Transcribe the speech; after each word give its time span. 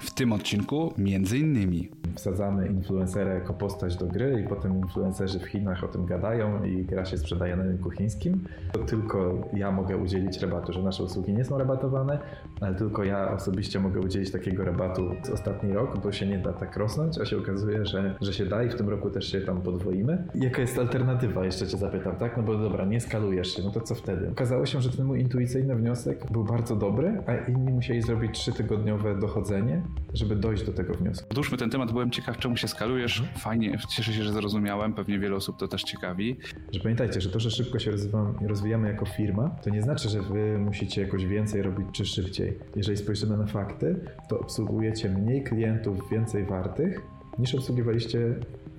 W 0.00 0.10
tym 0.10 0.32
odcinku 0.32 0.94
między 0.98 1.38
innymi 1.38 1.88
wsadzamy 2.14 2.66
influencera 2.68 3.34
jako 3.34 3.54
postać 3.54 3.96
do 3.96 4.06
gry 4.06 4.42
i 4.44 4.48
potem 4.48 4.76
influencerzy 4.76 5.38
w 5.38 5.44
Chinach 5.44 5.84
o 5.84 5.88
tym 5.88 6.06
gadają 6.06 6.64
i 6.64 6.84
gra 6.84 7.04
się 7.04 7.18
sprzedaje 7.18 7.56
na 7.56 7.62
rynku 7.62 7.90
chińskim. 7.90 8.44
To 8.72 8.78
tylko 8.78 9.48
ja 9.52 9.70
mogę 9.70 9.96
udzielić 9.96 10.42
rabatu, 10.42 10.72
że 10.72 10.82
nasze 10.82 11.04
usługi 11.04 11.32
nie 11.32 11.44
są 11.44 11.58
rabatowane, 11.58 12.18
ale 12.60 12.74
tylko 12.74 13.04
ja 13.04 13.32
osobiście 13.32 13.80
mogę 13.80 14.00
udzielić 14.00 14.30
takiego 14.30 14.64
rabatu 14.64 15.10
z 15.22 15.30
ostatni 15.30 15.72
rok, 15.72 15.98
bo 16.02 16.12
się 16.12 16.26
nie 16.26 16.38
da 16.38 16.52
tak 16.52 16.76
rosnąć, 16.76 17.18
a 17.18 17.24
się 17.24 17.38
okazuje, 17.38 17.86
że, 17.86 18.14
że 18.20 18.32
się 18.32 18.46
da 18.46 18.62
i 18.62 18.68
w 18.68 18.74
tym 18.74 18.88
roku 18.88 19.10
też 19.10 19.32
się 19.32 19.40
tam 19.40 19.62
podwoimy. 19.62 20.24
Jaka 20.34 20.60
jest 20.60 20.78
alternatywa, 20.78 21.44
jeszcze 21.44 21.66
cię 21.66 21.76
zapytam, 21.76 22.16
tak? 22.16 22.36
No 22.36 22.42
bo 22.42 22.58
dobra, 22.58 22.84
nie 22.84 23.00
skalujesz 23.00 23.56
się, 23.56 23.62
no 23.62 23.70
to 23.70 23.80
co 23.80 23.94
wtedy? 23.94 24.28
Okazało 24.30 24.66
się, 24.66 24.80
że 24.80 24.90
ten 24.90 25.06
mój 25.06 25.20
intuicyjny 25.20 25.76
wniosek 25.76 26.32
był 26.32 26.44
bardzo 26.44 26.76
dobry, 26.76 27.22
a 27.26 27.50
inni 27.50 27.72
musieli 27.72 28.02
zrobić 28.02 28.38
trzytygodniowe 28.38 29.18
dochodzenie, 29.18 29.82
żeby 30.14 30.36
dojść 30.36 30.66
do 30.66 30.72
tego 30.72 30.94
wniosku. 30.94 31.26
Odłóżmy 31.30 31.58
ten 31.58 31.70
temat, 31.70 31.92
byłem 32.00 32.10
ciekaw, 32.10 32.38
czemu 32.38 32.56
się 32.56 32.68
skalujesz. 32.68 33.22
Fajnie, 33.38 33.78
cieszę 33.88 34.12
się, 34.12 34.22
że 34.22 34.32
zrozumiałem. 34.32 34.94
Pewnie 34.94 35.18
wiele 35.18 35.36
osób 35.36 35.56
to 35.58 35.68
też 35.68 35.82
ciekawi. 35.82 36.36
Że 36.72 36.80
pamiętajcie, 36.80 37.20
że 37.20 37.30
to, 37.30 37.40
że 37.40 37.50
szybko 37.50 37.78
się 37.78 37.90
rozwijamy, 37.90 38.48
rozwijamy 38.48 38.88
jako 38.88 39.06
firma, 39.06 39.48
to 39.48 39.70
nie 39.70 39.82
znaczy, 39.82 40.08
że 40.08 40.22
wy 40.22 40.58
musicie 40.58 41.02
jakoś 41.02 41.26
więcej 41.26 41.62
robić 41.62 41.86
czy 41.92 42.06
szybciej. 42.06 42.58
Jeżeli 42.76 42.96
spojrzymy 42.96 43.36
na 43.36 43.46
fakty, 43.46 44.00
to 44.28 44.40
obsługujecie 44.40 45.08
mniej 45.08 45.44
klientów 45.44 46.10
więcej 46.10 46.44
wartych 46.44 47.00
niż 47.38 47.54
obsługiwaliście 47.54 48.34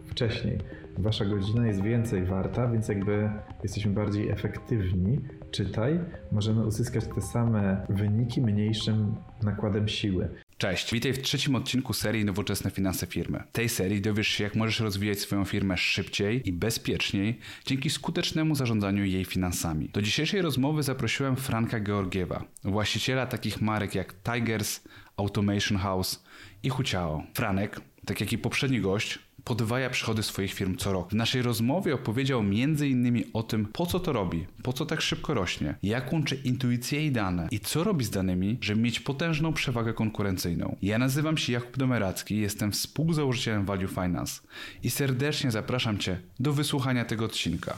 wcześniej. 0.06 0.58
Wasza 0.98 1.26
godzina 1.26 1.68
jest 1.68 1.82
więcej 1.82 2.26
warta, 2.26 2.68
więc 2.68 2.88
jakby 2.88 3.30
jesteśmy 3.64 3.92
bardziej 3.92 4.30
efektywni. 4.30 5.20
Czytaj, 5.52 6.00
możemy 6.32 6.66
uzyskać 6.66 7.06
te 7.16 7.22
same 7.22 7.86
wyniki 7.90 8.42
mniejszym 8.42 9.16
nakładem 9.44 9.88
siły. 9.88 10.30
Cześć, 10.62 10.94
witaj 10.94 11.14
w 11.14 11.22
trzecim 11.22 11.56
odcinku 11.56 11.94
serii 11.94 12.26
Nowoczesne 12.26 12.72
Finanse 12.72 13.08
Firmy. 13.08 13.44
W 13.50 13.52
tej 13.52 13.70
serii 13.70 14.02
dowiesz 14.02 14.28
się, 14.28 14.44
jak 14.44 14.56
możesz 14.56 14.80
rozwijać 14.80 15.20
swoją 15.20 15.46
firmę 15.46 15.78
szybciej 15.78 16.50
i 16.50 16.54
bezpieczniej 16.54 17.40
dzięki 17.66 17.90
skutecznemu 17.90 18.56
zarządzaniu 18.56 19.06
jej 19.06 19.26
finansami. 19.26 19.90
Do 19.90 20.02
dzisiejszej 20.02 20.42
rozmowy 20.42 20.84
zaprosiłem 20.84 21.36
Franka 21.36 21.80
Georgiewa, 21.80 22.44
właściciela 22.64 23.26
takich 23.26 23.62
marek 23.62 23.96
jak 23.96 24.14
Tigers, 24.24 24.82
Automation 25.18 25.78
House 25.78 26.24
i 26.64 26.70
Huciao. 26.70 27.24
Franek, 27.34 27.82
tak 28.06 28.22
jak 28.22 28.34
i 28.34 28.38
poprzedni 28.38 28.82
gość, 28.82 29.20
podwaja 29.44 29.90
przychody 29.90 30.24
swoich 30.24 30.54
firm 30.54 30.78
co 30.78 30.94
rok. 30.94 31.10
W 31.10 31.16
naszej 31.16 31.42
rozmowie 31.42 31.94
opowiedział 31.94 32.40
m.in. 32.40 33.24
o 33.34 33.44
tym, 33.44 33.66
po 33.66 33.86
co 33.86 34.00
to 34.00 34.14
robi, 34.14 34.48
po 34.64 34.74
co 34.74 34.86
tak 34.86 35.02
szybko 35.02 35.34
rośnie, 35.34 35.76
jak 35.84 36.14
łączy 36.14 36.36
intuicję 36.36 37.06
i 37.06 37.12
dane 37.12 37.48
i 37.52 37.60
co 37.60 37.84
robi 37.84 38.06
z 38.06 38.10
danymi, 38.10 38.58
żeby 38.62 38.82
mieć 38.82 39.00
potężną 39.00 39.54
przewagę 39.54 39.94
konkurencyjną. 39.94 40.76
Ja 40.82 40.98
nazywam 40.98 41.38
się 41.38 41.54
Jakub 41.54 41.78
Domeracki, 41.78 42.38
jestem 42.38 42.72
współzałożycielem 42.72 43.66
Value 43.66 43.88
Finance 43.88 44.42
i 44.84 44.90
serdecznie 44.90 45.52
zapraszam 45.52 45.98
Cię 45.98 46.20
do 46.40 46.54
wysłuchania 46.54 47.06
tego 47.06 47.26
odcinka. 47.26 47.78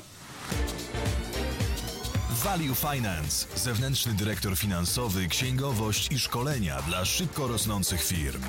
Value 2.44 2.76
Finance, 2.76 3.48
zewnętrzny 3.56 4.14
dyrektor 4.14 4.58
finansowy, 4.58 5.28
księgowość 5.28 6.12
i 6.12 6.20
szkolenia 6.20 6.82
dla 6.82 7.06
szybko 7.06 7.48
rosnących 7.48 8.04
firm. 8.04 8.42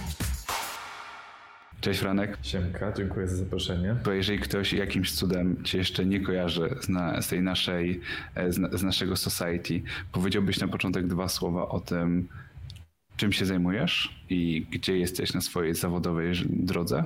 Cześć 1.84 2.00
Franek. 2.00 2.38
Siemka, 2.42 2.92
dziękuję 2.92 3.28
za 3.28 3.36
zaproszenie. 3.36 3.96
Bo 4.04 4.12
jeżeli 4.12 4.38
ktoś 4.38 4.72
jakimś 4.72 5.12
cudem 5.12 5.64
Cię 5.64 5.78
jeszcze 5.78 6.06
nie 6.06 6.20
kojarzy 6.20 6.76
z, 6.80 6.88
na, 6.88 7.22
z 7.22 7.28
tej 7.28 7.42
naszej, 7.42 8.00
e, 8.34 8.52
z, 8.52 8.80
z 8.80 8.82
naszego 8.82 9.16
society, 9.16 9.82
powiedziałbyś 10.12 10.60
na 10.60 10.68
początek 10.68 11.06
dwa 11.06 11.28
słowa 11.28 11.68
o 11.68 11.80
tym, 11.80 12.28
czym 13.16 13.32
się 13.32 13.46
zajmujesz 13.46 14.24
i 14.30 14.66
gdzie 14.70 14.98
jesteś 14.98 15.34
na 15.34 15.40
swojej 15.40 15.74
zawodowej 15.74 16.32
drodze? 16.50 17.04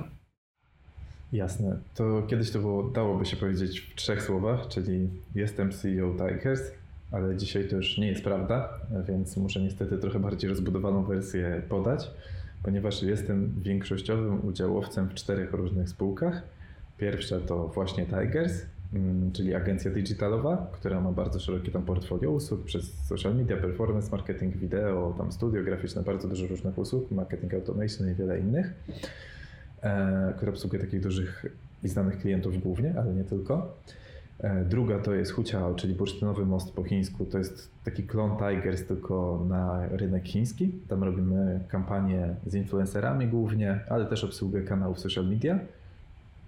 Jasne. 1.33 1.77
To 1.95 2.23
kiedyś 2.27 2.51
to 2.51 2.59
było, 2.59 2.83
dałoby 2.83 3.25
się 3.25 3.37
powiedzieć 3.37 3.79
w 3.79 3.95
trzech 3.95 4.23
słowach, 4.23 4.67
czyli 4.67 5.09
jestem 5.35 5.71
CEO 5.71 6.11
Tigers, 6.11 6.61
ale 7.11 7.37
dzisiaj 7.37 7.67
to 7.67 7.75
już 7.75 7.97
nie 7.97 8.07
jest 8.07 8.23
prawda, 8.23 8.69
więc 9.07 9.37
muszę 9.37 9.61
niestety 9.61 9.97
trochę 9.97 10.19
bardziej 10.19 10.49
rozbudowaną 10.49 11.03
wersję 11.03 11.61
podać 11.69 12.11
ponieważ 12.63 13.03
jestem 13.03 13.53
większościowym 13.61 14.47
udziałowcem 14.47 15.09
w 15.09 15.13
czterech 15.13 15.53
różnych 15.53 15.89
spółkach. 15.89 16.41
Pierwsza 16.97 17.39
to 17.39 17.67
właśnie 17.67 18.05
Tigers, 18.05 18.65
mm, 18.93 19.31
czyli 19.31 19.55
agencja 19.55 19.91
digitalowa, 19.91 20.71
która 20.71 21.01
ma 21.01 21.11
bardzo 21.11 21.39
szerokie 21.39 21.71
tam 21.71 21.83
portfolio 21.83 22.31
usług 22.31 22.63
przez 22.63 23.07
social 23.07 23.35
media, 23.35 23.57
performance 23.57 24.11
marketing, 24.11 24.57
wideo, 24.57 25.15
tam 25.17 25.31
studio 25.31 25.63
graficzne, 25.63 26.03
bardzo 26.03 26.27
dużo 26.27 26.47
różnych 26.47 26.77
usług, 26.77 27.11
marketing 27.11 27.53
automation 27.53 28.11
i 28.11 28.15
wiele 28.15 28.39
innych, 28.39 28.73
e, 29.81 30.33
która 30.37 30.51
obsługuje 30.51 30.81
takich 30.81 31.01
dużych 31.01 31.45
i 31.83 31.87
znanych 31.87 32.17
klientów 32.19 32.63
głównie, 32.63 32.93
ale 32.97 33.13
nie 33.13 33.23
tylko. 33.23 33.77
E, 34.43 34.65
druga 34.65 34.99
to 34.99 35.13
jest 35.13 35.31
Huciao, 35.31 35.75
czyli 35.75 35.93
bursztynowy 35.95 36.45
most 36.45 36.73
po 36.73 36.83
chińsku. 36.83 37.25
To 37.25 37.37
jest 37.37 37.71
taki 37.85 38.03
klon 38.03 38.31
Tigers, 38.37 38.85
tylko 38.85 39.45
na 39.49 39.87
rynek 39.87 40.25
chiński. 40.25 40.71
Tam 40.87 41.03
robimy 41.03 41.59
kampanie 41.67 42.35
z 42.47 42.55
influencerami 42.55 43.27
głównie, 43.27 43.79
ale 43.89 44.05
też 44.05 44.23
obsługę 44.23 44.61
kanałów 44.61 44.99
social 44.99 45.27
media. 45.27 45.59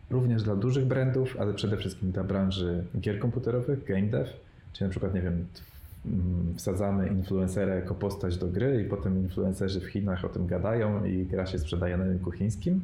Również 0.10 0.44
dla 0.44 0.56
dużych 0.56 0.86
brandów, 0.86 1.38
ale 1.40 1.54
przede 1.54 1.78
wszystkim 1.78 2.12
dla 2.12 2.24
branży 2.24 2.84
gier 3.00 3.20
komputerowych, 3.20 3.86
game 3.86 4.08
dev, 4.08 4.30
czyli 4.74 4.88
na 4.88 4.92
przykład, 4.92 5.14
nie 5.14 5.22
wiem, 5.22 5.46
mm, 6.06 6.54
wsadzamy 6.56 7.08
influencera 7.08 7.76
jako 7.76 7.96
postać 7.96 8.38
do 8.38 8.48
gry 8.48 8.82
i 8.82 8.90
potem 8.90 9.20
influencerzy 9.20 9.80
w 9.82 9.86
Chinach 9.86 10.26
o 10.26 10.30
tym 10.30 10.48
gadają 10.48 11.06
i 11.06 11.26
gra 11.26 11.46
się 11.46 11.60
sprzedaje 11.60 11.98
na 11.98 12.04
rynku 12.04 12.32
chińskim. 12.32 12.82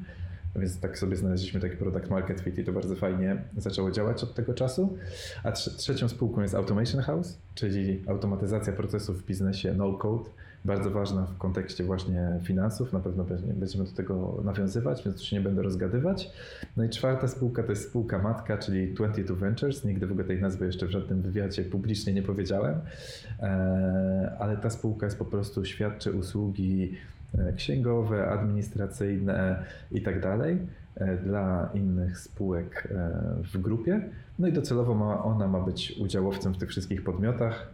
Więc 0.57 0.79
tak 0.79 1.00
sobie 1.00 1.16
znaleźliśmy 1.16 1.59
taki 1.59 1.78
product 1.78 2.09
market 2.09 2.41
fit 2.41 2.57
i 2.57 2.63
to 2.63 2.72
bardzo 2.72 2.95
fajnie 2.95 3.38
zaczęło 3.57 3.91
działać 3.91 4.23
od 4.23 4.34
tego 4.34 4.53
czasu. 4.53 4.97
A 5.44 5.51
trzecią 5.51 6.09
spółką 6.09 6.41
jest 6.41 6.56
Automation 6.56 7.01
House, 7.01 7.38
czyli 7.56 8.03
automatyzacja 8.07 8.73
procesów 8.73 9.22
w 9.22 9.25
biznesie 9.25 9.73
no 9.73 9.94
code. 9.94 10.29
Bardzo 10.66 10.91
ważna 10.91 11.25
w 11.25 11.38
kontekście 11.38 11.84
właśnie 11.84 12.40
finansów. 12.44 12.94
Na 12.94 13.00
pewno 13.00 13.25
będziemy 13.53 13.85
do 13.85 13.91
tego 13.91 14.41
nawiązywać, 14.44 15.03
więc 15.06 15.17
tu 15.17 15.23
się 15.23 15.35
nie 15.35 15.41
będę 15.41 15.62
rozgadywać. 15.62 16.29
No 16.78 16.84
i 16.84 16.90
czwarta 16.90 17.28
spółka 17.28 17.63
to 17.63 17.69
jest 17.69 17.90
spółka 17.90 18.19
matka, 18.19 18.57
czyli 18.57 18.94
22 18.94 19.35
Ventures. 19.35 19.85
Nigdy 19.85 20.07
w 20.07 20.12
ogóle 20.12 20.28
tej 20.28 20.41
nazwy 20.41 20.66
jeszcze 20.66 20.85
w 20.85 20.91
żadnym 20.91 21.22
wywiadzie 21.22 21.63
publicznie 21.63 22.13
nie 22.13 22.23
powiedziałem, 22.23 22.75
e, 23.40 24.35
ale 24.40 24.57
ta 24.57 24.69
spółka 24.69 25.06
jest 25.06 25.17
po 25.17 25.25
prostu 25.25 25.66
świadczy 25.66 26.12
usługi 26.12 26.97
księgowe, 27.56 28.28
administracyjne 28.28 29.64
i 29.92 30.02
tak 30.02 30.26
e, 30.96 31.18
dla 31.18 31.70
innych 31.74 32.20
spółek 32.20 32.88
e, 32.92 33.12
w 33.54 33.62
grupie. 33.62 34.10
No 34.40 34.48
i 34.48 34.54
docelowo 34.54 34.96
ma, 34.96 35.24
ona 35.24 35.48
ma 35.48 35.62
być 35.62 35.96
udziałowcem 36.00 36.54
w 36.54 36.58
tych 36.58 36.70
wszystkich 36.70 37.04
podmiotach 37.04 37.74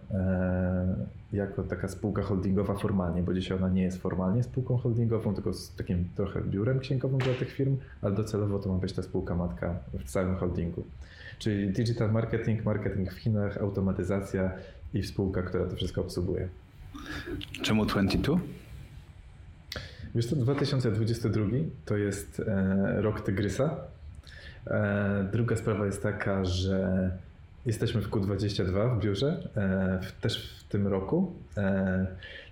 jako 1.34 1.64
taka 1.64 1.88
spółka 1.88 2.22
holdingowa 2.22 2.76
formalnie, 2.76 3.24
bo 3.24 3.34
dzisiaj 3.34 3.58
ona 3.58 3.70
nie 3.70 3.84
jest 3.84 4.02
formalnie 4.02 4.44
spółką 4.44 4.78
holdingową, 4.78 5.34
tylko 5.34 5.54
z 5.54 5.76
takim 5.76 6.10
trochę 6.16 6.42
biurem 6.42 6.80
księgowym 6.80 7.20
dla 7.20 7.34
tych 7.34 7.52
firm, 7.52 7.78
ale 8.02 8.16
docelowo 8.16 8.60
to 8.60 8.74
ma 8.74 8.78
być 8.78 8.94
ta 8.94 9.02
spółka 9.04 9.36
matka 9.36 9.76
w 9.94 10.04
całym 10.04 10.36
holdingu. 10.36 10.84
Czyli 11.40 11.70
digital 11.70 12.12
marketing, 12.12 12.66
marketing 12.66 13.14
w 13.14 13.18
Chinach, 13.18 13.58
automatyzacja 13.58 14.52
i 14.94 15.04
spółka, 15.04 15.42
która 15.42 15.66
to 15.66 15.76
wszystko 15.76 16.02
obsługuje. 16.02 16.48
Czemu 17.62 17.86
22? 17.86 18.40
Wiesz 20.16 20.26
co, 20.26 20.36
2022 20.36 21.46
to 21.86 21.98
jest 21.98 22.40
e, 22.40 23.02
rok 23.02 23.22
Tygrysa. 23.22 23.76
E, 24.68 25.28
druga 25.32 25.56
sprawa 25.56 25.86
jest 25.86 26.04
taka, 26.04 26.46
że 26.46 27.12
jesteśmy 27.66 28.02
w 28.02 28.10
Q22 28.10 28.98
w 28.98 29.04
biurze, 29.04 29.50
e, 29.58 30.00
też 30.22 30.60
w 30.60 30.72
tym 30.72 30.88
roku. 30.88 31.34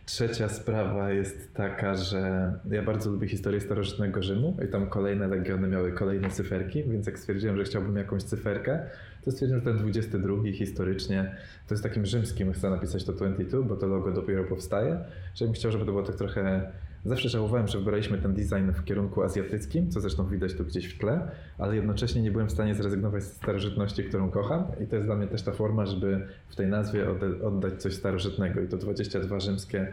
Trzecia 0.06 0.50
sprawa 0.50 1.12
jest 1.12 1.54
taka, 1.54 1.96
że 1.96 2.54
ja 2.72 2.84
bardzo 2.84 3.12
lubię 3.12 3.28
historię 3.28 3.62
starożytnego 3.62 4.24
Rzymu 4.24 4.58
i 4.66 4.68
tam 4.68 4.90
kolejne 4.90 5.28
legiony 5.28 5.68
miały 5.68 5.92
kolejne 5.92 6.30
cyferki, 6.30 6.84
więc 6.84 7.08
jak 7.08 7.20
stwierdziłem, 7.20 7.58
że 7.58 7.64
chciałbym 7.64 7.96
jakąś 7.96 8.24
cyferkę, 8.24 8.80
to 9.26 9.32
stwierdziłem, 9.32 9.64
że 9.64 9.72
ten 9.72 9.78
22 9.78 10.52
historycznie 10.54 11.36
to 11.68 11.74
jest 11.74 11.84
takim 11.84 12.06
rzymskim, 12.06 12.54
chcę 12.54 12.70
napisać 12.70 13.04
to 13.04 13.14
22, 13.14 13.62
bo 13.62 13.76
to 13.76 13.88
logo 13.88 14.12
dopiero 14.12 14.44
powstaje, 14.44 15.00
żebym 15.36 15.54
chciał, 15.54 15.72
żeby 15.72 15.86
to 15.86 15.92
było 15.92 16.04
tak 16.04 16.16
trochę 16.16 16.72
Zawsze 17.06 17.30
żałowałem, 17.30 17.68
że 17.68 17.78
wybraliśmy 17.78 18.18
ten 18.18 18.34
design 18.34 18.72
w 18.74 18.84
kierunku 18.84 19.24
azjatyckim, 19.24 19.92
co 19.92 20.02
zresztą 20.02 20.28
widać 20.28 20.54
tu 20.54 20.66
gdzieś 20.66 20.86
w 20.86 20.98
tle, 20.98 21.32
ale 21.58 21.76
jednocześnie 21.76 22.22
nie 22.22 22.32
byłem 22.32 22.48
w 22.48 22.52
stanie 22.52 22.76
zrezygnować 22.76 23.24
z 23.24 23.34
starożytności, 23.34 24.04
którą 24.04 24.30
kocham. 24.30 24.64
I 24.84 24.88
to 24.88 24.96
jest 24.96 25.08
dla 25.08 25.16
mnie 25.16 25.28
też 25.28 25.42
ta 25.42 25.52
forma, 25.52 25.86
żeby 25.86 26.28
w 26.50 26.56
tej 26.56 26.68
nazwie 26.68 27.06
oddać 27.44 27.82
coś 27.82 27.94
starożytnego. 27.94 28.62
I 28.62 28.68
to 28.68 28.78
22 28.78 29.40
rzymskie 29.40 29.88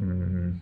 mm, 0.00 0.58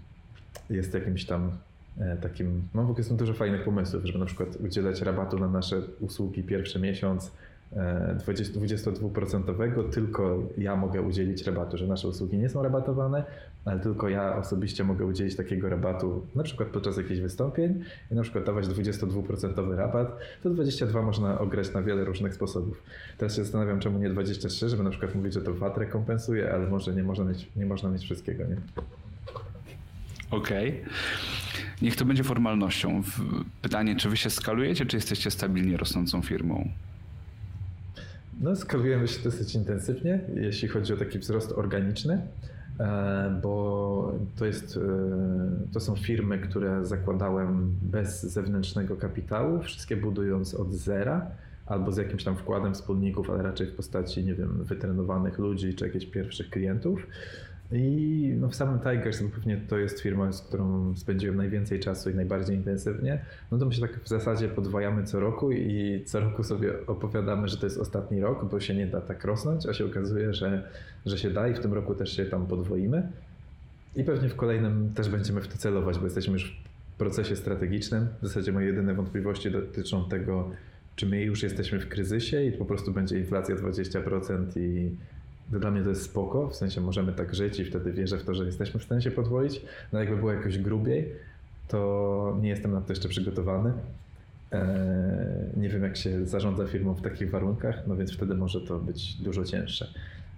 jest 0.70 0.94
jakimś 0.94 1.24
tam 1.24 1.50
e, 1.98 2.16
takim, 2.16 2.62
mam 2.74 2.86
w 2.86 2.90
ogóle 2.90 3.06
dużo 3.10 3.34
fajnych 3.34 3.64
pomysłów, 3.64 4.04
żeby 4.04 4.18
na 4.18 4.26
przykład 4.26 4.56
udzielać 4.56 5.00
rabatu 5.00 5.38
na 5.38 5.48
nasze 5.48 5.82
usługi 6.00 6.42
pierwszy 6.42 6.80
miesiąc, 6.80 7.32
22% 7.76 9.90
tylko 9.90 10.42
ja 10.58 10.76
mogę 10.76 11.02
udzielić 11.02 11.46
rabatu, 11.46 11.76
że 11.76 11.86
nasze 11.86 12.08
usługi 12.08 12.38
nie 12.38 12.48
są 12.48 12.62
rabatowane, 12.62 13.24
ale 13.64 13.80
tylko 13.80 14.08
ja 14.08 14.36
osobiście 14.36 14.84
mogę 14.84 15.04
udzielić 15.04 15.36
takiego 15.36 15.68
rabatu, 15.68 16.26
na 16.34 16.42
przykład 16.42 16.68
podczas 16.68 16.96
jakichś 16.96 17.20
wystąpień 17.20 17.84
i 18.10 18.14
na 18.14 18.22
przykład 18.22 18.44
dawać 18.44 18.66
22% 18.66 19.76
rabat, 19.76 20.18
to 20.42 20.50
22 20.50 21.02
można 21.02 21.38
ograć 21.38 21.74
na 21.74 21.82
wiele 21.82 22.04
różnych 22.04 22.34
sposobów. 22.34 22.82
Teraz 23.18 23.36
się 23.36 23.42
zastanawiam, 23.42 23.80
czemu 23.80 23.98
nie 23.98 24.10
23, 24.10 24.68
żeby 24.68 24.82
na 24.82 24.90
przykład 24.90 25.14
mówić, 25.14 25.34
że 25.34 25.42
to 25.42 25.54
VAT 25.54 25.78
rekompensuje, 25.78 26.52
ale 26.52 26.66
może 26.66 26.94
nie 26.94 27.02
można 27.02 27.24
mieć, 27.24 27.48
nie 27.56 27.66
można 27.66 27.90
mieć 27.90 28.02
wszystkiego, 28.02 28.44
nie? 28.44 28.56
Okej. 30.30 30.68
Okay. 30.68 30.82
Niech 31.82 31.96
to 31.96 32.04
będzie 32.04 32.24
formalnością. 32.24 33.02
Pytanie, 33.62 33.96
czy 33.96 34.10
wy 34.10 34.16
się 34.16 34.30
skalujecie, 34.30 34.86
czy 34.86 34.96
jesteście 34.96 35.30
stabilnie 35.30 35.76
rosnącą 35.76 36.22
firmą? 36.22 36.68
No, 38.40 38.56
skalujemy 38.56 39.08
się 39.08 39.22
dosyć 39.22 39.54
intensywnie, 39.54 40.20
jeśli 40.34 40.68
chodzi 40.68 40.92
o 40.92 40.96
taki 40.96 41.18
wzrost 41.18 41.52
organiczny, 41.52 42.22
e, 42.80 43.40
bo 43.42 44.14
to, 44.36 44.46
jest, 44.46 44.76
e, 44.76 44.80
to 45.72 45.80
są 45.80 45.96
firmy, 45.96 46.38
które 46.38 46.86
zakładałem 46.86 47.74
bez 47.82 48.22
zewnętrznego 48.22 48.96
kapitału, 48.96 49.62
wszystkie 49.62 49.96
budując 49.96 50.54
od 50.54 50.72
zera 50.72 51.30
albo 51.66 51.92
z 51.92 51.96
jakimś 51.96 52.24
tam 52.24 52.36
wkładem 52.36 52.74
wspólników, 52.74 53.30
ale 53.30 53.42
raczej 53.42 53.66
w 53.66 53.74
postaci, 53.74 54.24
nie 54.24 54.34
wiem, 54.34 54.64
wytrenowanych 54.64 55.38
ludzi 55.38 55.74
czy 55.74 55.86
jakichś 55.86 56.06
pierwszych 56.06 56.50
klientów. 56.50 57.06
I 57.72 58.34
no 58.40 58.48
w 58.48 58.54
samym 58.54 58.78
Tigers, 58.78 59.22
bo 59.22 59.28
pewnie 59.28 59.56
to 59.68 59.78
jest 59.78 60.00
firma, 60.00 60.32
z 60.32 60.42
którą 60.42 60.96
spędziłem 60.96 61.36
najwięcej 61.36 61.80
czasu 61.80 62.10
i 62.10 62.14
najbardziej 62.14 62.56
intensywnie, 62.56 63.24
no 63.52 63.58
to 63.58 63.66
my 63.66 63.72
się 63.72 63.80
tak 63.80 64.00
w 64.00 64.08
zasadzie 64.08 64.48
podwajamy 64.48 65.04
co 65.04 65.20
roku 65.20 65.52
i 65.52 66.02
co 66.06 66.20
roku 66.20 66.44
sobie 66.44 66.86
opowiadamy, 66.86 67.48
że 67.48 67.56
to 67.56 67.66
jest 67.66 67.78
ostatni 67.78 68.20
rok, 68.20 68.50
bo 68.50 68.60
się 68.60 68.74
nie 68.74 68.86
da 68.86 69.00
tak 69.00 69.24
rosnąć, 69.24 69.66
a 69.66 69.72
się 69.72 69.84
okazuje, 69.84 70.34
że, 70.34 70.70
że 71.06 71.18
się 71.18 71.30
da 71.30 71.48
i 71.48 71.54
w 71.54 71.58
tym 71.58 71.72
roku 71.72 71.94
też 71.94 72.16
się 72.16 72.24
tam 72.24 72.46
podwoimy. 72.46 73.12
I 73.96 74.04
pewnie 74.04 74.28
w 74.28 74.36
kolejnym 74.36 74.92
też 74.94 75.08
będziemy 75.08 75.40
w 75.40 75.48
to 75.48 75.58
celować, 75.58 75.98
bo 75.98 76.04
jesteśmy 76.04 76.32
już 76.32 76.62
w 76.94 76.98
procesie 76.98 77.36
strategicznym. 77.36 78.08
W 78.22 78.26
zasadzie 78.26 78.52
moje 78.52 78.66
jedyne 78.66 78.94
wątpliwości 78.94 79.50
dotyczą 79.50 80.08
tego, 80.08 80.50
czy 80.96 81.06
my 81.06 81.22
już 81.22 81.42
jesteśmy 81.42 81.80
w 81.80 81.88
kryzysie 81.88 82.44
i 82.44 82.52
po 82.52 82.64
prostu 82.64 82.92
będzie 82.92 83.18
inflacja 83.18 83.56
20% 83.56 84.44
i 84.56 84.96
dla 85.50 85.70
mnie 85.70 85.82
to 85.82 85.88
jest 85.88 86.02
spoko, 86.02 86.48
w 86.48 86.56
sensie 86.56 86.80
możemy 86.80 87.12
tak 87.12 87.34
żyć 87.34 87.60
i 87.60 87.64
wtedy 87.64 87.92
wierzę 87.92 88.18
w 88.18 88.24
to, 88.24 88.34
że 88.34 88.44
jesteśmy 88.44 88.80
w 88.80 88.84
stanie 88.84 89.02
się 89.02 89.10
podwoić. 89.10 89.60
No 89.92 89.98
jakby 89.98 90.16
było 90.16 90.32
jakoś 90.32 90.58
grubiej, 90.58 91.12
to 91.68 92.38
nie 92.40 92.48
jestem 92.48 92.72
na 92.72 92.80
to 92.80 92.92
jeszcze 92.92 93.08
przygotowany. 93.08 93.72
Eee, 94.52 94.60
nie 95.56 95.68
wiem, 95.68 95.82
jak 95.82 95.96
się 95.96 96.26
zarządza 96.26 96.66
firmą 96.66 96.94
w 96.94 97.02
takich 97.02 97.30
warunkach, 97.30 97.86
no 97.86 97.96
więc 97.96 98.12
wtedy 98.12 98.34
może 98.34 98.60
to 98.60 98.78
być 98.78 99.14
dużo 99.14 99.44
cięższe. 99.44 99.88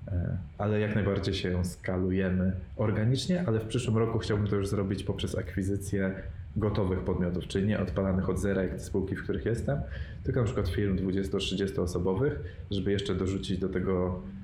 Eee, 0.09 0.15
ale 0.59 0.81
jak 0.81 0.95
najbardziej 0.95 1.35
się 1.35 1.65
skalujemy 1.65 2.53
organicznie, 2.77 3.45
ale 3.47 3.61
w 3.61 3.65
przyszłym 3.65 3.97
roku 3.97 4.19
chciałbym 4.19 4.47
to 4.47 4.57
już 4.57 4.69
zrobić 4.69 5.05
poprzez 5.05 5.39
akwizycję 5.39 6.15
gotowych 6.57 7.01
podmiotów, 7.01 7.47
czyli 7.47 7.67
nie 7.67 7.81
odpalanych 7.81 8.29
od 8.31 8.39
zera, 8.39 8.63
jak 8.63 8.73
te 8.73 8.81
spółki, 8.81 9.17
w 9.17 9.23
których 9.23 9.45
jestem, 9.45 9.81
tylko 10.25 10.41
na 10.41 10.47
przykład 10.47 10.69
firm 10.69 10.97
20-30 10.97 11.81
osobowych, 11.81 12.41
żeby 12.71 12.93
jeszcze 12.93 13.15
dorzucić 13.15 13.59
do 13.59 13.69
tego 13.69 14.23
E, 14.23 14.40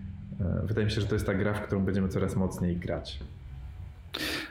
wydaje 0.65 0.85
mi 0.85 0.91
się, 0.91 1.00
że 1.00 1.06
to 1.06 1.15
jest 1.15 1.27
ta 1.27 1.35
gra, 1.35 1.55
w 1.55 1.62
którą 1.62 1.85
będziemy 1.85 2.09
coraz 2.09 2.37
mocniej 2.37 2.77
grać. 2.77 3.19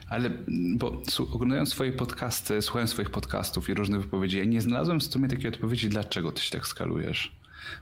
Ale, 0.10 0.30
bo 0.76 1.02
oglądając 1.34 1.70
swoje 1.70 1.92
podcasty, 1.92 2.62
słuchając 2.62 2.92
swoich 2.92 3.10
podcastów 3.10 3.70
i 3.70 3.74
różnych 3.74 4.02
wypowiedzi, 4.02 4.38
ja 4.38 4.46
nie 4.46 4.62
znalazłem 4.62 5.00
w 5.00 5.04
sumie 5.04 5.28
takiej 5.28 5.48
odpowiedzi, 5.48 5.90
dlaczego 5.90 6.32
ty 6.32 6.42
się 6.42 6.52
tak 6.52 6.68
skalujesz. 6.68 7.36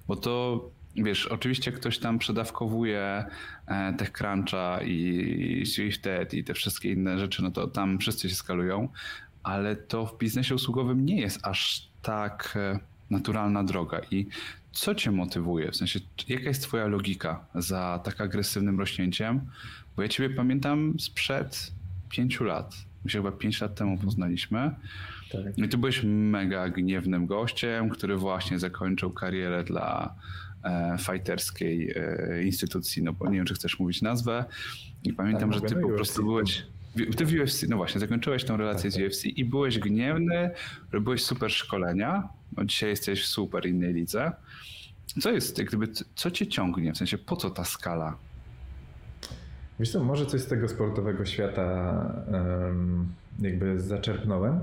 Bo 0.08 0.16
to, 0.16 0.70
wiesz, 0.96 1.28
oczywiście 1.28 1.72
ktoś 1.72 2.00
tam 2.00 2.20
przedawkowuje 2.20 3.26
e, 3.68 3.94
TechCruncha 3.94 4.80
i 4.82 5.64
Swifted 5.66 6.34
i 6.34 6.44
te 6.44 6.54
wszystkie 6.54 6.92
inne 6.92 7.20
rzeczy, 7.20 7.44
no 7.44 7.52
to 7.52 7.68
tam 7.68 8.00
wszyscy 8.00 8.30
się 8.30 8.36
skalują, 8.36 8.90
ale 9.44 9.76
to 9.76 10.06
w 10.06 10.18
biznesie 10.18 10.56
usługowym 10.56 11.06
nie 11.06 11.22
jest 11.22 11.40
aż 11.44 11.88
tak 12.02 12.54
e, 12.56 12.80
naturalna 13.10 13.64
droga. 13.64 14.02
I 14.12 14.28
co 14.74 14.96
cię 14.96 15.12
motywuje? 15.12 15.72
W 15.72 15.76
sensie, 15.76 16.00
jaka 16.28 16.44
jest 16.44 16.64
twoja 16.64 16.88
logika 16.88 17.46
za 17.56 18.02
tak 18.04 18.22
agresywnym 18.22 18.80
rośnięciem? 18.80 19.42
Bo 19.96 20.02
ja 20.02 20.08
ciebie 20.08 20.36
pamiętam 20.36 20.94
sprzed 21.00 21.72
pięciu 22.10 22.44
lat. 22.44 22.76
My 23.06 23.12
się 23.12 23.20
chyba 23.20 23.32
pięć 23.32 23.62
lat 23.62 23.76
temu 23.76 23.98
poznaliśmy. 23.98 24.76
Tak. 25.32 25.58
I 25.58 25.70
ty 25.70 25.78
byłeś 25.78 26.02
mega 26.04 26.70
gniewnym 26.70 27.26
gościem, 27.26 27.90
który 27.90 28.18
właśnie 28.18 28.60
zakończył 28.60 29.12
karierę 29.12 29.64
dla 29.64 30.16
e, 30.64 30.98
fighterskiej 31.00 31.94
e, 31.96 32.44
instytucji, 32.44 33.04
no 33.04 33.14
bo 33.14 33.30
nie 33.30 33.38
wiem, 33.38 33.46
czy 33.46 33.54
chcesz 33.54 33.80
mówić 33.80 34.02
nazwę. 34.02 34.46
I 35.04 35.14
pamiętam, 35.14 35.52
tak, 35.52 35.60
że 35.60 35.76
ty 35.76 35.82
po 35.82 35.90
prostu 35.90 36.24
byłeś... 36.24 36.66
Ty 37.18 37.26
w 37.26 37.34
UFC, 37.34 37.64
no 37.70 37.78
właśnie, 37.78 38.00
zakończyłeś 38.00 38.44
tę 38.44 38.58
relację 38.58 38.92
tak, 38.92 39.00
z 39.00 39.04
UFC 39.04 39.26
i 39.26 39.46
byłeś 39.46 39.80
gniewny, 39.80 40.50
robiłeś 40.92 41.24
super 41.24 41.52
szkolenia, 41.52 42.30
no 42.58 42.66
dzisiaj 42.66 42.90
jesteś 42.90 43.24
w 43.24 43.28
super 43.28 43.66
innej 43.66 43.94
lidze. 43.94 44.32
Co 45.22 45.32
jest, 45.32 45.62
gdyby, 45.62 45.88
co 46.16 46.32
cię 46.32 46.48
ciągnie? 46.48 46.94
W 46.94 46.98
sensie, 46.98 47.18
po 47.18 47.36
co 47.36 47.50
ta 47.50 47.64
skala? 47.64 48.18
Wiesz 49.80 49.92
co, 49.92 50.04
może 50.04 50.26
coś 50.26 50.42
z 50.42 50.48
tego 50.48 50.70
sportowego 50.70 51.26
świata 51.26 52.24
jakby 53.40 53.82
zaczerpnąłem, 53.82 54.60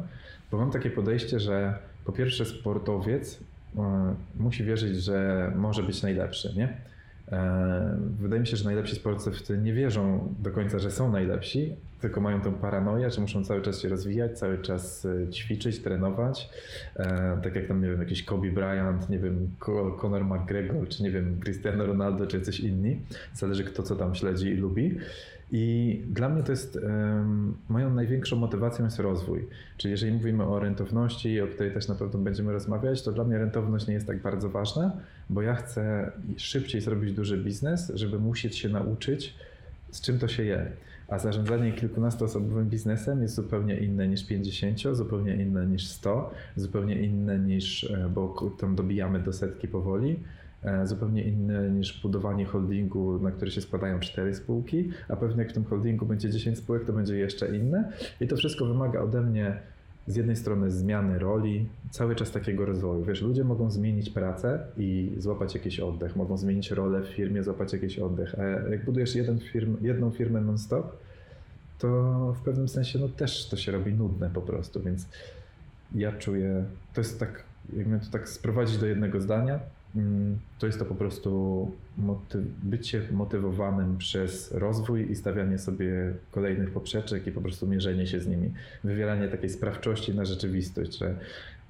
bo 0.51 0.59
mam 0.59 0.71
takie 0.71 0.91
podejście, 0.91 1.41
że 1.41 1.79
po 2.05 2.13
pierwsze 2.13 2.45
sportowiec 2.45 3.41
um, 3.75 4.17
musi 4.37 4.65
wierzyć, 4.65 4.97
że 4.97 5.53
może 5.57 5.83
być 5.83 6.03
najlepszy, 6.03 6.55
nie? 6.57 6.81
E, 7.33 7.97
wydaje 8.21 8.41
mi 8.41 8.47
się, 8.47 8.57
że 8.57 8.65
najlepsi 8.65 8.97
sportowcy 8.97 9.59
nie 9.59 9.73
wierzą 9.73 10.35
do 10.39 10.51
końca, 10.51 10.79
że 10.79 10.91
są 10.91 11.13
najlepsi, 11.13 11.77
tylko 12.01 12.21
mają 12.21 12.41
tą 12.41 12.53
paranoję, 12.53 13.11
że 13.11 13.21
muszą 13.21 13.45
cały 13.45 13.63
czas 13.63 13.81
się 13.81 13.89
rozwijać, 13.89 14.39
cały 14.39 14.59
czas 14.59 15.07
e, 15.07 15.31
ćwiczyć, 15.31 15.79
trenować. 15.79 16.51
E, 16.97 17.39
tak 17.43 17.55
jak 17.55 17.67
tam, 17.67 17.83
nie 17.83 17.89
wiem, 17.89 18.01
jakiś 18.01 18.23
Kobe 18.23 18.51
Bryant, 18.51 19.09
nie 19.11 19.19
wiem, 19.19 19.51
Conor 20.01 20.25
McGregor, 20.25 20.89
czy 20.89 21.03
nie 21.03 21.11
wiem, 21.11 21.41
Cristiano 21.41 21.87
Ronaldo, 21.87 22.27
czy 22.27 22.41
coś 22.41 22.61
inni. 22.61 23.01
Zależy 23.35 23.65
kto 23.65 23.83
co 23.83 23.97
tam 23.97 24.15
śledzi 24.15 24.49
i 24.49 24.55
lubi. 24.55 24.99
I 25.53 26.03
dla 26.09 26.29
mnie 26.29 26.43
to 26.43 26.53
jest, 26.53 26.79
moją 27.69 27.95
największą 27.95 28.37
motywacją 28.37 28.85
jest 28.85 28.99
rozwój. 28.99 29.49
Czyli 29.77 29.93
jeżeli 29.93 30.13
mówimy 30.13 30.45
o 30.45 30.59
rentowności, 30.59 31.41
o 31.41 31.47
której 31.47 31.73
też 31.73 31.89
na 31.89 31.95
pewno 31.95 32.19
będziemy 32.19 32.53
rozmawiać, 32.53 33.03
to 33.03 33.13
dla 33.13 33.25
mnie 33.25 33.39
rentowność 33.39 33.87
nie 33.87 33.95
jest 33.95 34.07
tak 34.07 34.23
bardzo 34.23 34.49
ważna, 34.49 34.93
bo 35.31 35.43
ja 35.43 35.55
chcę 35.55 36.13
szybciej 36.37 36.81
zrobić 36.81 37.13
duży 37.13 37.45
biznes, 37.45 37.93
żeby 37.95 38.19
musieć 38.19 38.59
się 38.59 38.69
nauczyć, 38.69 39.35
z 39.91 40.01
czym 40.01 40.19
to 40.19 40.29
się 40.29 40.45
je. 40.45 40.73
A 41.09 41.19
zarządzanie 41.19 41.73
kilkunastoosobowym 41.73 42.69
biznesem 42.69 43.23
jest 43.23 43.35
zupełnie 43.35 43.77
inne 43.77 44.09
niż 44.09 44.27
50, 44.27 44.97
zupełnie 44.97 45.37
inne 45.37 45.67
niż 45.67 45.87
100, 45.87 46.35
zupełnie 46.57 47.03
inne 47.03 47.39
niż, 47.39 47.85
e, 47.85 48.11
bo 48.15 48.51
tam 48.61 48.77
dobijamy 48.77 49.21
do 49.21 49.33
setki 49.33 49.69
powoli 49.69 50.21
zupełnie 50.85 51.23
inne 51.23 51.71
niż 51.71 52.03
budowanie 52.03 52.45
holdingu, 52.45 53.19
na 53.19 53.31
który 53.31 53.51
się 53.51 53.61
składają 53.61 54.01
cztery 54.01 54.35
spółki, 54.35 54.91
a 55.09 55.17
pewnie 55.17 55.39
jak 55.39 55.51
w 55.51 55.55
tym 55.55 55.65
holdingu 55.65 56.07
będzie 56.07 56.31
10 56.31 56.59
spółek, 56.59 56.85
to 56.85 56.93
będzie 56.93 57.19
jeszcze 57.19 57.57
inne. 57.57 57.93
I 58.21 58.29
to 58.29 58.37
wszystko 58.37 58.67
wymaga 58.67 59.01
ode 59.01 59.21
mnie 59.21 59.61
z 60.07 60.17
jednej 60.17 60.37
strony 60.37 60.71
zmiany 60.71 61.19
roli, 61.19 61.69
cały 61.91 62.17
czas 62.17 62.31
takiego 62.31 62.67
rozwoju. 62.67 63.05
Wiesz, 63.05 63.23
ludzie 63.23 63.45
mogą 63.45 63.71
zmienić 63.71 64.11
pracę 64.11 64.67
i 64.77 65.15
złapać 65.19 65.55
jakiś 65.55 65.81
oddech, 65.81 66.17
mogą 66.17 66.37
zmienić 66.37 66.71
rolę 66.71 67.03
w 67.03 67.07
firmie, 67.07 67.43
złapać 67.43 67.73
jakiś 67.73 67.99
oddech, 67.99 68.35
a 68.39 68.43
jak 68.71 68.85
budujesz 68.85 69.15
jeden 69.15 69.39
firm, 69.39 69.77
jedną 69.81 70.11
firmę 70.11 70.41
non-stop, 70.41 70.97
to 71.79 71.89
w 72.41 72.43
pewnym 72.43 72.69
sensie 72.69 72.99
no, 72.99 73.09
też 73.09 73.49
to 73.49 73.57
się 73.57 73.73
robi 73.73 73.95
nudne 73.95 74.31
po 74.31 74.43
prostu, 74.43 74.83
więc 74.83 75.09
ja 75.95 76.13
czuję, 76.13 76.65
to 76.95 77.01
jest 77.01 77.21
tak, 77.21 77.45
jakbym 77.77 78.01
to 78.01 78.11
tak 78.11 78.29
sprowadzić 78.29 78.79
do 78.79 78.87
jednego 78.87 79.21
zdania, 79.21 79.61
to 80.59 80.67
jest 80.67 80.79
to 80.79 80.85
po 80.85 80.95
prostu 80.95 81.71
motyw, 81.99 82.45
bycie 82.63 83.03
motywowanym 83.13 83.99
przez 83.99 84.53
rozwój 84.53 85.11
i 85.11 85.17
stawianie 85.17 85.59
sobie 85.59 86.13
kolejnych 86.31 86.71
poprzeczek 86.71 87.27
i 87.27 87.33
po 87.33 87.41
prostu 87.41 87.67
mierzenie 87.67 88.07
się 88.07 88.21
z 88.21 88.27
nimi. 88.27 88.53
Wywieranie 88.85 89.29
takiej 89.29 89.51
sprawczości 89.51 90.15
na 90.15 90.25
rzeczywistość, 90.25 90.99
że 90.99 91.15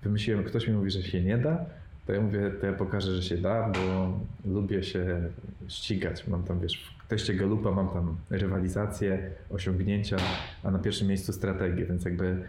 wymyśliłem, 0.03 0.45
ktoś 0.45 0.69
mi 0.69 0.75
mówi, 0.75 0.91
że 0.91 1.03
się 1.03 1.21
nie 1.21 1.39
da, 1.39 1.65
to 2.07 2.13
ja 2.13 2.21
mówię, 2.21 2.51
to 2.61 2.67
ja 2.67 2.73
pokażę, 2.73 3.17
że 3.17 3.23
się 3.23 3.37
da, 3.37 3.73
bo 3.73 4.21
lubię 4.45 4.83
się 4.83 5.23
ścigać. 5.69 6.29
Mam 6.29 6.43
tam, 6.43 6.61
wiesz, 6.61 6.95
w 7.05 7.09
teście 7.09 7.35
Galupa 7.35 7.71
mam 7.71 7.89
tam 7.89 8.17
rywalizację, 8.31 9.31
osiągnięcia, 9.51 10.17
a 10.63 10.71
na 10.71 10.79
pierwszym 10.79 11.09
miejscu 11.09 11.33
strategię, 11.33 11.87
więc 11.87 12.05
jakby 12.05 12.43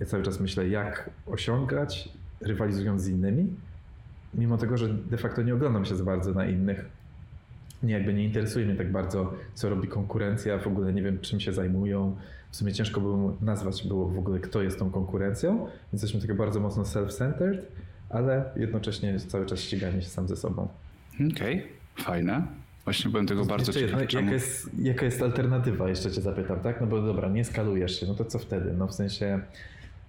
ja 0.00 0.06
cały 0.06 0.22
czas 0.22 0.40
myślę, 0.40 0.68
jak 0.68 1.10
osiągać, 1.26 2.08
rywalizując 2.40 3.02
z 3.02 3.08
innymi, 3.08 3.48
mimo 4.34 4.58
tego, 4.58 4.76
że 4.76 4.88
de 4.88 5.16
facto 5.16 5.42
nie 5.42 5.54
oglądam 5.54 5.84
się 5.84 5.96
za 5.96 6.04
bardzo 6.04 6.32
na 6.32 6.46
innych, 6.46 6.84
nie, 7.82 7.94
jakby 7.94 8.14
nie 8.14 8.24
interesuje 8.24 8.66
mnie 8.66 8.74
tak 8.74 8.92
bardzo, 8.92 9.34
co 9.54 9.68
robi 9.70 9.88
konkurencja, 9.88 10.58
w 10.58 10.66
ogóle 10.66 10.92
nie 10.92 11.02
wiem, 11.02 11.18
czym 11.20 11.40
się 11.40 11.52
zajmują. 11.52 12.16
W 12.50 12.56
sumie 12.56 12.72
ciężko 12.72 13.00
było 13.00 13.36
nazwać 13.40 13.88
było 13.88 14.08
w 14.08 14.18
ogóle, 14.18 14.40
kto 14.40 14.62
jest 14.62 14.78
tą 14.78 14.90
konkurencją, 14.90 15.58
więc 15.58 15.92
jesteśmy 15.92 16.20
takie 16.20 16.34
bardzo 16.34 16.60
mocno 16.60 16.82
self-centered, 16.82 17.58
ale 18.10 18.44
jednocześnie 18.56 19.18
cały 19.20 19.46
czas 19.46 19.60
ściganie 19.60 20.02
się 20.02 20.08
sam 20.08 20.28
ze 20.28 20.36
sobą. 20.36 20.68
Okej, 21.14 21.58
okay. 21.58 22.04
fajne. 22.04 22.42
Właśnie 22.84 23.10
byłem 23.10 23.26
tego 23.26 23.44
bardzo 23.44 23.72
ciekaw. 23.72 24.12
Jaka 24.12 24.32
jest, 24.32 24.70
jaka 24.78 25.04
jest 25.04 25.22
alternatywa, 25.22 25.88
jeszcze 25.88 26.10
cię 26.10 26.20
zapytam, 26.20 26.60
tak? 26.60 26.80
No 26.80 26.86
bo 26.86 27.02
dobra, 27.02 27.28
nie 27.28 27.44
skalujesz 27.44 28.00
się, 28.00 28.06
no 28.06 28.14
to 28.14 28.24
co 28.24 28.38
wtedy? 28.38 28.74
No 28.78 28.86
w 28.86 28.94
sensie, 28.94 29.40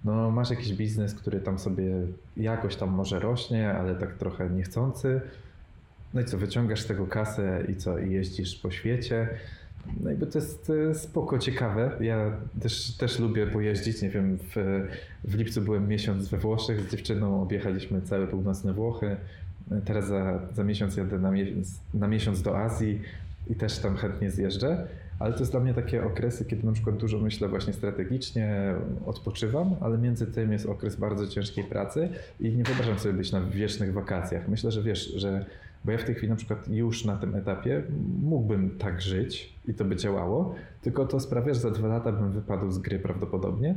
no 0.06 0.30
masz 0.30 0.50
jakiś 0.50 0.72
biznes, 0.72 1.14
który 1.14 1.40
tam 1.40 1.58
sobie 1.58 1.94
jakoś 2.36 2.76
tam 2.76 2.90
może 2.90 3.20
rośnie, 3.20 3.72
ale 3.72 3.94
tak 3.94 4.14
trochę 4.14 4.50
niechcący. 4.50 5.20
No 6.14 6.20
i 6.20 6.24
co, 6.24 6.38
wyciągasz 6.38 6.80
z 6.80 6.86
tego 6.86 7.06
kasę 7.06 7.64
i 7.68 7.76
co, 7.76 7.98
i 7.98 8.12
jeździsz 8.12 8.56
po 8.56 8.70
świecie. 8.70 9.28
No 10.00 10.10
jakby 10.10 10.26
to 10.26 10.38
jest 10.38 10.72
spoko, 10.94 11.38
ciekawe. 11.38 11.90
Ja 12.00 12.32
też, 12.60 12.96
też 12.96 13.18
lubię 13.18 13.46
pojeździć. 13.46 14.02
Nie 14.02 14.10
wiem, 14.10 14.38
w, 14.54 14.86
w 15.24 15.34
lipcu 15.34 15.60
byłem 15.60 15.88
miesiąc 15.88 16.28
we 16.28 16.38
Włoszech 16.38 16.80
z 16.80 16.90
dziewczyną, 16.90 17.42
objechaliśmy 17.42 18.02
całe 18.02 18.26
północne 18.26 18.72
Włochy. 18.72 19.16
Teraz 19.84 20.06
za, 20.06 20.40
za 20.54 20.64
miesiąc 20.64 20.96
jadę 20.96 21.18
na 21.18 21.32
na 21.94 22.08
miesiąc 22.08 22.42
do 22.42 22.58
Azji 22.58 23.00
i 23.50 23.54
też 23.54 23.78
tam 23.78 23.96
chętnie 23.96 24.30
zjeżdżę. 24.30 24.86
Ale 25.18 25.32
to 25.32 25.38
jest 25.38 25.52
dla 25.52 25.60
mnie 25.60 25.74
takie 25.74 26.04
okresy, 26.04 26.44
kiedy 26.44 26.66
na 26.66 26.72
przykład 26.72 26.96
dużo 26.96 27.18
myślę 27.18 27.48
właśnie 27.48 27.72
strategicznie, 27.72 28.74
odpoczywam, 29.06 29.76
ale 29.80 29.98
między 29.98 30.26
tym 30.26 30.52
jest 30.52 30.66
okres 30.66 30.96
bardzo 30.96 31.28
ciężkiej 31.28 31.64
pracy 31.64 32.08
i 32.40 32.48
nie 32.50 32.64
wyobrażam 32.64 32.98
sobie 32.98 33.14
być 33.14 33.32
na 33.32 33.40
wiecznych 33.40 33.92
wakacjach. 33.92 34.48
Myślę, 34.48 34.70
że 34.70 34.82
wiesz, 34.82 35.12
że 35.14 35.44
bo 35.84 35.92
ja 35.92 35.98
w 35.98 36.04
tej 36.04 36.14
chwili 36.14 36.30
na 36.30 36.36
przykład 36.36 36.68
już 36.68 37.04
na 37.04 37.16
tym 37.16 37.34
etapie 37.34 37.82
mógłbym 38.22 38.70
tak 38.78 39.02
żyć 39.02 39.54
i 39.68 39.74
to 39.74 39.84
by 39.84 39.96
działało, 39.96 40.54
tylko 40.82 41.06
to 41.06 41.20
sprawia, 41.20 41.54
że 41.54 41.60
za 41.60 41.70
dwa 41.70 41.88
lata 41.88 42.12
bym 42.12 42.32
wypadł 42.32 42.70
z 42.70 42.78
gry 42.78 42.98
prawdopodobnie. 42.98 43.74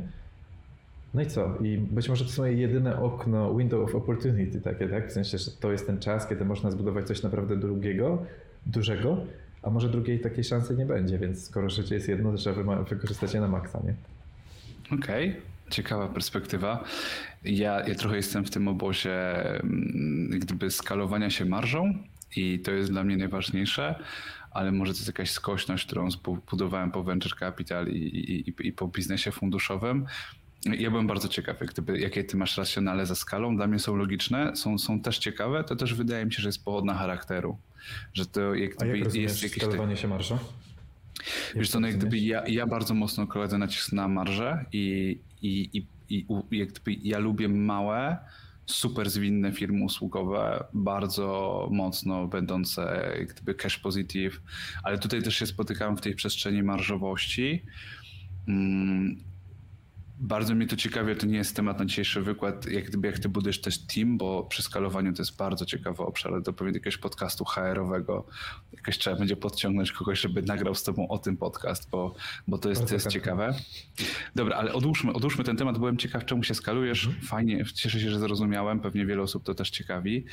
No 1.14 1.22
i 1.22 1.26
co? 1.26 1.58
I 1.62 1.78
być 1.78 2.08
może 2.08 2.24
to 2.24 2.30
są 2.30 2.44
jedyne 2.44 3.00
okno, 3.00 3.54
window 3.54 3.84
of 3.84 3.94
opportunity 3.94 4.60
takie, 4.60 4.88
tak? 4.88 5.08
W 5.08 5.12
sensie, 5.12 5.38
że 5.38 5.50
to 5.50 5.72
jest 5.72 5.86
ten 5.86 5.98
czas, 5.98 6.26
kiedy 6.26 6.44
można 6.44 6.70
zbudować 6.70 7.06
coś 7.06 7.22
naprawdę 7.22 7.56
drugiego, 7.56 8.22
dużego, 8.66 9.16
a 9.62 9.70
może 9.70 9.88
drugiej 9.88 10.20
takiej 10.20 10.44
szansy 10.44 10.76
nie 10.76 10.86
będzie, 10.86 11.18
więc 11.18 11.44
skoro 11.44 11.70
życie 11.70 11.94
jest 11.94 12.08
jedno, 12.08 12.32
to 12.32 12.38
trzeba 12.38 12.82
wykorzystać 12.82 13.34
je 13.34 13.40
na 13.40 13.48
maksa, 13.48 13.80
nie? 13.84 13.94
Okej. 14.98 15.30
Okay. 15.30 15.42
Ciekawa 15.70 16.08
perspektywa. 16.08 16.84
Ja, 17.44 17.88
ja 17.88 17.94
trochę 17.94 18.16
jestem 18.16 18.44
w 18.44 18.50
tym 18.50 18.68
obozie 18.68 19.44
mm, 19.60 20.30
gdyby 20.30 20.70
skalowania 20.70 21.30
się 21.30 21.44
marżą 21.44 21.94
i 22.36 22.60
to 22.60 22.72
jest 22.72 22.90
dla 22.90 23.04
mnie 23.04 23.16
najważniejsze, 23.16 23.94
ale 24.50 24.72
może 24.72 24.92
to 24.92 24.98
jest 24.98 25.06
jakaś 25.06 25.30
skośność, 25.30 25.86
którą 25.86 26.10
zbudowałem 26.10 26.90
po 26.90 27.02
venture 27.02 27.38
capital 27.38 27.88
i, 27.88 27.96
i, 27.96 28.66
i 28.68 28.72
po 28.72 28.88
biznesie 28.88 29.32
funduszowym. 29.32 30.06
Ja 30.64 30.90
byłem 30.90 31.06
bardzo 31.06 31.28
ciekawy, 31.28 31.66
gdyby, 31.66 32.00
jakie 32.00 32.24
ty 32.24 32.36
masz 32.36 32.56
racjonale 32.56 33.06
za 33.06 33.14
skalą. 33.14 33.56
Dla 33.56 33.66
mnie 33.66 33.78
są 33.78 33.96
logiczne, 33.96 34.56
są, 34.56 34.78
są 34.78 35.00
też 35.00 35.18
ciekawe. 35.18 35.64
To 35.64 35.76
też 35.76 35.94
wydaje 35.94 36.26
mi 36.26 36.32
się, 36.32 36.42
że 36.42 36.48
jest 36.48 36.64
pochodna 36.64 36.94
charakteru. 36.94 37.58
Że 38.14 38.26
to 38.26 38.54
jak 38.54 38.76
gdyby 38.76 38.92
A 38.92 38.96
jak 38.96 39.14
jest 39.14 39.42
jakieś. 39.42 39.62
Skalowanie 39.62 39.96
się 39.96 40.08
marżą? 40.08 40.38
Wiesz 41.54 41.70
co, 41.70 41.80
no 41.80 41.86
jak 41.86 41.96
gdyby 41.96 42.18
ja, 42.18 42.46
ja 42.46 42.66
bardzo 42.66 42.94
mocno 42.94 43.26
kładę 43.26 43.58
nacisk 43.58 43.92
na 43.92 44.08
marżę 44.08 44.64
i, 44.72 45.18
i, 45.42 45.70
i, 45.72 45.86
i 46.10 46.26
jak 46.50 46.68
gdyby 46.68 46.92
ja 47.02 47.18
lubię 47.18 47.48
małe, 47.48 48.16
super 48.66 49.10
zwinne 49.10 49.52
firmy 49.52 49.84
usługowe, 49.84 50.64
bardzo 50.72 51.68
mocno 51.72 52.26
będące 52.26 53.12
jak 53.18 53.28
gdyby 53.34 53.54
cash 53.54 53.78
positive, 53.78 54.40
ale 54.82 54.98
tutaj 54.98 55.22
też 55.22 55.36
się 55.36 55.46
spotykałem 55.46 55.96
w 55.96 56.00
tej 56.00 56.14
przestrzeni 56.14 56.62
marżowości. 56.62 57.62
Bardzo 60.22 60.54
mnie 60.54 60.66
to 60.66 60.76
ciekawi, 60.76 61.16
to 61.16 61.26
nie 61.26 61.36
jest 61.36 61.56
temat 61.56 61.78
na 61.78 61.84
dzisiejszy 61.84 62.22
wykład, 62.22 62.66
jak, 62.66 62.84
gdyby, 62.84 63.08
jak 63.08 63.18
ty 63.18 63.28
budujesz 63.28 63.60
też 63.60 63.78
team, 63.78 64.18
bo 64.18 64.44
przy 64.44 64.62
skalowaniu 64.62 65.12
to 65.12 65.22
jest 65.22 65.36
bardzo 65.36 65.66
ciekawy 65.66 66.02
obszar, 66.02 66.32
ale 66.32 66.42
do 66.42 66.52
pewnie 66.52 66.72
jakiegoś 66.72 66.96
podcastu 66.96 67.44
HR-owego 67.44 68.26
jakoś 68.72 68.98
trzeba 68.98 69.16
będzie 69.16 69.36
podciągnąć 69.36 69.92
kogoś, 69.92 70.20
żeby 70.20 70.42
nagrał 70.42 70.74
z 70.74 70.82
tobą 70.82 71.08
o 71.08 71.18
tym 71.18 71.36
podcast, 71.36 71.90
bo, 71.90 72.14
bo 72.48 72.58
to 72.58 72.68
jest, 72.68 72.88
to 72.88 72.94
jest 72.94 73.08
ciekawe. 73.08 73.54
Dobra, 74.34 74.56
ale 74.56 74.72
odłóżmy, 74.72 75.12
odłóżmy 75.12 75.44
ten 75.44 75.56
temat, 75.56 75.78
byłem 75.78 75.96
ciekaw, 75.96 76.24
czemu 76.24 76.44
się 76.44 76.54
skalujesz. 76.54 77.06
Mhm. 77.06 77.26
Fajnie, 77.26 77.64
cieszę 77.74 78.00
się, 78.00 78.10
że 78.10 78.18
zrozumiałem, 78.18 78.80
pewnie 78.80 79.06
wiele 79.06 79.22
osób 79.22 79.44
to 79.44 79.54
też 79.54 79.70
ciekawi 79.70 80.24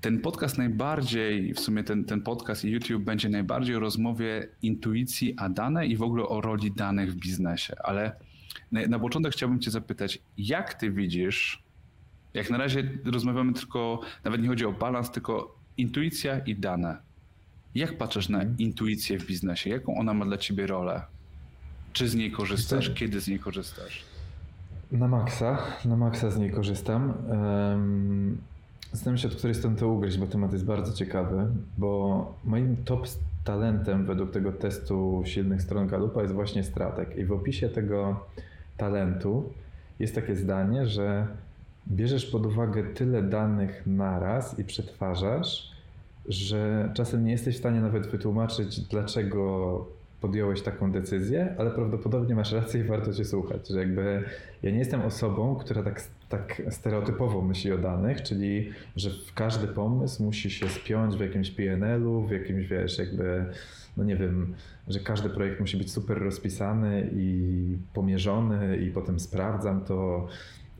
ten 0.00 0.20
podcast 0.20 0.58
najbardziej, 0.58 1.54
w 1.54 1.60
sumie 1.60 1.84
ten, 1.84 2.04
ten 2.04 2.22
podcast 2.22 2.64
i 2.64 2.70
YouTube 2.70 3.02
będzie 3.02 3.28
najbardziej 3.28 3.76
o 3.76 3.80
rozmowie 3.80 4.48
intuicji, 4.62 5.34
a 5.36 5.48
dane 5.48 5.86
i 5.86 5.96
w 5.96 6.02
ogóle 6.02 6.24
o 6.24 6.40
roli 6.40 6.72
danych 6.72 7.12
w 7.12 7.16
biznesie, 7.16 7.74
ale 7.84 8.12
na, 8.72 8.98
początek 8.98 9.32
chciałbym 9.32 9.60
Cię 9.60 9.70
zapytać, 9.70 10.18
jak 10.38 10.74
Ty 10.74 10.90
widzisz, 10.90 11.62
jak 12.34 12.50
na 12.50 12.58
razie 12.58 12.90
rozmawiamy 13.04 13.52
tylko, 13.52 14.00
nawet 14.24 14.42
nie 14.42 14.48
chodzi 14.48 14.64
o 14.64 14.72
balans, 14.72 15.10
tylko 15.10 15.58
intuicja 15.76 16.38
i 16.38 16.56
dane. 16.56 16.96
Jak 17.74 17.98
patrzysz 17.98 18.28
na 18.28 18.38
mhm. 18.38 18.58
intuicję 18.58 19.18
w 19.18 19.26
biznesie? 19.26 19.70
Jaką 19.70 19.96
ona 19.96 20.14
ma 20.14 20.24
dla 20.24 20.38
Ciebie 20.38 20.66
rolę? 20.66 21.02
Czy 21.92 22.08
z 22.08 22.14
niej 22.14 22.30
korzystasz? 22.30 22.90
Kiedy 22.90 23.20
z 23.20 23.28
niej 23.28 23.38
korzystasz? 23.38 24.04
Na 24.92 25.08
maksa, 25.08 25.58
na 25.84 25.96
maksa 25.96 26.30
z 26.30 26.38
niej 26.38 26.50
korzystam. 26.50 27.14
Um, 27.28 28.38
Zastanawiam 28.92 29.18
się, 29.18 29.28
od 29.28 29.34
której 29.34 29.54
strony 29.54 29.76
to 29.76 29.88
ugryźć, 29.88 30.18
bo 30.18 30.26
temat 30.26 30.52
jest 30.52 30.64
bardzo 30.64 30.92
ciekawy, 30.92 31.46
bo 31.78 32.34
moim 32.44 32.76
top 32.84 33.06
talentem 33.44 34.06
według 34.06 34.30
tego 34.30 34.52
testu 34.52 35.22
silnych 35.24 35.62
stron 35.62 35.86
Galupa 35.86 36.22
jest 36.22 36.34
właśnie 36.34 36.64
strateg. 36.64 37.16
I 37.16 37.24
w 37.24 37.32
opisie 37.32 37.68
tego 37.68 38.26
talentu 38.80 39.52
jest 39.98 40.14
takie 40.14 40.36
zdanie, 40.36 40.86
że 40.86 41.26
bierzesz 41.88 42.26
pod 42.26 42.46
uwagę 42.46 42.84
tyle 42.84 43.22
danych 43.22 43.82
naraz 43.86 44.58
i 44.58 44.64
przetwarzasz, 44.64 45.70
że 46.28 46.90
czasem 46.94 47.24
nie 47.24 47.32
jesteś 47.32 47.56
w 47.56 47.58
stanie 47.58 47.80
nawet 47.80 48.06
wytłumaczyć, 48.06 48.80
dlaczego 48.80 49.86
podjąłeś 50.20 50.62
taką 50.62 50.92
decyzję, 50.92 51.54
ale 51.58 51.70
prawdopodobnie 51.70 52.34
masz 52.34 52.52
rację 52.52 52.80
i 52.80 52.84
warto 52.84 53.12
cię 53.12 53.24
słuchać. 53.24 53.68
Że 53.68 53.78
jakby 53.78 54.22
ja 54.62 54.70
nie 54.70 54.78
jestem 54.78 55.02
osobą, 55.02 55.56
która 55.56 55.82
tak, 55.82 56.02
tak 56.28 56.62
stereotypowo 56.70 57.42
myśli 57.42 57.72
o 57.72 57.78
danych, 57.78 58.22
czyli 58.22 58.70
że 58.96 59.10
każdy 59.34 59.66
pomysł 59.66 60.22
musi 60.22 60.50
się 60.50 60.68
spiąć 60.68 61.16
w 61.16 61.20
jakimś 61.20 61.50
PNL-u, 61.50 62.26
w 62.26 62.30
jakimś 62.30 62.66
wiesz, 62.66 62.98
jakby 62.98 63.44
no 63.96 64.04
nie 64.04 64.16
wiem, 64.16 64.54
że 64.88 65.00
każdy 65.00 65.30
projekt 65.30 65.60
musi 65.60 65.76
być 65.76 65.92
super 65.92 66.18
rozpisany 66.18 67.10
i 67.12 67.78
pomierzony 67.94 68.76
i 68.76 68.90
potem 68.90 69.20
sprawdzam 69.20 69.84
to 69.84 70.28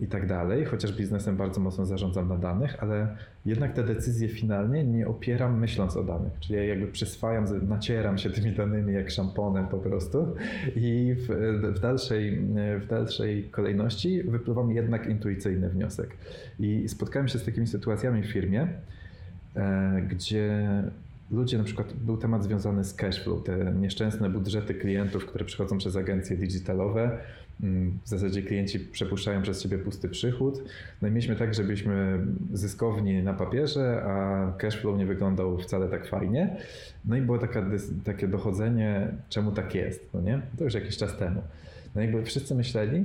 i 0.00 0.06
tak 0.06 0.26
dalej, 0.26 0.64
chociaż 0.64 0.92
biznesem 0.92 1.36
bardzo 1.36 1.60
mocno 1.60 1.86
zarządzam 1.86 2.28
na 2.28 2.36
danych, 2.36 2.82
ale 2.82 3.16
jednak 3.46 3.72
te 3.72 3.84
decyzje 3.84 4.28
finalnie 4.28 4.84
nie 4.84 5.08
opieram 5.08 5.58
myśląc 5.58 5.96
o 5.96 6.04
danych, 6.04 6.32
czyli 6.40 6.54
ja 6.54 6.64
jakby 6.64 6.86
przyswajam, 6.86 7.44
nacieram 7.68 8.18
się 8.18 8.30
tymi 8.30 8.52
danymi 8.52 8.94
jak 8.94 9.10
szamponem 9.10 9.66
po 9.66 9.78
prostu 9.78 10.34
i 10.76 11.14
w, 11.18 11.28
w, 11.76 11.80
dalszej, 11.80 12.40
w 12.80 12.86
dalszej 12.86 13.44
kolejności 13.50 14.22
wypływam 14.22 14.70
jednak 14.70 15.06
intuicyjny 15.06 15.68
wniosek. 15.68 16.16
I 16.60 16.88
spotkałem 16.88 17.28
się 17.28 17.38
z 17.38 17.44
takimi 17.44 17.66
sytuacjami 17.66 18.22
w 18.22 18.32
firmie, 18.32 18.68
e, 19.56 20.02
gdzie 20.08 20.66
ludzie, 21.30 21.58
na 21.58 21.64
przykład 21.64 21.92
był 21.92 22.16
temat 22.16 22.44
związany 22.44 22.84
z 22.84 22.94
cashflow, 22.94 23.44
te 23.44 23.72
nieszczęsne 23.80 24.30
budżety 24.30 24.74
klientów, 24.74 25.26
które 25.26 25.44
przychodzą 25.44 25.78
przez 25.78 25.96
agencje 25.96 26.36
digitalowe. 26.36 27.18
Mm, 27.62 27.98
w 28.04 28.08
zasadzie 28.08 28.42
klienci 28.42 28.80
przepuszczają 28.80 29.42
przez 29.42 29.62
siebie 29.62 29.78
pusty 29.78 30.08
przychód. 30.08 30.62
No 31.02 31.08
i 31.08 31.10
mieliśmy 31.10 31.36
tak, 31.36 31.54
żebyśmy 31.54 32.18
zyskowni 32.52 33.22
na 33.22 33.34
papierze, 33.34 34.02
a 34.02 34.52
cashflow 34.58 34.98
nie 34.98 35.06
wyglądał 35.06 35.58
wcale 35.58 35.88
tak 35.88 36.06
fajnie. 36.06 36.56
No 37.04 37.16
i 37.16 37.20
było 37.20 37.38
taka, 37.38 37.66
takie 38.04 38.28
dochodzenie, 38.28 39.08
czemu 39.28 39.52
tak 39.52 39.74
jest, 39.74 40.08
no 40.14 40.20
nie? 40.20 40.40
To 40.58 40.64
już 40.64 40.74
jakiś 40.74 40.96
czas 40.96 41.16
temu. 41.16 41.42
No 41.94 42.00
jakby 42.00 42.22
wszyscy 42.22 42.54
myśleli, 42.54 43.04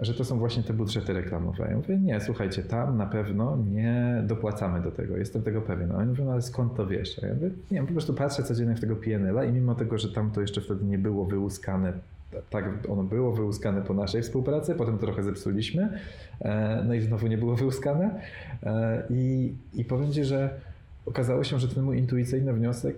że 0.00 0.14
to 0.14 0.24
są 0.24 0.38
właśnie 0.38 0.62
te 0.62 0.72
budżety 0.72 1.12
reklamowe. 1.12 1.66
Ja 1.70 1.76
mówię, 1.76 1.98
nie, 1.98 2.20
słuchajcie, 2.20 2.62
tam 2.62 2.96
na 2.96 3.06
pewno 3.06 3.58
nie 3.70 4.22
dopłacamy 4.26 4.80
do 4.80 4.90
tego, 4.90 5.16
jestem 5.16 5.42
tego 5.42 5.62
pewien. 5.62 5.92
Oni 5.92 6.08
mówią, 6.08 6.24
no 6.24 6.32
ale 6.32 6.42
skąd 6.42 6.74
to 6.74 6.86
wiesz? 6.86 7.22
Ja 7.22 7.34
mówię, 7.34 7.50
nie, 7.70 7.82
po 7.82 7.92
prostu 7.92 8.14
patrzę 8.14 8.42
codziennie 8.42 8.74
w 8.74 8.80
tego 8.80 8.96
PNL-a 8.96 9.44
i 9.44 9.52
mimo 9.52 9.74
tego, 9.74 9.98
że 9.98 10.12
tam 10.12 10.30
to 10.30 10.40
jeszcze 10.40 10.60
wtedy 10.60 10.84
nie 10.84 10.98
było 10.98 11.24
wyłuskane, 11.24 11.92
tak 12.50 12.64
ono 12.88 13.02
było 13.02 13.32
wyłuskane 13.32 13.82
po 13.82 13.94
naszej 13.94 14.22
współpracy, 14.22 14.74
potem 14.74 14.98
trochę 14.98 15.22
zepsuliśmy, 15.22 16.00
e, 16.40 16.84
no 16.86 16.94
i 16.94 17.00
znowu 17.00 17.26
nie 17.26 17.38
było 17.38 17.56
wyłuskane 17.56 18.20
e, 18.62 19.02
i, 19.10 19.54
i 19.74 19.84
powiem 19.84 20.12
Ci, 20.12 20.24
że 20.24 20.50
okazało 21.06 21.44
się, 21.44 21.58
że 21.58 21.68
ten 21.68 21.84
mój 21.84 21.98
intuicyjny 21.98 22.52
wniosek 22.52 22.96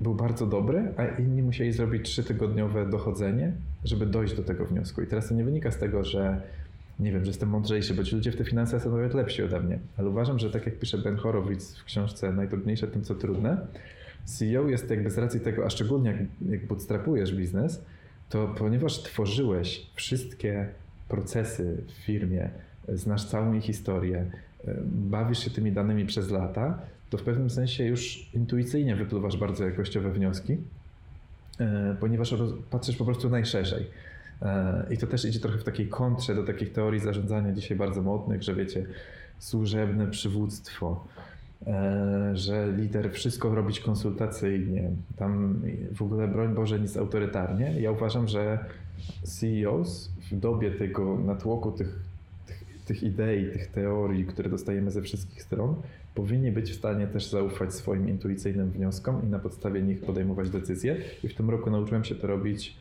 był 0.00 0.14
bardzo 0.14 0.46
dobry, 0.46 0.92
a 0.96 1.04
inni 1.04 1.42
musieli 1.42 1.72
zrobić 1.72 2.02
trzytygodniowe 2.02 2.86
dochodzenie, 2.86 3.52
żeby 3.84 4.06
dojść 4.06 4.34
do 4.34 4.42
tego 4.42 4.64
wniosku. 4.64 5.02
I 5.02 5.06
teraz 5.06 5.28
to 5.28 5.34
nie 5.34 5.44
wynika 5.44 5.70
z 5.70 5.78
tego, 5.78 6.04
że 6.04 6.40
nie 7.00 7.12
wiem, 7.12 7.24
że 7.24 7.30
jestem 7.30 7.48
mądrzejszy, 7.48 7.94
bo 7.94 8.04
ci 8.04 8.16
ludzie 8.16 8.32
w 8.32 8.36
te 8.36 8.44
finanse 8.44 8.80
są 8.80 8.90
nawet 8.90 9.14
lepsi 9.14 9.42
ode 9.42 9.60
mnie. 9.60 9.78
Ale 9.96 10.08
uważam, 10.08 10.38
że 10.38 10.50
tak 10.50 10.66
jak 10.66 10.78
pisze 10.78 10.98
Ben 10.98 11.16
Horowitz 11.16 11.78
w 11.78 11.84
książce 11.84 12.32
Najtrudniejsze 12.32 12.86
tym, 12.86 13.02
co 13.02 13.14
trudne, 13.14 13.66
CEO 14.24 14.68
jest 14.68 14.90
jakby 14.90 15.10
z 15.10 15.18
racji 15.18 15.40
tego, 15.40 15.66
a 15.66 15.70
szczególnie 15.70 16.10
jak, 16.10 16.50
jak 16.50 16.66
bootstrapujesz 16.66 17.34
biznes, 17.34 17.84
to 18.34 18.48
ponieważ 18.48 19.02
tworzyłeś 19.02 19.86
wszystkie 19.94 20.68
procesy 21.08 21.82
w 21.86 21.92
firmie, 21.92 22.50
znasz 22.88 23.24
całą 23.24 23.52
ich 23.52 23.64
historię, 23.64 24.30
bawisz 24.84 25.38
się 25.38 25.50
tymi 25.50 25.72
danymi 25.72 26.06
przez 26.06 26.30
lata, 26.30 26.78
to 27.10 27.18
w 27.18 27.22
pewnym 27.22 27.50
sensie 27.50 27.84
już 27.84 28.30
intuicyjnie 28.34 28.96
wypluwasz 28.96 29.36
bardzo 29.36 29.64
jakościowe 29.64 30.12
wnioski, 30.12 30.56
e, 31.60 31.96
ponieważ 32.00 32.34
patrzysz 32.70 32.96
po 32.96 33.04
prostu 33.04 33.30
najszerzej. 33.30 33.86
E, 34.42 34.86
I 34.90 34.98
to 34.98 35.06
też 35.06 35.24
idzie 35.24 35.40
trochę 35.40 35.58
w 35.58 35.64
takiej 35.64 35.88
kontrze 35.88 36.34
do 36.34 36.42
takich 36.42 36.72
teorii 36.72 37.00
zarządzania 37.00 37.52
dzisiaj 37.52 37.76
bardzo 37.76 38.02
modnych, 38.02 38.42
że 38.42 38.54
wiecie, 38.54 38.86
służebne 39.38 40.06
przywództwo, 40.06 41.04
e, 41.16 41.33
że 42.34 42.72
lider 42.76 43.12
wszystko 43.12 43.54
robić 43.54 43.80
konsultacyjnie, 43.80 44.90
tam 45.16 45.62
w 45.94 46.02
ogóle 46.02 46.28
broń 46.28 46.54
Boże 46.54 46.80
nic 46.80 46.96
autorytarnie. 46.96 47.80
Ja 47.80 47.90
uważam, 47.90 48.28
że 48.28 48.58
CEOs 49.22 50.10
w 50.30 50.36
dobie 50.36 50.70
tego 50.70 51.18
natłoku 51.18 51.72
tych, 51.72 51.98
tych, 52.46 52.64
tych 52.86 53.02
idei, 53.02 53.52
tych 53.52 53.66
teorii, 53.66 54.24
które 54.24 54.50
dostajemy 54.50 54.90
ze 54.90 55.02
wszystkich 55.02 55.42
stron, 55.42 55.74
powinni 56.14 56.52
być 56.52 56.70
w 56.70 56.74
stanie 56.74 57.06
też 57.06 57.30
zaufać 57.30 57.74
swoim 57.74 58.08
intuicyjnym 58.08 58.70
wnioskom 58.70 59.22
i 59.24 59.26
na 59.26 59.38
podstawie 59.38 59.82
nich 59.82 60.00
podejmować 60.00 60.50
decyzje. 60.50 60.96
I 61.24 61.28
w 61.28 61.34
tym 61.34 61.50
roku 61.50 61.70
nauczyłem 61.70 62.04
się 62.04 62.14
to 62.14 62.26
robić 62.26 62.76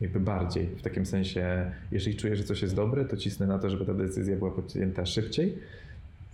jakby 0.00 0.20
bardziej. 0.20 0.66
W 0.66 0.82
takim 0.82 1.06
sensie, 1.06 1.70
jeżeli 1.92 2.16
czuję, 2.16 2.36
że 2.36 2.44
coś 2.44 2.62
jest 2.62 2.74
dobre, 2.74 3.04
to 3.04 3.16
cisnę 3.16 3.46
na 3.46 3.58
to, 3.58 3.70
żeby 3.70 3.86
ta 3.86 3.94
decyzja 3.94 4.36
była 4.36 4.50
podjęta 4.50 5.06
szybciej. 5.06 5.58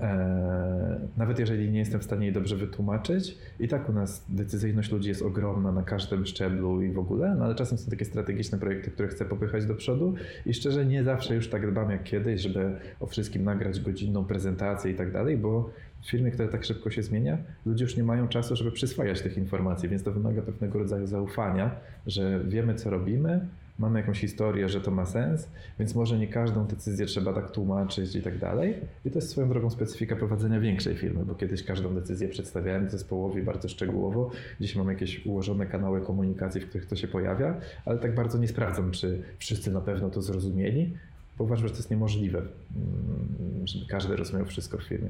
Eee, 0.00 0.98
nawet 1.16 1.38
jeżeli 1.38 1.70
nie 1.70 1.78
jestem 1.78 2.00
w 2.00 2.04
stanie 2.04 2.26
jej 2.26 2.34
dobrze 2.34 2.56
wytłumaczyć, 2.56 3.38
i 3.60 3.68
tak 3.68 3.88
u 3.88 3.92
nas 3.92 4.24
decyzyjność 4.28 4.92
ludzi 4.92 5.08
jest 5.08 5.22
ogromna 5.22 5.72
na 5.72 5.82
każdym 5.82 6.26
szczeblu 6.26 6.82
i 6.82 6.92
w 6.92 6.98
ogóle, 6.98 7.34
no 7.34 7.44
ale 7.44 7.54
czasem 7.54 7.78
są 7.78 7.90
takie 7.90 8.04
strategiczne 8.04 8.58
projekty, 8.58 8.90
które 8.90 9.08
chcę 9.08 9.24
popychać 9.24 9.66
do 9.66 9.74
przodu. 9.74 10.14
I 10.46 10.54
szczerze 10.54 10.86
nie 10.86 11.04
zawsze 11.04 11.34
już 11.34 11.48
tak 11.48 11.70
dbam 11.70 11.90
jak 11.90 12.02
kiedyś, 12.02 12.40
żeby 12.40 12.76
o 13.00 13.06
wszystkim 13.06 13.44
nagrać 13.44 13.80
godzinną 13.80 14.24
prezentację 14.24 14.92
i 14.92 14.94
tak 14.94 15.12
dalej, 15.12 15.36
bo 15.36 15.70
w 16.02 16.10
firmie, 16.10 16.30
która 16.30 16.48
tak 16.48 16.64
szybko 16.64 16.90
się 16.90 17.02
zmienia, 17.02 17.38
ludzie 17.66 17.84
już 17.84 17.96
nie 17.96 18.04
mają 18.04 18.28
czasu, 18.28 18.56
żeby 18.56 18.72
przyswajać 18.72 19.20
tych 19.20 19.36
informacji, 19.36 19.88
więc 19.88 20.02
to 20.02 20.12
wymaga 20.12 20.42
pewnego 20.42 20.78
rodzaju 20.78 21.06
zaufania, 21.06 21.70
że 22.06 22.40
wiemy, 22.44 22.74
co 22.74 22.90
robimy, 22.90 23.46
mamy 23.80 24.00
jakąś 24.00 24.20
historię, 24.20 24.68
że 24.68 24.80
to 24.80 24.90
ma 24.90 25.06
sens, 25.06 25.48
więc 25.78 25.94
może 25.94 26.18
nie 26.18 26.28
każdą 26.28 26.66
decyzję 26.66 27.06
trzeba 27.06 27.32
tak 27.32 27.50
tłumaczyć 27.50 28.16
i 28.16 28.22
tak 28.22 28.38
dalej. 28.38 28.74
I 29.04 29.10
to 29.10 29.18
jest 29.18 29.30
swoją 29.30 29.48
drogą 29.48 29.70
specyfika 29.70 30.16
prowadzenia 30.16 30.60
większej 30.60 30.96
firmy, 30.96 31.24
bo 31.24 31.34
kiedyś 31.34 31.62
każdą 31.62 31.94
decyzję 31.94 32.28
przedstawiałem 32.28 32.90
zespołowi 32.90 33.42
bardzo 33.42 33.68
szczegółowo. 33.68 34.30
Dzisiaj 34.60 34.78
mam 34.78 34.88
jakieś 34.88 35.26
ułożone 35.26 35.66
kanały 35.66 36.00
komunikacji, 36.00 36.60
w 36.60 36.68
których 36.68 36.86
to 36.86 36.96
się 36.96 37.08
pojawia, 37.08 37.60
ale 37.84 37.98
tak 37.98 38.14
bardzo 38.14 38.38
nie 38.38 38.48
sprawdzam, 38.48 38.90
czy 38.90 39.22
wszyscy 39.38 39.70
na 39.70 39.80
pewno 39.80 40.10
to 40.10 40.22
zrozumieli, 40.22 40.96
bo 41.38 41.44
uważam, 41.44 41.68
że 41.68 41.74
to 41.74 41.78
jest 41.78 41.90
niemożliwe, 41.90 42.38
mm, 42.38 43.66
żeby 43.66 43.86
każdy 43.86 44.16
rozumiał 44.16 44.46
wszystko 44.46 44.78
w 44.78 44.82
firmie. 44.82 45.08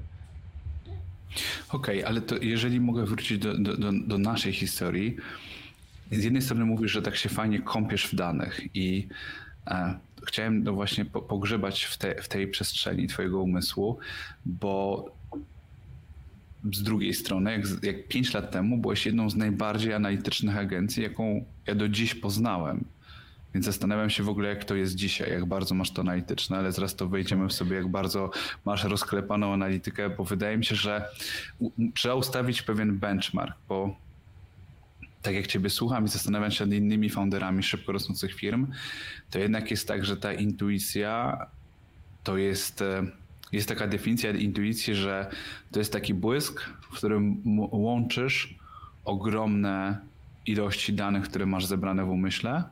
Okej, 1.68 1.98
okay, 1.98 2.06
ale 2.06 2.20
to 2.20 2.36
jeżeli 2.38 2.80
mogę 2.80 3.04
wrócić 3.06 3.38
do, 3.38 3.58
do, 3.58 3.76
do, 3.76 3.92
do 4.06 4.18
naszej 4.18 4.52
historii, 4.52 5.16
z 6.18 6.24
jednej 6.24 6.42
strony 6.42 6.64
mówisz, 6.64 6.92
że 6.92 7.02
tak 7.02 7.16
się 7.16 7.28
fajnie 7.28 7.60
kąpiesz 7.60 8.06
w 8.06 8.14
danych 8.14 8.60
i 8.74 9.08
e, 9.66 9.98
chciałem 10.26 10.64
no 10.64 10.72
właśnie 10.72 11.04
po, 11.04 11.22
pogrzebać 11.22 11.84
w, 11.84 11.98
te, 11.98 12.22
w 12.22 12.28
tej 12.28 12.48
przestrzeni 12.48 13.06
twojego 13.06 13.42
umysłu, 13.42 13.98
bo 14.46 15.04
z 16.72 16.82
drugiej 16.82 17.14
strony, 17.14 17.52
jak, 17.52 17.62
jak 17.82 18.08
5 18.08 18.34
lat 18.34 18.50
temu 18.50 18.78
byłeś 18.78 19.06
jedną 19.06 19.30
z 19.30 19.36
najbardziej 19.36 19.94
analitycznych 19.94 20.56
agencji, 20.56 21.02
jaką 21.02 21.44
ja 21.66 21.74
do 21.74 21.88
dziś 21.88 22.14
poznałem. 22.14 22.84
Więc 23.54 23.66
zastanawiam 23.66 24.10
się 24.10 24.22
w 24.22 24.28
ogóle, 24.28 24.48
jak 24.48 24.64
to 24.64 24.74
jest 24.74 24.94
dzisiaj, 24.94 25.30
jak 25.30 25.44
bardzo 25.44 25.74
masz 25.74 25.90
to 25.90 26.02
analityczne, 26.02 26.58
ale 26.58 26.72
zaraz 26.72 26.96
to 26.96 27.08
wejdziemy 27.08 27.48
w 27.48 27.52
sobie, 27.52 27.76
jak 27.76 27.88
bardzo 27.88 28.30
masz 28.64 28.84
rozklepaną 28.84 29.52
analitykę, 29.52 30.10
bo 30.10 30.24
wydaje 30.24 30.56
mi 30.56 30.64
się, 30.64 30.74
że 30.74 31.04
trzeba 31.94 32.14
ustawić 32.14 32.62
pewien 32.62 32.98
benchmark, 32.98 33.56
bo 33.68 33.96
tak 35.22 35.34
jak 35.34 35.46
Ciebie 35.46 35.70
słucham 35.70 36.04
i 36.04 36.08
zastanawiam 36.08 36.50
się 36.50 36.66
nad 36.66 36.74
innymi 36.74 37.10
founderami 37.10 37.62
szybko 37.62 37.92
rosnących 37.92 38.34
firm, 38.34 38.66
to 39.30 39.38
jednak 39.38 39.70
jest 39.70 39.88
tak, 39.88 40.04
że 40.04 40.16
ta 40.16 40.32
intuicja 40.32 41.38
to 42.24 42.36
jest, 42.36 42.82
e, 42.82 43.06
jest 43.52 43.68
taka 43.68 43.86
definicja 43.86 44.30
intuicji, 44.30 44.94
że 44.94 45.30
to 45.72 45.78
jest 45.78 45.92
taki 45.92 46.14
błysk, 46.14 46.60
w 46.82 46.96
którym 46.96 47.42
łączysz 47.72 48.54
ogromne 49.04 49.98
ilości 50.46 50.92
danych, 50.92 51.24
które 51.24 51.46
masz 51.46 51.66
zebrane 51.66 52.04
w 52.04 52.08
umyśle, 52.08 52.64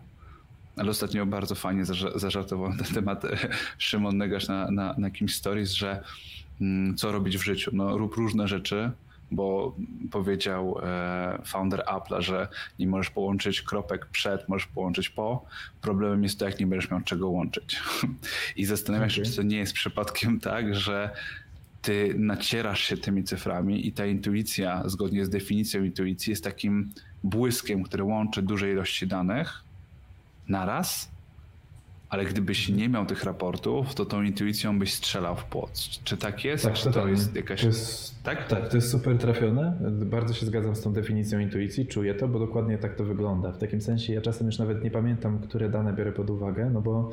ale 0.77 0.91
ostatnio 0.91 1.27
bardzo 1.27 1.55
fajnie 1.55 1.85
zażartował 2.15 2.75
na 2.75 2.85
temat 2.85 3.25
e, 3.25 3.37
Szymon 3.79 4.17
Negasz 4.17 4.49
na, 4.49 4.71
na, 4.71 4.95
na 4.99 5.07
jakimś 5.07 5.35
stories, 5.35 5.71
że 5.71 6.03
mm, 6.61 6.97
co 6.97 7.13
robić 7.13 7.39
w 7.39 7.43
życiu. 7.43 7.71
No, 7.75 7.99
rób 7.99 8.15
różne 8.15 8.49
rzeczy, 8.49 8.91
bo 9.31 9.77
powiedział 10.11 10.79
e, 10.83 11.39
founder 11.45 11.85
Apple'a, 11.87 12.21
że 12.21 12.49
nie 12.79 12.87
możesz 12.87 13.11
połączyć 13.11 13.63
kropek 13.63 14.07
przed, 14.07 14.49
możesz 14.49 14.67
połączyć 14.67 15.09
po. 15.09 15.45
Problemem 15.81 16.23
jest 16.23 16.39
to, 16.39 16.45
jak 16.45 16.61
nie 16.61 16.67
będziesz 16.67 16.91
miał 16.91 17.01
czego 17.01 17.29
łączyć. 17.29 17.81
I 18.57 18.65
zastanawiam 18.65 19.11
się, 19.11 19.23
okay. 19.23 19.31
czy 19.31 19.37
to 19.37 19.43
nie 19.43 19.57
jest 19.57 19.73
przypadkiem 19.73 20.41
tak, 20.41 20.75
że 20.75 21.11
ty 21.83 22.15
nacierasz 22.19 22.81
się 22.81 22.97
tymi 22.97 23.25
cyframi 23.25 23.87
i 23.87 23.93
ta 23.93 24.07
intuicja, 24.07 24.83
zgodnie 24.87 25.25
z 25.25 25.31
definicją 25.31 25.85
intuicji, 25.85 26.31
jest 26.31 26.45
takim 26.45 26.93
błyskiem, 27.25 27.83
który 27.83 28.05
łączy 28.05 28.43
duże 28.43 28.71
ilości 28.71 29.07
danych 29.07 29.65
naraz 30.49 31.11
ale 32.11 32.25
gdybyś 32.25 32.69
nie 32.69 32.89
miał 32.89 33.07
tych 33.07 33.25
raportów, 33.25 33.95
to 33.95 34.07
tą 34.07 34.23
intuicją 34.23 34.79
byś 34.79 34.95
strzelał 34.95 35.37
w 35.37 35.45
płot. 35.45 35.79
Czy 36.05 36.17
tak 36.17 36.45
jest? 36.45 36.65
Tak, 36.65 36.75
Czy 36.75 36.91
to 36.93 37.09
jest 37.09 37.37
jakaś... 37.37 37.61
To 37.61 37.67
jest, 37.67 38.23
tak? 38.23 38.49
tak, 38.49 38.69
to 38.69 38.77
jest 38.77 38.91
super 38.91 39.19
trafione. 39.19 39.77
Bardzo 39.91 40.35
się 40.35 40.47
zgadzam 40.47 40.77
z 40.77 40.81
tą 40.81 40.93
definicją 40.93 41.39
intuicji, 41.39 41.87
czuję 41.87 42.15
to, 42.15 42.29
bo 42.29 42.39
dokładnie 42.39 42.79
tak 42.79 42.95
to 42.95 43.05
wygląda. 43.05 43.53
W 43.53 43.59
takim 43.59 43.81
sensie 43.81 44.13
ja 44.13 44.21
czasem 44.21 44.47
już 44.47 44.59
nawet 44.59 44.85
nie 44.85 44.91
pamiętam, 44.91 45.39
które 45.39 45.69
dane 45.69 45.93
biorę 45.93 46.13
pod 46.13 46.31
uwagę, 46.31 46.71
no 46.71 46.81
bo 46.81 47.11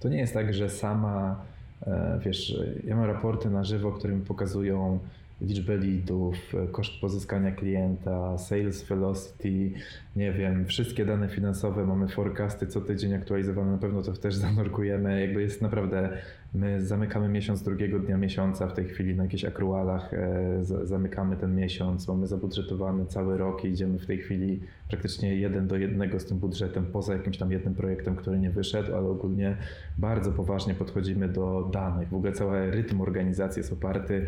to 0.00 0.08
nie 0.08 0.18
jest 0.18 0.34
tak, 0.34 0.54
że 0.54 0.70
sama, 0.70 1.42
e, 1.86 2.20
wiesz, 2.24 2.58
ja 2.84 2.96
mam 2.96 3.04
raporty 3.04 3.50
na 3.50 3.64
żywo, 3.64 3.92
które 3.92 4.14
mi 4.14 4.24
pokazują 4.24 4.98
liczbę 5.40 5.76
leadów, 5.76 6.36
koszt 6.72 7.00
pozyskania 7.00 7.52
klienta, 7.52 8.38
sales 8.38 8.84
velocity, 8.84 9.70
nie 10.16 10.32
wiem, 10.32 10.66
wszystkie 10.66 11.04
dane 11.04 11.28
finansowe, 11.28 11.86
mamy 11.86 12.08
forecasty 12.08 12.66
co 12.66 12.80
tydzień 12.80 13.14
aktualizowane, 13.14 13.72
na 13.72 13.78
pewno 13.78 14.02
to 14.02 14.12
też 14.12 14.34
zanurkujemy, 14.46 15.20
jakby 15.20 15.42
jest 15.42 15.62
naprawdę, 15.62 16.18
my 16.54 16.86
zamykamy 16.86 17.28
miesiąc 17.28 17.62
drugiego 17.62 17.98
dnia 17.98 18.16
miesiąca 18.16 18.66
w 18.66 18.72
tej 18.72 18.84
chwili 18.84 19.14
na 19.14 19.22
jakichś 19.22 19.44
akrualach, 19.44 20.14
e, 20.14 20.64
zamykamy 20.84 21.36
ten 21.36 21.56
miesiąc, 21.56 22.08
mamy 22.08 22.26
zabudżetowany 22.26 23.06
cały 23.06 23.38
rok 23.38 23.64
i 23.64 23.68
idziemy 23.68 23.98
w 23.98 24.06
tej 24.06 24.18
chwili 24.18 24.60
praktycznie 24.88 25.36
jeden 25.36 25.66
do 25.66 25.76
jednego 25.76 26.20
z 26.20 26.24
tym 26.24 26.38
budżetem, 26.38 26.86
poza 26.86 27.12
jakimś 27.12 27.38
tam 27.38 27.52
jednym 27.52 27.74
projektem, 27.74 28.16
który 28.16 28.38
nie 28.38 28.50
wyszedł, 28.50 28.94
ale 28.94 29.08
ogólnie 29.08 29.56
bardzo 29.98 30.32
poważnie 30.32 30.74
podchodzimy 30.74 31.28
do 31.28 31.70
danych. 31.72 32.08
W 32.08 32.14
ogóle 32.14 32.32
cały 32.32 32.70
rytm 32.70 33.00
organizacji 33.00 33.60
jest 33.60 33.72
oparty, 33.72 34.26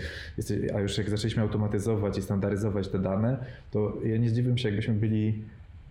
a 0.75 0.81
już 0.81 0.99
jak 0.99 1.11
zaczęliśmy 1.11 1.43
automatyzować 1.43 2.19
i 2.19 2.23
standaryzować 2.23 2.89
te 2.89 2.99
dane, 2.99 3.45
to 3.71 3.97
ja 4.05 4.17
nie 4.17 4.29
zdziwiłem 4.29 4.59
się, 4.59 4.69
jakbyśmy 4.69 4.95
byli 4.95 5.43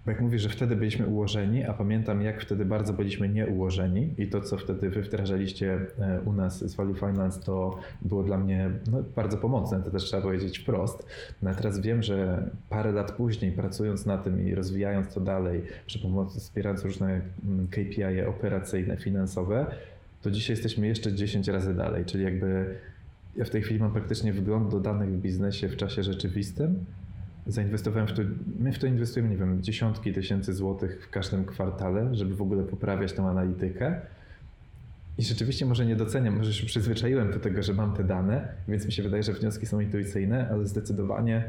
bo 0.05 0.11
jak 0.11 0.21
mówisz, 0.21 0.41
że 0.41 0.49
wtedy 0.49 0.75
byliśmy 0.75 1.07
ułożeni, 1.07 1.63
a 1.63 1.73
pamiętam 1.73 2.21
jak 2.21 2.41
wtedy 2.41 2.65
bardzo 2.65 2.93
byliśmy 2.93 3.29
nieułożeni 3.29 4.13
i 4.17 4.27
to, 4.27 4.41
co 4.41 4.57
wtedy 4.57 4.89
wy 4.89 5.01
wdrażaliście 5.01 5.79
e, 5.99 6.21
u 6.25 6.33
nas 6.33 6.71
z 6.71 6.75
Value 6.75 6.93
Finance, 6.93 7.41
to 7.41 7.79
było 8.01 8.23
dla 8.23 8.37
mnie 8.37 8.71
no, 8.91 9.03
bardzo 9.15 9.37
pomocne, 9.37 9.83
to 9.83 9.91
też 9.91 10.03
trzeba 10.03 10.21
powiedzieć 10.21 10.59
wprost. 10.59 11.05
No, 11.41 11.55
teraz 11.55 11.79
wiem, 11.79 12.03
że 12.03 12.49
parę 12.69 12.91
lat 12.91 13.11
później, 13.11 13.51
pracując 13.51 14.05
na 14.05 14.17
tym 14.17 14.47
i 14.47 14.55
rozwijając 14.55 15.13
to 15.13 15.21
dalej, 15.21 15.61
przy 15.85 15.99
pomocy, 15.99 16.39
wspierając 16.39 16.85
różne 16.85 17.21
mm, 17.45 17.67
KPI 17.67 18.21
operacyjne, 18.27 18.97
finansowe, 18.97 19.65
to 20.21 20.31
dzisiaj 20.31 20.53
jesteśmy 20.53 20.87
jeszcze 20.87 21.13
10 21.13 21.47
razy 21.47 21.73
dalej, 21.73 22.05
czyli 22.05 22.23
jakby 22.23 22.75
ja 23.35 23.45
w 23.45 23.49
tej 23.49 23.61
chwili 23.61 23.79
mam 23.79 23.91
praktycznie 23.91 24.33
wgląd 24.33 24.71
do 24.71 24.79
danych 24.79 25.09
w 25.09 25.21
biznesie 25.21 25.69
w 25.69 25.77
czasie 25.77 26.03
rzeczywistym, 26.03 26.85
zainwestowałem 27.49 28.07
w 28.07 28.13
to, 28.13 28.21
my 28.59 28.71
w 28.71 28.79
to 28.79 28.87
inwestujemy, 28.87 29.29
nie 29.29 29.37
wiem, 29.37 29.63
dziesiątki 29.63 30.13
tysięcy 30.13 30.53
złotych 30.53 31.05
w 31.05 31.09
każdym 31.09 31.45
kwartale, 31.45 32.15
żeby 32.15 32.35
w 32.35 32.41
ogóle 32.41 32.63
poprawiać 32.63 33.13
tą 33.13 33.29
analitykę. 33.29 34.01
I 35.17 35.23
rzeczywiście 35.23 35.65
może 35.65 35.85
nie 35.85 35.95
doceniam, 35.95 36.37
może 36.37 36.53
się 36.53 36.65
przyzwyczaiłem 36.65 37.31
do 37.31 37.39
tego, 37.39 37.63
że 37.63 37.73
mam 37.73 37.93
te 37.93 38.03
dane, 38.03 38.47
więc 38.67 38.85
mi 38.85 38.91
się 38.91 39.03
wydaje, 39.03 39.23
że 39.23 39.33
wnioski 39.33 39.65
są 39.65 39.79
intuicyjne, 39.79 40.49
ale 40.51 40.65
zdecydowanie 40.65 41.43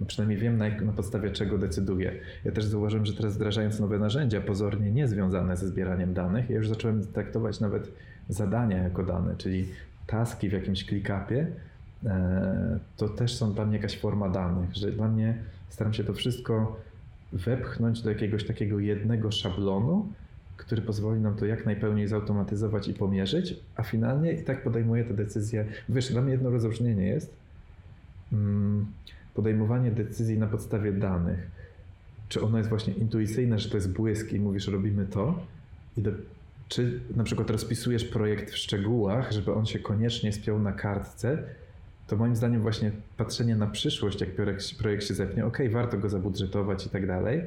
no 0.00 0.06
przynajmniej 0.06 0.38
wiem 0.38 0.56
na, 0.56 0.68
na, 0.68 0.92
podstawie 0.92 1.30
czego 1.30 1.58
decyduję. 1.58 2.12
Ja 2.44 2.52
też 2.52 2.64
zauważyłem, 2.64 3.06
że 3.06 3.14
teraz 3.14 3.34
wdrażając 3.34 3.80
nowe 3.80 3.98
narzędzia, 3.98 4.40
pozornie 4.40 4.90
niezwiązane 4.90 5.56
ze 5.56 5.68
zbieraniem 5.68 6.14
danych, 6.14 6.50
ja 6.50 6.56
już 6.56 6.68
zacząłem 6.68 7.06
traktować 7.06 7.60
nawet 7.60 7.92
zadania 8.28 8.82
jako 8.82 9.02
dane, 9.02 9.36
czyli 9.36 9.68
taski 10.06 10.48
w 10.48 10.52
jakimś 10.52 10.86
ClickUpie, 10.86 11.46
E, 11.46 11.50
to 12.96 13.08
też 13.08 13.36
są 13.36 13.52
dla 13.52 13.66
mnie 13.66 13.76
jakaś 13.76 13.98
forma 13.98 14.28
danych, 14.28 14.76
że 14.76 14.92
dla 14.92 15.08
mnie 15.08 15.38
staram 15.68 15.92
się 15.92 16.04
to 16.04 16.14
wszystko 16.14 16.80
wepchnąć 17.32 18.02
do 18.02 18.10
jakiegoś 18.10 18.46
takiego 18.46 18.78
jednego 18.78 19.30
szablonu, 19.30 20.06
który 20.56 20.82
pozwoli 20.82 21.20
nam 21.20 21.36
to 21.36 21.46
jak 21.46 21.66
najpełniej 21.66 22.08
zautomatyzować 22.08 22.88
i 22.88 22.94
pomierzyć, 22.94 23.60
a 23.76 23.82
finalnie 23.82 24.32
i 24.32 24.44
tak 24.44 24.62
podejmuję 24.62 25.04
te 25.04 25.14
decyzje. 25.14 25.66
Wiesz, 25.88 26.12
dla 26.12 26.22
mnie 26.22 26.32
jedno 26.32 26.50
rozróżnienie 26.50 27.06
jest. 27.06 27.34
Mm, 28.32 28.86
podejmowanie 29.34 29.90
decyzji 29.90 30.38
na 30.38 30.46
podstawie 30.46 30.92
danych, 30.92 31.50
czy 32.28 32.42
ono 32.42 32.58
jest 32.58 32.70
właśnie 32.70 32.94
intuicyjne, 32.94 33.58
że 33.58 33.68
to 33.68 33.76
jest 33.76 33.92
błysk 33.92 34.32
i 34.32 34.40
mówisz 34.40 34.68
robimy 34.68 35.06
to, 35.06 35.40
i 35.96 36.02
do, 36.02 36.10
czy 36.68 37.00
na 37.16 37.24
przykład 37.24 37.50
rozpisujesz 37.50 38.04
projekt 38.04 38.50
w 38.50 38.56
szczegółach, 38.56 39.32
żeby 39.32 39.54
on 39.54 39.66
się 39.66 39.78
koniecznie 39.78 40.32
spiął 40.32 40.58
na 40.58 40.72
kartce, 40.72 41.42
to 42.06 42.16
moim 42.16 42.36
zdaniem 42.36 42.62
właśnie 42.62 42.92
patrzenie 43.16 43.56
na 43.56 43.66
przyszłość, 43.66 44.20
jak 44.20 44.30
projekt, 44.78 45.04
się 45.04 45.14
zepnie, 45.14 45.46
ok, 45.46 45.58
warto 45.70 45.98
go 45.98 46.08
zabudżetować 46.08 46.86
i 46.86 46.90
tak 46.90 47.06
dalej, 47.06 47.42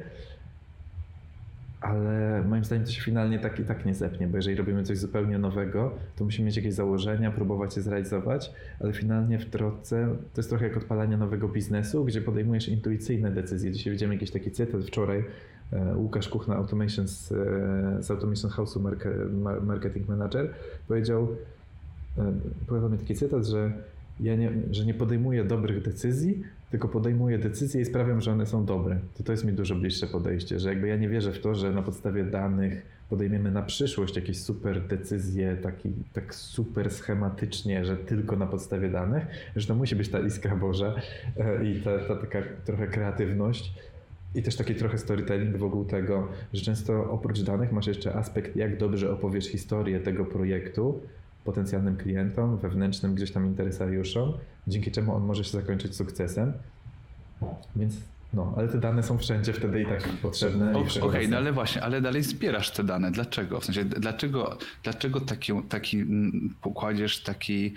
ale 1.80 2.44
moim 2.48 2.64
zdaniem 2.64 2.84
to 2.84 2.90
się 2.90 3.02
finalnie 3.02 3.38
tak 3.38 3.60
i 3.60 3.64
tak 3.64 3.86
nie 3.86 3.94
zepnie, 3.94 4.26
bo 4.26 4.36
jeżeli 4.36 4.56
robimy 4.56 4.84
coś 4.84 4.98
zupełnie 4.98 5.38
nowego, 5.38 5.94
to 6.16 6.24
musimy 6.24 6.46
mieć 6.46 6.56
jakieś 6.56 6.74
założenia, 6.74 7.30
próbować 7.30 7.76
je 7.76 7.82
zrealizować, 7.82 8.52
ale 8.80 8.92
finalnie 8.92 9.38
w 9.38 9.50
drodze 9.50 10.16
to 10.34 10.40
jest 10.40 10.48
trochę 10.48 10.68
jak 10.68 10.76
odpalanie 10.76 11.16
nowego 11.16 11.48
biznesu, 11.48 12.04
gdzie 12.04 12.20
podejmujesz 12.20 12.68
intuicyjne 12.68 13.30
decyzje. 13.30 13.72
Dzisiaj 13.72 13.92
widziałem 13.92 14.12
jakiś 14.12 14.30
taki 14.30 14.50
cytat 14.50 14.84
wczoraj, 14.84 15.24
e, 15.72 15.96
Łukasz 15.96 16.28
Kuchna 16.28 16.56
Automation 16.56 17.08
z, 17.08 17.28
z 18.06 18.10
Automation 18.10 18.50
House'u 18.50 18.80
Marketing 19.62 20.08
Manager 20.08 20.50
powiedział, 20.88 21.28
e, 22.18 22.32
powiedział 22.66 22.90
mi 22.90 22.98
taki 22.98 23.14
cytat, 23.14 23.46
że 23.46 23.72
ja 24.22 24.36
nie, 24.36 24.52
że 24.70 24.86
nie 24.86 24.94
podejmuję 24.94 25.44
dobrych 25.44 25.82
decyzji, 25.82 26.42
tylko 26.70 26.88
podejmuję 26.88 27.38
decyzje 27.38 27.80
i 27.80 27.84
sprawiam, 27.84 28.20
że 28.20 28.32
one 28.32 28.46
są 28.46 28.64
dobre. 28.64 28.98
To 29.14 29.22
to 29.22 29.32
jest 29.32 29.44
mi 29.44 29.52
dużo 29.52 29.74
bliższe 29.74 30.06
podejście, 30.06 30.60
że 30.60 30.68
jakby 30.68 30.88
ja 30.88 30.96
nie 30.96 31.08
wierzę 31.08 31.32
w 31.32 31.40
to, 31.40 31.54
że 31.54 31.72
na 31.72 31.82
podstawie 31.82 32.24
danych 32.24 32.86
podejmiemy 33.10 33.50
na 33.50 33.62
przyszłość 33.62 34.16
jakieś 34.16 34.42
super 34.42 34.86
decyzje, 34.86 35.56
taki, 35.56 35.92
tak 36.12 36.34
super 36.34 36.90
schematycznie, 36.90 37.84
że 37.84 37.96
tylko 37.96 38.36
na 38.36 38.46
podstawie 38.46 38.88
danych, 38.88 39.26
że 39.56 39.66
to 39.66 39.74
musi 39.74 39.96
być 39.96 40.08
ta 40.08 40.20
iskra 40.20 40.56
Boża 40.56 40.94
e, 41.36 41.64
i 41.64 41.80
ta, 41.80 41.98
ta 41.98 42.16
taka 42.16 42.42
trochę 42.64 42.86
kreatywność. 42.86 43.72
I 44.34 44.42
też 44.42 44.56
taki 44.56 44.74
trochę 44.74 44.98
storytelling 44.98 45.56
wokół 45.56 45.84
tego, 45.84 46.28
że 46.52 46.62
często 46.62 47.10
oprócz 47.10 47.40
danych 47.40 47.72
masz 47.72 47.86
jeszcze 47.86 48.14
aspekt, 48.14 48.56
jak 48.56 48.78
dobrze 48.78 49.12
opowiesz 49.12 49.46
historię 49.46 50.00
tego 50.00 50.24
projektu, 50.24 51.00
potencjalnym 51.44 51.96
klientom, 51.96 52.58
wewnętrznym 52.58 53.14
gdzieś 53.14 53.32
tam 53.32 53.46
interesariuszom, 53.46 54.32
dzięki 54.66 54.90
czemu 54.90 55.14
on 55.14 55.22
może 55.22 55.44
się 55.44 55.50
zakończyć 55.50 55.96
sukcesem. 55.96 56.52
Więc 57.76 57.94
no, 58.34 58.54
ale 58.56 58.68
te 58.68 58.78
dane 58.78 59.02
są 59.02 59.18
wszędzie 59.18 59.52
wtedy 59.52 59.82
i 59.82 59.86
tak 59.86 60.08
potrzebne. 60.08 60.70
Okej, 60.70 61.02
okay, 61.02 61.28
no 61.28 61.36
ale 61.36 61.52
właśnie, 61.52 61.82
ale 61.82 62.00
dalej 62.00 62.22
zbierasz 62.22 62.70
te 62.70 62.84
dane. 62.84 63.10
Dlaczego? 63.10 63.60
W 63.60 63.64
sensie, 63.64 63.84
dlaczego, 63.84 64.58
dlaczego 64.82 65.20
taki, 65.20 65.52
taki 65.68 66.04
pokładziesz 66.62 67.22
taki 67.22 67.74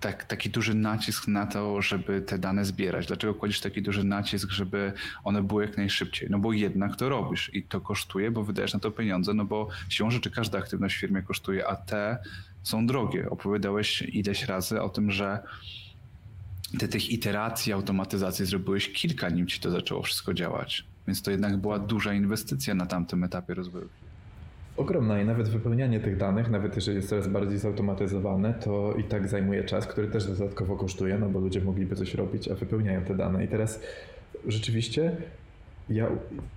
tak, 0.00 0.24
taki 0.24 0.50
duży 0.50 0.74
nacisk 0.74 1.28
na 1.28 1.46
to, 1.46 1.82
żeby 1.82 2.20
te 2.20 2.38
dane 2.38 2.64
zbierać? 2.64 3.06
Dlaczego 3.06 3.34
kładziesz 3.34 3.60
taki 3.60 3.82
duży 3.82 4.04
nacisk, 4.04 4.50
żeby 4.50 4.92
one 5.24 5.42
były 5.42 5.66
jak 5.66 5.76
najszybciej? 5.76 6.28
No 6.30 6.38
bo 6.38 6.52
jednak 6.52 6.96
to 6.96 7.08
robisz 7.08 7.50
i 7.54 7.62
to 7.62 7.80
kosztuje, 7.80 8.30
bo 8.30 8.44
wydajesz 8.44 8.74
na 8.74 8.80
to 8.80 8.90
pieniądze, 8.90 9.34
no 9.34 9.44
bo 9.44 9.68
siłą 9.88 10.10
rzeczy 10.10 10.30
każda 10.30 10.58
aktywność 10.58 10.96
w 10.96 11.00
firmie 11.00 11.22
kosztuje, 11.22 11.68
a 11.68 11.76
te 11.76 12.18
są 12.62 12.86
drogie. 12.86 13.30
Opowiadałeś 13.30 14.02
ileś 14.02 14.44
razy 14.44 14.82
o 14.82 14.88
tym, 14.88 15.10
że 15.10 15.42
te 16.78 16.88
tych 16.88 17.10
iteracji, 17.10 17.72
automatyzacji 17.72 18.46
zrobiłeś 18.46 18.92
kilka, 18.92 19.28
nim 19.28 19.46
ci 19.46 19.60
to 19.60 19.70
zaczęło 19.70 20.02
wszystko 20.02 20.34
działać. 20.34 20.84
Więc 21.06 21.22
to 21.22 21.30
jednak 21.30 21.56
była 21.56 21.78
duża 21.78 22.14
inwestycja 22.14 22.74
na 22.74 22.86
tamtym 22.86 23.24
etapie 23.24 23.54
rozwoju. 23.54 23.88
Ogromna 24.76 25.20
i 25.20 25.24
nawet 25.24 25.48
wypełnianie 25.48 26.00
tych 26.00 26.16
danych, 26.16 26.50
nawet 26.50 26.76
jeżeli 26.76 26.96
jest 26.96 27.08
coraz 27.08 27.28
bardziej 27.28 27.58
zautomatyzowane, 27.58 28.54
to 28.54 28.94
i 28.98 29.04
tak 29.04 29.28
zajmuje 29.28 29.64
czas, 29.64 29.86
który 29.86 30.08
też 30.08 30.26
dodatkowo 30.26 30.76
kosztuje, 30.76 31.18
no 31.18 31.28
bo 31.28 31.40
ludzie 31.40 31.60
mogliby 31.60 31.96
coś 31.96 32.14
robić, 32.14 32.48
a 32.48 32.54
wypełniają 32.54 33.02
te 33.02 33.14
dane. 33.14 33.44
I 33.44 33.48
teraz 33.48 33.80
rzeczywiście 34.46 35.16
ja 35.88 36.08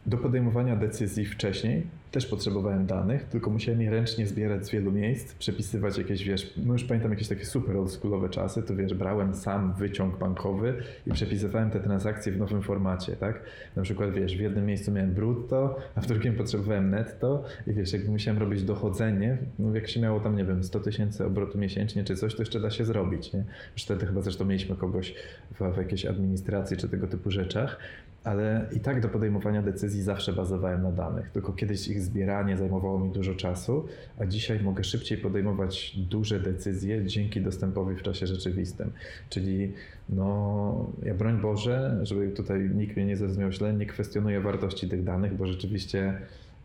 do 0.05 0.17
podejmowania 0.17 0.75
decyzji 0.75 1.25
wcześniej 1.25 1.87
też 2.11 2.25
potrzebowałem 2.25 2.85
danych, 2.85 3.23
tylko 3.23 3.49
musiałem 3.49 3.81
je 3.81 3.89
ręcznie 3.89 4.27
zbierać 4.27 4.65
z 4.65 4.69
wielu 4.69 4.91
miejsc, 4.91 5.33
przepisywać 5.33 5.97
jakieś, 5.97 6.23
wiesz, 6.23 6.53
no 6.65 6.73
już 6.73 6.83
pamiętam 6.83 7.11
jakieś 7.11 7.27
takie 7.27 7.45
super 7.45 7.77
oldschoolowe 7.77 8.29
czasy, 8.29 8.63
to 8.63 8.75
wiesz, 8.75 8.93
brałem 8.93 9.35
sam 9.35 9.73
wyciąg 9.73 10.17
bankowy 10.17 10.73
i 11.07 11.11
przepisywałem 11.11 11.69
te 11.69 11.79
transakcje 11.79 12.31
w 12.31 12.37
nowym 12.37 12.61
formacie, 12.61 13.15
tak? 13.15 13.43
Na 13.75 13.83
przykład, 13.83 14.13
wiesz, 14.13 14.37
w 14.37 14.39
jednym 14.39 14.65
miejscu 14.65 14.91
miałem 14.91 15.13
brutto, 15.13 15.77
a 15.95 16.01
w 16.01 16.07
drugim 16.07 16.35
potrzebowałem 16.35 16.89
netto 16.89 17.43
i 17.67 17.73
wiesz, 17.73 17.93
jakby 17.93 18.11
musiałem 18.11 18.39
robić 18.39 18.63
dochodzenie, 18.63 19.37
no 19.59 19.75
jak 19.75 19.87
się 19.87 19.99
miało 19.99 20.19
tam, 20.19 20.35
nie 20.35 20.45
wiem, 20.45 20.63
100 20.63 20.79
tysięcy 20.79 21.25
obrotu 21.25 21.57
miesięcznie 21.57 22.03
czy 22.03 22.15
coś, 22.15 22.35
to 22.35 22.41
jeszcze 22.41 22.59
da 22.59 22.69
się 22.69 22.85
zrobić, 22.85 23.33
nie? 23.33 23.43
Już 23.73 23.83
wtedy 23.83 24.05
chyba 24.05 24.21
zresztą 24.21 24.45
mieliśmy 24.45 24.75
kogoś 24.75 25.15
w, 25.59 25.73
w 25.73 25.77
jakiejś 25.77 26.05
administracji 26.05 26.77
czy 26.77 26.89
tego 26.89 27.07
typu 27.07 27.31
rzeczach, 27.31 27.79
ale 28.23 28.65
i 28.75 28.79
tak 28.79 29.01
do 29.01 29.09
podejmowania 29.09 29.61
decyzji 29.61 30.03
zawsze 30.03 30.33
bazowałem 30.33 30.83
na 30.83 30.91
danych, 30.91 31.29
tylko 31.29 31.53
kiedyś 31.53 31.87
ich 31.87 32.01
zbieranie 32.01 32.57
zajmowało 32.57 32.99
mi 32.99 33.09
dużo 33.09 33.35
czasu, 33.35 33.85
a 34.19 34.25
dzisiaj 34.25 34.59
mogę 34.59 34.83
szybciej 34.83 35.17
podejmować 35.17 35.97
duże 35.97 36.39
decyzje 36.39 37.05
dzięki 37.05 37.41
dostępowi 37.41 37.95
w 37.95 38.01
czasie 38.01 38.27
rzeczywistym. 38.27 38.91
Czyli 39.29 39.73
no, 40.09 40.85
ja 41.03 41.13
broń 41.13 41.41
Boże, 41.41 41.99
żeby 42.03 42.31
tutaj 42.31 42.69
nikt 42.75 42.95
mnie 42.95 43.05
nie 43.05 43.17
zrozumiał 43.17 43.51
źle, 43.51 43.73
nie 43.73 43.85
kwestionuję 43.85 44.41
wartości 44.41 44.89
tych 44.89 45.03
danych, 45.03 45.37
bo 45.37 45.47
rzeczywiście 45.47 46.13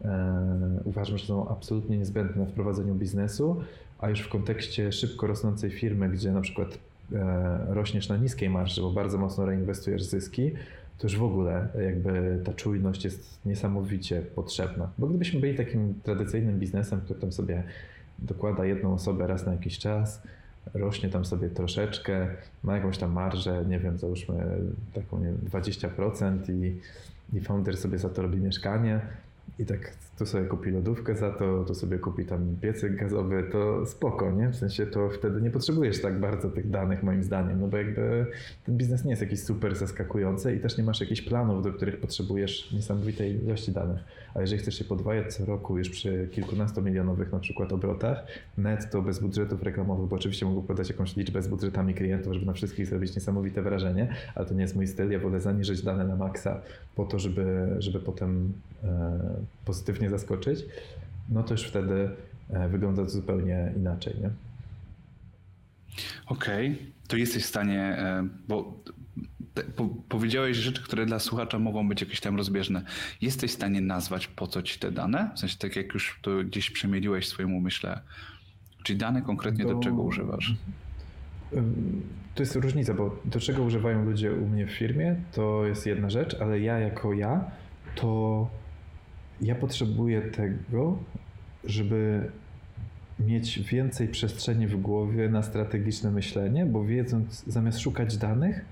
e, 0.05 0.81
uważam, 0.85 1.19
że 1.19 1.27
są 1.27 1.49
absolutnie 1.49 1.99
niezbędne 1.99 2.47
w 2.47 2.53
prowadzeniu 2.53 2.95
biznesu, 2.95 3.61
a 3.99 4.11
już 4.11 4.21
w 4.21 4.29
kontekście 4.29 4.93
szybko 4.93 5.27
rosnącej 5.27 5.71
firmy, 5.71 6.09
gdzie 6.09 6.33
na 6.33 6.41
przykład 6.41 6.79
e, 7.13 7.67
rośniesz 7.69 8.09
na 8.09 8.17
niskiej 8.17 8.51
marży, 8.51 8.81
bo 8.81 8.91
bardzo 8.91 9.19
mocno 9.19 9.47
reinwestujesz 9.47 10.03
zyski, 10.03 10.53
to 11.03 11.07
już 11.07 11.19
w 11.19 11.23
ogóle 11.23 11.69
jakby 11.85 12.41
ta 12.45 12.53
czujność 12.53 13.05
jest 13.05 13.47
niesamowicie 13.47 14.23
potrzebna. 14.23 14.91
Bo 14.99 15.07
gdybyśmy 15.07 15.41
byli 15.41 15.57
takim 15.57 15.95
tradycyjnym 16.03 16.59
biznesem, 16.59 17.01
który 17.01 17.21
tam 17.21 17.33
sobie 17.33 17.63
dokłada 18.19 18.65
jedną 18.65 18.95
osobę 18.95 19.27
raz 19.27 19.47
na 19.47 19.53
jakiś 19.53 19.79
czas, 19.79 20.23
rośnie 20.75 21.09
tam 21.09 21.25
sobie 21.25 21.49
troszeczkę, 21.49 22.29
ma 22.63 22.77
jakąś 22.77 22.99
tam 22.99 23.13
marżę, 23.13 23.65
nie 23.69 23.79
wiem, 23.79 23.99
załóżmy 23.99 24.35
taką 24.95 25.19
nie 25.19 25.33
20% 25.51 26.39
i, 26.53 26.81
i 27.37 27.41
founder 27.41 27.77
sobie 27.77 27.99
za 27.99 28.09
to 28.09 28.23
robi 28.23 28.41
mieszkanie, 28.41 29.01
i 29.59 29.67
tak 29.67 29.93
tu 30.19 30.27
sobie 30.27 30.45
kupi 30.45 30.71
lodówkę 30.71 31.17
za 31.17 31.31
to, 31.31 31.65
tu 31.65 31.75
sobie 31.75 31.99
kupi 31.99 32.25
tam 32.25 32.57
piecyk 32.61 32.97
gazowy, 32.97 33.45
to 33.53 33.87
spoko, 33.87 34.33
nie? 34.33 34.49
W 34.49 34.57
sensie 34.57 34.87
to 34.87 35.09
wtedy 35.09 35.43
nie 35.43 35.51
potrzebujesz 35.51 36.03
tak 36.03 36.21
bardzo 36.21 36.51
tych 36.51 36.71
danych 36.71 37.03
moim 37.03 37.23
zdaniem, 37.23 37.61
no 37.61 37.69
bo 37.69 37.77
jakby 37.77 38.27
ten 38.67 38.77
biznes 38.77 39.05
nie 39.05 39.11
jest 39.11 39.23
jakiś 39.23 39.43
super 39.43 39.77
zaskakujący 39.77 40.55
i 40.55 40.61
też 40.61 40.79
nie 40.79 40.85
masz 40.85 41.01
jakichś 41.01 41.23
planów, 41.23 41.63
do 41.63 41.73
których 41.73 42.01
potrzebujesz 42.01 42.73
niesamowitej 42.73 43.45
ilości 43.45 43.73
danych. 43.73 44.01
A 44.35 44.41
jeżeli 44.41 44.63
chcesz 44.63 44.79
się 44.79 44.85
podwajać 44.85 45.35
co 45.35 45.45
roku 45.45 45.79
już 45.79 45.91
przy 45.91 46.29
kilkunastomilionowych 46.33 47.33
na 47.33 47.39
przykład 47.39 47.73
obrotach, 47.73 48.27
netto 48.59 49.03
bez 49.03 49.19
budżetów 49.19 49.63
reklamowych, 49.63 50.09
bo 50.09 50.17
oczywiście 50.17 50.47
mógł 50.47 50.63
podać 50.63 50.89
jakąś 50.89 51.17
liczbę 51.17 51.43
z 51.43 51.49
budżetami 51.49 51.95
klientów, 51.95 52.33
żeby 52.35 52.47
na 52.47 52.53
wszystkich 52.53 52.87
zrobić 52.87 53.15
niesamowite 53.15 53.63
wrażenie, 53.63 54.15
ale 54.35 54.47
to 54.47 54.55
nie 54.55 54.63
jest 54.63 54.77
mój 54.77 54.87
styl, 54.87 55.11
ja 55.11 55.19
wolę 55.19 55.41
zaniżyć 55.41 55.83
dane 55.83 56.05
na 56.05 56.17
maksa 56.17 56.61
po 56.95 57.05
to, 57.05 57.19
żeby, 57.19 57.77
żeby 57.79 58.01
potem 58.01 58.53
e, 58.85 59.19
pozytywnie 59.65 60.11
zaskoczyć, 60.11 60.65
no 61.29 61.43
to 61.43 61.55
już 61.55 61.63
wtedy 61.63 62.11
e, 62.51 62.69
wygląda 62.69 63.05
to 63.05 63.11
zupełnie 63.11 63.73
inaczej, 63.77 64.15
nie? 64.23 64.31
Okej, 66.27 66.73
okay. 66.73 66.87
to 67.09 67.17
jesteś 67.17 67.43
w 67.43 67.47
stanie, 67.47 67.81
e, 67.81 68.29
bo 68.49 68.83
po, 69.77 69.89
powiedziałeś 70.09 70.57
rzeczy, 70.57 70.83
które 70.83 71.07
dla 71.07 71.19
słuchacza 71.19 71.59
mogą 71.59 71.89
być 71.89 72.01
jakieś 72.01 72.21
tam 72.21 72.37
rozbieżne. 72.37 72.83
Jesteś 73.21 73.51
w 73.51 73.55
stanie 73.55 73.81
nazwać, 73.81 74.27
po 74.27 74.47
co 74.47 74.63
ci 74.63 74.79
te 74.79 74.93
dane? 74.93 75.31
W 75.35 75.39
sensie, 75.39 75.59
tak 75.59 75.77
jak 75.77 75.95
już 75.95 76.19
to 76.23 76.31
gdzieś 76.45 76.71
przemieliłeś 76.71 77.27
w 77.27 77.29
swoim 77.29 77.55
umyśle. 77.55 78.01
Czyli 78.83 78.99
dane 78.99 79.23
konkretnie 79.23 79.65
do, 79.65 79.75
do 79.75 79.81
czego 79.81 80.03
używasz? 80.03 80.55
To 82.35 82.43
jest 82.43 82.57
różnica, 82.57 82.95
bo 82.95 83.21
do 83.25 83.41
czego 83.41 83.63
używają 83.63 84.05
ludzie 84.05 84.33
u 84.33 84.47
mnie 84.47 84.67
w 84.67 84.71
firmie, 84.71 85.17
to 85.33 85.67
jest 85.67 85.87
jedna 85.87 86.11
rzecz, 86.11 86.37
ale 86.41 86.61
ja 86.61 86.79
jako 86.79 87.13
ja, 87.13 87.45
to 87.95 88.49
ja 89.43 89.55
potrzebuję 89.55 90.23
tego, 90.23 90.99
żeby 91.65 92.31
mieć 93.21 93.61
więcej 93.61 94.09
przestrzeni 94.09 94.67
w 94.67 94.81
głowie 94.81 95.29
na 95.29 95.43
strategiczne 95.43 96.11
myślenie, 96.11 96.67
bo 96.67 96.85
wiedząc, 96.85 97.45
zamiast 97.47 97.79
szukać 97.79 98.17
danych, 98.17 98.65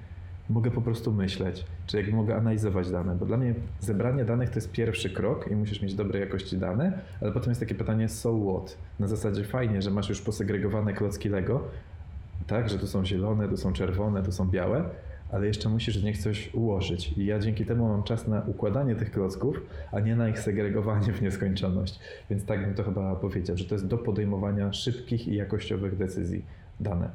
mogę 0.51 0.71
po 0.71 0.81
prostu 0.81 1.13
myśleć, 1.13 1.65
czy 1.87 1.97
jak 1.97 2.13
mogę 2.13 2.37
analizować 2.37 2.91
dane, 2.91 3.15
bo 3.15 3.27
dla 3.27 3.37
mnie 3.37 3.55
zebranie 3.81 4.25
danych 4.25 4.51
to 4.51 4.55
jest 4.55 4.73
pierwszy 4.73 5.11
krok 5.11 5.51
i 5.51 5.57
musisz 5.57 5.83
mieć 5.83 5.95
dobrej 5.95 6.21
jakości 6.21 6.59
dane, 6.59 7.01
ale 7.21 7.33
potem 7.33 7.51
jest 7.51 7.61
takie 7.61 7.75
pytanie 7.75 8.09
so 8.09 8.39
what? 8.39 8.79
Na 8.99 9.07
zasadzie 9.07 9.45
fajnie, 9.45 9.83
że 9.83 9.91
masz 9.91 10.09
już 10.09 10.21
posegregowane 10.21 10.93
klocki 10.93 11.29
Lego, 11.29 11.65
tak, 12.47 12.69
że 12.69 12.79
tu 12.79 12.87
są 12.87 13.05
zielone, 13.05 13.49
tu 13.49 13.57
są 13.57 13.73
czerwone, 13.73 14.23
tu 14.23 14.33
są 14.33 14.49
białe, 14.49 14.85
ale 15.33 15.47
jeszcze 15.47 15.69
musisz 15.69 15.99
z 15.99 16.03
nich 16.03 16.19
coś 16.19 16.55
ułożyć. 16.55 17.13
I 17.13 17.27
ja 17.27 17.39
dzięki 17.39 17.65
temu 17.65 17.89
mam 17.89 18.03
czas 18.03 18.29
na 18.29 18.43
układanie 18.43 18.97
tych 18.97 19.11
klocków, 19.11 19.61
a 19.93 20.01
nie 20.01 20.17
na 20.17 20.29
ich 20.29 20.39
segregowanie 20.39 21.13
w 21.13 21.23
nieskończoność. 21.23 22.01
Więc 22.31 22.45
tak 22.45 22.65
bym 22.67 22.75
to 22.75 22.85
chyba 22.85 23.17
powiedział, 23.17 23.57
że 23.57 23.65
to 23.65 23.75
jest 23.75 23.87
do 23.87 23.99
podejmowania 23.99 24.73
szybkich 24.73 25.29
i 25.29 25.35
jakościowych 25.35 25.97
decyzji 25.97 26.45
dane. 26.81 27.11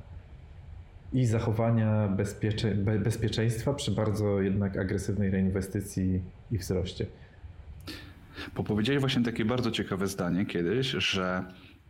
i 1.14 1.26
zachowania 1.26 2.08
bezpiecze, 2.08 2.76
bezpieczeństwa 2.76 3.74
przy 3.74 3.92
bardzo 3.92 4.42
jednak 4.42 4.78
agresywnej 4.78 5.32
reinwestycji 5.32 6.22
i 6.52 6.58
wzroście. 6.58 7.06
Bo 8.56 8.64
powiedziałeś 8.64 9.00
właśnie 9.00 9.24
takie 9.24 9.46
bardzo 9.46 9.72
ciekawe 9.72 10.08
zdanie 10.08 10.46
kiedyś, 10.46 10.88
że 10.88 11.44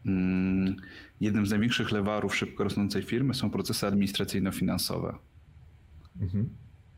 mm, 0.05 0.75
jednym 1.21 1.45
z 1.45 1.49
największych 1.49 1.91
lewarów 1.91 2.35
szybko 2.35 2.63
rosnącej 2.63 3.03
firmy 3.03 3.33
są 3.33 3.49
procesy 3.49 3.87
administracyjno-finansowe. 3.87 5.15
Mhm. 6.21 6.49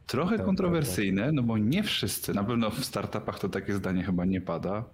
Trochę 0.08 0.30
tak, 0.30 0.38
tak 0.38 0.46
kontrowersyjne, 0.46 1.22
tak, 1.22 1.30
tak. 1.30 1.36
no 1.36 1.44
bo 1.44 1.58
nie 1.58 1.84
wszyscy, 1.84 2.34
na 2.34 2.44
pewno 2.44 2.70
w 2.70 2.86
startupach 2.86 3.40
to 3.40 3.50
takie 3.50 3.74
zdanie 3.74 4.04
chyba 4.04 4.26
nie 4.26 4.42
pada, 4.42 4.86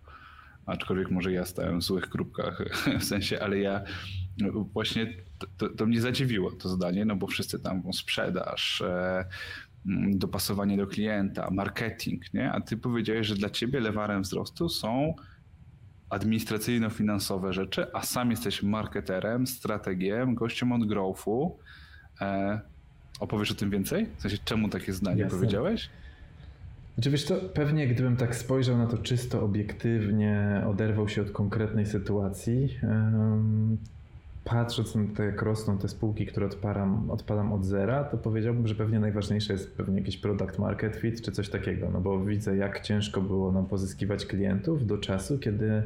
aczkolwiek 0.66 1.12
może 1.12 1.32
ja 1.32 1.46
stałem 1.46 1.80
w 1.80 1.84
złych 1.84 2.10
grupkach, 2.10 2.64
w 3.00 3.04
sensie, 3.04 3.40
ale 3.40 3.60
ja 3.60 3.84
właśnie 4.74 5.14
to, 5.58 5.70
to, 5.70 5.86
mnie 5.86 6.02
zadziwiło 6.02 6.52
to 6.52 6.70
zdanie, 6.70 7.06
no 7.06 7.16
bo 7.16 7.28
wszyscy 7.28 7.60
tam 7.60 7.94
sprzedaż, 7.94 8.82
e, 8.82 9.26
mm, 9.86 10.20
dopasowanie 10.20 10.78
do 10.78 10.88
klienta, 10.88 11.50
marketing, 11.52 12.34
nie? 12.34 12.52
A 12.52 12.62
ty 12.62 12.78
powiedziałeś, 12.78 13.28
że 13.28 13.36
dla 13.36 13.50
ciebie 13.50 13.80
lewarem 13.80 14.22
wzrostu 14.22 14.70
są 14.70 15.16
administracyjno-finansowe 16.10 17.54
rzeczy, 17.54 17.94
a 17.94 18.02
sam 18.02 18.32
jesteś 18.32 18.64
marketerem, 18.64 19.48
strategiem, 19.48 20.36
gościem 20.36 20.72
od 20.72 20.88
growthu. 20.88 21.60
Opowiesz 23.20 23.52
o 23.52 23.56
tym 23.56 23.70
więcej? 23.70 24.08
W 24.18 24.22
sensie, 24.22 24.38
czemu 24.46 24.70
takie 24.70 24.94
zdanie 24.94 25.22
Jasne. 25.22 25.38
powiedziałeś? 25.38 25.90
Czy 27.02 27.10
wiesz 27.10 27.26
to 27.26 27.36
pewnie 27.36 27.88
gdybym 27.88 28.18
tak 28.18 28.36
spojrzał 28.36 28.78
na 28.78 28.88
to 28.88 28.98
czysto 28.98 29.44
obiektywnie, 29.44 30.64
oderwał 30.68 31.10
się 31.10 31.22
od 31.22 31.32
konkretnej 31.32 31.86
sytuacji, 31.86 32.80
patrząc 34.44 34.96
na 34.96 35.04
to, 35.16 35.24
jak 35.24 35.42
rosną 35.42 35.78
te 35.78 35.88
spółki, 35.88 36.26
które 36.26 36.50
odpalam 37.10 37.54
od 37.54 37.66
zera, 37.66 38.04
to 38.04 38.18
powiedziałbym, 38.18 38.68
że 38.68 38.76
pewnie 38.76 39.00
najważniejsze 39.00 39.54
jest 39.54 39.78
pewnie 39.78 40.00
jakiś 40.00 40.18
product 40.18 40.60
market 40.60 40.96
fit 40.96 41.22
czy 41.22 41.32
coś 41.32 41.50
takiego, 41.50 41.90
no 41.94 42.02
bo 42.02 42.26
widzę, 42.26 42.58
jak 42.58 42.82
ciężko 42.82 43.22
było 43.22 43.52
nam 43.52 43.66
pozyskiwać 43.66 44.26
klientów 44.26 44.88
do 44.88 44.98
czasu, 44.98 45.40
kiedy 45.40 45.84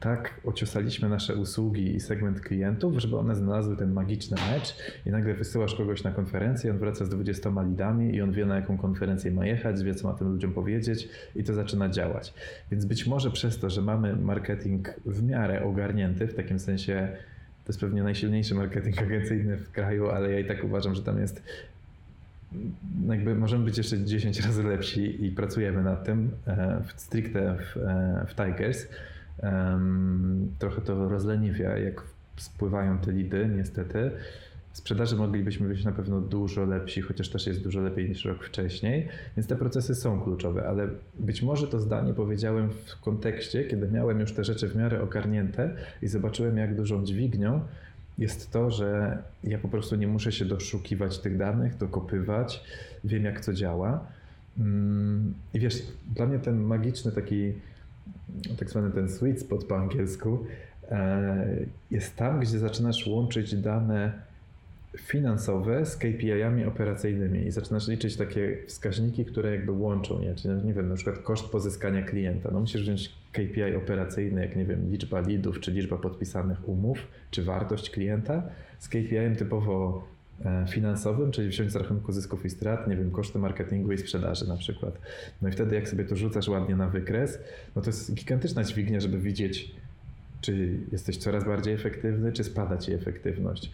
tak 0.00 0.40
ociosaliśmy 0.44 1.08
nasze 1.08 1.34
usługi 1.34 1.96
i 1.96 2.00
segment 2.00 2.40
klientów, 2.40 2.98
żeby 2.98 3.16
one 3.16 3.36
znalazły 3.36 3.76
ten 3.76 3.92
magiczny 3.92 4.36
mecz 4.52 4.76
i 5.06 5.10
nagle 5.10 5.34
wysyłasz 5.34 5.74
kogoś 5.74 6.04
na 6.04 6.10
konferencję, 6.10 6.70
on 6.70 6.78
wraca 6.78 7.04
z 7.04 7.08
20 7.08 7.50
lidami 7.68 8.14
i 8.14 8.22
on 8.22 8.32
wie 8.32 8.46
na 8.46 8.56
jaką 8.56 8.78
konferencję 8.78 9.30
ma 9.30 9.46
jechać, 9.46 9.82
wie 9.82 9.94
co 9.94 10.08
ma 10.08 10.14
tym 10.14 10.28
ludziom 10.28 10.52
powiedzieć 10.52 11.08
i 11.36 11.44
to 11.44 11.54
zaczyna 11.54 11.88
działać. 11.88 12.34
Więc 12.70 12.84
być 12.84 13.06
może 13.06 13.30
przez 13.30 13.58
to, 13.58 13.70
że 13.70 13.82
mamy 13.82 14.16
marketing 14.16 14.88
w 15.06 15.22
miarę 15.22 15.64
ogarnięty, 15.64 16.26
w 16.26 16.34
takim 16.34 16.58
sensie 16.58 17.08
to 17.64 17.72
jest 17.72 17.80
pewnie 17.80 18.02
najsilniejszy 18.02 18.54
marketing 18.54 19.02
agencyjny 19.08 19.56
w 19.56 19.70
kraju, 19.72 20.10
ale 20.10 20.32
ja 20.32 20.38
i 20.38 20.44
tak 20.44 20.64
uważam, 20.64 20.94
że 20.94 21.02
tam 21.02 21.20
jest 21.20 21.42
jakby 23.08 23.34
możemy 23.34 23.64
być 23.64 23.78
jeszcze 23.78 24.04
10 24.04 24.40
razy 24.40 24.62
lepsi 24.62 25.26
i 25.26 25.30
pracujemy 25.30 25.82
nad 25.82 26.04
tym 26.04 26.30
e, 26.46 26.82
stricte 26.96 27.56
w, 27.58 27.76
e, 27.76 28.26
w 28.28 28.34
Tigers 28.34 28.86
trochę 30.58 30.80
to 30.80 31.08
rozleniwia, 31.08 31.78
jak 31.78 32.02
spływają 32.36 32.98
te 32.98 33.12
lidy, 33.12 33.50
niestety. 33.56 34.10
W 34.72 34.78
sprzedaży 34.78 35.16
moglibyśmy 35.16 35.68
być 35.68 35.84
na 35.84 35.92
pewno 35.92 36.20
dużo 36.20 36.64
lepsi, 36.64 37.00
chociaż 37.02 37.28
też 37.28 37.46
jest 37.46 37.62
dużo 37.62 37.80
lepiej 37.80 38.08
niż 38.08 38.24
rok 38.24 38.44
wcześniej, 38.44 39.08
więc 39.36 39.46
te 39.46 39.56
procesy 39.56 39.94
są 39.94 40.20
kluczowe, 40.20 40.68
ale 40.68 40.88
być 41.18 41.42
może 41.42 41.68
to 41.68 41.80
zdanie 41.80 42.14
powiedziałem 42.14 42.70
w 42.70 43.00
kontekście, 43.00 43.64
kiedy 43.64 43.88
miałem 43.88 44.20
już 44.20 44.32
te 44.32 44.44
rzeczy 44.44 44.68
w 44.68 44.76
miarę 44.76 45.02
ogarnięte 45.02 45.76
i 46.02 46.08
zobaczyłem, 46.08 46.56
jak 46.56 46.76
dużą 46.76 47.04
dźwignią 47.04 47.60
jest 48.18 48.50
to, 48.50 48.70
że 48.70 49.18
ja 49.44 49.58
po 49.58 49.68
prostu 49.68 49.96
nie 49.96 50.08
muszę 50.08 50.32
się 50.32 50.44
doszukiwać 50.44 51.18
tych 51.18 51.36
danych, 51.36 51.76
dokopywać, 51.76 52.64
wiem, 53.04 53.24
jak 53.24 53.44
to 53.44 53.52
działa. 53.52 54.06
Mm, 54.58 55.34
I 55.54 55.60
wiesz, 55.60 55.82
dla 56.14 56.26
mnie 56.26 56.38
ten 56.38 56.60
magiczny 56.60 57.12
taki 57.12 57.52
tak 58.58 58.70
zwany 58.70 58.90
ten 58.90 59.08
sweet 59.08 59.40
spot 59.40 59.64
po 59.64 59.78
angielsku, 59.78 60.44
e, 60.90 61.56
jest 61.90 62.16
tam, 62.16 62.40
gdzie 62.40 62.58
zaczynasz 62.58 63.06
łączyć 63.06 63.54
dane 63.54 64.12
finansowe 64.98 65.86
z 65.86 65.96
KPI-ami 65.96 66.64
operacyjnymi 66.64 67.46
i 67.46 67.50
zaczynasz 67.50 67.88
liczyć 67.88 68.16
takie 68.16 68.56
wskaźniki, 68.66 69.24
które 69.24 69.50
jakby 69.50 69.72
łączą 69.72 70.20
je, 70.20 70.34
czyli 70.34 70.64
nie 70.64 70.74
wiem, 70.74 70.88
na 70.88 70.94
przykład 70.94 71.18
koszt 71.18 71.48
pozyskania 71.48 72.02
klienta. 72.02 72.50
No 72.52 72.60
musisz 72.60 72.82
wziąć 72.82 73.12
KPI 73.32 73.76
operacyjny, 73.76 74.40
jak 74.40 74.56
nie 74.56 74.64
wiem, 74.64 74.90
liczba 74.90 75.20
leadów, 75.20 75.60
czy 75.60 75.70
liczba 75.70 75.96
podpisanych 75.96 76.68
umów, 76.68 76.98
czy 77.30 77.42
wartość 77.42 77.90
klienta 77.90 78.42
z 78.78 78.88
KPI-em 78.88 79.36
typowo 79.36 80.08
finansowym, 80.68 81.30
czyli 81.30 81.48
wziąć 81.48 81.72
z 81.72 81.76
rachunku 81.76 82.12
zysków 82.12 82.44
i 82.44 82.50
strat, 82.50 82.88
nie 82.88 82.96
wiem, 82.96 83.10
koszty 83.10 83.38
marketingu 83.38 83.92
i 83.92 83.98
sprzedaży 83.98 84.48
na 84.48 84.56
przykład. 84.56 84.98
No 85.42 85.48
i 85.48 85.52
wtedy 85.52 85.74
jak 85.74 85.88
sobie 85.88 86.04
to 86.04 86.16
rzucasz 86.16 86.48
ładnie 86.48 86.76
na 86.76 86.88
wykres, 86.88 87.38
no 87.76 87.82
to 87.82 87.88
jest 87.90 88.14
gigantyczna 88.14 88.64
dźwignia, 88.64 89.00
żeby 89.00 89.18
widzieć, 89.18 89.74
czy 90.40 90.78
jesteś 90.92 91.16
coraz 91.16 91.44
bardziej 91.44 91.74
efektywny, 91.74 92.32
czy 92.32 92.44
spada 92.44 92.76
ci 92.76 92.92
efektywność. 92.92 93.72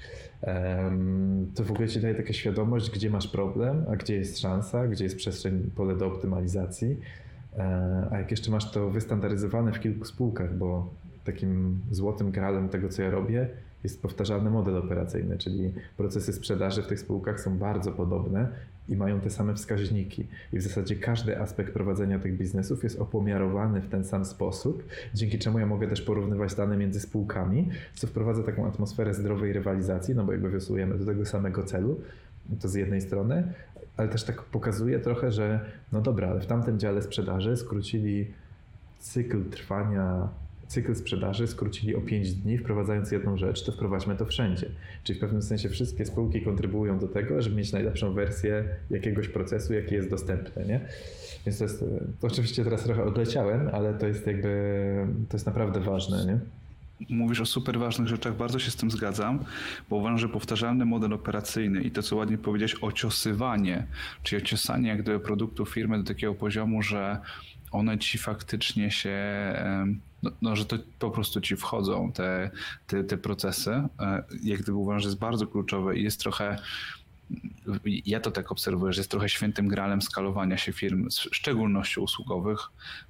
To 1.54 1.64
w 1.64 1.70
ogóle 1.70 1.88
ci 1.88 2.00
daje 2.00 2.14
taka 2.14 2.32
świadomość, 2.32 2.90
gdzie 2.90 3.10
masz 3.10 3.28
problem, 3.28 3.84
a 3.90 3.96
gdzie 3.96 4.16
jest 4.16 4.38
szansa, 4.38 4.86
gdzie 4.86 5.04
jest 5.04 5.16
przestrzeń, 5.16 5.70
pole 5.76 5.96
do 5.96 6.06
optymalizacji. 6.06 6.96
E, 7.58 8.08
a 8.10 8.18
jak 8.18 8.30
jeszcze 8.30 8.50
masz 8.50 8.70
to 8.70 8.90
wystandaryzowane 8.90 9.72
w 9.72 9.80
kilku 9.80 10.04
spółkach, 10.04 10.58
bo 10.58 10.94
takim 11.24 11.80
złotym 11.90 12.30
gralem 12.30 12.68
tego, 12.68 12.88
co 12.88 13.02
ja 13.02 13.10
robię, 13.10 13.48
jest 13.86 14.02
powtarzalny 14.02 14.50
model 14.50 14.76
operacyjny, 14.76 15.38
czyli 15.38 15.72
procesy 15.96 16.32
sprzedaży 16.32 16.82
w 16.82 16.86
tych 16.86 17.00
spółkach 17.00 17.40
są 17.40 17.58
bardzo 17.58 17.92
podobne 17.92 18.48
i 18.88 18.96
mają 18.96 19.20
te 19.20 19.30
same 19.30 19.54
wskaźniki. 19.54 20.26
I 20.52 20.58
w 20.58 20.62
zasadzie 20.62 20.96
każdy 20.96 21.40
aspekt 21.40 21.72
prowadzenia 21.72 22.18
tych 22.18 22.36
biznesów 22.36 22.84
jest 22.84 23.00
opomiarowany 23.00 23.80
w 23.80 23.88
ten 23.88 24.04
sam 24.04 24.24
sposób, 24.24 24.84
dzięki 25.14 25.38
czemu 25.38 25.58
ja 25.58 25.66
mogę 25.66 25.88
też 25.88 26.02
porównywać 26.02 26.54
dane 26.54 26.76
między 26.76 27.00
spółkami, 27.00 27.68
co 27.94 28.06
wprowadza 28.06 28.42
taką 28.42 28.66
atmosferę 28.66 29.14
zdrowej 29.14 29.52
rywalizacji, 29.52 30.14
no 30.14 30.24
bo 30.24 30.32
jakby 30.32 30.50
wiosłujemy 30.50 30.98
do 30.98 31.04
tego 31.04 31.26
samego 31.26 31.62
celu, 31.62 32.00
to 32.60 32.68
z 32.68 32.74
jednej 32.74 33.00
strony, 33.00 33.52
ale 33.96 34.08
też 34.08 34.24
tak 34.24 34.42
pokazuje 34.42 34.98
trochę, 34.98 35.32
że 35.32 35.60
no 35.92 36.00
dobra, 36.00 36.28
ale 36.28 36.40
w 36.40 36.46
tamtym 36.46 36.78
dziale 36.78 37.02
sprzedaży 37.02 37.56
skrócili 37.56 38.26
cykl 38.98 39.44
trwania 39.44 40.28
cykl 40.68 40.94
sprzedaży 40.94 41.46
skrócili 41.46 41.96
o 41.96 42.00
5 42.00 42.34
dni, 42.34 42.58
wprowadzając 42.58 43.10
jedną 43.10 43.36
rzecz, 43.36 43.64
to 43.64 43.72
wprowadźmy 43.72 44.16
to 44.16 44.26
wszędzie. 44.26 44.66
Czyli 45.04 45.18
w 45.18 45.20
pewnym 45.20 45.42
sensie 45.42 45.68
wszystkie 45.68 46.06
spółki 46.06 46.42
kontrybuują 46.42 46.98
do 46.98 47.08
tego, 47.08 47.42
żeby 47.42 47.56
mieć 47.56 47.72
najlepszą 47.72 48.12
wersję 48.12 48.64
jakiegoś 48.90 49.28
procesu, 49.28 49.74
jaki 49.74 49.94
jest 49.94 50.10
dostępny. 50.10 50.64
Nie? 50.64 50.80
Więc 51.46 51.58
to 51.58 51.64
jest, 51.64 51.84
to 52.20 52.26
oczywiście 52.26 52.64
teraz 52.64 52.82
trochę 52.82 53.04
odleciałem, 53.04 53.70
ale 53.72 53.94
to 53.94 54.06
jest 54.06 54.26
jakby, 54.26 55.06
to 55.28 55.36
jest 55.36 55.46
naprawdę 55.46 55.80
ważne. 55.80 56.26
Nie? 56.26 56.38
Mówisz 57.16 57.40
o 57.40 57.46
super 57.46 57.78
ważnych 57.78 58.08
rzeczach, 58.08 58.36
bardzo 58.36 58.58
się 58.58 58.70
z 58.70 58.76
tym 58.76 58.90
zgadzam, 58.90 59.44
bo 59.90 59.96
uważam, 59.96 60.18
że 60.18 60.28
powtarzalny 60.28 60.84
model 60.84 61.12
operacyjny 61.12 61.82
i 61.82 61.90
to, 61.90 62.02
co 62.02 62.16
ładnie 62.16 62.38
powiedziałeś, 62.38 62.74
ociosywanie, 62.80 63.86
czyli 64.22 64.42
ociosanie 64.42 64.88
jak 64.88 65.02
gdyby 65.02 65.20
produktu 65.20 65.66
firmy 65.66 65.98
do 65.98 66.04
takiego 66.04 66.34
poziomu, 66.34 66.82
że 66.82 67.18
one 67.72 67.98
ci 67.98 68.18
faktycznie 68.18 68.90
się 68.90 69.16
no, 70.22 70.30
no, 70.42 70.56
że 70.56 70.64
to 70.64 70.76
po 70.98 71.10
prostu 71.10 71.40
ci 71.40 71.56
wchodzą 71.56 72.12
te, 72.12 72.50
te, 72.86 73.04
te 73.04 73.16
procesy. 73.16 73.70
E, 74.00 74.24
jak 74.42 74.60
gdyby 74.60 74.78
uważam, 74.78 75.00
że 75.00 75.08
jest 75.08 75.18
bardzo 75.18 75.46
kluczowe 75.46 75.96
i 75.96 76.02
jest 76.02 76.20
trochę 76.20 76.58
ja 77.84 78.20
to 78.20 78.30
tak 78.30 78.52
obserwuję, 78.52 78.92
że 78.92 79.00
jest 79.00 79.10
trochę 79.10 79.28
świętym 79.28 79.68
gralem 79.68 80.02
skalowania 80.02 80.56
się 80.56 80.72
firm, 80.72 81.08
w 81.10 81.12
szczególności 81.12 82.00
usługowych. 82.00 82.60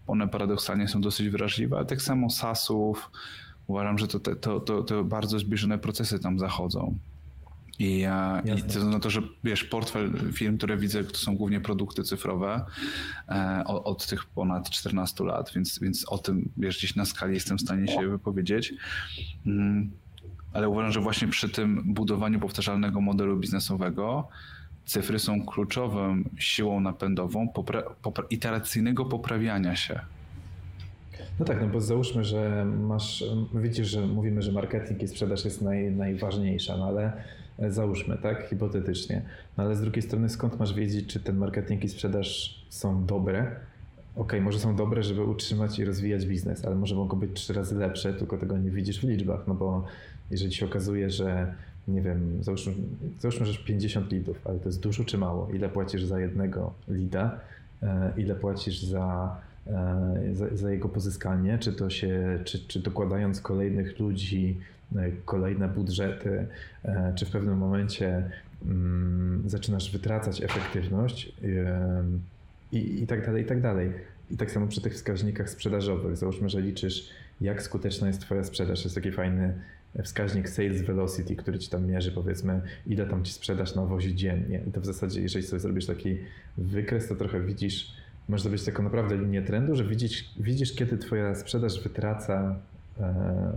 One 0.06 0.28
paradoksalnie 0.28 0.88
są 0.88 1.00
dosyć 1.00 1.28
wrażliwe, 1.28 1.76
ale 1.76 1.86
tak 1.86 2.02
samo 2.02 2.30
SaaSów. 2.30 3.10
Uważam, 3.66 3.98
że 3.98 4.08
to, 4.08 4.20
to, 4.20 4.60
to, 4.60 4.82
to 4.82 5.04
bardzo 5.04 5.38
zbliżone 5.38 5.78
procesy 5.78 6.18
tam 6.18 6.38
zachodzą. 6.38 6.98
I, 7.78 8.06
I 8.44 8.62
to 8.72 8.84
na 8.84 9.00
to, 9.00 9.10
że 9.10 9.22
wiesz, 9.44 9.64
portfel 9.64 10.32
firm, 10.32 10.56
które 10.56 10.76
widzę, 10.76 11.04
to 11.04 11.16
są 11.16 11.36
głównie 11.36 11.60
produkty 11.60 12.02
cyfrowe 12.02 12.64
e, 13.28 13.62
od, 13.66 13.86
od, 13.86 14.06
tych 14.06 14.24
ponad 14.26 14.70
14 14.70 15.24
lat, 15.24 15.52
więc, 15.54 15.78
więc 15.78 16.08
o 16.08 16.18
tym 16.18 16.48
wiesz, 16.56 16.78
gdzieś 16.78 16.96
na 16.96 17.04
skali 17.04 17.34
jestem 17.34 17.58
w 17.58 17.60
stanie 17.60 17.88
się 17.88 18.08
wypowiedzieć. 18.08 18.74
Mm, 19.46 19.90
ale 20.52 20.68
uważam, 20.68 20.92
że 20.92 21.00
właśnie 21.00 21.28
przy 21.28 21.48
tym 21.48 21.94
budowaniu 21.94 22.40
powtarzalnego 22.40 23.00
modelu 23.00 23.36
biznesowego 23.36 24.28
cyfry 24.86 25.18
są 25.18 25.46
kluczową 25.46 26.22
siłą 26.38 26.80
napędową 26.80 27.48
popra 27.48 27.82
popra 27.82 28.24
iteracyjnego 28.30 29.04
poprawiania 29.04 29.76
się. 29.76 30.00
No 31.38 31.44
tak, 31.44 31.60
no 31.60 31.66
bo 31.66 31.80
załóżmy, 31.80 32.24
że 32.24 32.64
masz, 32.64 33.24
widzisz, 33.54 33.88
że 33.88 34.06
mówimy, 34.06 34.42
że 34.42 34.52
marketing 34.52 35.02
i 35.02 35.08
sprzedaż 35.08 35.44
jest 35.44 35.62
naj, 35.62 35.90
najważniejsza, 35.90 36.76
no 36.76 36.86
ale 36.86 37.12
załóżmy, 37.68 38.18
tak, 38.18 38.46
hipotetycznie. 38.50 39.22
No 39.56 39.64
ale 39.64 39.76
z 39.76 39.80
drugiej 39.80 40.02
strony, 40.02 40.28
skąd 40.28 40.58
masz 40.58 40.74
wiedzieć, 40.74 41.06
czy 41.06 41.20
ten 41.20 41.36
marketing 41.36 41.84
i 41.84 41.88
sprzedaż 41.88 42.58
są 42.68 43.06
dobre? 43.06 43.46
Ok, 44.16 44.32
może 44.40 44.58
są 44.58 44.76
dobre, 44.76 45.02
żeby 45.02 45.24
utrzymać 45.24 45.78
i 45.78 45.84
rozwijać 45.84 46.26
biznes, 46.26 46.64
ale 46.64 46.74
może 46.74 46.94
mogą 46.94 47.18
być 47.18 47.32
trzy 47.32 47.52
razy 47.52 47.74
lepsze, 47.74 48.14
tylko 48.14 48.38
tego 48.38 48.58
nie 48.58 48.70
widzisz 48.70 49.00
w 49.00 49.08
liczbach, 49.08 49.40
no 49.46 49.54
bo 49.54 49.84
jeżeli 50.30 50.54
się 50.54 50.66
okazuje, 50.66 51.10
że 51.10 51.54
nie 51.88 52.02
wiem, 52.02 52.38
załóżmy, 52.40 52.72
załóżmy, 53.20 53.46
że 53.46 53.58
50 53.58 54.12
lidów, 54.12 54.46
ale 54.46 54.58
to 54.58 54.68
jest 54.68 54.80
dużo 54.80 55.04
czy 55.04 55.18
mało? 55.18 55.48
Ile 55.54 55.68
płacisz 55.68 56.04
za 56.04 56.20
jednego 56.20 56.72
lida? 56.88 57.40
E, 57.82 58.12
ile 58.16 58.34
płacisz 58.34 58.82
za, 58.82 59.36
e, 59.66 60.20
za, 60.32 60.56
za, 60.56 60.70
jego 60.70 60.88
pozyskanie? 60.88 61.58
Czy 61.58 61.72
to 61.72 61.90
się, 61.90 62.40
czy, 62.44 62.68
czy 62.68 62.80
dokładając 62.80 63.40
kolejnych 63.40 63.98
ludzi, 63.98 64.56
e, 64.56 64.75
kolejne 65.24 65.68
budżety, 65.68 66.46
czy 67.14 67.26
w 67.26 67.30
pewnym 67.30 67.58
momencie 67.58 68.30
mm, 68.66 69.42
zaczynasz 69.46 69.92
wytracać 69.92 70.42
efektywność 70.42 71.32
i, 72.72 73.02
i 73.02 73.06
tak 73.06 73.26
dalej, 73.26 73.42
i 73.42 73.46
tak 73.46 73.60
dalej. 73.60 73.92
I 74.30 74.36
tak 74.36 74.50
samo 74.50 74.66
przy 74.66 74.80
tych 74.80 74.94
wskaźnikach 74.94 75.50
sprzedażowych. 75.50 76.16
Załóżmy, 76.16 76.48
że 76.48 76.60
liczysz, 76.60 77.10
jak 77.40 77.62
skuteczna 77.62 78.06
jest 78.06 78.20
Twoja 78.20 78.44
sprzedaż. 78.44 78.84
Jest 78.84 78.94
taki 78.94 79.12
fajny 79.12 79.54
wskaźnik 80.04 80.48
sales 80.48 80.82
velocity, 80.82 81.36
który 81.36 81.58
ci 81.58 81.70
tam 81.70 81.86
mierzy, 81.86 82.12
powiedzmy, 82.12 82.60
ile 82.86 83.06
tam 83.06 83.24
ci 83.24 83.32
sprzedaż 83.32 83.74
nawozi 83.74 84.14
dziennie. 84.14 84.62
I 84.68 84.72
to 84.72 84.80
w 84.80 84.86
zasadzie, 84.86 85.20
jeżeli 85.22 85.44
sobie 85.44 85.60
zrobisz 85.60 85.86
taki 85.86 86.18
wykres, 86.58 87.08
to 87.08 87.14
trochę 87.14 87.40
widzisz, 87.40 87.92
masz 88.28 88.42
zrobić 88.42 88.64
taką 88.64 88.82
naprawdę 88.82 89.16
linię 89.16 89.42
trendu, 89.42 89.74
że 89.74 89.84
widzisz, 89.84 90.34
widzisz 90.40 90.74
kiedy 90.74 90.98
twoja 90.98 91.34
sprzedaż 91.34 91.82
wytraca 91.82 92.34
e, 92.42 92.75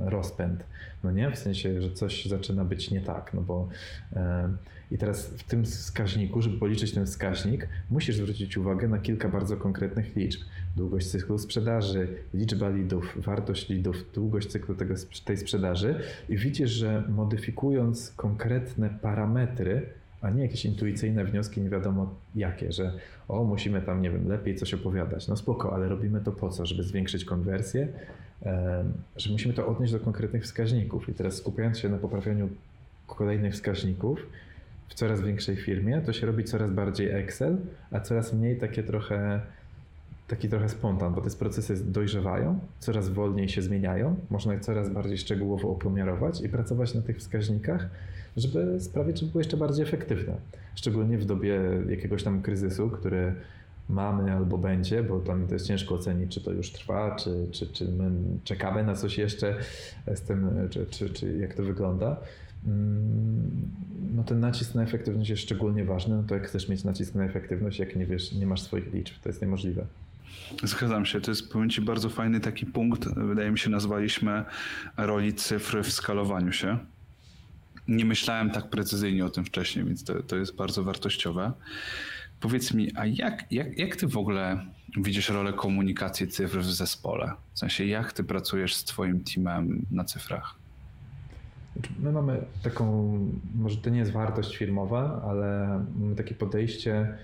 rozpęd. 0.06 0.65
No 1.04 1.12
nie? 1.12 1.32
W 1.32 1.38
sensie, 1.38 1.82
że 1.82 1.91
coś 1.91 2.25
zaczyna 2.25 2.65
być 2.65 2.91
nie 2.91 3.02
tak, 3.02 3.34
no 3.34 3.41
bo 3.41 3.67
e, 4.15 4.49
i 4.91 4.97
teraz 4.97 5.28
w 5.28 5.43
tym 5.43 5.65
wskaźniku, 5.65 6.41
żeby 6.41 6.58
policzyć 6.58 6.93
ten 6.93 7.06
wskaźnik, 7.06 7.67
musisz 7.89 8.15
zwrócić 8.15 8.58
uwagę 8.58 8.88
na 8.88 8.99
kilka 8.99 9.30
bardzo 9.30 9.58
konkretnych 9.58 10.15
liczb. 10.15 10.41
Długość 10.78 11.08
cyklu 11.08 11.38
sprzedaży, 11.38 12.08
liczba 12.34 12.69
lidów, 12.69 13.17
wartość 13.21 13.69
lidów, 13.69 14.06
długość 14.13 14.47
cyklu 14.47 14.75
tego, 14.75 14.93
tej 15.25 15.38
sprzedaży 15.38 15.99
i 16.30 16.38
widzisz, 16.38 16.71
że 16.71 17.04
modyfikując 17.10 18.13
konkretne 18.15 18.89
parametry, 19.02 19.86
a 20.21 20.30
nie 20.30 20.41
jakieś 20.43 20.65
intuicyjne 20.65 21.25
wnioski, 21.25 21.62
nie 21.62 21.69
wiadomo 21.69 22.15
jakie, 22.36 22.71
że 22.71 22.93
o, 23.28 23.43
musimy 23.43 23.82
tam, 23.82 24.02
nie 24.02 24.12
wiem, 24.12 24.28
lepiej 24.28 24.56
coś 24.56 24.73
opowiadać. 24.73 25.28
No 25.28 25.36
spoko, 25.36 25.73
ale 25.75 25.89
robimy 25.89 26.21
to 26.21 26.32
po 26.32 26.49
co? 26.49 26.65
Żeby 26.65 26.84
zwiększyć 26.84 27.25
konwersję, 27.25 27.88
że 29.17 29.32
musimy 29.32 29.54
to 29.54 29.67
odnieść 29.67 29.93
do 29.93 29.99
konkretnych 29.99 30.43
wskaźników. 30.43 31.10
I 31.10 31.13
teraz 31.13 31.36
skupiając 31.36 31.80
się 31.80 31.89
na 31.89 31.97
poprawianiu 31.97 32.49
kolejnych 33.08 33.54
wskaźników, 33.54 34.19
w 34.89 34.93
coraz 34.93 35.21
większej 35.21 35.56
firmie, 35.56 36.02
to 36.02 36.13
się 36.13 36.28
robi 36.28 36.43
coraz 36.43 36.71
bardziej 36.71 37.12
Excel, 37.12 37.58
a 37.91 37.99
coraz 37.99 38.34
mniej 38.34 38.58
takie 38.58 38.84
trochę 38.84 39.41
taki 40.28 40.49
trochę 40.49 40.69
spontan, 40.69 41.13
bo 41.13 41.21
te 41.21 41.30
procesy 41.30 41.91
dojrzewają, 41.91 42.60
coraz 42.80 43.10
wolniej 43.10 43.49
się 43.49 43.62
zmieniają, 43.62 44.15
można 44.30 44.54
je 44.54 44.60
coraz 44.60 44.89
bardziej 44.89 45.17
szczegółowo 45.17 45.69
opomiarować 45.69 46.41
i 46.41 46.49
pracować 46.49 46.93
na 46.93 47.02
tych 47.02 47.17
wskaźnikach, 47.17 47.89
żeby 48.38 48.80
sprawić, 48.80 49.19
żeby 49.19 49.32
były 49.32 49.41
jeszcze 49.41 49.58
bardziej 49.58 49.86
efektywne. 49.86 50.34
Szczególnie 50.75 51.17
w 51.17 51.25
dobie 51.25 51.60
jakiegoś 51.89 52.23
tam 52.23 52.41
kryzysu, 52.41 52.89
który 52.89 53.34
mamy 53.89 54.34
albo 54.34 54.58
będzie, 54.58 55.04
bo 55.04 55.19
dla 55.19 55.36
mnie 55.36 55.47
to 55.47 55.54
jest 55.54 55.67
ciężko 55.67 55.95
ocenić, 55.95 56.34
czy 56.34 56.41
to 56.41 56.52
już 56.52 56.71
trwa, 56.71 57.15
czy, 57.15 57.47
czy, 57.52 57.67
czy 57.67 57.86
my 57.86 58.12
czekamy 58.43 58.84
na 58.84 58.95
coś 58.95 59.17
jeszcze 59.17 59.56
z 60.15 60.21
tym, 60.21 60.49
czy, 60.69 60.86
czy, 60.86 61.10
czy 61.10 61.38
jak 61.38 61.54
to 61.54 61.63
wygląda. 61.63 62.17
Mm, 62.67 63.71
no 64.15 64.23
ten 64.23 64.39
nacisk 64.39 64.75
na 64.75 64.84
efektywność 64.84 65.30
jest 65.30 65.41
szczególnie 65.41 65.86
ważny. 65.86 66.15
No 66.15 66.23
to 66.23 66.36
jak 66.36 66.47
chcesz 66.47 66.69
mieć 66.69 66.84
nacisk 66.84 67.15
na 67.15 67.25
efektywność, 67.25 67.80
jak 67.80 67.95
nie 67.95 68.06
wiesz, 68.06 68.32
nie 68.32 68.47
masz 68.47 68.62
swoich 68.62 68.93
liczb, 68.93 69.15
to 69.23 69.30
jest 69.30 69.41
niemożliwe. 69.41 69.86
Zgadzam 70.63 71.06
się, 71.06 71.21
to 71.21 71.32
jest 71.32 71.52
powiem 71.52 71.69
Ci 71.69 71.82
bardzo 71.82 72.10
fajny 72.10 72.39
taki 72.39 72.65
punkt. 72.65 73.08
Wydaje 73.15 73.52
mi 73.52 73.60
się, 73.60 73.69
nazwaliśmy 73.69 74.43
roli 74.97 75.34
cyfry 75.34 75.84
w 75.84 75.91
skalowaniu 75.91 76.52
się. 76.52 76.78
Nie 77.88 78.06
myślałem 78.06 78.52
tak 78.52 78.69
precyzyjnie 78.69 79.25
o 79.25 79.30
tym 79.30 79.45
wcześniej, 79.45 79.86
więc 79.86 80.04
to, 80.04 80.23
to 80.23 80.36
jest 80.36 80.56
bardzo 80.56 80.84
wartościowe. 80.84 81.52
Powiedz 82.39 82.73
mi, 82.73 82.91
a 82.95 83.06
jak, 83.06 83.52
jak, 83.52 83.78
jak 83.78 83.95
ty 83.95 84.08
w 84.08 84.17
ogóle 84.17 84.65
widzisz 84.97 85.30
rolę 85.30 85.54
komunikacji 85.54 86.28
cyfr 86.28 86.60
w 86.60 86.73
zespole? 86.73 87.32
W 87.54 87.60
sensie, 87.60 87.86
jak 87.86 88.13
ty 88.13 88.23
pracujesz 88.23 88.75
z 88.75 88.84
Twoim 88.84 89.23
teamem 89.23 89.86
na 89.91 90.04
cyfrach? 90.04 90.56
My 91.99 92.12
mamy 92.12 92.41
taką, 92.63 93.17
może 93.56 93.78
to 93.78 93.89
nie 93.89 93.99
jest 93.99 94.12
wartość 94.12 94.58
firmowa, 94.58 95.21
ale 95.30 95.80
mamy 95.99 96.15
takie 96.15 96.36
podejście 96.36 97.17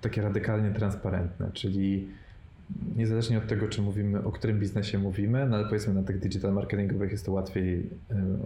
takie 0.00 0.22
radykalnie 0.22 0.70
transparentne, 0.70 1.50
czyli 1.52 2.08
niezależnie 2.96 3.38
od 3.38 3.46
tego, 3.46 3.68
czy 3.68 3.82
mówimy, 3.82 4.24
o 4.24 4.32
którym 4.32 4.60
biznesie 4.60 4.98
mówimy, 4.98 5.46
no 5.46 5.56
ale 5.56 5.64
powiedzmy 5.64 5.94
na 5.94 6.02
tych 6.02 6.18
digital 6.18 6.52
marketingowych 6.52 7.12
jest 7.12 7.26
to 7.26 7.32
łatwiej 7.32 7.90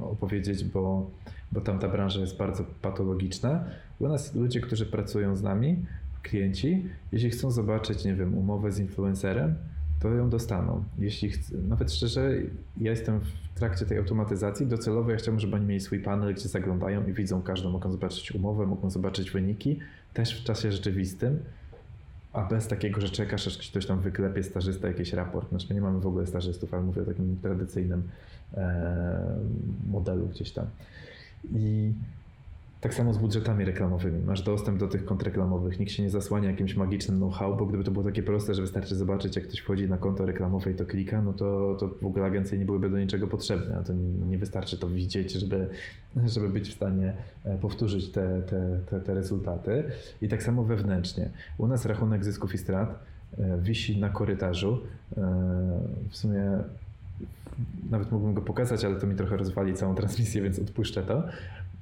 opowiedzieć, 0.00 0.64
bo, 0.64 1.10
bo 1.52 1.60
tam 1.60 1.78
ta 1.78 1.88
branża 1.88 2.20
jest 2.20 2.36
bardzo 2.36 2.64
patologiczna. 2.82 3.64
U 3.98 4.08
nas 4.08 4.34
ludzie, 4.34 4.60
którzy 4.60 4.86
pracują 4.86 5.36
z 5.36 5.42
nami, 5.42 5.76
klienci, 6.24 6.84
jeśli 7.12 7.30
chcą 7.30 7.50
zobaczyć, 7.50 8.04
nie 8.04 8.14
wiem, 8.14 8.38
umowę 8.38 8.72
z 8.72 8.78
influencerem, 8.78 9.54
to 10.00 10.08
ją 10.08 10.30
dostaną. 10.30 10.84
Jeśli 10.98 11.30
chcę, 11.30 11.56
nawet 11.68 11.92
szczerze, 11.92 12.32
ja 12.80 12.90
jestem 12.90 13.20
w 13.20 13.58
trakcie 13.58 13.86
tej 13.86 13.98
automatyzacji, 13.98 14.66
docelowo 14.66 15.10
ja 15.10 15.16
chciałbym, 15.16 15.40
żeby 15.40 15.56
oni 15.56 15.66
mieli 15.66 15.80
swój 15.80 15.98
panel, 16.00 16.34
gdzie 16.34 16.48
zaglądają 16.48 17.06
i 17.06 17.12
widzą 17.12 17.42
każdą, 17.42 17.70
mogą 17.70 17.92
zobaczyć 17.92 18.32
umowę, 18.32 18.66
mogą 18.66 18.90
zobaczyć 18.90 19.30
wyniki, 19.30 19.78
też 20.14 20.40
w 20.40 20.44
czasie 20.44 20.72
rzeczywistym, 20.72 21.38
a 22.32 22.42
bez 22.42 22.68
takiego, 22.68 23.00
że 23.00 23.08
czekasz, 23.08 23.46
aż 23.46 23.58
ktoś 23.70 23.86
tam 23.86 24.00
wyklepie 24.00 24.42
stażysta 24.42 24.88
jakiś 24.88 25.12
raport. 25.12 25.48
Znaczy 25.48 25.66
my 25.68 25.74
nie 25.74 25.80
mamy 25.80 26.00
w 26.00 26.06
ogóle 26.06 26.26
stażystów, 26.26 26.74
ale 26.74 26.82
mówię 26.82 27.02
o 27.02 27.04
takim 27.04 27.38
tradycyjnym 27.42 28.02
e, 28.54 29.36
modelu 29.90 30.26
gdzieś 30.26 30.50
tam. 30.50 30.66
I 31.54 31.92
tak 32.84 32.94
samo 32.94 33.12
z 33.12 33.18
budżetami 33.18 33.64
reklamowymi. 33.64 34.22
Masz 34.22 34.42
dostęp 34.42 34.78
do 34.78 34.88
tych 34.88 35.04
kont 35.04 35.22
reklamowych, 35.22 35.80
nikt 35.80 35.92
się 35.92 36.02
nie 36.02 36.10
zasłania 36.10 36.50
jakimś 36.50 36.76
magicznym 36.76 37.16
know-how, 37.16 37.56
bo 37.56 37.66
gdyby 37.66 37.84
to 37.84 37.90
było 37.90 38.04
takie 38.04 38.22
proste, 38.22 38.54
że 38.54 38.62
wystarczy 38.62 38.96
zobaczyć, 38.96 39.36
jak 39.36 39.44
ktoś 39.44 39.60
wchodzi 39.60 39.88
na 39.88 39.98
konto 39.98 40.26
reklamowe 40.26 40.70
i 40.70 40.74
to 40.74 40.86
klika, 40.86 41.22
no 41.22 41.32
to, 41.32 41.76
to 41.80 41.88
w 41.88 42.06
ogóle 42.06 42.24
agencje 42.24 42.58
nie 42.58 42.64
byłyby 42.64 42.90
do 42.90 42.98
niczego 42.98 43.26
potrzebne. 43.26 43.82
To 43.86 43.92
nie, 43.92 44.26
nie 44.26 44.38
wystarczy 44.38 44.78
to 44.78 44.88
widzieć, 44.88 45.32
żeby, 45.32 45.68
żeby 46.26 46.48
być 46.48 46.68
w 46.68 46.72
stanie 46.72 47.12
e, 47.44 47.58
powtórzyć 47.58 48.12
te, 48.12 48.42
te, 48.42 48.80
te, 48.90 49.00
te 49.00 49.14
rezultaty. 49.14 49.84
I 50.22 50.28
tak 50.28 50.42
samo 50.42 50.64
wewnętrznie. 50.64 51.30
U 51.58 51.66
nas 51.66 51.86
rachunek 51.86 52.24
zysków 52.24 52.54
i 52.54 52.58
strat 52.58 52.98
e, 53.38 53.58
wisi 53.58 54.00
na 54.00 54.08
korytarzu. 54.08 54.80
E, 55.16 55.20
w 56.10 56.16
sumie 56.16 56.58
nawet 57.90 58.12
mógłbym 58.12 58.34
go 58.34 58.42
pokazać, 58.42 58.84
ale 58.84 59.00
to 59.00 59.06
mi 59.06 59.14
trochę 59.14 59.36
rozwali 59.36 59.74
całą 59.74 59.94
transmisję, 59.94 60.42
więc 60.42 60.58
odpuszczę 60.58 61.02
to. 61.02 61.22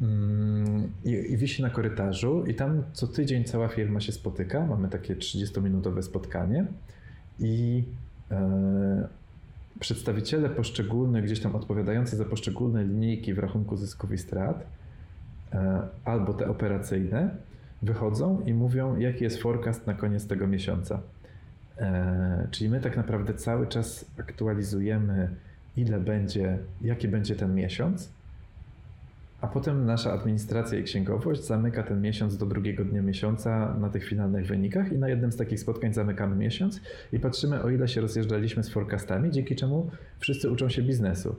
Mm, 0.00 0.92
I, 1.04 1.10
I 1.10 1.36
wisi 1.36 1.62
na 1.62 1.70
korytarzu, 1.70 2.44
i 2.46 2.54
tam 2.54 2.82
co 2.92 3.06
tydzień 3.06 3.44
cała 3.44 3.68
firma 3.68 4.00
się 4.00 4.12
spotyka. 4.12 4.66
Mamy 4.66 4.88
takie 4.88 5.16
30-minutowe 5.16 6.02
spotkanie 6.02 6.66
i 7.38 7.84
e, 8.30 9.08
przedstawiciele 9.80 10.50
poszczególnych, 10.50 11.24
gdzieś 11.24 11.40
tam 11.40 11.56
odpowiadający 11.56 12.16
za 12.16 12.24
poszczególne 12.24 12.84
linijki 12.84 13.34
w 13.34 13.38
rachunku 13.38 13.76
zysków 13.76 14.12
i 14.12 14.18
strat, 14.18 14.66
e, 15.52 15.82
albo 16.04 16.34
te 16.34 16.48
operacyjne, 16.48 17.36
wychodzą 17.82 18.40
i 18.46 18.54
mówią, 18.54 18.98
jaki 18.98 19.24
jest 19.24 19.42
forecast 19.42 19.86
na 19.86 19.94
koniec 19.94 20.26
tego 20.26 20.46
miesiąca. 20.46 21.00
E, 21.78 22.48
czyli 22.50 22.70
my 22.70 22.80
tak 22.80 22.96
naprawdę 22.96 23.34
cały 23.34 23.66
czas 23.66 24.04
aktualizujemy, 24.18 25.30
ile 25.76 26.00
będzie, 26.00 26.58
jaki 26.80 27.08
będzie 27.08 27.36
ten 27.36 27.54
miesiąc 27.54 28.12
a 29.42 29.48
potem 29.48 29.84
nasza 29.86 30.12
administracja 30.12 30.78
i 30.78 30.82
księgowość 30.82 31.44
zamyka 31.44 31.82
ten 31.82 32.02
miesiąc 32.02 32.36
do 32.36 32.46
drugiego 32.46 32.84
dnia 32.84 33.02
miesiąca 33.02 33.74
na 33.80 33.88
tych 33.88 34.08
finalnych 34.08 34.46
wynikach 34.46 34.92
i 34.92 34.98
na 34.98 35.08
jednym 35.08 35.32
z 35.32 35.36
takich 35.36 35.60
spotkań 35.60 35.92
zamykamy 35.92 36.36
miesiąc 36.36 36.80
i 37.12 37.18
patrzymy 37.18 37.62
o 37.62 37.70
ile 37.70 37.88
się 37.88 38.00
rozjeżdżaliśmy 38.00 38.62
z 38.62 38.68
forecastami, 38.68 39.30
dzięki 39.30 39.56
czemu 39.56 39.90
wszyscy 40.18 40.50
uczą 40.50 40.68
się 40.68 40.82
biznesu. 40.82 41.36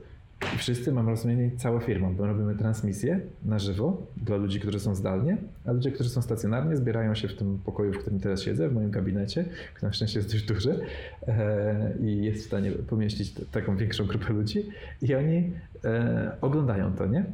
I 0.55 0.57
wszyscy, 0.57 0.91
mam 0.91 1.09
rozumienie, 1.09 1.51
cała 1.57 1.79
firma, 1.79 2.09
bo 2.09 2.27
robimy 2.27 2.55
transmisję 2.55 3.19
na 3.45 3.59
żywo 3.59 4.07
dla 4.17 4.37
ludzi, 4.37 4.59
którzy 4.59 4.79
są 4.79 4.95
zdalnie, 4.95 5.37
a 5.65 5.71
ludzie, 5.71 5.91
którzy 5.91 6.09
są 6.09 6.21
stacjonarnie, 6.21 6.77
zbierają 6.77 7.15
się 7.15 7.27
w 7.27 7.35
tym 7.35 7.59
pokoju, 7.65 7.93
w 7.93 7.97
którym 7.97 8.19
teraz 8.19 8.41
siedzę, 8.41 8.69
w 8.69 8.73
moim 8.73 8.91
gabinecie, 8.91 9.45
który 9.73 9.87
na 9.87 9.93
szczęście 9.93 10.19
jest 10.19 10.31
dość 10.31 10.45
duży 10.45 10.79
e, 11.27 11.93
i 12.01 12.23
jest 12.23 12.43
w 12.43 12.45
stanie 12.45 12.71
pomieścić 12.71 13.33
taką 13.51 13.77
większą 13.77 14.05
grupę 14.05 14.33
ludzi 14.33 14.69
i 15.01 15.15
oni 15.15 15.51
e, 15.85 16.31
oglądają 16.41 16.93
to, 16.93 17.05
nie? 17.05 17.25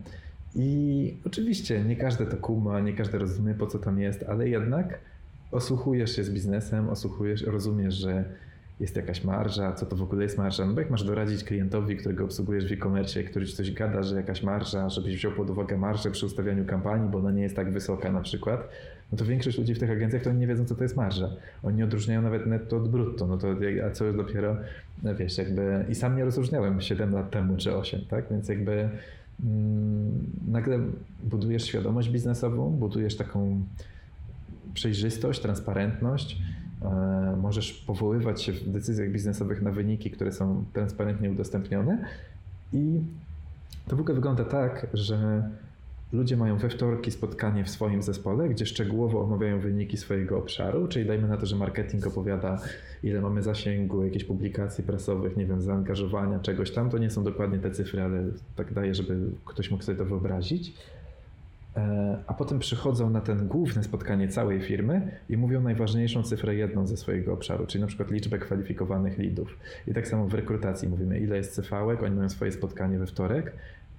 I 0.56 1.18
oczywiście 1.26 1.84
nie 1.84 1.96
każdy 1.96 2.26
to 2.26 2.38
kuma, 2.38 2.80
nie 2.80 2.94
każdy 2.94 3.18
rozumie 3.18 3.54
po 3.54 3.68
co 3.68 3.80
tam 3.80 4.00
jest, 4.00 4.24
ale 4.24 4.50
jednak 4.50 5.00
osłuchujesz 5.52 6.16
się 6.16 6.24
z 6.24 6.30
biznesem, 6.30 6.90
osłuchujesz, 6.90 7.42
rozumiesz, 7.42 7.96
że 7.96 8.26
jest 8.80 8.96
jakaś 8.96 9.24
marża, 9.24 9.74
co 9.74 9.86
to 9.86 9.96
w 9.96 10.02
ogóle 10.02 10.24
jest 10.24 10.38
marża. 10.38 10.66
No 10.66 10.74
bo 10.74 10.80
jak 10.80 10.90
masz 10.90 11.04
doradzić 11.04 11.44
klientowi, 11.44 11.98
którego 11.98 12.24
obsługujesz 12.24 12.70
w 12.70 12.72
e-commerce, 12.72 13.24
który 13.24 13.46
ci 13.46 13.56
coś 13.56 13.72
gada, 13.72 14.04
że 14.04 14.16
jakaś 14.16 14.44
marża, 14.44 14.90
żebyś 14.90 15.16
wziął 15.16 15.32
pod 15.32 15.50
uwagę 15.50 15.78
marżę 15.78 16.12
przy 16.12 16.26
ustawianiu 16.26 16.66
kampanii, 16.66 17.10
bo 17.10 17.18
ona 17.18 17.32
nie 17.32 17.42
jest 17.42 17.56
tak 17.56 17.72
wysoka 17.72 18.12
na 18.12 18.22
przykład, 18.22 18.70
no 19.12 19.18
to 19.18 19.26
większość 19.26 19.58
ludzi 19.58 19.76
w 19.76 19.80
tych 19.80 19.92
agencjach 19.92 20.24
to 20.24 20.30
oni 20.30 20.40
nie 20.40 20.48
wiedzą, 20.48 20.66
co 20.66 20.76
to 20.76 20.84
jest 20.84 20.96
marża. 20.96 21.30
Oni 21.64 21.78
nie 21.78 21.84
odróżniają 21.84 22.22
nawet 22.22 22.46
netto 22.46 22.78
od 22.78 22.90
brutto, 22.90 23.28
no 23.28 23.38
to 23.38 23.48
a 23.88 23.92
co 23.92 24.06
jest 24.06 24.18
dopiero, 24.18 24.58
no 25.04 25.16
wiesz, 25.16 25.38
jakby 25.38 25.86
i 25.90 25.96
sam 25.96 26.18
nie 26.18 26.26
rozróżniałem 26.26 26.82
7 26.82 27.14
lat 27.14 27.32
temu 27.32 27.58
czy 27.58 27.76
8, 27.76 28.02
tak? 28.10 28.26
Więc 28.32 28.50
jakby 28.50 28.90
nagle 30.48 30.80
budujesz 31.24 31.66
świadomość 31.66 32.10
biznesową, 32.10 32.70
budujesz 32.72 33.18
taką 33.18 33.62
przejrzystość, 34.74 35.40
transparentność. 35.40 36.42
E, 36.82 37.38
możesz 37.42 37.74
powoływać 37.74 38.42
się 38.42 38.52
w 38.52 38.70
decyzjach 38.70 39.12
biznesowych 39.12 39.62
na 39.62 39.72
wyniki, 39.72 40.12
które 40.12 40.32
są 40.32 40.66
transparentnie 40.74 41.32
udostępnione. 41.32 42.06
I 42.74 43.00
to 43.88 43.96
w 43.96 44.00
ogóle 44.00 44.16
wygląda 44.16 44.46
tak, 44.46 44.88
że 44.94 45.50
ludzie 46.14 46.38
mają 46.38 46.58
we 46.58 46.70
wtorki 46.70 47.12
spotkanie 47.12 47.64
w 47.64 47.70
swoim 47.70 48.02
zespole, 48.02 48.50
gdzie 48.50 48.66
szczegółowo 48.66 49.24
omawiają 49.24 49.60
wyniki 49.60 49.98
swojego 49.98 50.38
obszaru, 50.38 50.88
czyli 50.88 51.06
dajmy 51.06 51.28
na 51.28 51.38
to, 51.38 51.46
że 51.46 51.56
marketing 51.56 52.08
opowiada, 52.08 52.62
ile 53.04 53.22
mamy 53.22 53.42
zasięgu, 53.42 54.04
jakichś 54.04 54.26
publikacji 54.26 54.84
prasowych, 54.84 55.38
nie 55.38 55.46
wiem, 55.46 55.62
zaangażowania, 55.62 56.40
czegoś 56.40 56.72
tam. 56.72 56.90
To 56.90 56.98
nie 56.98 57.10
są 57.10 57.24
dokładnie 57.24 57.60
te 57.60 57.72
cyfry, 57.72 58.02
ale 58.02 58.24
tak 58.56 58.74
daje, 58.74 58.96
żeby 58.96 59.18
ktoś 59.46 59.72
mógł 59.72 59.84
sobie 59.84 59.98
to 59.98 60.06
wyobrazić. 60.06 60.74
E, 61.78 62.18
a 62.28 62.34
potem 62.34 62.60
przychodzą 62.60 63.10
na 63.10 63.22
ten 63.22 63.48
główne 63.48 63.84
spotkanie 63.84 64.28
całej 64.28 64.62
firmy 64.62 65.12
i 65.30 65.38
mówią 65.38 65.62
najważniejszą 65.62 66.24
cyfrę 66.24 66.56
jedną 66.56 66.88
ze 66.88 66.98
swojego 66.98 67.34
obszaru, 67.34 67.66
czyli 67.66 67.82
na 67.82 67.88
przykład 67.88 68.12
liczbę 68.12 68.40
kwalifikowanych 68.40 69.18
leadów. 69.18 69.58
I 69.88 69.94
tak 69.94 70.08
samo 70.08 70.28
w 70.28 70.34
rekrutacji 70.34 70.88
mówimy, 70.88 71.20
ile 71.20 71.38
jest 71.38 71.56
CV-ek, 71.56 72.04
oni 72.04 72.16
mają 72.16 72.30
swoje 72.30 72.52
spotkanie 72.52 73.00
we 73.00 73.06
wtorek, 73.06 73.54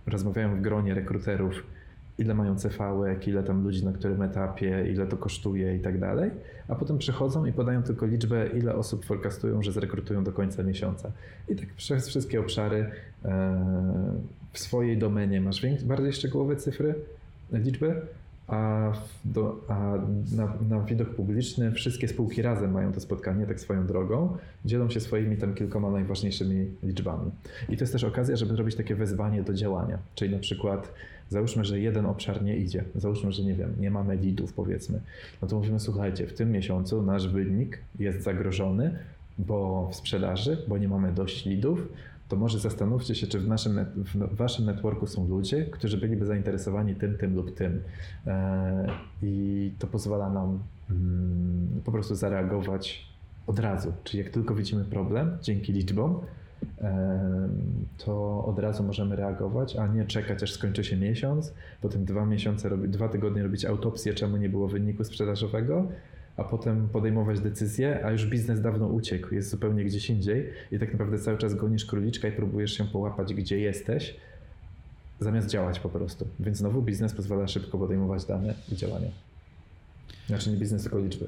rozmawiają 0.06 0.56
w 0.56 0.60
gronie 0.60 0.94
rekruterów, 0.94 1.62
ile 2.20 2.34
mają 2.34 2.54
CV-ek, 2.56 3.28
ile 3.28 3.42
tam 3.42 3.64
ludzi 3.64 3.84
na 3.84 3.92
którym 3.92 4.22
etapie, 4.22 4.86
ile 4.92 5.06
to 5.06 5.16
kosztuje 5.16 5.76
i 5.76 5.80
tak 5.80 6.00
dalej, 6.00 6.30
a 6.68 6.74
potem 6.74 6.98
przychodzą 6.98 7.44
i 7.44 7.52
podają 7.52 7.82
tylko 7.82 8.06
liczbę, 8.06 8.46
ile 8.46 8.74
osób 8.74 9.04
forecastują, 9.04 9.62
że 9.62 9.72
zrekrutują 9.72 10.24
do 10.24 10.32
końca 10.32 10.62
miesiąca. 10.62 11.12
I 11.48 11.56
tak 11.56 11.68
przez 11.76 12.08
wszystkie 12.08 12.40
obszary 12.40 12.90
e, 13.24 13.64
w 14.52 14.58
swojej 14.58 14.98
domenie 14.98 15.40
masz 15.40 15.66
bardziej 15.84 16.12
szczegółowe 16.12 16.56
cyfry, 16.56 16.94
liczby, 17.52 18.02
a, 18.50 18.92
do, 19.24 19.64
a 19.68 19.94
na, 20.36 20.54
na, 20.68 20.80
widok 20.80 21.14
publiczny 21.14 21.72
wszystkie 21.72 22.08
spółki 22.08 22.42
razem 22.42 22.72
mają 22.72 22.92
to 22.92 23.00
spotkanie, 23.00 23.46
tak 23.46 23.60
swoją 23.60 23.86
drogą, 23.86 24.36
dzielą 24.64 24.90
się 24.90 25.00
swoimi 25.00 25.36
tam 25.36 25.54
kilkoma 25.54 25.90
najważniejszymi 25.90 26.66
liczbami. 26.82 27.30
I 27.68 27.76
to 27.76 27.82
jest 27.82 27.92
też 27.92 28.04
okazja, 28.04 28.36
żeby 28.36 28.54
zrobić 28.54 28.76
takie 28.76 28.94
wezwanie 28.94 29.42
do 29.42 29.54
działania, 29.54 29.98
czyli 30.14 30.34
na 30.34 30.38
przykład 30.38 30.92
załóżmy, 31.28 31.64
że 31.64 31.80
jeden 31.80 32.06
obszar 32.06 32.42
nie 32.42 32.56
idzie, 32.56 32.84
załóżmy, 32.94 33.32
że 33.32 33.42
nie 33.42 33.54
wiem, 33.54 33.74
nie 33.80 33.90
mamy 33.90 34.16
leadów 34.16 34.52
powiedzmy, 34.52 35.00
no 35.42 35.48
to 35.48 35.56
mówimy, 35.56 35.80
słuchajcie, 35.80 36.26
w 36.26 36.32
tym 36.32 36.52
miesiącu 36.52 37.02
nasz 37.02 37.28
wynik 37.28 37.78
jest 37.98 38.22
zagrożony, 38.22 38.98
bo 39.38 39.88
w 39.92 39.96
sprzedaży, 39.96 40.58
bo 40.68 40.78
nie 40.78 40.88
mamy 40.88 41.12
dość 41.12 41.46
leadów, 41.46 41.88
to 42.30 42.36
może 42.36 42.58
zastanówcie 42.58 43.14
się, 43.14 43.26
czy 43.26 43.38
w, 43.38 43.48
naszym, 43.48 43.86
w 44.04 44.36
waszym 44.36 44.66
networku 44.66 45.06
są 45.06 45.28
ludzie, 45.28 45.64
którzy 45.64 45.98
byliby 45.98 46.26
zainteresowani 46.26 46.94
tym, 46.94 47.18
tym 47.18 47.34
lub 47.34 47.54
tym. 47.54 47.82
E, 48.26 48.86
I 49.22 49.72
to 49.78 49.86
pozwala 49.86 50.30
nam 50.30 50.58
mm, 50.90 51.80
po 51.84 51.92
prostu 51.92 52.14
zareagować 52.14 53.06
od 53.46 53.58
razu. 53.58 53.92
Czyli 54.04 54.22
jak 54.22 54.32
tylko 54.32 54.54
widzimy 54.54 54.84
problem, 54.84 55.38
dzięki 55.42 55.72
liczbom, 55.72 56.20
e, 56.80 57.48
to 57.98 58.44
od 58.44 58.58
razu 58.58 58.82
możemy 58.82 59.16
reagować, 59.16 59.76
a 59.76 59.86
nie 59.86 60.04
czekać, 60.04 60.42
aż 60.42 60.52
skończy 60.52 60.84
się 60.84 60.96
miesiąc, 60.96 61.54
potem 61.80 62.04
dwa 62.04 62.26
miesiące, 62.26 62.78
dwa 62.88 63.08
tygodnie 63.08 63.42
robić 63.42 63.64
autopsję, 63.64 64.14
czemu 64.14 64.36
nie 64.36 64.48
było 64.48 64.68
wyniku 64.68 65.04
sprzedażowego, 65.04 65.88
a 66.36 66.44
potem 66.44 66.88
podejmować 66.88 67.40
decyzje, 67.40 68.04
a 68.04 68.10
już 68.10 68.26
biznes 68.26 68.60
dawno 68.60 68.86
uciekł, 68.86 69.34
jest 69.34 69.50
zupełnie 69.50 69.84
gdzieś 69.84 70.10
indziej 70.10 70.50
i 70.72 70.78
tak 70.78 70.92
naprawdę 70.92 71.18
cały 71.18 71.38
czas 71.38 71.54
gonisz 71.54 71.84
króliczka 71.84 72.28
i 72.28 72.32
próbujesz 72.32 72.76
się 72.76 72.84
połapać, 72.84 73.34
gdzie 73.34 73.58
jesteś, 73.58 74.16
zamiast 75.20 75.48
działać 75.48 75.80
po 75.80 75.88
prostu. 75.88 76.28
Więc 76.40 76.58
znowu 76.58 76.82
biznes 76.82 77.12
pozwala 77.12 77.48
szybko 77.48 77.78
podejmować 77.78 78.24
dane 78.24 78.54
i 78.72 78.76
działania. 78.76 79.10
Znaczy 80.26 80.50
nie 80.50 80.56
biznes, 80.56 80.82
tylko 80.82 80.98
liczby. 80.98 81.26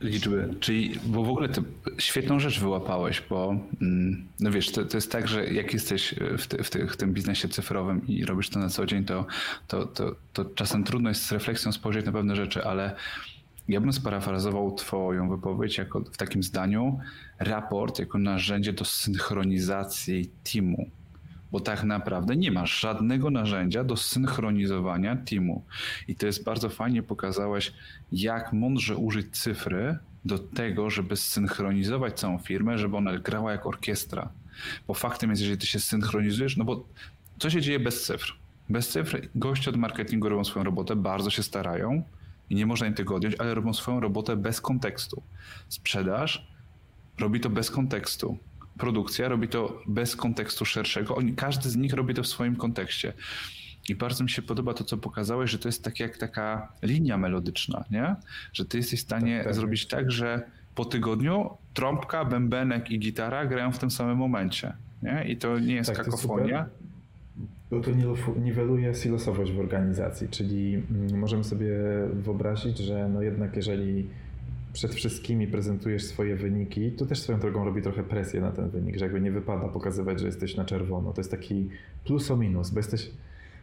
Liczby, 0.00 0.54
czyli, 0.60 0.94
bo 1.06 1.24
w 1.24 1.28
ogóle 1.28 1.48
to 1.48 1.62
świetną 1.98 2.40
rzecz 2.40 2.60
wyłapałeś, 2.60 3.22
bo 3.30 3.56
mm, 3.82 4.28
no 4.40 4.50
wiesz, 4.50 4.70
to, 4.70 4.84
to 4.84 4.96
jest 4.96 5.12
tak, 5.12 5.28
że 5.28 5.46
jak 5.46 5.72
jesteś 5.72 6.14
w, 6.38 6.46
ty, 6.46 6.62
w, 6.62 6.70
ty, 6.70 6.86
w, 6.86 6.96
tym 6.96 7.12
biznesie 7.12 7.48
cyfrowym 7.48 8.06
i 8.06 8.24
robisz 8.24 8.50
to 8.50 8.58
na 8.58 8.68
co 8.68 8.86
dzień, 8.86 9.04
to, 9.04 9.26
to, 9.68 9.86
to, 9.86 10.16
to 10.32 10.44
czasem 10.44 10.84
trudno 10.84 11.08
jest 11.08 11.26
z 11.26 11.32
refleksją 11.32 11.72
spojrzeć 11.72 12.06
na 12.06 12.12
pewne 12.12 12.36
rzeczy, 12.36 12.64
ale 12.64 12.96
ja 13.68 13.80
bym 13.80 13.92
sparafrazował 13.92 14.74
Twoją 14.74 15.28
wypowiedź 15.28 15.78
jako 15.78 16.00
w 16.00 16.16
takim 16.16 16.42
zdaniu 16.42 16.98
raport 17.38 17.98
jako 17.98 18.18
narzędzie 18.18 18.72
do 18.72 18.84
synchronizacji 18.84 20.30
teamu, 20.52 20.90
bo 21.52 21.60
tak 21.60 21.84
naprawdę 21.84 22.36
nie 22.36 22.52
masz 22.52 22.80
żadnego 22.80 23.30
narzędzia 23.30 23.84
do 23.84 23.96
synchronizowania 23.96 25.16
teamu. 25.16 25.64
I 26.08 26.14
to 26.14 26.26
jest 26.26 26.44
bardzo 26.44 26.68
fajnie 26.68 27.02
pokazałeś, 27.02 27.72
jak 28.12 28.52
mądrze 28.52 28.96
użyć 28.96 29.36
cyfry 29.36 29.98
do 30.24 30.38
tego, 30.38 30.90
żeby 30.90 31.16
synchronizować 31.16 32.20
całą 32.20 32.38
firmę, 32.38 32.78
żeby 32.78 32.96
ona 32.96 33.18
grała 33.18 33.52
jak 33.52 33.66
orkiestra. 33.66 34.28
Bo 34.88 34.94
faktem 34.94 35.30
jest, 35.30 35.42
jeżeli 35.42 35.58
ty 35.58 35.66
się 35.66 35.80
synchronizujesz, 35.80 36.56
no 36.56 36.64
bo 36.64 36.84
co 37.38 37.50
się 37.50 37.60
dzieje 37.60 37.80
bez 37.80 38.06
cyfr? 38.06 38.36
Bez 38.68 38.88
cyfr 38.88 39.28
goście 39.34 39.70
od 39.70 39.76
marketingu 39.76 40.28
robią 40.28 40.44
swoją 40.44 40.64
robotę, 40.64 40.96
bardzo 40.96 41.30
się 41.30 41.42
starają, 41.42 42.02
i 42.52 42.54
nie 42.54 42.66
można 42.66 42.86
im 42.86 42.94
tego 42.94 43.14
odjąć, 43.14 43.34
ale 43.38 43.54
robią 43.54 43.74
swoją 43.74 44.00
robotę 44.00 44.36
bez 44.36 44.60
kontekstu. 44.60 45.22
Sprzedaż 45.68 46.46
robi 47.20 47.40
to 47.40 47.50
bez 47.50 47.70
kontekstu. 47.70 48.38
Produkcja 48.78 49.28
robi 49.28 49.48
to 49.48 49.82
bez 49.86 50.16
kontekstu 50.16 50.64
szerszego. 50.64 51.16
Oni, 51.16 51.34
każdy 51.34 51.70
z 51.70 51.76
nich 51.76 51.94
robi 51.94 52.14
to 52.14 52.22
w 52.22 52.26
swoim 52.26 52.56
kontekście. 52.56 53.12
I 53.88 53.94
bardzo 53.94 54.24
mi 54.24 54.30
się 54.30 54.42
podoba 54.42 54.74
to, 54.74 54.84
co 54.84 54.96
pokazałeś, 54.96 55.50
że 55.50 55.58
to 55.58 55.68
jest 55.68 55.84
tak 55.84 56.00
jak 56.00 56.18
taka 56.18 56.72
linia 56.82 57.18
melodyczna, 57.18 57.84
nie? 57.90 58.16
Że 58.52 58.64
ty 58.64 58.76
jesteś 58.76 59.00
w 59.00 59.02
stanie 59.02 59.36
tak, 59.36 59.44
tak. 59.44 59.54
zrobić 59.54 59.86
tak, 59.86 60.10
że 60.10 60.42
po 60.74 60.84
tygodniu 60.84 61.50
trąbka, 61.74 62.24
bębenek 62.24 62.90
i 62.90 62.98
gitara 62.98 63.46
grają 63.46 63.72
w 63.72 63.78
tym 63.78 63.90
samym 63.90 64.16
momencie. 64.16 64.72
Nie? 65.02 65.24
I 65.28 65.36
to 65.36 65.58
nie 65.58 65.74
jest 65.74 65.94
tak, 65.94 66.04
kakofonia. 66.04 66.66
Bo 67.72 67.80
to 67.80 67.90
niweluje 68.40 68.94
silosowość 68.94 69.52
w 69.52 69.60
organizacji, 69.60 70.28
czyli 70.28 70.74
mm, 70.74 71.18
możemy 71.18 71.44
sobie 71.44 71.68
wyobrazić, 72.12 72.78
że 72.78 73.08
no 73.08 73.22
jednak 73.22 73.56
jeżeli 73.56 74.08
przed 74.72 74.94
wszystkimi 74.94 75.46
prezentujesz 75.46 76.04
swoje 76.04 76.36
wyniki, 76.36 76.92
to 76.92 77.06
też 77.06 77.20
swoją 77.20 77.38
drogą 77.38 77.64
robi 77.64 77.82
trochę 77.82 78.02
presję 78.02 78.40
na 78.40 78.52
ten 78.52 78.70
wynik, 78.70 78.98
że 78.98 79.04
jakby 79.04 79.20
nie 79.20 79.32
wypada 79.32 79.68
pokazywać, 79.68 80.20
że 80.20 80.26
jesteś 80.26 80.56
na 80.56 80.64
czerwono. 80.64 81.12
To 81.12 81.20
jest 81.20 81.30
taki 81.30 81.68
plus 82.04 82.30
o 82.30 82.36
minus, 82.36 82.70
bo 82.70 82.78
jesteś 82.78 83.10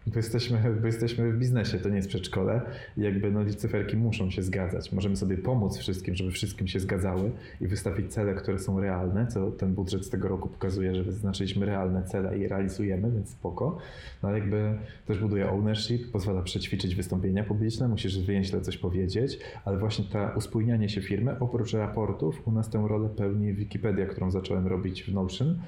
bo 0.08 0.18
jesteśmy, 0.18 0.60
bo 0.82 0.88
jesteśmy 0.88 1.32
w 1.32 1.38
biznesie, 1.38 1.78
to 1.78 1.90
nie 1.90 1.96
jest 1.96 2.10
przedszkole 2.10 2.62
i 2.98 3.02
jakby 3.02 3.32
no, 3.32 3.46
cyferki 3.46 3.98
muszą 3.98 4.32
się 4.32 4.42
zgadzać. 4.44 4.92
Możemy 4.92 5.16
sobie 5.16 5.38
pomóc 5.38 5.78
wszystkim, 5.78 6.16
żeby 6.16 6.32
wszystkim 6.32 6.68
się 6.68 6.80
zgadzały 6.80 7.32
i 7.62 7.68
wystawić 7.68 8.14
cele, 8.14 8.34
które 8.34 8.60
są 8.60 8.80
realne, 8.80 9.28
co 9.28 9.52
ten 9.52 9.74
budżet 9.74 10.06
z 10.06 10.10
tego 10.10 10.28
roku 10.28 10.50
pokazuje, 10.50 10.96
że 10.96 11.04
wyznaczyliśmy 11.04 11.66
realne 11.66 12.04
cele 12.04 12.38
i 12.38 12.48
realizujemy, 12.48 13.12
więc 13.12 13.30
spoko. 13.30 13.78
No 14.24 14.30
ale 14.30 14.40
jakby 14.40 14.78
też 15.06 15.20
buduje 15.20 15.52
ownership, 15.52 16.12
pozwala 16.12 16.42
przećwiczyć 16.42 16.96
wystąpienia 16.96 17.44
publiczne, 17.44 17.88
musisz 17.88 18.20
więźle 18.20 18.62
coś 18.62 18.78
powiedzieć, 18.78 19.40
ale 19.66 19.78
właśnie 19.78 20.06
ta 20.06 20.34
uspójnianie 20.36 20.90
się 20.90 21.02
firmy, 21.02 21.40
oprócz 21.40 21.74
raportów, 21.74 22.48
u 22.48 22.52
nas 22.52 22.70
tę 22.70 22.86
rolę 22.88 23.10
pełni 23.10 23.54
Wikipedia, 23.54 24.06
którą 24.06 24.32
zacząłem 24.32 24.68
robić 24.68 25.04
w 25.04 25.14
Notion, 25.14 25.60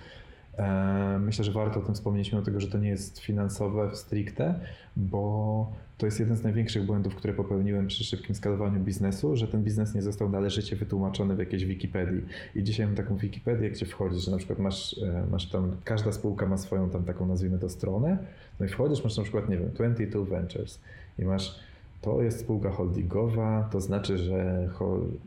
myślę, 1.20 1.46
że 1.46 1.52
warto 1.52 1.80
o 1.80 1.84
tym 1.84 1.96
wspomnieć, 1.96 2.32
mimo 2.32 2.46
tego, 2.46 2.60
że 2.60 2.68
to 2.68 2.78
nie 2.78 2.90
jest 2.90 3.20
finansowe 3.20 3.96
stricte, 3.96 4.60
bo 4.96 5.72
to 5.98 6.06
jest 6.06 6.20
jeden 6.20 6.38
z 6.38 6.44
największych 6.44 6.86
błędów, 6.86 7.16
które 7.16 7.34
popełniłem 7.34 7.88
przy 7.88 8.04
szybkim 8.04 8.36
skalowaniu 8.36 8.80
biznesu, 8.80 9.36
że 9.36 9.48
ten 9.48 9.64
biznes 9.64 9.96
nie 9.96 10.02
został 10.02 10.30
należycie 10.30 10.76
wytłumaczony 10.76 11.36
w 11.36 11.40
jakiejś 11.40 11.66
Wikipedii. 11.66 12.22
I 12.56 12.64
dzisiaj 12.64 12.86
mam 12.86 12.96
taką 12.96 13.18
Wikipedię, 13.18 13.70
gdzie 13.70 13.86
wchodzisz, 13.86 14.26
że 14.26 14.32
na 14.32 14.38
przykład 14.38 14.60
masz, 14.60 14.98
e, 14.98 15.26
masz 15.32 15.50
tam, 15.50 15.76
każda 15.84 16.12
spółka 16.12 16.46
ma 16.46 16.58
swoją 16.58 16.90
tam 16.90 17.04
taką, 17.04 17.26
nazwijmy 17.28 17.60
to, 17.60 17.70
stronę, 17.70 18.18
no 18.60 18.66
i 18.66 18.70
wchodzisz, 18.70 19.04
masz 19.04 19.18
na 19.18 19.24
przykład, 19.24 19.50
nie 19.50 19.58
wiem, 19.58 19.70
22 19.70 20.26
Ventures. 20.26 20.80
I 21.20 21.26
masz 21.26 21.60
to 22.02 22.22
jest 22.22 22.40
spółka 22.40 22.72
holdingowa, 22.72 23.70
to 23.72 23.82
znaczy, 23.82 24.18
że 24.18 24.70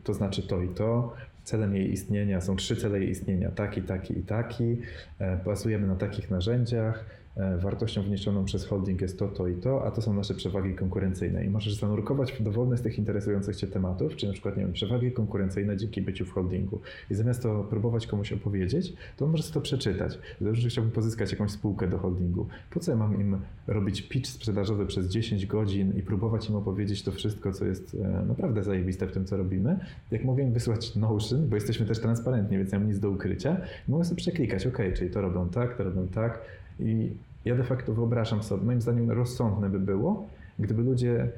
to 0.03 0.13
znaczy 0.13 0.47
to 0.47 0.61
i 0.61 0.67
to, 0.67 1.13
celem 1.45 1.75
jej 1.75 1.91
istnienia, 1.91 2.41
są 2.41 2.55
trzy 2.55 2.75
cele 2.75 2.99
jej 2.99 3.09
istnienia, 3.09 3.51
taki, 3.51 3.81
taki 3.81 4.19
i 4.19 4.21
taki, 4.21 4.77
e, 5.19 5.37
bazujemy 5.37 5.87
na 5.87 5.95
takich 5.95 6.31
narzędziach, 6.31 6.99
e, 6.99 7.24
wartością 7.57 8.01
wniesioną 8.01 8.45
przez 8.45 8.65
holding 8.65 9.01
jest 9.01 9.19
to, 9.19 9.27
to 9.27 9.47
i 9.47 9.55
to, 9.55 9.85
a 9.85 9.91
to 9.91 10.01
są 10.01 10.13
nasze 10.13 10.33
przewagi 10.33 10.73
konkurencyjne. 10.73 11.45
I 11.45 11.49
możesz 11.49 11.73
zanurkować 11.73 12.31
w 12.31 12.43
dowolny 12.43 12.77
z 12.77 12.81
tych 12.81 12.97
interesujących 12.97 13.55
Cię 13.55 13.67
tematów, 13.67 14.15
czy 14.15 14.27
na 14.27 14.33
przykład, 14.33 14.57
nie 14.57 14.63
wiem, 14.63 14.73
przewagi 14.73 15.11
konkurencyjne 15.11 15.77
dzięki 15.77 16.01
byciu 16.01 16.25
w 16.25 16.31
holdingu. 16.31 16.79
I 17.11 17.15
zamiast 17.15 17.43
to 17.43 17.63
próbować 17.63 18.07
komuś 18.07 18.33
opowiedzieć, 18.33 18.93
to 19.17 19.25
on 19.25 19.31
może 19.31 19.43
sobie 19.43 19.53
to 19.53 19.61
przeczytać. 19.61 20.19
Załóżmy, 20.41 20.61
że 20.61 20.69
chciałbym 20.69 20.91
pozyskać 20.91 21.31
jakąś 21.31 21.51
spółkę 21.51 21.87
do 21.87 21.97
holdingu. 21.97 22.47
Po 22.69 22.79
co 22.79 22.91
ja 22.91 22.97
mam 22.97 23.21
im 23.21 23.37
robić 23.67 24.01
pitch 24.01 24.29
sprzedażowy 24.29 24.85
przez 24.85 25.07
10 25.07 25.45
godzin 25.45 25.93
i 25.97 26.01
próbować 26.01 26.49
im 26.49 26.55
opowiedzieć 26.55 27.03
to 27.03 27.11
wszystko, 27.11 27.53
co 27.53 27.65
jest 27.65 27.97
e, 28.03 28.25
naprawdę 28.27 28.63
zajebiste 28.63 29.07
w 29.07 29.11
tym, 29.11 29.25
co 29.25 29.37
robimy, 29.37 29.79
jak 30.11 30.23
mogę 30.23 30.43
im 30.43 30.53
wysłać 30.53 30.95
Notion, 30.95 31.49
bo 31.49 31.55
jesteśmy 31.55 31.85
też 31.85 31.99
transparentni, 31.99 32.57
więc 32.57 32.71
nie 32.71 32.79
mam 32.79 32.87
nic 32.87 32.99
do 32.99 33.09
ukrycia, 33.09 33.57
mogę 33.87 34.05
sobie 34.05 34.17
przeklikać, 34.17 34.67
ok, 34.67 34.77
czyli 34.95 35.09
to 35.09 35.21
robią 35.21 35.49
tak, 35.49 35.77
to 35.77 35.83
robią 35.83 36.07
tak 36.07 36.41
i 36.79 37.11
Ja 37.45 37.55
de 37.55 37.63
facto 37.63 37.93
wyobrażam 37.93 38.43
sobie, 38.43 38.65
moim 38.65 38.81
zdaniem 38.81 39.11
rozsądne 39.11 39.69
by 39.69 39.79
było, 39.79 40.27
gdyby 40.59 40.83
ludzie 40.83 41.29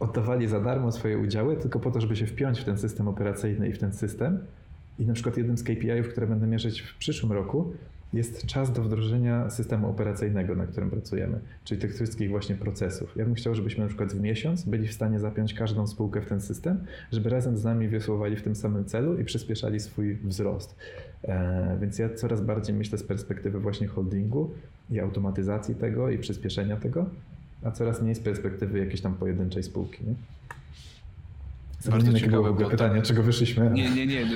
oddawali 0.00 0.48
za 0.48 0.60
darmo 0.60 0.92
swoje 0.92 1.18
udziały 1.18 1.56
tylko 1.56 1.80
po 1.80 1.90
to, 1.90 2.00
żeby 2.00 2.16
się 2.16 2.26
wpiąć 2.26 2.60
w 2.60 2.64
ten 2.64 2.78
system 2.78 3.08
operacyjny 3.08 3.68
i 3.68 3.72
w 3.72 3.78
ten 3.78 3.92
system. 3.92 4.38
I 4.98 5.06
na 5.06 5.14
przykład 5.14 5.36
jednym 5.36 5.58
z 5.58 5.62
KPI-ów, 5.62 6.08
które 6.08 6.26
będę 6.26 6.46
mierzyć 6.46 6.80
w 6.80 6.96
przyszłym 6.98 7.32
roku, 7.32 7.72
jest 8.12 8.46
czas 8.46 8.72
do 8.72 8.82
wdrożenia 8.82 9.50
systemu 9.50 9.90
operacyjnego, 9.90 10.54
na 10.54 10.66
którym 10.66 10.90
pracujemy, 10.90 11.40
czyli 11.64 11.80
tych 11.80 11.94
wszystkich 11.94 12.30
właśnie 12.30 12.54
procesów. 12.54 13.16
Ja 13.16 13.24
bym 13.24 13.34
chciał, 13.34 13.54
żebyśmy 13.54 13.82
na 13.82 13.88
przykład 13.88 14.12
w 14.12 14.20
miesiąc 14.20 14.64
byli 14.64 14.88
w 14.88 14.92
stanie 14.92 15.18
zapiąć 15.18 15.54
każdą 15.54 15.86
spółkę 15.86 16.20
w 16.20 16.26
ten 16.26 16.40
system, 16.40 16.84
żeby 17.12 17.30
razem 17.30 17.56
z 17.56 17.64
nami 17.64 17.88
wiosłowali 17.88 18.36
w 18.36 18.42
tym 18.42 18.54
samym 18.54 18.84
celu 18.84 19.18
i 19.18 19.24
przyspieszali 19.24 19.80
swój 19.80 20.16
wzrost. 20.16 20.76
E, 21.24 21.76
więc 21.80 21.98
ja 21.98 22.08
coraz 22.14 22.40
bardziej 22.40 22.76
myślę 22.76 22.98
z 22.98 23.02
perspektywy 23.02 23.60
właśnie 23.60 23.86
holdingu 23.86 24.50
i 24.90 25.00
automatyzacji 25.00 25.74
tego 25.74 26.10
i 26.10 26.18
przyspieszenia 26.18 26.76
tego, 26.76 27.06
a 27.64 27.70
coraz 27.70 28.02
mniej 28.02 28.14
z 28.14 28.20
perspektywy 28.20 28.78
jakiejś 28.78 29.00
tam 29.00 29.14
pojedynczej 29.14 29.62
spółki. 29.62 30.04
Nie? 30.04 30.14
Bardzo 31.90 32.12
ciekawe 32.12 32.52
było 32.52 32.70
pytanie, 32.70 33.02
czego 33.02 33.22
wyszliśmy. 33.22 33.70
Nie, 33.70 33.90
nie, 33.90 34.06
nie, 34.06 34.26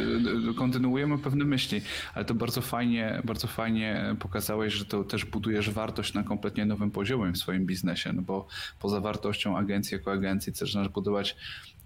kontynuujemy 0.57 1.19
pewne 1.19 1.45
myśli, 1.45 1.81
ale 2.15 2.25
to 2.25 2.35
bardzo 2.35 2.61
fajnie, 2.61 3.23
bardzo 3.25 3.47
fajnie 3.47 4.15
pokazałeś, 4.19 4.75
że 4.75 4.85
to 4.85 5.05
też 5.05 5.25
budujesz 5.25 5.71
wartość 5.71 6.15
na 6.15 6.23
kompletnie 6.23 6.67
nowym 6.67 6.91
poziomie 6.91 7.33
w 7.33 7.39
swoim 7.39 7.67
biznesie, 7.67 8.13
no 8.13 8.23
bo 8.23 8.47
poza 8.81 9.01
wartością 9.01 9.57
agencji 9.57 9.95
jako 9.95 10.13
agencji 10.13 10.53
zaczynasz 10.55 10.89
budować 10.89 11.37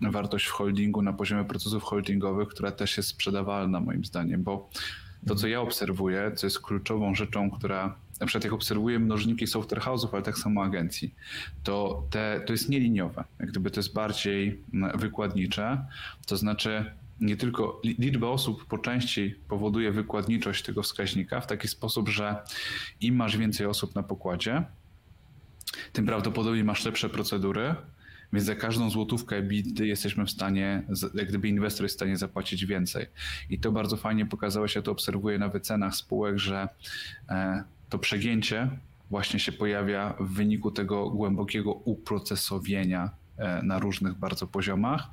wartość 0.00 0.46
w 0.46 0.50
holdingu 0.50 1.02
na 1.02 1.12
poziomie 1.12 1.44
procesów 1.44 1.82
holdingowych, 1.82 2.48
która 2.48 2.72
też 2.72 2.96
jest 2.96 3.08
sprzedawalna 3.08 3.80
moim 3.80 4.04
zdaniem, 4.04 4.42
bo 4.42 4.70
to, 5.26 5.34
co 5.34 5.46
ja 5.48 5.60
obserwuję, 5.60 6.32
co 6.34 6.46
jest 6.46 6.60
kluczową 6.60 7.14
rzeczą, 7.14 7.50
która 7.50 7.94
na 8.20 8.26
przykład 8.26 8.44
jak 8.44 8.52
obserwuję 8.52 8.98
mnożniki 8.98 9.46
software 9.46 9.82
house'ów, 9.82 10.08
ale 10.12 10.22
tak 10.22 10.38
samo 10.38 10.62
agencji, 10.62 11.14
to 11.62 12.04
te, 12.10 12.40
to 12.46 12.52
jest 12.52 12.68
nieliniowe. 12.68 13.24
Jak 13.40 13.50
gdyby 13.50 13.70
to 13.70 13.80
jest 13.80 13.94
bardziej 13.94 14.60
mm, 14.74 14.98
wykładnicze, 14.98 15.84
to 16.26 16.36
znaczy 16.36 16.84
nie 17.20 17.36
tylko 17.36 17.80
liczba 17.84 18.28
osób 18.28 18.64
po 18.64 18.78
części 18.78 19.34
powoduje 19.48 19.92
wykładniczość 19.92 20.62
tego 20.62 20.82
wskaźnika 20.82 21.40
w 21.40 21.46
taki 21.46 21.68
sposób, 21.68 22.08
że 22.08 22.36
im 23.00 23.16
masz 23.16 23.36
więcej 23.36 23.66
osób 23.66 23.94
na 23.94 24.02
pokładzie, 24.02 24.64
tym 25.92 26.06
prawdopodobnie 26.06 26.64
masz 26.64 26.84
lepsze 26.84 27.08
procedury, 27.08 27.74
więc 28.32 28.46
za 28.46 28.54
każdą 28.54 28.90
złotówkę 28.90 29.36
EBITDA 29.36 29.84
jesteśmy 29.84 30.26
w 30.26 30.30
stanie, 30.30 30.82
jak 31.14 31.28
gdyby 31.28 31.48
inwestor 31.48 31.84
jest 31.84 31.94
w 31.94 31.98
stanie 31.98 32.16
zapłacić 32.16 32.66
więcej. 32.66 33.06
I 33.50 33.58
to 33.58 33.72
bardzo 33.72 33.96
fajnie 33.96 34.26
pokazało 34.26 34.68
się, 34.68 34.82
to 34.82 34.90
obserwuję 34.90 35.38
na 35.38 35.48
wycenach 35.48 35.96
spółek, 35.96 36.38
że 36.38 36.68
e, 37.28 37.64
to 37.90 37.98
przegięcie 37.98 38.70
właśnie 39.10 39.40
się 39.40 39.52
pojawia 39.52 40.14
w 40.20 40.28
wyniku 40.28 40.70
tego 40.70 41.10
głębokiego 41.10 41.72
uprocesowienia 41.72 43.10
e, 43.36 43.62
na 43.62 43.78
różnych 43.78 44.14
bardzo 44.14 44.46
poziomach. 44.46 45.08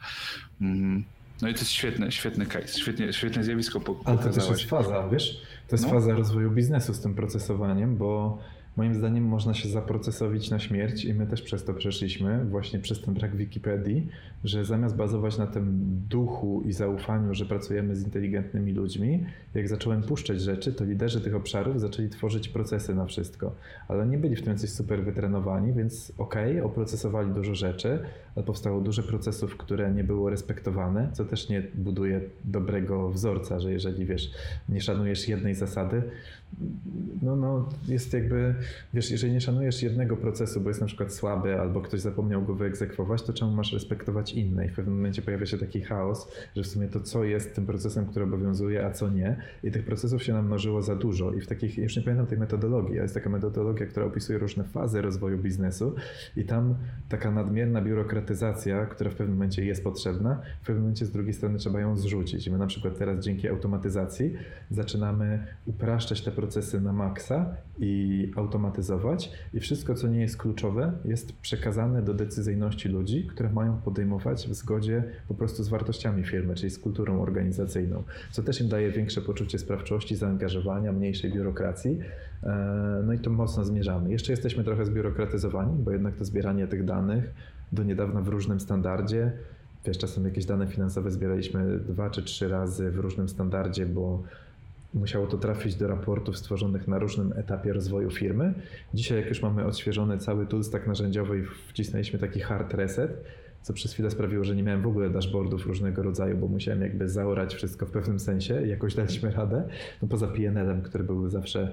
Mhm. 0.62 1.04
No 1.42 1.48
i 1.50 1.54
to 1.54 1.60
jest 1.60 1.72
świetny, 1.72 2.12
świetny 2.12 2.46
case, 2.46 2.80
świetnie, 2.80 3.14
świetne 3.14 3.44
zjawisko 3.44 3.80
pokazałeś. 3.80 4.22
Ale 4.22 4.34
to 4.34 4.40
też 4.40 4.50
jest 4.50 4.70
faza, 4.70 5.08
wiesz? 5.10 5.42
To 5.68 5.76
jest 5.76 5.86
no. 5.86 5.92
faza 5.92 6.14
rozwoju 6.14 6.52
biznesu 6.52 6.94
z 6.94 7.02
tym 7.02 7.16
procesowaniem, 7.16 7.98
bo 7.98 8.40
Moim 8.78 8.96
zdaniem 8.96 9.24
można 9.24 9.54
się 9.54 9.70
zaprocesować 9.70 10.50
na 10.50 10.60
śmierć 10.60 11.06
i 11.06 11.14
my 11.14 11.28
też 11.28 11.42
przez 11.42 11.64
to 11.64 11.74
przeszliśmy, 11.74 12.46
właśnie 12.46 12.80
przez 12.80 13.02
ten 13.02 13.14
brak 13.14 13.36
Wikipedii, 13.36 14.08
że 14.44 14.66
zamiast 14.66 14.96
bazować 14.96 15.38
na 15.38 15.48
tym 15.48 15.66
duchu 16.10 16.64
i 16.66 16.74
zaufaniu, 16.74 17.34
że 17.34 17.46
pracujemy 17.46 17.96
z 17.96 18.04
inteligentnymi 18.04 18.72
ludźmi, 18.72 19.26
jak 19.54 19.68
zacząłem 19.68 20.04
puszczać 20.04 20.42
rzeczy, 20.42 20.74
to 20.74 20.86
liderzy 20.86 21.22
tych 21.22 21.36
obszarów 21.36 21.80
zaczęli 21.80 22.10
tworzyć 22.10 22.50
procesy 22.50 22.96
na 22.96 23.06
wszystko. 23.06 23.56
Ale 23.88 24.08
nie 24.08 24.18
byli 24.18 24.36
w 24.36 24.42
tym 24.42 24.58
coś 24.58 24.70
super 24.70 25.04
wytrenowani, 25.04 25.74
więc 25.74 26.14
okej, 26.18 26.52
okay, 26.52 26.64
oprocesowali 26.64 27.32
dużo 27.32 27.56
rzeczy, 27.56 28.00
powstało 28.44 28.82
dużo 28.82 29.04
procesów, 29.04 29.58
które 29.58 29.92
nie 29.92 30.04
było 30.04 30.30
respektowane, 30.30 31.10
co 31.14 31.26
też 31.26 31.50
nie 31.50 31.64
buduje 31.76 32.22
dobrego 32.46 33.10
wzorca, 33.10 33.60
że 33.60 33.72
jeżeli 33.72 34.06
wiesz, 34.06 34.32
nie 34.70 34.82
szanujesz 34.82 35.28
jednej 35.28 35.56
zasady, 35.56 36.04
no, 37.22 37.36
no 37.36 37.70
jest 37.88 38.14
jakby, 38.14 38.56
wiesz, 38.94 39.12
jeżeli 39.12 39.34
nie 39.34 39.42
szanujesz 39.42 39.84
jednego 39.84 40.18
procesu, 40.18 40.62
bo 40.62 40.70
jest 40.70 40.82
na 40.82 40.88
przykład 40.88 41.14
słaby 41.14 41.60
albo 41.60 41.82
ktoś 41.82 42.02
zapomniał 42.02 42.42
go 42.42 42.56
wyegzekwować, 42.56 43.24
to 43.24 43.34
czemu 43.34 43.52
masz 43.52 43.74
respektować 43.74 44.34
inne? 44.34 44.66
I 44.66 44.70
w 44.70 44.76
pewnym 44.76 44.96
momencie 44.96 45.22
pojawia 45.22 45.46
się 45.46 45.58
taki 45.58 45.82
chaos, 45.82 46.32
że 46.56 46.64
w 46.64 46.68
sumie 46.68 46.88
to 46.88 47.00
co 47.00 47.24
jest 47.24 47.56
tym 47.56 47.66
procesem, 47.66 48.06
który 48.06 48.26
obowiązuje, 48.26 48.86
a 48.86 48.92
co 48.92 49.10
nie. 49.10 49.38
I 49.64 49.72
tych 49.72 49.86
procesów 49.86 50.24
się 50.24 50.34
namnożyło 50.34 50.82
za 50.82 50.96
dużo. 50.96 51.34
I 51.34 51.42
w 51.42 51.48
takich, 51.48 51.78
już 51.78 51.96
nie 51.96 52.02
pamiętam 52.02 52.28
tej 52.28 52.38
metodologii, 52.38 52.94
ale 52.94 53.02
jest 53.02 53.14
taka 53.14 53.30
metodologia, 53.30 53.86
która 53.86 54.06
opisuje 54.06 54.40
różne 54.40 54.64
fazy 54.64 55.02
rozwoju 55.02 55.38
biznesu 55.38 55.96
i 56.38 56.44
tam 56.44 56.76
taka 57.10 57.32
nadmierna 57.32 57.82
biurokratyzacja, 58.28 58.86
która 58.86 59.10
w 59.10 59.16
pewnym 59.16 59.36
momencie 59.36 59.66
jest 59.66 59.84
potrzebna, 59.84 60.42
w 60.62 60.66
pewnym 60.66 60.84
momencie 60.84 61.06
z 61.06 61.12
drugiej 61.12 61.34
strony 61.34 61.58
trzeba 61.58 61.80
ją 61.80 61.98
zrzucić. 61.98 62.48
I 62.48 62.52
my 62.52 62.58
na 62.58 62.68
przykład 62.68 62.98
teraz 62.98 63.26
dzięki 63.26 63.48
automatyzacji 63.48 64.34
zaczynamy 64.72 65.48
upraszczać 65.66 66.22
te 66.22 66.32
procesy 66.32 66.82
na 66.82 66.94
maksa 66.94 67.46
i 67.80 68.32
automatyzować 68.36 69.32
i 69.54 69.60
wszystko, 69.60 69.96
co 69.96 70.08
nie 70.08 70.22
jest 70.22 70.38
kluczowe, 70.38 70.92
jest 71.06 71.34
przekazane 71.34 72.02
do 72.02 72.14
decyzyjności 72.14 72.90
ludzi, 72.90 73.28
które 73.28 73.50
mają 73.50 73.78
podejmować 73.82 74.48
w 74.48 74.54
zgodzie 74.54 75.04
po 75.28 75.34
prostu 75.34 75.64
z 75.64 75.68
wartościami 75.68 76.24
firmy, 76.24 76.56
czyli 76.56 76.70
z 76.70 76.80
kulturą 76.80 77.22
organizacyjną, 77.22 78.04
co 78.32 78.44
też 78.44 78.62
im 78.62 78.70
daje 78.70 78.92
większe 78.92 79.22
poczucie 79.22 79.60
sprawczości, 79.60 80.16
zaangażowania, 80.16 80.92
mniejszej 80.92 81.32
biurokracji. 81.32 82.00
E, 82.44 83.04
no 83.06 83.14
i 83.14 83.20
to 83.20 83.30
mocno 83.30 83.64
zmierzamy. 83.64 84.12
Jeszcze 84.12 84.34
jesteśmy 84.34 84.64
trochę 84.64 84.86
zbiurokratyzowani, 84.86 85.84
bo 85.84 85.92
jednak 85.92 86.16
to 86.16 86.26
zbieranie 86.26 86.68
tych 86.68 86.86
danych 86.86 87.34
do 87.72 87.84
niedawna 87.84 88.22
w 88.22 88.28
różnym 88.28 88.60
standardzie. 88.60 89.32
Wiesz, 89.86 89.98
czasem 89.98 90.26
jakieś 90.26 90.46
dane 90.46 90.68
finansowe 90.68 91.12
zbieraliśmy 91.12 91.80
dwa 91.80 92.10
czy 92.10 92.24
trzy 92.24 92.48
razy 92.48 92.92
w 92.92 92.98
różnym 92.98 93.30
standardzie, 93.30 93.86
bo 93.86 94.24
musiało 94.94 95.28
to 95.28 95.38
trafić 95.38 95.76
do 95.76 95.88
raportów 95.88 96.38
stworzonych 96.38 96.88
na 96.88 97.00
różnym 97.00 97.34
etapie 97.36 97.74
rozwoju 97.74 98.12
firmy. 98.12 98.54
Dzisiaj, 98.94 99.18
jak 99.18 99.30
już 99.30 99.42
mamy 99.42 99.66
odświeżony 99.66 100.18
cały 100.18 100.48
toolstack 100.48 100.88
narzędziowy 100.88 101.40
i 101.40 101.44
wcisnęliśmy 101.70 102.20
taki 102.20 102.40
hard 102.40 102.74
reset, 102.74 103.24
co 103.62 103.74
przez 103.74 103.94
chwilę 103.94 104.12
sprawiło, 104.12 104.44
że 104.44 104.56
nie 104.56 104.64
miałem 104.64 104.82
w 104.82 104.88
ogóle 104.88 105.10
dashboardów 105.10 105.66
różnego 105.66 106.04
rodzaju, 106.04 106.38
bo 106.38 106.48
musiałem 106.48 106.82
jakby 106.82 107.10
zaorać 107.10 107.56
wszystko 107.56 107.86
w 107.86 107.92
pewnym 107.92 108.20
sensie 108.20 108.66
i 108.66 108.70
jakoś 108.70 108.96
daliśmy 108.96 109.32
radę. 109.32 109.68
No 110.02 110.08
poza 110.08 110.28
PNL-em, 110.28 110.82
który 110.82 111.04
był 111.04 111.30
zawsze, 111.30 111.72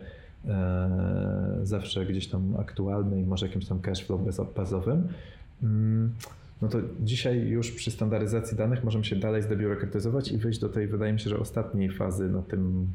e, 0.48 1.60
zawsze 1.62 2.06
gdzieś 2.06 2.26
tam 2.26 2.56
aktualny 2.58 3.20
i 3.20 3.24
może 3.24 3.46
jakimś 3.46 3.66
tam 3.66 3.80
cashflow 3.80 4.20
bazowym. 4.56 5.08
Mm, 5.62 6.12
no 6.62 6.68
to 6.68 6.78
dzisiaj 7.00 7.48
już 7.48 7.70
przy 7.70 7.90
standaryzacji 7.90 8.56
danych 8.56 8.84
możemy 8.84 9.04
się 9.04 9.16
dalej 9.16 9.42
zdebiurokratyzować 9.42 10.32
i 10.32 10.38
wyjść 10.38 10.60
do 10.60 10.68
tej, 10.68 10.86
wydaje 10.86 11.12
mi 11.12 11.20
się, 11.20 11.30
że 11.30 11.38
ostatniej 11.38 11.90
fazy 11.90 12.28
na 12.28 12.42
tym 12.42 12.86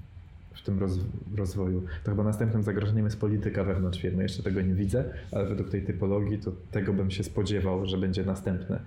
w 0.53 0.62
tym 0.62 0.80
roz, 0.80 0.99
rozwoju. 1.38 1.84
To 2.03 2.12
chyba 2.12 2.24
następnym 2.24 2.64
zagrożeniem 2.64 3.05
jest 3.05 3.20
polityka 3.20 3.64
wewnątrz 3.64 4.01
firmy. 4.01 4.24
Jeszcze 4.24 4.43
tego 4.43 4.62
nie 4.62 4.74
widzę, 4.74 5.03
ale 5.32 5.45
według 5.45 5.70
tej 5.70 5.82
typologii 5.82 6.38
to 6.38 6.51
tego 6.72 6.93
bym 6.93 7.12
się 7.12 7.24
spodziewał, 7.24 7.86
że 7.86 7.97
będzie 7.97 8.24
następne. 8.24 8.80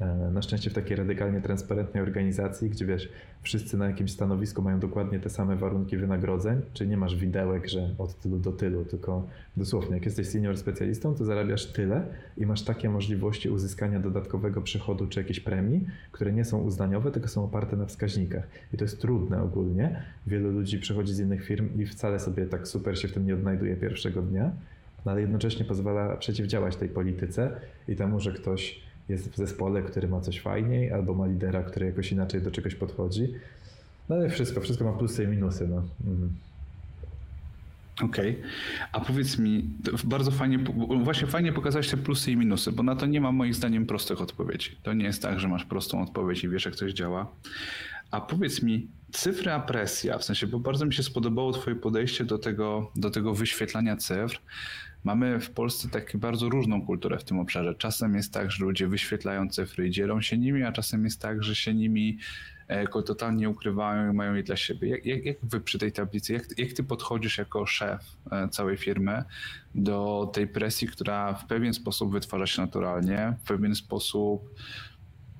E, 0.00 0.30
na 0.30 0.42
szczęście 0.42 0.70
w 0.70 0.74
takiej 0.74 0.96
radykalnie 0.96 1.40
transparentnej 1.40 2.02
organizacji, 2.02 2.70
gdzie 2.70 2.86
wiesz, 2.86 3.08
wszyscy 3.42 3.76
na 3.76 3.86
jakimś 3.86 4.12
stanowisku 4.12 4.62
mają 4.62 4.80
dokładnie 4.80 5.20
te 5.20 5.30
same 5.30 5.56
warunki 5.56 5.96
wynagrodzeń, 5.96 6.60
czyli 6.72 6.90
nie 6.90 6.96
masz 6.96 7.16
widełek, 7.16 7.68
że 7.68 7.90
od 7.98 8.20
tylu 8.20 8.38
do 8.38 8.52
tylu, 8.52 8.84
tylko 8.84 9.26
dosłownie, 9.56 9.94
jak 9.94 10.04
jesteś 10.04 10.28
senior 10.28 10.58
specjalistą, 10.58 11.14
to 11.14 11.24
zarabiasz 11.24 11.66
tyle 11.66 12.06
i 12.36 12.46
masz 12.46 12.62
takie 12.62 12.90
możliwości 12.90 13.50
uzyskania 13.50 14.00
dodatkowego 14.00 14.62
przychodu 14.62 15.06
czy 15.06 15.20
jakiejś 15.20 15.40
premii, 15.40 15.86
które 16.12 16.32
nie 16.32 16.44
są 16.44 16.58
uznaniowe, 16.58 17.10
tylko 17.10 17.28
są 17.28 17.44
oparte 17.44 17.76
na 17.76 17.86
wskaźnikach. 17.86 18.48
I 18.74 18.76
to 18.76 18.84
jest 18.84 19.00
trudne 19.00 19.42
ogólnie. 19.42 20.02
Wielu 20.26 20.50
ludzi 20.50 20.78
przychodzi 20.78 21.14
z 21.14 21.18
innych 21.20 21.44
firm 21.44 21.68
i 21.80 21.86
wcale 21.86 22.20
sobie 22.20 22.46
tak 22.46 22.68
super 22.68 22.98
się 22.98 23.08
w 23.08 23.12
tym 23.12 23.26
nie 23.26 23.34
odnajduje 23.34 23.76
pierwszego 23.76 24.22
dnia, 24.22 24.52
no 25.06 25.12
ale 25.12 25.20
jednocześnie 25.20 25.64
pozwala 25.64 26.16
przeciwdziałać 26.16 26.76
tej 26.76 26.88
polityce 26.88 27.60
i 27.88 27.96
temu, 27.96 28.20
że 28.20 28.32
ktoś 28.32 28.86
jest 29.08 29.32
w 29.32 29.36
zespole, 29.36 29.82
który 29.82 30.08
ma 30.08 30.20
coś 30.20 30.40
fajniej, 30.40 30.92
albo 30.92 31.14
ma 31.14 31.26
lidera, 31.26 31.62
który 31.62 31.86
jakoś 31.86 32.12
inaczej 32.12 32.42
do 32.42 32.50
czegoś 32.50 32.74
podchodzi. 32.74 33.34
No 34.08 34.16
ale 34.16 34.30
wszystko, 34.30 34.60
wszystko 34.60 34.84
ma 34.84 34.92
plusy 34.92 35.24
i 35.24 35.26
minusy. 35.26 35.68
No. 35.68 35.82
Mhm. 36.06 36.30
Okej, 38.02 38.30
okay. 38.30 38.42
a 38.92 39.00
powiedz 39.00 39.38
mi, 39.38 39.70
bardzo 40.04 40.30
fajnie, 40.30 40.58
właśnie 41.02 41.26
fajnie 41.26 41.52
pokazałeś 41.52 41.88
te 41.88 41.96
plusy 41.96 42.32
i 42.32 42.36
minusy, 42.36 42.72
bo 42.72 42.82
na 42.82 42.96
to 42.96 43.06
nie 43.06 43.20
ma 43.20 43.32
moim 43.32 43.54
zdaniem 43.54 43.86
prostych 43.86 44.20
odpowiedzi. 44.20 44.76
To 44.82 44.92
nie 44.92 45.04
jest 45.04 45.22
tak, 45.22 45.40
że 45.40 45.48
masz 45.48 45.64
prostą 45.64 46.02
odpowiedź 46.02 46.44
i 46.44 46.48
wiesz, 46.48 46.64
jak 46.64 46.76
coś 46.76 46.92
działa. 46.92 47.26
A 48.10 48.20
powiedz 48.20 48.62
mi, 48.62 48.88
cyfry 49.12 49.52
a 49.52 49.60
presja, 49.60 50.18
w 50.18 50.24
sensie, 50.24 50.46
bo 50.46 50.58
bardzo 50.58 50.86
mi 50.86 50.94
się 50.94 51.02
spodobało 51.02 51.52
Twoje 51.52 51.76
podejście 51.76 52.24
do 52.24 52.38
tego, 52.38 52.90
do 52.96 53.10
tego 53.10 53.34
wyświetlania 53.34 53.96
cyfr, 53.96 54.40
mamy 55.06 55.40
w 55.40 55.50
Polsce 55.50 55.88
taką 55.88 56.18
bardzo 56.18 56.48
różną 56.48 56.86
kulturę 56.86 57.18
w 57.18 57.24
tym 57.24 57.38
obszarze. 57.38 57.74
Czasem 57.74 58.14
jest 58.14 58.32
tak, 58.32 58.50
że 58.50 58.64
ludzie 58.64 58.88
wyświetlają 58.88 59.48
cyfry 59.48 59.88
i 59.88 59.90
dzielą 59.90 60.20
się 60.20 60.38
nimi, 60.38 60.62
a 60.62 60.72
czasem 60.72 61.04
jest 61.04 61.20
tak, 61.20 61.42
że 61.42 61.54
się 61.54 61.74
nimi 61.74 62.18
go 62.92 63.02
totalnie 63.02 63.50
ukrywają 63.50 64.12
i 64.12 64.14
mają 64.14 64.34
je 64.34 64.42
dla 64.42 64.56
siebie. 64.56 64.88
Jak, 64.88 65.06
jak, 65.06 65.24
jak 65.24 65.36
wy 65.42 65.60
przy 65.60 65.78
tej 65.78 65.92
tablicy, 65.92 66.32
jak, 66.32 66.58
jak 66.58 66.72
ty 66.72 66.84
podchodzisz 66.84 67.38
jako 67.38 67.66
szef 67.66 68.16
całej 68.50 68.76
firmy 68.76 69.24
do 69.74 70.30
tej 70.32 70.46
presji, 70.46 70.88
która 70.88 71.34
w 71.34 71.46
pewien 71.46 71.74
sposób 71.74 72.12
wytwarza 72.12 72.46
się 72.46 72.62
naturalnie, 72.62 73.34
w 73.44 73.48
pewien 73.48 73.74
sposób 73.74 74.54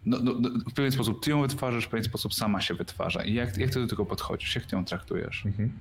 no, 0.06 0.18
no, 0.22 0.32
no, 0.40 0.50
w 0.70 0.74
pewien 0.74 0.92
sposób 0.92 1.22
ty 1.24 1.30
ją 1.30 1.42
wytwarzasz, 1.42 1.84
w 1.84 1.88
pewien 1.88 2.04
sposób 2.04 2.34
sama 2.34 2.60
się 2.60 2.74
wytwarza. 2.74 3.24
I 3.24 3.34
jak, 3.34 3.56
jak 3.56 3.70
ty 3.70 3.80
do 3.80 3.86
tego 3.86 4.06
podchodzisz? 4.06 4.54
Jak 4.54 4.66
ty 4.66 4.76
ją 4.76 4.84
traktujesz? 4.84 5.46
Mhm. 5.46 5.72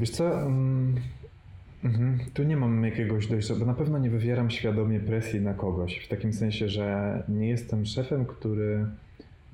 Wiesz 0.00 0.10
co, 0.10 0.50
um, 1.84 2.18
tu 2.34 2.42
nie 2.42 2.56
mam 2.56 2.84
jakiegoś 2.84 3.26
dojścia, 3.26 3.54
bo 3.54 3.64
na 3.64 3.74
pewno 3.74 3.98
nie 3.98 4.10
wywieram 4.10 4.50
świadomie 4.50 5.00
presji 5.00 5.40
na 5.40 5.54
kogoś. 5.54 5.98
W 5.98 6.08
takim 6.08 6.32
sensie, 6.32 6.68
że 6.68 7.22
nie 7.28 7.48
jestem 7.48 7.86
szefem, 7.86 8.26
który... 8.26 8.86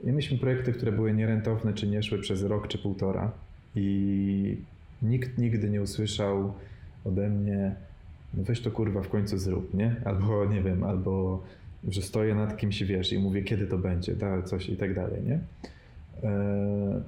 Ja 0.04 0.12
mieliśmy 0.12 0.38
projekty, 0.38 0.72
które 0.72 0.92
były 0.92 1.14
nierentowne, 1.14 1.74
czy 1.74 1.86
nie 1.86 2.02
szły 2.02 2.18
przez 2.18 2.42
rok, 2.42 2.68
czy 2.68 2.78
półtora 2.78 3.32
i 3.76 4.56
nikt 5.02 5.38
nigdy 5.38 5.70
nie 5.70 5.82
usłyszał 5.82 6.52
ode 7.04 7.28
mnie 7.28 7.74
no 8.34 8.44
weź 8.44 8.60
to 8.60 8.70
kurwa 8.70 9.02
w 9.02 9.08
końcu 9.08 9.38
zrób, 9.38 9.74
nie? 9.74 9.96
Albo 10.04 10.44
nie 10.44 10.62
wiem, 10.62 10.84
albo 10.84 11.42
że 11.88 12.02
stoję 12.02 12.34
nad 12.34 12.56
kimś, 12.56 12.82
wiesz, 12.82 13.12
i 13.12 13.18
mówię, 13.18 13.42
kiedy 13.42 13.66
to 13.66 13.78
będzie, 13.78 14.16
da, 14.16 14.42
coś 14.42 14.68
i 14.68 14.76
tak 14.76 14.94
dalej, 14.94 15.22
nie? 15.22 15.40
E, 16.22 17.02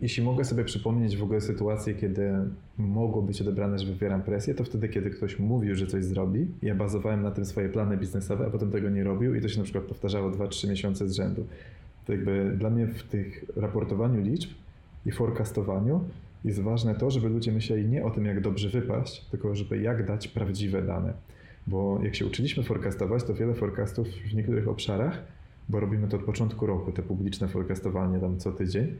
jeśli 0.00 0.22
mogę 0.22 0.44
sobie 0.44 0.64
przypomnieć 0.64 1.16
w 1.16 1.22
ogóle 1.22 1.40
sytuację, 1.40 1.94
kiedy 1.94 2.32
mogło 2.78 3.22
być 3.22 3.40
odebrane, 3.40 3.78
że 3.78 3.86
wywieram 3.86 4.22
presję, 4.22 4.54
to 4.54 4.64
wtedy, 4.64 4.88
kiedy 4.88 5.10
ktoś 5.10 5.38
mówił, 5.38 5.74
że 5.74 5.86
coś 5.86 6.04
zrobi, 6.04 6.46
ja 6.62 6.74
bazowałem 6.74 7.22
na 7.22 7.30
tym 7.30 7.44
swoje 7.44 7.68
plany 7.68 7.96
biznesowe, 7.96 8.46
a 8.46 8.50
potem 8.50 8.70
tego 8.70 8.90
nie 8.90 9.04
robił 9.04 9.34
i 9.34 9.40
to 9.40 9.48
się 9.48 9.58
na 9.58 9.64
przykład 9.64 9.84
powtarzało 9.84 10.30
2-3 10.30 10.68
miesiące 10.68 11.08
z 11.08 11.12
rzędu. 11.12 11.46
To 12.06 12.12
jakby 12.12 12.54
dla 12.58 12.70
mnie 12.70 12.86
w 12.86 13.02
tych 13.02 13.44
raportowaniu 13.56 14.22
liczb 14.22 14.50
i 15.06 15.12
forecastowaniu 15.12 16.04
jest 16.44 16.60
ważne 16.60 16.94
to, 16.94 17.10
żeby 17.10 17.28
ludzie 17.28 17.52
myśleli 17.52 17.88
nie 17.88 18.04
o 18.04 18.10
tym, 18.10 18.24
jak 18.24 18.40
dobrze 18.40 18.68
wypaść, 18.68 19.24
tylko 19.24 19.54
żeby 19.54 19.78
jak 19.78 20.06
dać 20.06 20.28
prawdziwe 20.28 20.82
dane. 20.82 21.12
Bo 21.66 22.00
jak 22.02 22.14
się 22.14 22.26
uczyliśmy 22.26 22.62
forecastować, 22.62 23.24
to 23.24 23.34
wiele 23.34 23.54
forecastów 23.54 24.06
w 24.08 24.34
niektórych 24.34 24.68
obszarach, 24.68 25.22
bo 25.68 25.80
robimy 25.80 26.08
to 26.08 26.16
od 26.16 26.22
początku 26.22 26.66
roku, 26.66 26.92
te 26.92 27.02
publiczne 27.02 27.48
forecastowanie 27.48 28.18
tam 28.18 28.38
co 28.38 28.52
tydzień, 28.52 28.96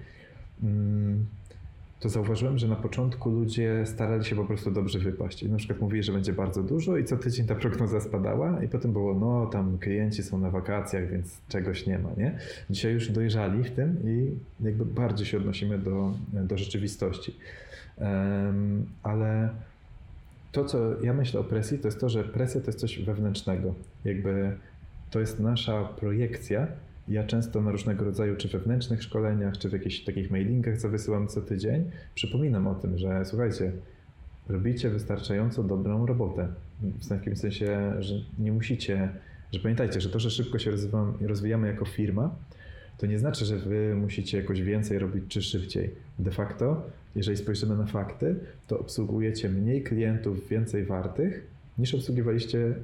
to 2.00 2.08
zauważyłem, 2.08 2.58
że 2.58 2.68
na 2.68 2.76
początku 2.76 3.30
ludzie 3.30 3.82
starali 3.86 4.24
się 4.24 4.36
po 4.36 4.44
prostu 4.44 4.70
dobrze 4.70 4.98
wypaść. 4.98 5.42
I 5.42 5.48
na 5.50 5.56
przykład 5.56 5.80
mówili, 5.80 6.02
że 6.02 6.12
będzie 6.12 6.32
bardzo 6.32 6.62
dużo 6.62 6.96
i 6.96 7.04
co 7.04 7.16
tydzień 7.16 7.46
ta 7.46 7.54
prognoza 7.54 8.00
spadała 8.00 8.62
i 8.62 8.68
potem 8.68 8.92
było, 8.92 9.14
no 9.14 9.46
tam 9.46 9.78
klienci 9.78 10.22
są 10.22 10.38
na 10.38 10.50
wakacjach, 10.50 11.11
więc 11.11 11.40
czegoś 11.48 11.86
nie 11.86 11.98
ma, 11.98 12.08
nie? 12.16 12.38
Dzisiaj 12.70 12.92
już 12.92 13.08
dojrzali 13.08 13.64
w 13.64 13.70
tym 13.70 13.96
i 14.04 14.30
jakby 14.64 14.84
bardziej 14.84 15.26
się 15.26 15.36
odnosimy 15.36 15.78
do, 15.78 16.14
do 16.32 16.58
rzeczywistości. 16.58 17.36
Um, 17.98 18.86
ale 19.02 19.50
to, 20.52 20.64
co 20.64 21.02
ja 21.02 21.12
myślę 21.12 21.40
o 21.40 21.44
presji, 21.44 21.78
to 21.78 21.88
jest 21.88 22.00
to, 22.00 22.08
że 22.08 22.24
presja 22.24 22.61
to 22.61 22.66
jest 22.66 22.78
coś 22.78 22.98
wewnętrznego. 22.98 23.74
Jakby 24.04 24.56
to 25.11 25.20
jest 25.20 25.40
nasza 25.40 25.84
projekcja. 25.84 26.66
Ja 27.11 27.24
często 27.24 27.61
na 27.61 27.70
różnego 27.70 28.04
rodzaju, 28.04 28.36
czy 28.36 28.48
wewnętrznych 28.48 29.02
szkoleniach, 29.02 29.58
czy 29.58 29.68
w 29.68 29.72
jakichś 29.72 30.00
takich 30.00 30.30
mailingach, 30.30 30.78
co 30.78 30.88
wysyłam 30.88 31.28
co 31.28 31.40
tydzień, 31.40 31.90
przypominam 32.14 32.66
o 32.66 32.74
tym, 32.74 32.98
że 32.98 33.24
słuchajcie, 33.24 33.72
robicie 34.48 34.90
wystarczająco 34.90 35.62
dobrą 35.62 36.06
robotę. 36.06 36.48
W 36.82 37.08
takim 37.08 37.36
sensie, 37.36 37.92
że 37.98 38.14
nie 38.38 38.52
musicie, 38.52 39.08
że 39.52 39.61
pamiętajcie, 39.61 40.00
że 40.00 40.08
to, 40.08 40.20
że 40.20 40.30
szybko 40.30 40.58
się 40.58 40.70
rozwijamy 41.20 41.66
jako 41.66 41.84
firma, 41.84 42.34
to 42.98 43.06
nie 43.06 43.18
znaczy, 43.18 43.44
że 43.44 43.56
wy 43.56 43.94
musicie 43.94 44.38
jakoś 44.38 44.62
więcej 44.62 44.98
robić 44.98 45.24
czy 45.28 45.42
szybciej. 45.42 45.90
De 46.18 46.30
facto, 46.30 46.82
jeżeli 47.16 47.36
spojrzymy 47.36 47.76
na 47.76 47.86
fakty, 47.86 48.34
to 48.66 48.78
obsługujecie 48.78 49.48
mniej 49.48 49.82
klientów 49.82 50.48
więcej 50.48 50.84
wartych 50.84 51.46
niż 51.78 51.94
obsługiwaliście 51.94 52.74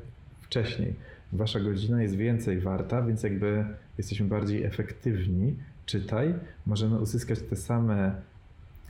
wcześniej. 0.43 0.95
Wasza 1.33 1.61
godzina 1.61 2.03
jest 2.03 2.16
więcej 2.16 2.61
warta, 2.61 3.03
więc 3.03 3.22
jakby 3.22 3.64
jesteśmy 3.99 4.27
bardziej 4.27 4.64
efektywni. 4.64 5.55
Czytaj, 5.87 6.35
możemy 6.66 6.99
uzyskać 6.99 7.39
te 7.41 7.57
same 7.57 8.14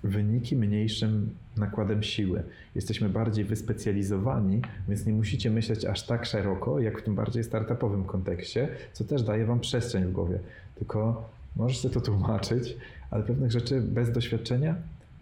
wyniki 0.05 0.57
mniejszym 0.57 1.31
nakładem 1.57 2.03
siły. 2.03 2.43
Jesteśmy 2.75 3.09
bardziej 3.09 3.45
wyspecjalizowani, 3.45 4.63
więc 4.89 5.07
nie 5.07 5.13
musicie 5.13 5.51
myśleć 5.51 5.85
aż 5.85 6.07
tak 6.07 6.27
szeroko, 6.27 6.81
jak 6.81 7.01
w 7.01 7.05
tym 7.05 7.15
bardziej 7.15 7.45
startupowym 7.45 8.05
kontekście, 8.05 8.69
co 8.93 9.05
też 9.05 9.23
daje 9.23 9.47
Wam 9.47 9.61
przestrzeń 9.61 10.05
w 10.05 10.13
głowie. 10.13 10.39
Tylko 10.75 11.29
możesz 11.57 11.79
sobie 11.79 11.95
to 11.95 12.01
tłumaczyć, 12.01 12.77
ale 13.11 13.23
pewnych 13.23 13.53
rzeczy 13.53 13.81
bez 13.81 14.13
doświadczenia 14.13 14.75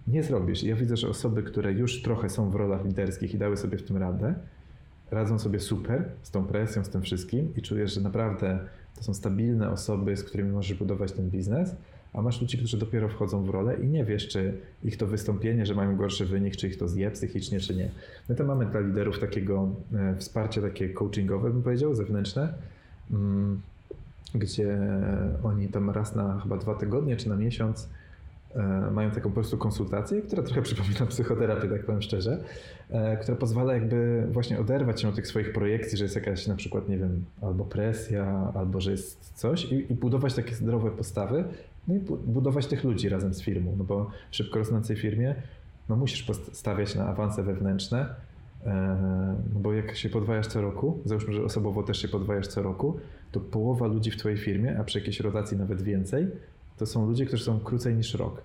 nie 0.07 0.23
zrobisz. 0.23 0.63
ja 0.63 0.77
widzę, 0.77 0.97
że 0.97 1.09
osoby, 1.09 1.43
które 1.43 1.73
już 1.73 2.03
trochę 2.03 2.31
są 2.31 2.51
w 2.51 2.55
rolach 2.55 2.85
liderskich 2.85 3.35
i 3.35 3.39
dały 3.39 3.57
sobie 3.57 3.79
w 3.79 3.83
tym 3.83 3.97
radę, 3.97 4.35
radzą 5.11 5.39
sobie 5.39 5.61
super 5.61 6.05
z 6.23 6.31
tą 6.31 6.47
presją, 6.47 6.85
z 6.85 6.89
tym 6.89 7.03
wszystkim 7.03 7.53
i 7.57 7.63
czujesz, 7.63 7.95
że 7.95 8.01
naprawdę 8.01 8.59
to 8.97 9.03
są 9.03 9.15
stabilne 9.15 9.71
osoby, 9.71 10.17
z 10.17 10.25
którymi 10.25 10.51
możesz 10.51 10.79
budować 10.79 11.13
ten 11.13 11.31
biznes, 11.31 11.77
a 12.13 12.23
masz 12.23 12.41
ludzi, 12.41 12.59
którzy 12.59 12.79
dopiero 12.79 13.09
wchodzą 13.09 13.45
w 13.45 13.49
rolę 13.49 13.77
i 13.81 13.87
nie 13.87 14.05
wiesz, 14.05 14.29
czy 14.29 14.61
ich 14.85 14.97
to 14.97 15.07
wystąpienie, 15.07 15.67
że 15.67 15.75
mają 15.75 15.97
gorszy 15.97 16.27
wynik, 16.27 16.57
czy 16.57 16.69
ich 16.69 16.79
to 16.79 16.89
zje 16.89 17.11
psychicznie, 17.11 17.61
czy 17.61 17.77
nie. 17.77 17.91
My 18.29 18.35
to 18.35 18.45
mamy 18.45 18.67
dla 18.67 18.81
liderów 18.81 19.19
takiego 19.19 19.69
e, 19.95 20.17
wsparcia 20.17 20.63
takie 20.63 20.89
coachingowe, 20.89 21.51
bym 21.51 21.63
powiedział, 21.63 21.95
zewnętrzne, 21.95 22.55
mm, 23.11 23.61
gdzie 24.35 24.79
oni 25.43 25.69
tam 25.69 25.91
raz 25.91 26.15
na 26.15 26.41
chyba 26.41 26.57
dwa 26.57 26.75
tygodnie, 26.75 27.17
czy 27.17 27.29
na 27.29 27.37
miesiąc 27.37 27.89
mają 28.91 29.11
taką 29.11 29.29
po 29.29 29.35
prostu 29.35 29.59
konsultację, 29.59 30.23
która 30.23 30.43
trochę 30.43 30.63
przypomina 30.63 31.07
psychoterapię, 31.07 31.69
tak 31.69 31.85
powiem 31.85 32.03
szczerze, 32.03 32.45
e, 32.91 33.17
która 33.17 33.37
pozwala 33.37 33.75
jakby 33.75 34.27
właśnie 34.33 34.61
oderwać 34.61 35.01
się 35.01 35.09
od 35.09 35.15
tych 35.15 35.27
swoich 35.27 35.53
projekcji, 35.53 35.99
że 35.99 36.05
jest 36.05 36.15
jakaś 36.15 36.47
na 36.47 36.55
przykład, 36.57 36.89
nie 36.89 36.99
wiem, 36.99 37.25
albo 37.43 37.65
presja, 37.65 38.53
albo 38.55 38.81
że 38.81 38.91
jest 38.91 39.33
coś 39.35 39.65
i, 39.65 39.93
i 39.93 39.95
budować 39.95 40.35
takie 40.35 40.55
zdrowe 40.55 40.91
postawy, 40.91 41.45
no 41.89 41.95
i 41.95 41.99
budować 42.27 42.67
tych 42.67 42.85
ludzi 42.85 43.09
razem 43.09 43.35
z 43.35 43.43
firmą, 43.43 43.75
no 43.79 43.85
bo 43.85 44.11
w 44.31 44.37
szybko 44.37 44.59
rosnącej 44.59 44.97
firmie 44.97 45.35
no 45.89 45.97
musisz 45.97 46.23
postawiać 46.23 46.95
na 46.95 47.07
awanse 47.07 47.43
wewnętrzne, 47.43 48.15
e, 48.67 48.97
no 49.55 49.61
bo 49.61 49.73
jak 49.73 49.97
się 49.97 50.09
podwajasz 50.09 50.47
co 50.47 50.61
roku, 50.61 50.99
załóżmy, 51.05 51.33
że 51.33 51.45
osobowo 51.45 51.83
też 51.83 52.03
się 52.03 52.09
podwajasz 52.09 52.47
co 52.47 52.63
roku, 52.63 52.97
to 53.33 53.41
połowa 53.41 53.87
ludzi 53.87 54.11
w 54.11 54.17
twojej 54.17 54.39
firmie, 54.39 54.79
a 54.79 54.85
przy 54.85 54.99
jakiejś 54.99 55.21
rotacji 55.21 55.57
nawet 55.57 55.83
więcej, 55.83 56.27
to 56.79 56.87
są 56.87 57.07
ludzie, 57.07 57.27
którzy 57.27 57.45
są 57.45 57.61
krócej 57.61 57.95
niż 57.95 58.15
rok. 58.15 58.43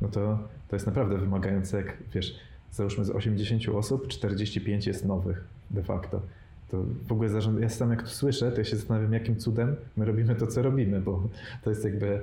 No 0.00 0.08
to, 0.08 0.38
to 0.68 0.76
jest 0.76 0.86
naprawdę 0.86 1.18
wymagające, 1.18 1.76
jak 1.76 1.96
wiesz, 2.14 2.36
załóżmy 2.72 3.04
z 3.04 3.10
80 3.10 3.68
osób, 3.68 4.08
45 4.08 4.86
jest 4.86 5.04
nowych 5.04 5.44
de 5.70 5.82
facto. 5.82 6.22
To 6.70 6.84
w 7.08 7.12
ogóle 7.12 7.28
zarząd, 7.28 7.60
ja 7.60 7.68
sam 7.68 7.90
jak 7.90 8.02
to 8.02 8.08
słyszę, 8.08 8.52
to 8.52 8.58
ja 8.58 8.64
się 8.64 8.76
zastanawiam, 8.76 9.12
jakim 9.12 9.36
cudem 9.36 9.76
my 9.96 10.04
robimy 10.04 10.34
to, 10.34 10.46
co 10.46 10.62
robimy, 10.62 11.00
bo 11.00 11.22
to 11.64 11.70
jest 11.70 11.84
jakby 11.84 12.20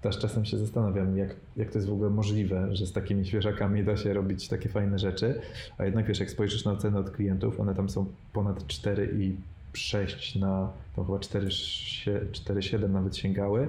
też 0.00 0.18
czasem 0.18 0.44
się 0.44 0.58
zastanawiam, 0.58 1.16
jak, 1.16 1.36
jak 1.56 1.70
to 1.70 1.78
jest 1.78 1.88
w 1.88 1.92
ogóle 1.92 2.10
możliwe, 2.10 2.76
że 2.76 2.86
z 2.86 2.92
takimi 2.92 3.26
świeżakami 3.26 3.84
da 3.84 3.96
się 3.96 4.14
robić 4.14 4.48
takie 4.48 4.68
fajne 4.68 4.98
rzeczy, 4.98 5.40
a 5.78 5.84
jednak 5.84 6.06
wiesz, 6.06 6.20
jak 6.20 6.30
spojrzysz 6.30 6.64
na 6.64 6.76
ceny 6.76 6.98
od 6.98 7.10
klientów, 7.10 7.60
one 7.60 7.74
tam 7.74 7.88
są 7.88 8.06
ponad 8.32 8.66
4 8.66 9.10
i 9.18 9.36
6 9.72 10.36
na, 10.36 10.72
to 10.96 11.04
chyba 11.04 11.18
4,7 11.18 12.90
nawet 12.90 13.16
sięgały, 13.16 13.68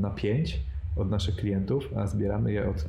na 0.00 0.10
5 0.10 0.60
od 0.96 1.10
naszych 1.10 1.36
klientów, 1.36 1.90
a 1.96 2.06
zbieramy 2.06 2.52
je 2.52 2.68
od 2.68 2.88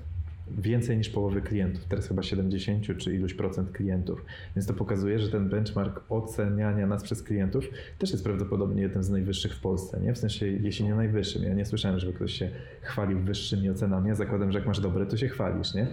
więcej 0.58 0.98
niż 0.98 1.10
połowy 1.10 1.42
klientów, 1.42 1.86
teraz 1.86 2.08
chyba 2.08 2.24
70 2.24 2.98
czy 2.98 3.16
iluś 3.16 3.34
procent 3.34 3.72
klientów. 3.72 4.26
Więc 4.56 4.68
to 4.68 4.74
pokazuje, 4.74 5.20
że 5.20 5.30
ten 5.30 5.50
benchmark 5.50 6.04
oceniania 6.10 6.88
nas 6.88 7.04
przez 7.04 7.24
klientów 7.24 7.70
też 7.98 8.12
jest 8.12 8.24
prawdopodobnie 8.24 8.82
jednym 8.82 9.04
z 9.04 9.10
najwyższych 9.10 9.56
w 9.56 9.62
Polsce, 9.62 10.00
nie? 10.00 10.14
W 10.14 10.18
sensie, 10.18 10.48
jeśli 10.48 10.86
nie 10.86 10.96
najwyższym. 10.96 11.44
Ja 11.44 11.54
nie 11.54 11.66
słyszałem, 11.66 12.00
żeby 12.00 12.14
ktoś 12.14 12.34
się 12.34 12.50
chwalił 12.82 13.20
wyższymi 13.20 13.70
ocenami. 13.70 14.08
Ja 14.08 14.16
zakładam, 14.16 14.52
że 14.52 14.60
jak 14.60 14.68
masz 14.68 14.80
dobre, 14.80 15.06
to 15.06 15.18
się 15.18 15.28
chwalisz, 15.28 15.74
nie? 15.74 15.88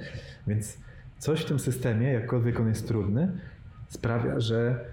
Więc 0.47 0.79
coś 1.19 1.41
w 1.41 1.45
tym 1.45 1.59
systemie, 1.59 2.13
jakkolwiek 2.13 2.61
on 2.61 2.69
jest 2.69 2.89
trudny, 2.89 3.33
sprawia, 3.89 4.41
że 4.41 4.85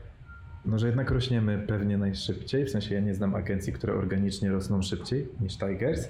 no, 0.66 0.80
że 0.80 0.88
jednak 0.88 1.12
rośniemy 1.12 1.64
pewnie 1.68 1.98
najszybciej. 1.98 2.66
W 2.66 2.70
sensie 2.70 2.96
ja 2.96 3.02
nie 3.02 3.16
znam 3.16 3.36
agencji, 3.36 3.74
które 3.74 3.94
organicznie 3.94 4.50
rosną 4.50 4.82
szybciej 4.82 5.28
niż 5.42 5.58
Tigers. 5.58 6.08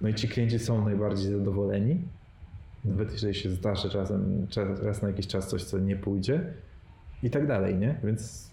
No 0.00 0.08
i 0.08 0.14
ci 0.14 0.28
klienci 0.28 0.58
są 0.58 0.84
najbardziej 0.84 1.32
zadowoleni, 1.32 2.02
nawet 2.84 3.12
jeżeli 3.12 3.34
się 3.34 3.50
zdarzy 3.50 3.90
czasem, 3.90 4.46
raz 4.82 5.02
na 5.02 5.08
jakiś 5.08 5.26
czas 5.26 5.48
coś, 5.48 5.64
co 5.64 5.78
nie 5.78 5.96
pójdzie 5.96 6.54
i 7.22 7.30
tak 7.30 7.46
dalej, 7.46 7.74
nie? 7.74 8.00
Więc 8.04 8.50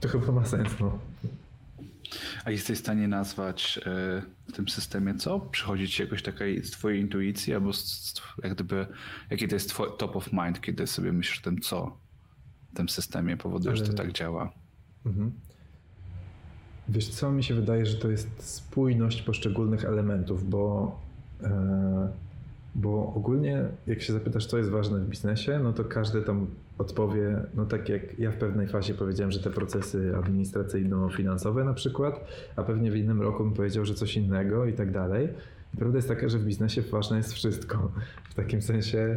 to 0.00 0.08
chyba 0.08 0.32
ma 0.32 0.44
sens, 0.44 0.68
no. 0.80 0.98
A 2.44 2.50
jesteś 2.50 2.78
w 2.78 2.80
stanie 2.80 3.08
nazwać 3.08 3.80
e, 3.86 4.22
w 4.48 4.52
tym 4.52 4.68
systemie 4.68 5.14
co? 5.14 5.40
Przychodzi 5.40 5.88
ci 5.88 6.02
jakoś 6.02 6.22
taka 6.22 6.44
z 6.62 6.70
twojej 6.70 7.00
intuicji, 7.00 7.54
albo 7.54 7.72
z, 7.72 8.14
jak 8.42 8.54
gdyby, 8.54 8.86
jaki 9.30 9.48
to 9.48 9.56
jest 9.56 9.76
top 9.98 10.16
of 10.16 10.32
mind, 10.32 10.60
kiedy 10.60 10.86
sobie 10.86 11.12
myślisz 11.12 11.38
o 11.38 11.42
tym, 11.42 11.60
co 11.60 11.98
tym 12.78 12.88
systemie 12.88 13.36
powoduje, 13.36 13.70
Ale... 13.70 13.84
że 13.84 13.90
to 13.90 13.96
tak 13.96 14.12
działa? 14.12 14.52
Mhm. 15.06 15.32
Wiesz 16.88 17.08
co, 17.08 17.32
mi 17.32 17.44
się 17.44 17.54
wydaje, 17.54 17.86
że 17.86 17.96
to 17.96 18.10
jest 18.10 18.28
spójność 18.38 19.22
poszczególnych 19.22 19.84
elementów, 19.84 20.50
bo, 20.50 20.96
e, 21.42 22.08
bo 22.74 23.12
ogólnie 23.16 23.64
jak 23.86 24.02
się 24.02 24.12
zapytasz, 24.12 24.46
co 24.46 24.58
jest 24.58 24.70
ważne 24.70 24.98
w 24.98 25.08
biznesie, 25.08 25.60
no 25.62 25.72
to 25.72 25.84
każdy 25.84 26.22
tam 26.22 26.46
odpowie, 26.78 27.36
no 27.54 27.66
tak 27.66 27.88
jak 27.88 28.18
ja 28.18 28.30
w 28.30 28.36
pewnej 28.36 28.68
fazie 28.68 28.94
powiedziałem, 28.94 29.32
że 29.32 29.40
te 29.40 29.50
procesy 29.50 30.12
administracyjno-finansowe 30.16 31.64
na 31.64 31.74
przykład, 31.74 32.24
a 32.56 32.62
pewnie 32.62 32.90
w 32.90 32.96
innym 32.96 33.22
roku 33.22 33.44
bym 33.44 33.54
powiedział, 33.54 33.84
że 33.84 33.94
coś 33.94 34.16
innego 34.16 34.66
i 34.66 34.72
tak 34.72 34.92
dalej. 34.92 35.28
I 35.74 35.76
prawda 35.76 35.98
jest 35.98 36.08
taka, 36.08 36.28
że 36.28 36.38
w 36.38 36.44
biznesie 36.44 36.82
ważne 36.82 37.16
jest 37.16 37.32
wszystko. 37.32 37.92
W 38.30 38.34
takim 38.34 38.62
sensie 38.62 39.16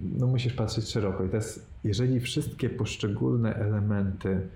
no 0.00 0.26
musisz 0.26 0.52
patrzeć 0.52 0.88
szeroko. 0.88 1.24
I 1.24 1.28
teraz, 1.28 1.60
jeżeli 1.84 2.20
wszystkie 2.20 2.70
poszczególne 2.70 3.54
elementy 3.54 4.48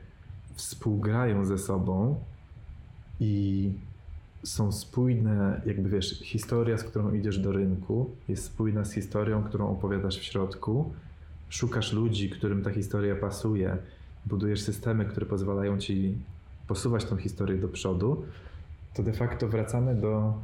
współgrają 0.55 1.45
ze 1.45 1.59
sobą 1.59 2.21
i 3.21 3.73
są 4.45 4.73
spójne, 4.73 5.61
jakby 5.67 5.89
wiesz, 5.89 6.21
historia, 6.21 6.79
z 6.79 6.85
którą 6.85 7.13
idziesz 7.13 7.39
do 7.39 7.53
rynku, 7.53 8.11
jest 8.29 8.45
spójna 8.45 8.85
z 8.85 8.93
historią, 8.93 9.43
którą 9.43 9.71
opowiadasz 9.71 10.19
w 10.19 10.23
środku. 10.23 10.93
Szukasz 11.49 11.93
ludzi, 11.93 12.31
którym 12.31 12.63
ta 12.63 12.71
historia 12.71 13.17
pasuje, 13.17 13.77
budujesz 14.27 14.61
systemy, 14.61 15.05
które 15.05 15.27
pozwalają 15.27 15.79
ci 15.79 16.19
posuwać 16.67 17.05
tą 17.05 17.17
historię 17.17 17.59
do 17.59 17.69
przodu, 17.69 18.25
to 18.95 19.03
de 19.03 19.13
facto 19.13 19.49
wracamy 19.49 19.95
do 19.95 20.35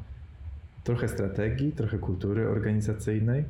trochę 0.84 1.08
strategii, 1.08 1.72
trochę 1.72 1.98
kultury 1.98 2.48
organizacyjnej. 2.48 3.44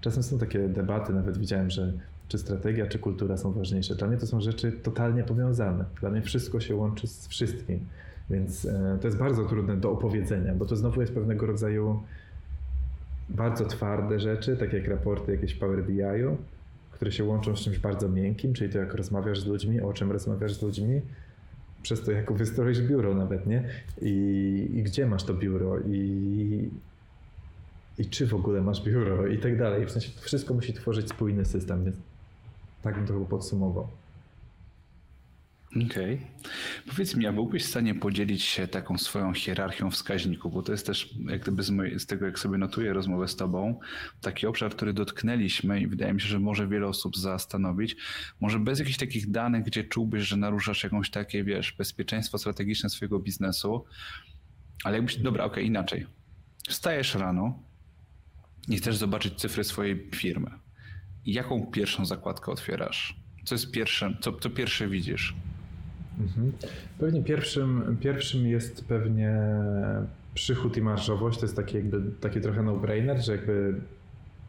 Czasem 0.00 0.22
są 0.22 0.38
takie 0.38 0.68
debaty, 0.68 1.12
nawet 1.12 1.38
widziałem, 1.38 1.70
że 1.70 1.92
czy 2.28 2.38
strategia, 2.38 2.86
czy 2.86 2.98
kultura 2.98 3.36
są 3.36 3.52
ważniejsze. 3.52 3.94
Dla 3.94 4.08
mnie 4.08 4.16
to 4.16 4.26
są 4.26 4.40
rzeczy 4.40 4.72
totalnie 4.72 5.22
powiązane. 5.22 5.84
Dla 6.00 6.10
mnie 6.10 6.22
wszystko 6.22 6.60
się 6.60 6.76
łączy 6.76 7.06
z 7.06 7.28
wszystkim. 7.28 7.80
Więc 8.30 8.64
e, 8.64 8.98
to 9.00 9.08
jest 9.08 9.18
bardzo 9.18 9.44
trudne 9.44 9.76
do 9.76 9.92
opowiedzenia, 9.92 10.54
bo 10.54 10.66
to 10.66 10.76
znowu 10.76 11.00
jest 11.00 11.12
pewnego 11.12 11.46
rodzaju 11.46 12.02
bardzo 13.28 13.64
twarde 13.64 14.20
rzeczy, 14.20 14.56
tak 14.56 14.72
jak 14.72 14.88
raporty 14.88 15.32
jakieś 15.32 15.54
Power 15.54 15.84
BI-u, 15.84 16.36
które 16.90 17.12
się 17.12 17.24
łączą 17.24 17.56
z 17.56 17.60
czymś 17.60 17.78
bardzo 17.78 18.08
miękkim, 18.08 18.52
czyli 18.52 18.72
to 18.72 18.78
jak 18.78 18.94
rozmawiasz 18.94 19.40
z 19.40 19.46
ludźmi, 19.46 19.80
o 19.80 19.92
czym 19.92 20.12
rozmawiasz 20.12 20.52
z 20.52 20.62
ludźmi, 20.62 21.00
przez 21.82 22.04
to 22.04 22.12
jak 22.12 22.32
wystroisz 22.32 22.80
biuro 22.80 23.14
nawet, 23.14 23.46
nie? 23.46 23.64
I, 24.02 24.70
i 24.74 24.82
gdzie 24.82 25.06
masz 25.06 25.24
to 25.24 25.34
biuro 25.34 25.80
i, 25.80 26.70
i 27.98 28.06
czy 28.06 28.26
w 28.26 28.34
ogóle 28.34 28.60
masz 28.60 28.82
biuro 28.82 29.26
i 29.26 29.38
tak 29.38 29.58
dalej. 29.58 29.86
W 29.86 29.90
sensie 29.90 30.10
wszystko 30.20 30.54
musi 30.54 30.72
tworzyć 30.72 31.08
spójny 31.08 31.44
system, 31.44 31.84
więc 31.84 31.96
tak 32.82 32.94
bym 32.94 33.06
to 33.06 33.20
podsumował. 33.20 33.88
Okej. 35.76 35.86
Okay. 35.86 36.18
Powiedz 36.86 37.14
mi, 37.14 37.26
a 37.26 37.32
byłbyś 37.32 37.64
w 37.64 37.68
stanie 37.68 37.94
podzielić 37.94 38.42
się 38.42 38.68
taką 38.68 38.98
swoją 38.98 39.34
hierarchią 39.34 39.90
wskaźników, 39.90 40.54
bo 40.54 40.62
to 40.62 40.72
jest 40.72 40.86
też 40.86 41.14
jak 41.28 41.42
gdyby 41.42 41.62
z, 41.62 41.70
mojej, 41.70 42.00
z 42.00 42.06
tego, 42.06 42.26
jak 42.26 42.38
sobie 42.38 42.58
notuję 42.58 42.92
rozmowę 42.92 43.28
z 43.28 43.36
tobą, 43.36 43.80
taki 44.20 44.46
obszar, 44.46 44.70
który 44.70 44.92
dotknęliśmy 44.92 45.80
i 45.80 45.86
wydaje 45.86 46.14
mi 46.14 46.20
się, 46.20 46.28
że 46.28 46.38
może 46.38 46.68
wiele 46.68 46.86
osób 46.86 47.16
zastanowić. 47.16 47.96
Może 48.40 48.58
bez 48.58 48.78
jakichś 48.78 48.98
takich 48.98 49.30
danych, 49.30 49.64
gdzie 49.64 49.84
czułbyś, 49.84 50.22
że 50.22 50.36
naruszasz 50.36 50.84
jakąś 50.84 51.10
takie, 51.10 51.44
wiesz, 51.44 51.72
bezpieczeństwo 51.72 52.38
strategiczne 52.38 52.90
swojego 52.90 53.18
biznesu, 53.18 53.84
ale 54.84 54.96
jakbyś, 54.96 55.16
dobra, 55.16 55.44
okej, 55.44 55.52
okay, 55.52 55.64
inaczej. 55.64 56.06
Wstajesz 56.68 57.14
rano 57.14 57.62
i 58.68 58.76
chcesz 58.76 58.96
zobaczyć 58.96 59.34
cyfry 59.34 59.64
swojej 59.64 60.10
firmy. 60.14 60.50
Jaką 61.24 61.66
pierwszą 61.66 62.06
zakładkę 62.06 62.52
otwierasz? 62.52 63.16
Co 63.44 63.54
jest 63.54 63.70
pierwsze, 63.70 64.16
co, 64.20 64.32
co 64.32 64.50
pierwsze 64.50 64.88
widzisz? 64.88 65.34
Mhm. 66.20 66.52
Pewnie 66.98 67.22
pierwszym, 67.22 67.96
pierwszym 68.00 68.46
jest 68.46 68.84
pewnie 68.84 69.40
przychód 70.34 70.76
i 70.76 70.82
marżowość. 70.82 71.38
To 71.38 71.46
jest 71.46 71.56
taki 71.56 71.76
jakby, 71.76 72.02
taki 72.20 72.40
trochę 72.40 72.62
no-brainer, 72.62 73.20
że 73.24 73.32
jakby 73.32 73.74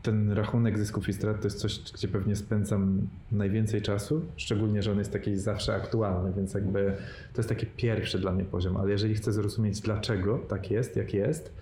ten 0.01 0.31
rachunek 0.31 0.77
zysków 0.77 1.09
i 1.09 1.13
strat 1.13 1.41
to 1.41 1.47
jest 1.47 1.59
coś, 1.59 1.79
gdzie 1.93 2.07
pewnie 2.07 2.35
spędzam 2.35 3.07
najwięcej 3.31 3.81
czasu, 3.81 4.25
szczególnie, 4.37 4.83
że 4.83 4.91
on 4.91 4.97
jest 4.97 5.13
taki 5.13 5.37
zawsze 5.37 5.75
aktualny, 5.75 6.33
więc 6.33 6.53
jakby 6.53 6.93
to 7.33 7.39
jest 7.39 7.49
taki 7.49 7.65
pierwszy 7.65 8.19
dla 8.19 8.31
mnie 8.31 8.45
poziom, 8.45 8.77
ale 8.77 8.91
jeżeli 8.91 9.15
chcę 9.15 9.33
zrozumieć 9.33 9.81
dlaczego 9.81 10.37
tak 10.37 10.71
jest, 10.71 10.95
jak 10.95 11.13
jest, 11.13 11.53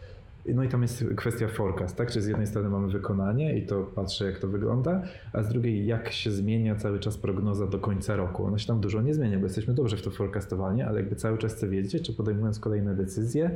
no 0.54 0.64
i 0.64 0.70
tam 0.70 0.82
jest 0.82 1.06
kwestia 1.16 1.48
forecast, 1.48 1.96
tak? 1.96 2.12
Czyli 2.12 2.26
z 2.26 2.28
jednej 2.28 2.48
strony 2.48 2.70
mamy 2.70 2.88
wykonanie 2.88 3.58
i 3.58 3.66
to 3.66 3.84
patrzę, 3.84 4.26
jak 4.26 4.40
to 4.40 4.48
wygląda, 4.48 5.02
a 5.34 5.44
z 5.44 5.50
drugiej, 5.50 5.86
jak 5.86 6.12
się 6.12 6.32
zmienia 6.32 6.76
cały 6.76 7.00
czas 7.00 7.18
prognoza 7.18 7.68
do 7.68 7.80
końca 7.80 8.16
roku. 8.16 8.46
Ona 8.46 8.58
się 8.58 8.68
tam 8.68 8.80
dużo 8.80 9.02
nie 9.02 9.14
zmienia, 9.14 9.38
bo 9.40 9.44
jesteśmy 9.44 9.74
dobrze 9.74 9.98
w 9.98 10.02
to 10.02 10.12
forecastowanie, 10.12 10.88
ale 10.88 11.00
jakby 11.00 11.16
cały 11.16 11.38
czas 11.38 11.54
chcę 11.54 11.70
wiedzieć, 11.70 12.04
czy 12.04 12.14
podejmując 12.14 12.60
kolejne 12.60 12.96
decyzje, 12.96 13.52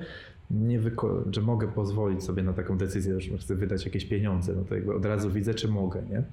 nie 0.52 0.80
wyko- 0.80 1.24
że 1.32 1.42
mogę 1.42 1.68
pozwolić 1.68 2.24
sobie 2.24 2.44
na 2.44 2.54
taką 2.54 2.78
decyzję, 2.78 3.22
że 3.22 3.38
chcę 3.38 3.56
wydać 3.56 3.86
jakieś 3.86 4.06
pieniądze, 4.06 4.54
no 4.56 4.64
to 4.64 4.76
jakby 4.76 4.96
od 4.96 5.06
razu 5.06 5.30
widzę, 5.30 5.54
czy 5.54 5.68
mogę, 5.68 6.02
nie? 6.10 6.24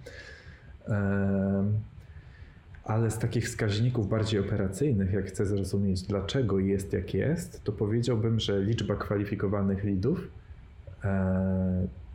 ale 2.85 3.11
z 3.11 3.19
takich 3.19 3.45
wskaźników 3.45 4.09
bardziej 4.09 4.41
operacyjnych, 4.41 5.13
jak 5.13 5.27
chcę 5.27 5.47
zrozumieć, 5.47 6.03
dlaczego 6.03 6.59
jest 6.59 6.93
jak 6.93 7.15
jest, 7.15 7.65
to 7.65 7.73
powiedziałbym, 7.73 8.41
że 8.41 8.63
liczba 8.63 8.97
kwalifikowanych 8.97 9.85
lidów 9.85 10.29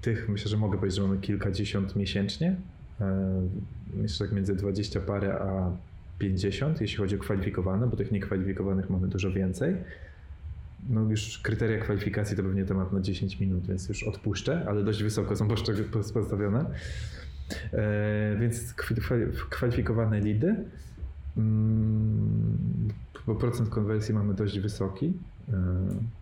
tych 0.02 0.30
myślę, 0.30 0.50
że 0.50 0.58
mogę 0.58 0.78
powiedzieć, 0.78 0.98
że 0.98 1.08
mamy 1.08 1.18
kilkadziesiąt 1.18 1.96
miesięcznie. 1.96 2.56
E, 3.02 3.42
myślę, 3.94 4.18
że 4.18 4.26
tak 4.26 4.36
między 4.36 4.56
20 4.56 5.00
parę 5.00 5.34
a 5.34 5.72
50, 6.20 6.82
jeśli 6.82 6.98
chodzi 6.98 7.16
o 7.16 7.20
kwalifikowane, 7.20 7.88
bo 7.88 7.98
tych 7.98 8.12
niekwalifikowanych 8.12 8.90
mamy 8.90 9.08
dużo 9.08 9.32
więcej. 9.32 9.76
No 10.90 11.02
już 11.02 11.38
kryteria 11.38 11.80
kwalifikacji 11.80 12.38
to 12.38 12.44
pewnie 12.44 12.66
temat 12.66 12.94
na 12.94 13.02
10 13.02 13.40
minut, 13.40 13.68
więc 13.68 13.90
już 13.90 14.04
odpuszczę, 14.04 14.66
ale 14.68 14.84
dość 14.84 15.04
wysoko 15.04 15.36
są 15.36 15.48
postawione. 16.14 16.66
E, 17.74 18.36
więc 18.40 18.74
kwalifikowane 19.50 20.20
lidy. 20.20 20.56
Bo 23.28 23.36
procent 23.36 23.70
konwersji 23.70 24.14
mamy 24.14 24.34
dość 24.34 24.60
wysoki. 24.60 25.14
E, 25.50 25.54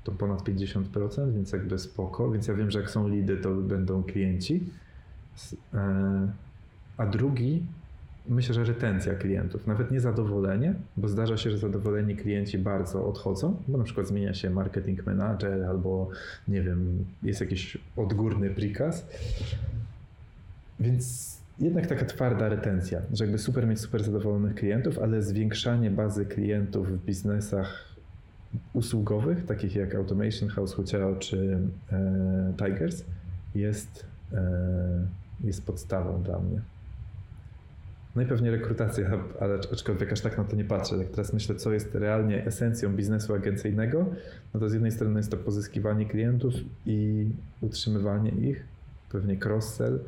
to 0.03 0.11
ponad 0.11 0.43
50%, 0.43 1.33
więc 1.33 1.51
jakby 1.51 1.79
spoko. 1.79 2.31
Więc 2.31 2.47
ja 2.47 2.53
wiem, 2.53 2.71
że 2.71 2.79
jak 2.79 2.89
są 2.89 3.07
lidy, 3.07 3.37
to 3.37 3.55
będą 3.55 4.03
klienci. 4.03 4.63
E, 5.73 6.31
a 6.97 7.05
drugi, 7.05 7.63
myślę, 8.29 8.55
że 8.55 8.63
retencja 8.63 9.15
klientów, 9.15 9.67
nawet 9.67 9.91
nie 9.91 9.99
zadowolenie, 9.99 10.75
bo 10.97 11.07
zdarza 11.07 11.37
się, 11.37 11.51
że 11.51 11.57
zadowoleni 11.57 12.15
klienci 12.15 12.57
bardzo 12.57 13.07
odchodzą, 13.07 13.55
bo 13.67 13.77
na 13.77 13.83
przykład 13.83 14.07
zmienia 14.07 14.33
się 14.33 14.49
marketing 14.49 15.05
manager 15.05 15.63
albo 15.63 16.09
nie 16.47 16.61
wiem, 16.61 17.05
jest 17.23 17.41
jakiś 17.41 17.77
odgórny 17.95 18.49
prikaz. 18.49 19.07
Więc 20.79 21.37
jednak 21.61 21.87
taka 21.87 22.05
twarda 22.05 22.49
retencja, 22.49 23.01
że 23.13 23.23
jakby 23.23 23.37
super 23.37 23.67
mieć 23.67 23.79
super 23.79 24.03
zadowolonych 24.03 24.55
klientów, 24.55 24.99
ale 24.99 25.21
zwiększanie 25.21 25.91
bazy 25.91 26.25
klientów 26.25 26.91
w 26.91 27.05
biznesach 27.05 27.95
usługowych, 28.73 29.45
takich 29.45 29.75
jak 29.75 29.95
Automation 29.95 30.49
House 30.49 30.73
Hotel 30.73 31.15
czy 31.19 31.59
e, 31.91 32.53
Tigers, 32.57 33.03
jest, 33.55 34.05
e, 34.33 35.07
jest 35.43 35.65
podstawą 35.65 36.23
dla 36.23 36.39
mnie. 36.39 36.61
No 38.15 38.21
i 38.21 38.25
pewnie 38.25 38.51
rekrutacja, 38.51 39.09
ale 39.39 39.59
aczkolwiek 39.73 40.13
aż 40.13 40.21
tak 40.21 40.37
na 40.37 40.43
to 40.43 40.55
nie 40.55 40.65
patrzę. 40.65 40.97
Jak 40.97 41.07
teraz 41.07 41.33
myślę, 41.33 41.55
co 41.55 41.73
jest 41.73 41.95
realnie 41.95 42.45
esencją 42.45 42.95
biznesu 42.95 43.33
agencyjnego, 43.33 44.05
no 44.53 44.59
to 44.59 44.69
z 44.69 44.73
jednej 44.73 44.91
strony 44.91 45.19
jest 45.19 45.31
to 45.31 45.37
pozyskiwanie 45.37 46.05
klientów 46.05 46.53
i 46.85 47.29
utrzymywanie 47.61 48.31
ich, 48.31 48.63
pewnie 49.11 49.37
cross-sell, 49.37 49.99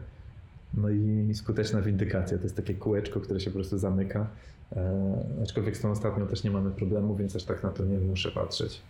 no 0.74 0.90
i 0.90 1.32
skuteczna 1.34 1.82
windykacja. 1.82 2.38
To 2.38 2.44
jest 2.44 2.56
takie 2.56 2.74
kółeczko, 2.74 3.20
które 3.22 3.40
się 3.40 3.52
po 3.52 3.56
prostu 3.56 3.78
zamyka 3.78 4.28
E, 4.76 5.44
aczkolwiek 5.44 5.78
z 5.78 5.82
tą 5.82 5.92
ostatnią 5.92 6.28
też 6.28 6.44
nie 6.44 6.52
mamy 6.52 6.72
problemu, 6.72 7.16
więc 7.16 7.36
aż 7.36 7.44
tak 7.44 7.64
na 7.64 7.70
to 7.70 7.86
nie 7.86 7.98
muszę 7.98 8.32
patrzeć. 8.32 8.82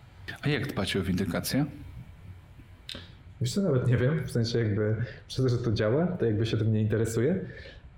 A 0.42 0.48
jak 0.48 0.66
dbać 0.66 0.96
o 0.96 1.02
windykację? 1.02 1.66
Wiesz 3.40 3.54
co, 3.54 3.62
nawet 3.62 3.86
nie 3.86 3.96
wiem, 3.96 4.26
w 4.26 4.30
sensie 4.30 4.58
jakby 4.58 4.96
przez 5.28 5.44
to, 5.44 5.48
że 5.48 5.58
to 5.58 5.72
działa, 5.72 6.06
to 6.06 6.24
jakby 6.24 6.46
się 6.46 6.56
tym 6.56 6.72
nie 6.72 6.80
interesuje, 6.80 7.40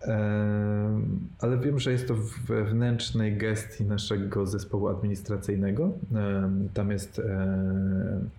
e, 0.02 1.00
ale 1.38 1.58
wiem, 1.58 1.78
że 1.78 1.92
jest 1.92 2.08
to 2.08 2.14
wewnętrznej 2.46 3.36
gestii 3.36 3.84
naszego 3.84 4.46
zespołu 4.46 4.88
administracyjnego. 4.88 5.92
E, 6.14 6.50
tam 6.74 6.90
jest 6.90 7.22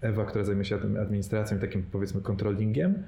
Ewa, 0.01 0.25
która 0.25 0.43
zajmuje 0.43 0.65
się 0.65 0.75
administracją, 0.75 1.59
takim 1.59 1.83
powiedzmy 1.83 2.21
kontrolingiem 2.21 3.03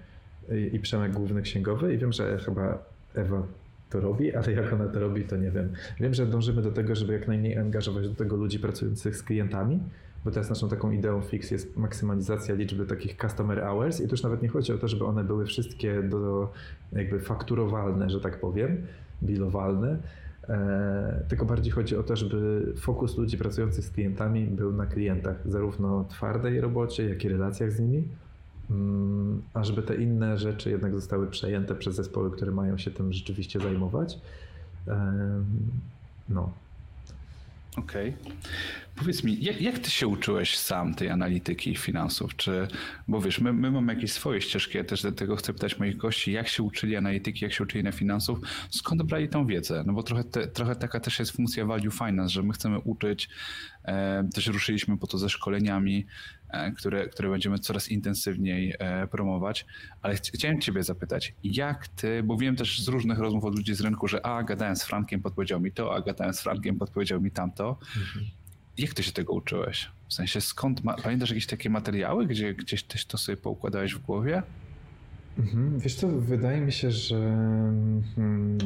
i 0.71 0.79
Przemek 0.79 1.11
główny 1.11 1.41
księgowy. 1.41 1.93
I 1.93 1.97
wiem, 1.97 2.13
że 2.13 2.37
chyba 2.37 2.83
Ewa 3.15 3.43
to 3.89 3.99
robi, 3.99 4.35
ale 4.35 4.51
jak 4.51 4.73
ona 4.73 4.87
to 4.87 4.99
robi, 4.99 5.23
to 5.23 5.37
nie 5.37 5.51
wiem. 5.51 5.69
Wiem, 5.99 6.13
że 6.13 6.25
dążymy 6.25 6.61
do 6.61 6.71
tego, 6.71 6.95
żeby 6.95 7.13
jak 7.13 7.27
najmniej 7.27 7.57
angażować 7.57 8.09
do 8.09 8.15
tego 8.15 8.35
ludzi 8.35 8.59
pracujących 8.59 9.15
z 9.15 9.23
klientami, 9.23 9.79
bo 10.25 10.31
teraz 10.31 10.49
naszą 10.49 10.69
taką 10.69 10.91
ideą 10.91 11.21
fix 11.21 11.51
jest 11.51 11.77
maksymalizacja 11.77 12.55
liczby 12.55 12.85
takich 12.85 13.15
customer 13.17 13.61
hours. 13.61 14.01
I 14.01 14.03
tu 14.03 14.11
już 14.11 14.23
nawet 14.23 14.41
nie 14.41 14.49
chodzi 14.49 14.73
o 14.73 14.77
to, 14.77 14.87
żeby 14.87 15.05
one 15.05 15.23
były 15.23 15.45
wszystkie 15.45 16.03
do, 16.03 16.51
jakby 16.93 17.19
fakturowalne, 17.19 18.09
że 18.09 18.21
tak 18.21 18.39
powiem, 18.39 18.85
bilowalne, 19.23 19.97
e, 20.49 21.23
tylko 21.27 21.45
bardziej 21.45 21.71
chodzi 21.71 21.95
o 21.95 22.03
to, 22.03 22.15
żeby 22.15 22.73
fokus 22.77 23.17
ludzi 23.17 23.37
pracujących 23.37 23.85
z 23.85 23.91
klientami 23.91 24.45
był 24.45 24.73
na 24.73 24.85
klientach, 24.85 25.35
zarówno 25.45 26.03
twardej 26.03 26.61
robocie, 26.61 27.09
jak 27.09 27.25
i 27.25 27.29
relacjach 27.29 27.71
z 27.71 27.79
nimi, 27.79 28.07
a 29.53 29.63
żeby 29.63 29.81
te 29.81 29.95
inne 29.95 30.37
rzeczy 30.37 30.69
jednak 30.69 30.93
zostały 30.93 31.27
przejęte 31.27 31.75
przez 31.75 31.95
zespoły, 31.95 32.31
które 32.31 32.51
mają 32.51 32.77
się 32.77 32.91
tym 32.91 33.13
rzeczywiście 33.13 33.59
zajmować. 33.59 34.19
No, 36.29 36.53
Okej. 37.77 38.13
Okay. 38.21 38.33
Powiedz 38.95 39.23
mi, 39.23 39.43
jak, 39.43 39.61
jak 39.61 39.79
ty 39.79 39.91
się 39.91 40.07
uczyłeś 40.07 40.57
sam 40.57 40.95
tej 40.95 41.09
analityki 41.09 41.75
finansów? 41.75 42.35
Czy, 42.35 42.67
bo 43.07 43.21
wiesz, 43.21 43.39
my, 43.39 43.53
my 43.53 43.71
mamy 43.71 43.93
jakieś 43.93 44.11
swoje 44.11 44.41
ścieżki, 44.41 44.77
ja 44.77 44.83
też 44.83 45.01
dlatego 45.01 45.35
chcę 45.35 45.53
pytać 45.53 45.79
moich 45.79 45.97
gości, 45.97 46.31
jak 46.31 46.47
się 46.47 46.63
uczyli 46.63 46.95
analityki, 46.95 47.45
jak 47.45 47.53
się 47.53 47.63
uczyli 47.63 47.83
na 47.83 47.91
finansów, 47.91 48.39
skąd 48.69 49.03
brali 49.03 49.29
tą 49.29 49.47
wiedzę? 49.47 49.83
No 49.87 49.93
bo 49.93 50.03
trochę, 50.03 50.23
te, 50.23 50.47
trochę 50.47 50.75
taka 50.75 50.99
też 50.99 51.19
jest 51.19 51.31
funkcja 51.31 51.65
value 51.65 51.91
finance, 51.91 52.29
że 52.29 52.43
my 52.43 52.53
chcemy 52.53 52.79
uczyć, 52.79 53.29
e, 53.85 54.29
też 54.33 54.47
ruszyliśmy 54.47 54.97
po 54.97 55.07
to 55.07 55.17
ze 55.17 55.29
szkoleniami, 55.29 56.05
które, 56.77 57.07
które 57.07 57.29
będziemy 57.29 57.59
coraz 57.59 57.89
intensywniej 57.89 58.73
e, 58.79 59.07
promować, 59.07 59.65
ale 60.01 60.15
ch 60.15 60.19
chciałem 60.33 60.61
ciebie 60.61 60.83
zapytać, 60.83 61.33
jak 61.43 61.87
ty, 61.87 62.23
bo 62.23 62.37
wiem 62.37 62.55
też 62.55 62.81
z 62.81 62.87
różnych 62.87 63.19
rozmów 63.19 63.45
od 63.45 63.55
ludzi 63.55 63.75
z 63.75 63.81
rynku, 63.81 64.07
że 64.07 64.25
a, 64.25 64.43
gadałem 64.43 64.75
z 64.75 64.83
Frankiem, 64.83 65.21
podpowiedział 65.21 65.59
mi 65.59 65.71
to, 65.71 65.95
a 65.95 66.01
gadałem 66.01 66.33
z 66.33 66.41
Frankiem, 66.41 66.77
podpowiedział 66.77 67.21
mi 67.21 67.31
tamto. 67.31 67.77
Mhm. 67.97 68.25
Jak 68.77 68.93
ty 68.93 69.03
się 69.03 69.11
tego 69.11 69.33
uczyłeś? 69.33 69.91
W 70.07 70.13
sensie 70.13 70.41
skąd, 70.41 70.83
ma, 70.83 70.93
pamiętasz 70.93 71.29
jakieś 71.29 71.47
takie 71.47 71.69
materiały, 71.69 72.27
gdzie 72.27 72.53
gdzieś 72.53 72.83
też 72.83 73.05
to 73.05 73.17
sobie 73.17 73.37
poukładałeś 73.37 73.95
w 73.95 73.99
głowie? 73.99 74.43
Mhm. 75.39 75.79
Wiesz 75.79 75.95
co, 75.95 76.07
wydaje 76.07 76.61
mi 76.61 76.71
się, 76.71 76.91
że 76.91 77.19
hmm, 78.15 78.57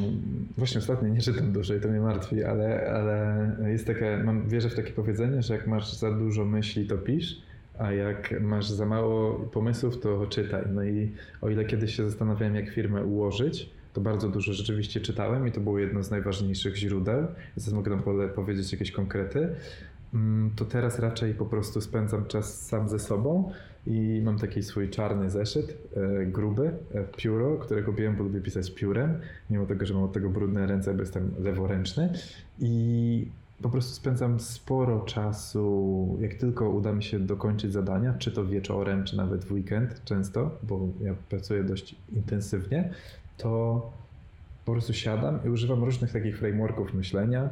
właśnie 0.58 0.78
ostatnio 0.78 1.08
nie 1.08 1.20
czytam 1.20 1.52
dużo 1.52 1.74
i 1.74 1.80
to 1.80 1.88
mnie 1.88 2.00
martwi, 2.00 2.44
ale, 2.44 2.90
ale 2.90 3.70
jest 3.70 3.86
takie, 3.86 4.20
mam, 4.24 4.48
wierzę 4.48 4.70
w 4.70 4.74
takie 4.74 4.92
powiedzenie, 4.92 5.42
że 5.42 5.54
jak 5.54 5.66
masz 5.66 5.92
za 5.92 6.10
dużo 6.12 6.44
myśli, 6.44 6.86
to 6.86 6.98
pisz, 6.98 7.42
a 7.78 7.92
jak 7.92 8.40
masz 8.40 8.70
za 8.70 8.86
mało 8.86 9.34
pomysłów, 9.34 10.00
to 10.00 10.26
czytaj. 10.26 10.64
No 10.72 10.84
i 10.84 11.12
o 11.40 11.50
ile 11.50 11.64
kiedyś 11.64 11.96
się 11.96 12.10
zastanawiałem, 12.10 12.54
jak 12.54 12.68
firmę 12.68 13.04
ułożyć, 13.04 13.70
to 13.92 14.00
bardzo 14.00 14.28
dużo 14.28 14.52
rzeczywiście 14.52 15.00
czytałem 15.00 15.48
i 15.48 15.52
to 15.52 15.60
było 15.60 15.78
jedno 15.78 16.02
z 16.02 16.10
najważniejszych 16.10 16.76
źródeł. 16.76 17.26
Zaraz 17.56 17.74
mogę 17.74 17.90
nam 17.90 18.02
powiedzieć 18.34 18.72
jakieś 18.72 18.92
konkrety. 18.92 19.48
Mm, 20.14 20.50
to 20.56 20.64
teraz 20.64 20.98
raczej 20.98 21.34
po 21.34 21.46
prostu 21.46 21.80
spędzam 21.80 22.26
czas 22.26 22.66
sam 22.66 22.88
ze 22.88 22.98
sobą 22.98 23.52
i 23.86 24.20
mam 24.24 24.38
taki 24.38 24.62
swój 24.62 24.90
czarny 24.90 25.30
zeszyt, 25.30 25.78
e, 25.96 26.26
gruby, 26.26 26.70
e, 26.94 27.04
pióro, 27.16 27.56
którego 27.56 27.90
kupiłem, 27.90 28.16
bo 28.16 28.24
lubię 28.24 28.40
pisać 28.40 28.70
piórem, 28.70 29.20
mimo 29.50 29.66
tego, 29.66 29.86
że 29.86 29.94
mam 29.94 30.02
od 30.02 30.12
tego 30.12 30.30
brudne 30.30 30.66
ręce, 30.66 30.94
bo 30.94 31.00
jestem 31.00 31.30
leworęczny 31.38 32.12
i 32.58 33.28
po 33.62 33.70
prostu 33.70 33.94
spędzam 33.94 34.40
sporo 34.40 35.00
czasu, 35.00 36.16
jak 36.20 36.34
tylko 36.34 36.70
uda 36.70 36.92
mi 36.92 37.02
się 37.02 37.18
dokończyć 37.18 37.72
zadania, 37.72 38.14
czy 38.18 38.32
to 38.32 38.46
wieczorem, 38.46 39.04
czy 39.04 39.16
nawet 39.16 39.44
w 39.44 39.52
weekend 39.52 40.04
często, 40.04 40.50
bo 40.62 40.88
ja 41.00 41.14
pracuję 41.28 41.64
dość 41.64 41.96
intensywnie, 42.12 42.90
to 43.36 43.82
po 44.64 44.72
prostu 44.72 44.92
siadam 44.92 45.38
i 45.44 45.48
używam 45.48 45.84
różnych 45.84 46.12
takich 46.12 46.38
frameworków 46.38 46.94
myślenia, 46.94 47.50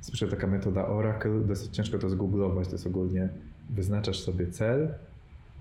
Słyszę 0.00 0.28
taka 0.28 0.46
metoda 0.46 0.86
Oracle, 0.86 1.40
dosyć 1.40 1.76
ciężko 1.76 1.98
to 1.98 2.10
zgooglować, 2.10 2.68
to 2.68 2.74
jest 2.74 2.86
ogólnie 2.86 3.28
wyznaczasz 3.70 4.20
sobie 4.20 4.46
cel, 4.46 4.94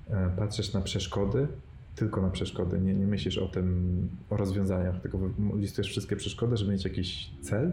e, 0.10 0.30
patrzysz 0.38 0.74
na 0.74 0.82
przeszkody, 0.82 1.47
tylko 1.95 2.22
na 2.22 2.30
przeszkody, 2.30 2.80
nie, 2.80 2.93
nie 2.93 3.07
myślisz 3.07 3.38
o 3.38 3.47
tym, 3.47 4.10
o 4.30 4.38
rozwiązaniach, 4.38 5.01
tylko 5.01 5.20
listujesz 5.55 5.91
wszystkie 5.91 6.16
przeszkody, 6.16 6.57
żeby 6.57 6.72
mieć 6.72 6.84
jakiś 6.84 7.32
cel, 7.41 7.72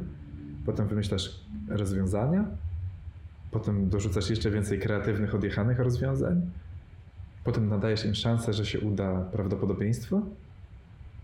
potem 0.67 0.89
wymyślasz 0.89 1.41
rozwiązania, 1.69 2.45
potem 3.51 3.89
dorzucasz 3.89 4.31
jeszcze 4.31 4.51
więcej 4.51 4.79
kreatywnych, 4.79 5.35
odjechanych 5.35 5.79
rozwiązań, 5.79 6.51
potem 7.45 7.69
nadajesz 7.69 8.05
im 8.05 8.15
szansę, 8.15 8.53
że 8.53 8.67
się 8.67 8.81
uda 8.81 9.21
prawdopodobieństwo, 9.21 10.23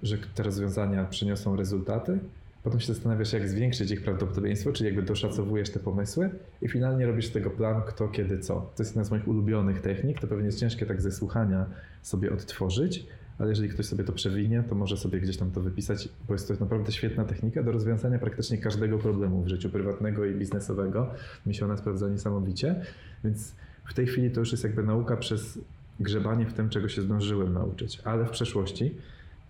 że 0.02 0.18
te 0.18 0.42
rozwiązania 0.42 1.04
przyniosą 1.04 1.56
rezultaty, 1.56 2.18
Potem 2.62 2.80
się 2.80 2.94
zastanawiasz, 2.94 3.32
jak 3.32 3.48
zwiększyć 3.48 3.90
ich 3.90 4.02
prawdopodobieństwo, 4.02 4.72
czyli 4.72 4.86
jakby 4.86 5.02
doszacowujesz 5.02 5.70
te 5.70 5.80
pomysły 5.80 6.30
i 6.62 6.68
finalnie 6.68 7.06
robisz 7.06 7.28
tego 7.28 7.50
plan, 7.50 7.82
kto, 7.86 8.08
kiedy, 8.08 8.38
co. 8.38 8.54
To 8.54 8.82
jest 8.82 8.90
jedna 8.90 9.04
z 9.04 9.10
moich 9.10 9.28
ulubionych 9.28 9.80
technik. 9.80 10.20
To 10.20 10.26
pewnie 10.26 10.46
jest 10.46 10.60
ciężkie 10.60 10.86
tak 10.86 11.00
ze 11.00 11.12
słuchania 11.12 11.66
sobie 12.02 12.32
odtworzyć, 12.32 13.06
ale 13.38 13.48
jeżeli 13.48 13.68
ktoś 13.68 13.86
sobie 13.86 14.04
to 14.04 14.12
przewinie, 14.12 14.64
to 14.68 14.74
może 14.74 14.96
sobie 14.96 15.20
gdzieś 15.20 15.36
tam 15.36 15.50
to 15.50 15.60
wypisać, 15.60 16.08
bo 16.28 16.34
jest 16.34 16.48
to 16.48 16.54
naprawdę 16.60 16.92
świetna 16.92 17.24
technika 17.24 17.62
do 17.62 17.72
rozwiązania 17.72 18.18
praktycznie 18.18 18.58
każdego 18.58 18.98
problemu 18.98 19.42
w 19.42 19.48
życiu 19.48 19.70
prywatnego 19.70 20.24
i 20.24 20.34
biznesowego. 20.34 21.10
Mi 21.46 21.54
się 21.54 21.64
ona 21.64 21.76
sprawdza 21.76 22.08
niesamowicie, 22.08 22.84
więc 23.24 23.54
w 23.84 23.94
tej 23.94 24.06
chwili 24.06 24.30
to 24.30 24.40
już 24.40 24.52
jest 24.52 24.64
jakby 24.64 24.82
nauka 24.82 25.16
przez 25.16 25.58
grzebanie 26.00 26.46
w 26.46 26.52
tym, 26.52 26.68
czego 26.68 26.88
się 26.88 27.02
zdążyłem 27.02 27.52
nauczyć, 27.52 28.00
ale 28.04 28.24
w 28.24 28.30
przeszłości 28.30 28.94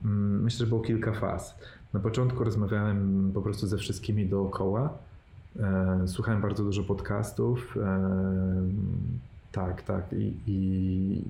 mm, 0.04 0.42
myślę, 0.42 0.58
że 0.58 0.66
było 0.66 0.80
kilka 0.80 1.12
faz. 1.12 1.58
Na 1.92 2.00
początku 2.00 2.44
rozmawiałem 2.44 3.30
po 3.34 3.42
prostu 3.42 3.66
ze 3.66 3.78
wszystkimi 3.78 4.26
dookoła. 4.26 4.98
E, 5.60 6.02
słuchałem 6.06 6.40
bardzo 6.40 6.64
dużo 6.64 6.84
podcastów. 6.84 7.78
E, 9.52 9.54
tak, 9.54 9.82
tak. 9.82 10.12
I, 10.12 10.32
i, 10.46 10.52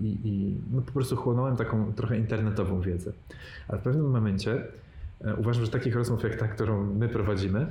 i, 0.07 0.29
i 0.29 0.61
no 0.71 0.83
po 0.83 0.93
prostu 0.93 1.17
chłonąłem 1.17 1.57
taką 1.57 1.93
trochę 1.93 2.19
internetową 2.19 2.81
wiedzę. 2.81 3.13
Ale 3.69 3.79
w 3.79 3.83
pewnym 3.83 4.11
momencie 4.11 4.65
e, 5.25 5.37
uważam, 5.37 5.65
że 5.65 5.71
takich 5.71 5.95
rozmów 5.95 6.23
jak 6.23 6.37
ta, 6.37 6.49
którą 6.49 6.95
my 6.95 7.09
prowadzimy, 7.09 7.67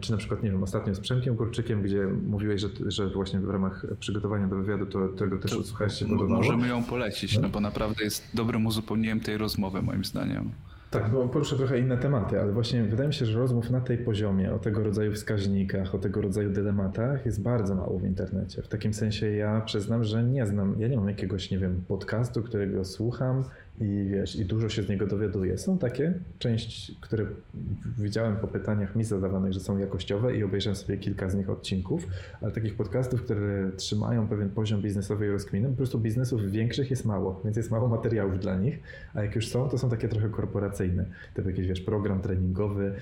czy 0.00 0.12
na 0.12 0.18
przykład, 0.18 0.42
nie 0.42 0.50
wiem, 0.50 0.62
ostatnio 0.62 0.94
z 0.94 1.00
Przemkiem 1.00 1.36
Kurczykiem, 1.36 1.82
gdzie 1.82 2.06
mówiłeś, 2.06 2.60
że, 2.60 2.68
że 2.86 3.08
właśnie 3.08 3.40
w 3.40 3.50
ramach 3.50 3.86
przygotowania 4.00 4.46
do 4.46 4.56
wywiadu 4.56 4.86
to 4.86 5.08
tego 5.08 5.38
też 5.38 5.50
to. 5.50 6.06
Możemy 6.28 6.68
ją 6.68 6.84
polecić, 6.84 7.36
no. 7.36 7.42
no 7.42 7.48
bo 7.48 7.60
naprawdę 7.60 8.04
jest 8.04 8.24
dobrym 8.34 8.66
uzupełnieniem 8.66 9.20
tej 9.20 9.38
rozmowy 9.38 9.82
moim 9.82 10.04
zdaniem. 10.04 10.50
Tak, 10.90 11.10
bo 11.10 11.28
poruszę 11.28 11.56
trochę 11.56 11.78
inne 11.78 11.98
tematy, 11.98 12.40
ale 12.40 12.52
właśnie 12.52 12.82
wydaje 12.84 13.08
mi 13.08 13.14
się, 13.14 13.26
że 13.26 13.38
rozmów 13.38 13.70
na 13.70 13.80
tej 13.80 13.98
poziomie, 13.98 14.54
o 14.54 14.58
tego 14.58 14.82
rodzaju 14.82 15.12
wskaźnikach, 15.12 15.94
o 15.94 15.98
tego 15.98 16.20
rodzaju 16.20 16.50
dylematach 16.50 17.26
jest 17.26 17.42
bardzo 17.42 17.74
mało 17.74 17.98
w 17.98 18.04
internecie. 18.04 18.62
W 18.62 18.68
takim 18.68 18.94
sensie 18.94 19.30
ja 19.30 19.60
przyznam, 19.60 20.04
że 20.04 20.24
nie 20.24 20.46
znam, 20.46 20.74
ja 20.78 20.88
nie 20.88 20.96
mam 20.96 21.08
jakiegoś, 21.08 21.50
nie 21.50 21.58
wiem, 21.58 21.84
podcastu, 21.88 22.42
którego 22.42 22.84
słucham 22.84 23.44
i 23.80 24.08
wiesz, 24.10 24.36
i 24.36 24.44
dużo 24.44 24.68
się 24.68 24.82
z 24.82 24.88
niego 24.88 25.06
dowiaduję. 25.06 25.58
Są 25.58 25.78
takie, 25.78 26.14
część, 26.38 26.92
które 27.00 27.26
widziałem 27.98 28.36
po 28.36 28.48
pytaniach 28.48 28.96
mi 28.96 29.04
zadawanych, 29.04 29.52
że 29.52 29.60
są 29.60 29.78
jakościowe 29.78 30.36
i 30.36 30.42
obejrzałem 30.44 30.76
sobie 30.76 30.98
kilka 30.98 31.30
z 31.30 31.34
nich 31.34 31.50
odcinków, 31.50 32.06
ale 32.40 32.52
takich 32.52 32.74
podcastów, 32.74 33.22
które 33.22 33.70
trzymają 33.76 34.28
pewien 34.28 34.50
poziom 34.50 34.82
biznesowej 34.82 35.30
rozkminy, 35.30 35.68
po 35.68 35.76
prostu 35.76 35.98
biznesów 35.98 36.50
większych 36.50 36.90
jest 36.90 37.04
mało, 37.04 37.40
więc 37.44 37.56
jest 37.56 37.70
mało 37.70 37.88
materiałów 37.88 38.40
dla 38.40 38.56
nich, 38.56 38.78
a 39.14 39.22
jak 39.22 39.36
już 39.36 39.48
są, 39.48 39.68
to 39.68 39.78
są 39.78 39.90
takie 39.90 40.08
trochę 40.08 40.28
korporacyjne, 40.28 41.04
typu 41.34 41.48
jakiś, 41.48 41.66
wiesz, 41.66 41.80
program 41.80 42.22
treningowy, 42.22 42.94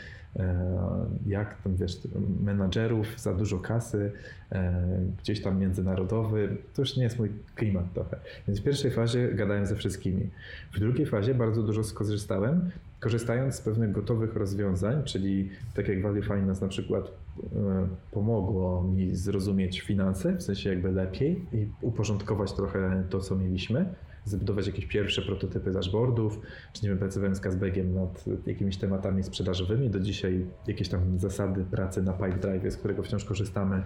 jak 1.26 1.62
tam, 1.62 1.76
wiesz, 1.76 1.98
menadżerów, 2.40 3.06
za 3.16 3.34
dużo 3.34 3.58
kasy, 3.58 4.12
e, 4.52 4.82
gdzieś 5.22 5.42
tam 5.42 5.60
międzynarodowy, 5.60 6.56
to 6.74 6.82
już 6.82 6.96
nie 6.96 7.02
jest 7.02 7.18
mój 7.18 7.30
klimat 7.54 7.92
trochę. 7.94 8.16
Więc 8.48 8.60
w 8.60 8.64
pierwszej 8.64 8.90
fazie 8.90 9.28
gadałem 9.28 9.66
ze 9.66 9.76
wszystkimi. 9.76 10.30
W 10.72 10.78
drugiej 10.78 11.06
fazie 11.06 11.34
bardzo 11.34 11.62
dużo 11.62 11.84
skorzystałem, 11.84 12.70
korzystając 13.00 13.54
z 13.54 13.60
pewnych 13.60 13.92
gotowych 13.92 14.36
rozwiązań, 14.36 15.04
czyli 15.04 15.50
tak 15.74 15.88
jak 15.88 16.02
Value 16.02 16.22
Finance 16.22 16.60
na 16.60 16.68
przykład 16.68 17.04
e, 17.06 17.88
pomogło 18.10 18.82
mi 18.82 19.16
zrozumieć 19.16 19.80
finanse, 19.80 20.36
w 20.36 20.42
sensie 20.42 20.70
jakby 20.70 20.92
lepiej 20.92 21.44
i 21.52 21.66
uporządkować 21.80 22.52
trochę 22.52 23.02
to, 23.10 23.20
co 23.20 23.36
mieliśmy, 23.36 23.94
zbudować 24.28 24.66
jakieś 24.66 24.86
pierwsze 24.86 25.22
prototypy 25.22 25.70
dashboardów, 25.70 26.40
czy 26.72 26.82
nie 26.82 26.88
wiem, 26.88 26.98
pracowałem 26.98 27.34
z 27.34 27.40
Kazbegiem 27.40 27.94
nad 27.94 28.24
jakimiś 28.46 28.76
tematami 28.76 29.22
sprzedażowymi. 29.22 29.90
Do 29.90 30.00
dzisiaj 30.00 30.46
jakieś 30.66 30.88
tam 30.88 31.18
zasady 31.18 31.64
pracy 31.64 32.02
na 32.02 32.12
Pipedrive, 32.12 32.72
z 32.72 32.76
którego 32.76 33.02
wciąż 33.02 33.24
korzystamy, 33.24 33.82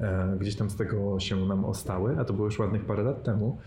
e, 0.00 0.36
gdzieś 0.40 0.56
tam 0.56 0.70
z 0.70 0.76
tego 0.76 1.20
się 1.20 1.46
nam 1.46 1.64
ostały, 1.64 2.16
a 2.18 2.24
to 2.24 2.32
było 2.32 2.46
już 2.46 2.58
ładnych 2.58 2.84
parę 2.84 3.02
lat 3.02 3.24
temu. 3.24 3.58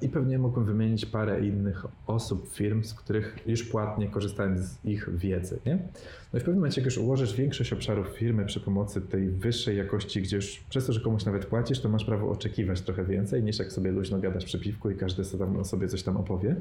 I 0.00 0.08
pewnie 0.08 0.38
mógłbym 0.38 0.64
wymienić 0.64 1.06
parę 1.06 1.46
innych 1.46 1.86
osób, 2.06 2.48
firm, 2.52 2.84
z 2.84 2.94
których 2.94 3.38
już 3.46 3.62
płatnie 3.62 4.08
korzystałem 4.08 4.58
z 4.58 4.84
ich 4.84 5.08
wiedzy. 5.16 5.58
Nie? 5.66 5.74
No 6.32 6.38
i 6.38 6.40
w 6.40 6.44
pewnym 6.44 6.54
momencie, 6.54 6.80
jak 6.80 6.84
już 6.86 6.98
ułożysz 6.98 7.36
większość 7.36 7.72
obszarów 7.72 8.08
firmy 8.08 8.44
przy 8.44 8.60
pomocy 8.60 9.00
tej 9.00 9.30
wyższej 9.30 9.76
jakości, 9.76 10.22
gdzie 10.22 10.36
już 10.36 10.64
przez 10.70 10.86
to, 10.86 10.92
że 10.92 11.00
komuś 11.00 11.24
nawet 11.24 11.46
płacisz, 11.46 11.80
to 11.80 11.88
masz 11.88 12.04
prawo 12.04 12.30
oczekiwać 12.30 12.80
trochę 12.80 13.04
więcej, 13.04 13.42
niż 13.42 13.58
jak 13.58 13.72
sobie 13.72 13.92
luźno 13.92 14.18
gadasz 14.18 14.44
przy 14.44 14.60
piwku 14.60 14.90
i 14.90 14.96
każdy 14.96 15.24
sobie, 15.24 15.44
tam, 15.44 15.64
sobie 15.64 15.88
coś 15.88 16.02
tam 16.02 16.16
opowie. 16.16 16.56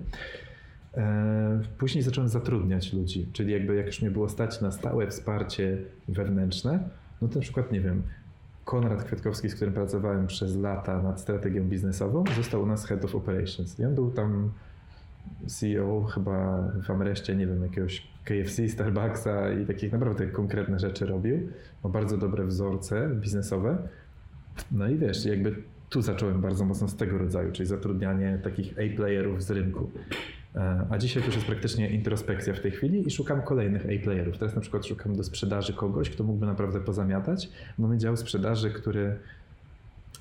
E, 0.97 1.61
później 1.77 2.03
zacząłem 2.03 2.29
zatrudniać 2.29 2.93
ludzi, 2.93 3.27
czyli 3.33 3.53
jakby 3.53 3.75
jak 3.75 3.85
już 3.85 4.01
mnie 4.01 4.11
było 4.11 4.29
stać 4.29 4.61
na 4.61 4.71
stałe 4.71 5.07
wsparcie 5.07 5.77
wewnętrzne, 6.07 6.89
no 7.21 7.27
to 7.27 7.35
na 7.35 7.41
przykład, 7.41 7.71
nie 7.71 7.81
wiem, 7.81 8.03
Konrad 8.65 9.03
Kwiatkowski, 9.03 9.49
z 9.49 9.55
którym 9.55 9.73
pracowałem 9.73 10.27
przez 10.27 10.55
lata 10.55 11.01
nad 11.01 11.21
strategią 11.21 11.63
biznesową, 11.63 12.23
został 12.35 12.63
u 12.63 12.65
nas 12.65 12.85
Head 12.85 13.05
of 13.05 13.15
Operations. 13.15 13.79
I 13.79 13.85
on 13.85 13.95
był 13.95 14.11
tam 14.11 14.51
CEO 15.47 16.03
chyba 16.03 16.63
w 16.83 16.91
Amreście, 16.91 17.35
nie 17.35 17.47
wiem, 17.47 17.63
jakiegoś 17.63 18.07
KFC, 18.25 18.69
Starbucksa 18.69 19.51
i 19.51 19.65
takich 19.65 19.91
naprawdę 19.91 20.27
konkretne 20.27 20.79
rzeczy 20.79 21.05
robił. 21.05 21.49
Ma 21.83 21.89
bardzo 21.89 22.17
dobre 22.17 22.45
wzorce 22.45 23.09
biznesowe. 23.09 23.77
No 24.71 24.87
i 24.87 24.97
wiesz, 24.97 25.25
jakby 25.25 25.55
tu 25.89 26.01
zacząłem 26.01 26.41
bardzo 26.41 26.65
mocno 26.65 26.87
z 26.87 26.95
tego 26.95 27.17
rodzaju, 27.17 27.51
czyli 27.51 27.67
zatrudnianie 27.69 28.39
takich 28.43 28.73
A-playerów 28.79 29.43
z 29.43 29.51
rynku. 29.51 29.91
E, 30.55 30.85
a 30.89 30.97
dzisiaj 30.97 31.23
już 31.25 31.35
jest 31.35 31.47
praktycznie 31.47 31.89
introspekcja 31.89 32.53
w 32.53 32.59
tej 32.59 32.71
chwili 32.71 33.07
i 33.07 33.11
szukam 33.11 33.41
kolejnych 33.41 33.85
A-playerów. 33.85 34.37
Teraz 34.37 34.55
na 34.55 34.61
przykład 34.61 34.85
szukam 34.85 35.15
do 35.15 35.23
sprzedaży 35.23 35.73
kogoś, 35.73 36.09
kto 36.09 36.23
mógłby 36.23 36.45
naprawdę 36.45 36.79
pozamiatać. 36.79 37.49
Mamy 37.77 37.97
dział 37.97 38.17
sprzedaży, 38.17 38.71
który 38.71 39.19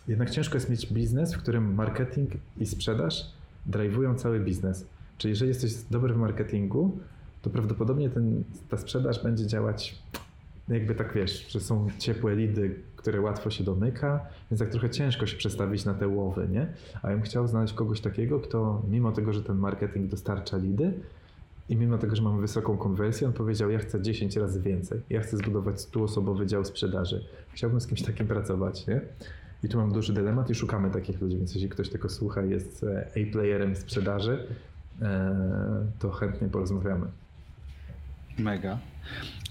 jednak 0.09 0.30
ciężko 0.30 0.55
jest 0.55 0.70
mieć 0.70 0.93
biznes, 0.93 1.35
w 1.35 1.39
którym 1.39 1.74
marketing 1.74 2.30
i 2.59 2.66
sprzedaż 2.66 3.33
drive'ują 3.70 4.16
cały 4.16 4.41
biznes. 4.41 4.87
Czyli 5.18 5.33
jeżeli 5.33 5.49
jesteś 5.49 5.74
dobry 5.91 6.14
w 6.14 6.16
marketingu, 6.16 6.99
to 7.43 7.51
prawdopodobnie 7.51 8.11
ten, 8.11 8.45
ta 8.68 8.76
sprzedaż 8.76 9.22
będzie 9.22 9.47
działać 9.47 10.03
jakby 10.75 10.95
tak 10.95 11.14
wiesz, 11.14 11.49
że 11.49 11.61
są 11.61 11.89
ciepłe 11.99 12.37
lidy, 12.37 12.75
które 12.97 13.20
łatwo 13.20 13.51
się 13.51 13.64
domyka, 13.64 14.27
więc 14.51 14.61
tak 14.61 14.70
trochę 14.70 14.91
ciężko 14.91 15.27
się 15.27 15.37
przestawić 15.37 15.85
na 15.85 15.95
te 15.95 16.09
łowy, 16.09 16.49
nie? 16.51 16.66
A 17.03 17.11
ja 17.11 17.16
bym 17.16 17.25
chciał 17.25 17.49
znaleźć 17.49 17.75
kogoś 17.75 18.01
takiego, 18.01 18.41
kto 18.41 18.83
mimo 18.91 19.12
tego, 19.12 19.33
że 19.33 19.43
ten 19.43 19.57
marketing 19.57 20.11
dostarcza 20.11 20.57
lidy 20.57 20.93
i 21.68 21.77
mimo 21.77 21.99
tego, 21.99 22.16
że 22.16 22.23
mamy 22.23 22.41
wysoką 22.41 22.77
konwersję, 22.77 23.27
on 23.27 23.33
powiedział, 23.33 23.70
ja 23.70 23.79
chcę 23.79 24.03
10 24.03 24.37
razy 24.37 24.61
więcej, 24.61 25.01
ja 25.11 25.20
chcę 25.20 25.37
zbudować 25.37 25.77
100-osobowy 25.77 26.47
dział 26.47 26.64
sprzedaży. 26.64 27.25
Chciałbym 27.53 27.81
z 27.81 27.87
kimś 27.87 28.03
takim 28.03 28.27
pracować, 28.27 28.87
nie? 28.87 29.01
I 29.64 29.68
tu 29.68 29.79
mam 29.79 29.93
duży 29.93 30.12
dylemat 30.12 30.51
i 30.51 30.55
szukamy 30.55 30.91
takich 30.91 31.20
ludzi, 31.20 31.37
więc 31.37 31.55
jeśli 31.55 31.68
ktoś 31.68 31.89
tego 31.89 32.09
słucha 32.09 32.43
jest 32.43 32.85
e, 32.85 33.07
A-playerem 33.16 33.77
sprzedaży, 33.77 34.47
e, 35.03 35.87
to 35.99 36.11
chętnie 36.11 36.49
porozmawiamy. 36.49 37.07
Mega. 38.39 38.78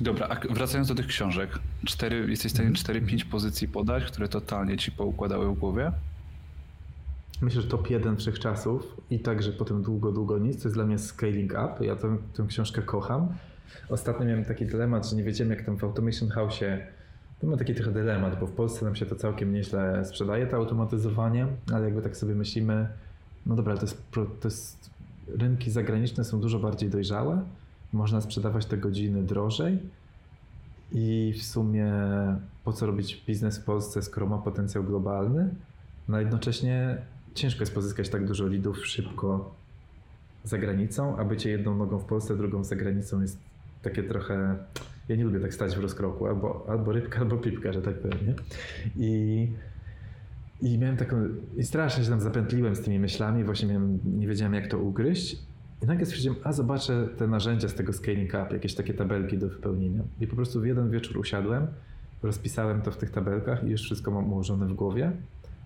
Dobra, 0.01 0.27
a 0.27 0.53
wracając 0.53 0.87
do 0.87 0.95
tych 0.95 1.07
książek, 1.07 1.59
cztery, 1.85 2.25
jesteś 2.29 2.51
w 2.51 2.55
stanie 2.55 2.69
4-5 2.69 2.97
mhm. 2.97 3.19
pozycji 3.31 3.67
podać, 3.67 4.03
które 4.03 4.27
totalnie 4.27 4.77
ci 4.77 4.91
poukładały 4.91 5.55
w 5.55 5.59
głowie? 5.59 5.91
Myślę, 7.41 7.61
że 7.61 7.67
top 7.67 7.89
jeden 7.89 8.17
wszechczasów 8.17 9.01
i 9.09 9.19
także 9.19 9.51
potem 9.51 9.83
długo, 9.83 10.11
długo 10.11 10.37
nic, 10.37 10.61
to 10.61 10.67
jest 10.67 10.75
dla 10.75 10.85
mnie 10.85 10.97
Scaling 10.97 11.51
Up. 11.51 11.85
Ja 11.85 11.95
tę, 11.95 12.17
tę 12.33 12.45
książkę 12.47 12.81
kocham. 12.81 13.27
Ostatnio 13.89 14.25
miałem 14.25 14.45
taki 14.45 14.65
dylemat, 14.65 15.09
że 15.09 15.15
nie 15.15 15.23
wiedziałem 15.23 15.51
jak 15.51 15.65
tam 15.65 15.77
w 15.77 15.83
Automation 15.83 16.29
House'ie 16.29 16.77
to 17.41 17.47
ma 17.47 17.57
taki 17.57 17.75
trochę 17.75 17.91
dylemat, 17.91 18.39
bo 18.39 18.47
w 18.47 18.51
Polsce 18.51 18.85
nam 18.85 18.95
się 18.95 19.05
to 19.05 19.15
całkiem 19.15 19.53
nieźle 19.53 20.05
sprzedaje, 20.05 20.47
to 20.47 20.57
automatyzowanie, 20.57 21.47
ale 21.73 21.85
jakby 21.85 22.01
tak 22.01 22.17
sobie 22.17 22.35
myślimy, 22.35 22.87
no 23.45 23.55
dobra, 23.55 23.75
to 23.75 23.81
jest, 23.81 24.11
to 24.11 24.47
jest 24.47 24.89
rynki 25.27 25.71
zagraniczne 25.71 26.23
są 26.23 26.39
dużo 26.39 26.59
bardziej 26.59 26.89
dojrzałe, 26.89 27.41
można 27.93 28.21
sprzedawać 28.21 28.65
te 28.65 28.77
godziny 28.77 29.23
drożej 29.23 29.79
i 30.91 31.33
w 31.39 31.43
sumie 31.43 31.93
po 32.63 32.73
co 32.73 32.85
robić 32.85 33.23
biznes 33.27 33.57
w 33.59 33.63
Polsce, 33.63 34.01
skoro 34.01 34.27
ma 34.27 34.37
potencjał 34.37 34.83
globalny, 34.83 35.49
no 36.07 36.19
jednocześnie 36.19 36.97
ciężko 37.33 37.61
jest 37.61 37.73
pozyskać 37.73 38.09
tak 38.09 38.25
dużo 38.25 38.47
lidów 38.47 38.85
szybko 38.87 39.55
za 40.43 40.57
granicą, 40.57 41.17
a 41.17 41.25
bycie 41.25 41.49
jedną 41.49 41.77
nogą 41.77 41.99
w 41.99 42.05
Polsce, 42.05 42.37
drugą 42.37 42.63
za 42.63 42.75
granicą 42.75 43.21
jest 43.21 43.37
takie 43.81 44.03
trochę. 44.03 44.57
Ja 45.09 45.15
nie 45.15 45.23
lubię 45.23 45.39
tak 45.39 45.53
stać 45.53 45.75
w 45.75 45.79
rozkroku, 45.79 46.27
albo, 46.27 46.65
albo 46.69 46.91
rybka, 46.91 47.19
albo 47.19 47.37
pipka, 47.37 47.73
że 47.73 47.81
tak 47.81 47.95
powiem. 47.95 48.35
I, 48.97 49.47
I 50.61 50.77
miałem 50.77 50.97
taką. 50.97 51.27
I 51.57 51.63
strasznie 51.63 52.03
się 52.03 52.09
tam 52.09 52.21
zapętliłem 52.21 52.75
z 52.75 52.81
tymi 52.81 52.99
myślami, 52.99 53.43
właśnie 53.43 53.67
miałem, 53.67 53.99
nie 54.05 54.27
wiedziałem, 54.27 54.53
jak 54.53 54.67
to 54.67 54.79
ugryźć. 54.79 55.37
I 55.83 55.85
nagle 55.85 56.05
stwierdziłem, 56.05 56.37
a 56.43 56.53
zobaczę 56.53 57.07
te 57.17 57.27
narzędzia 57.27 57.67
z 57.67 57.73
tego 57.73 57.93
scaling 57.93 58.29
up, 58.29 58.47
jakieś 58.51 58.75
takie 58.75 58.93
tabelki 58.93 59.37
do 59.37 59.47
wypełnienia. 59.47 60.03
I 60.19 60.27
po 60.27 60.35
prostu 60.35 60.61
w 60.61 60.65
jeden 60.65 60.91
wieczór 60.91 61.17
usiadłem, 61.17 61.67
rozpisałem 62.23 62.81
to 62.81 62.91
w 62.91 62.97
tych 62.97 63.11
tabelkach 63.11 63.63
i 63.63 63.69
już 63.69 63.81
wszystko 63.81 64.11
mam 64.11 64.33
ułożone 64.33 64.65
w 64.65 64.73
głowie. 64.73 65.11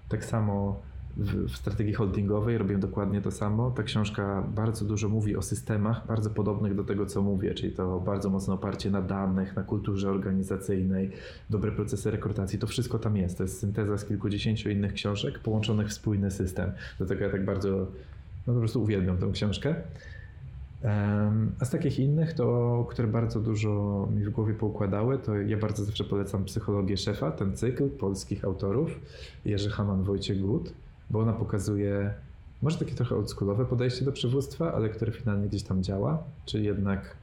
Tak 0.10 0.26
samo 0.26 0.82
w, 1.18 1.58
strategii 1.58 1.94
holdingowej 1.94 2.58
robię 2.58 2.78
dokładnie 2.78 3.22
to 3.22 3.32
samo. 3.32 3.72
Ta 3.72 3.84
książka 3.84 4.44
bardzo 4.56 4.86
dużo 4.86 5.10
mówi 5.10 5.36
o 5.36 5.42
systemach, 5.42 6.08
bardzo 6.08 6.30
podobnych 6.30 6.76
do 6.76 6.84
tego, 6.84 7.06
co 7.06 7.22
mówię, 7.22 7.54
czyli 7.54 7.74
to 7.74 8.00
bardzo 8.00 8.30
mocne 8.30 8.54
oparcie 8.54 8.92
na 8.92 9.02
danych, 9.02 9.56
na 9.56 9.64
kulturze 9.64 10.10
organizacyjnej, 10.10 11.12
dobre 11.50 11.72
procesy 11.72 12.12
rekrutacji. 12.12 12.60
To 12.60 12.68
wszystko 12.68 13.00
tam 13.00 13.18
jest. 13.18 13.38
To 13.38 13.44
jest 13.44 13.60
synteza 13.60 13.98
z 13.98 14.06
kilkudziesięciu 14.06 14.70
innych 14.70 14.94
książek 14.94 15.40
połączonych 15.40 15.88
w 15.88 15.94
spójny 15.94 16.32
system. 16.32 16.72
Dlatego 16.98 17.24
ja 17.24 17.30
tak 17.30 17.46
bardzo 17.46 17.88
no 18.48 18.54
po 18.54 18.60
prostu 18.60 18.84
uwielbiam 18.84 19.18
tę 19.18 19.30
książkę. 19.34 19.76
A 21.60 21.66
z 21.66 21.70
takich 21.70 22.00
innych, 22.00 22.34
to, 22.34 22.88
które 22.90 23.08
bardzo 23.08 23.40
dużo 23.40 24.08
mi 24.16 24.26
w 24.26 24.30
głowie 24.30 24.54
poukładały, 24.54 25.18
to 25.20 25.36
ja 25.36 25.58
bardzo 25.58 25.84
zawsze 25.84 26.04
polecam 26.04 26.46
Psychologię 26.46 26.98
Szefa, 26.98 27.32
ten 27.32 27.58
cykl 27.58 27.90
polskich 27.90 28.46
autorów, 28.46 29.00
Jerzy 29.46 29.70
Haman, 29.70 30.04
Wojciech 30.04 30.42
Gut, 30.42 30.74
bo 31.10 31.20
ona 31.20 31.34
pokazuje 31.34 32.14
może 32.62 32.78
takie 32.78 32.96
trochę 32.96 33.16
oldschoolowe 33.16 33.66
podejście 33.66 34.06
do 34.06 34.12
przywództwa, 34.12 34.74
ale 34.74 34.90
które 34.90 35.12
finalnie 35.12 35.48
gdzieś 35.48 35.64
tam 35.64 35.84
działa, 35.84 36.24
czyli 36.46 36.66
jednak 36.66 37.16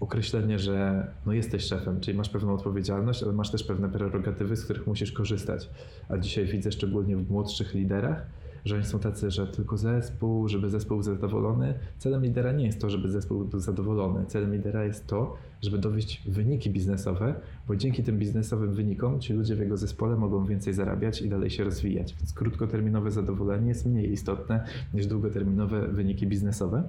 określenie, 0.00 0.58
że 0.58 1.06
no 1.26 1.32
jesteś 1.32 1.64
szefem, 1.64 2.00
czyli 2.00 2.18
masz 2.18 2.28
pewną 2.28 2.54
odpowiedzialność, 2.54 3.22
ale 3.22 3.32
masz 3.32 3.50
też 3.50 3.64
pewne 3.64 3.88
prerogatywy, 3.88 4.56
z 4.56 4.64
których 4.64 4.86
musisz 4.86 5.12
korzystać. 5.12 5.70
A 6.08 6.18
dzisiaj 6.18 6.46
widzę 6.46 6.72
szczególnie 6.72 7.16
w 7.16 7.30
młodszych 7.30 7.74
liderach, 7.74 8.26
że 8.64 8.74
oni 8.74 8.84
są 8.84 8.98
tacy, 8.98 9.30
że 9.30 9.46
tylko 9.46 9.76
zespół, 9.76 10.48
żeby 10.48 10.70
zespół 10.70 10.96
był 10.96 11.02
zadowolony. 11.02 11.74
Celem 11.98 12.22
lidera 12.22 12.52
nie 12.52 12.66
jest 12.66 12.80
to, 12.80 12.90
żeby 12.90 13.08
zespół 13.08 13.44
był 13.44 13.60
zadowolony. 13.60 14.26
Celem 14.26 14.52
lidera 14.52 14.84
jest 14.84 15.06
to, 15.06 15.36
żeby 15.62 15.78
dowieść 15.78 16.22
wyniki 16.28 16.70
biznesowe, 16.70 17.34
bo 17.68 17.76
dzięki 17.76 18.02
tym 18.02 18.18
biznesowym 18.18 18.74
wynikom 18.74 19.20
ci 19.20 19.32
ludzie 19.32 19.56
w 19.56 19.58
jego 19.58 19.76
zespole 19.76 20.16
mogą 20.16 20.44
więcej 20.44 20.74
zarabiać 20.74 21.22
i 21.22 21.28
dalej 21.28 21.50
się 21.50 21.64
rozwijać. 21.64 22.14
Więc 22.14 22.32
krótkoterminowe 22.32 23.10
zadowolenie 23.10 23.68
jest 23.68 23.86
mniej 23.86 24.12
istotne 24.12 24.64
niż 24.94 25.06
długoterminowe 25.06 25.88
wyniki 25.88 26.26
biznesowe. 26.26 26.82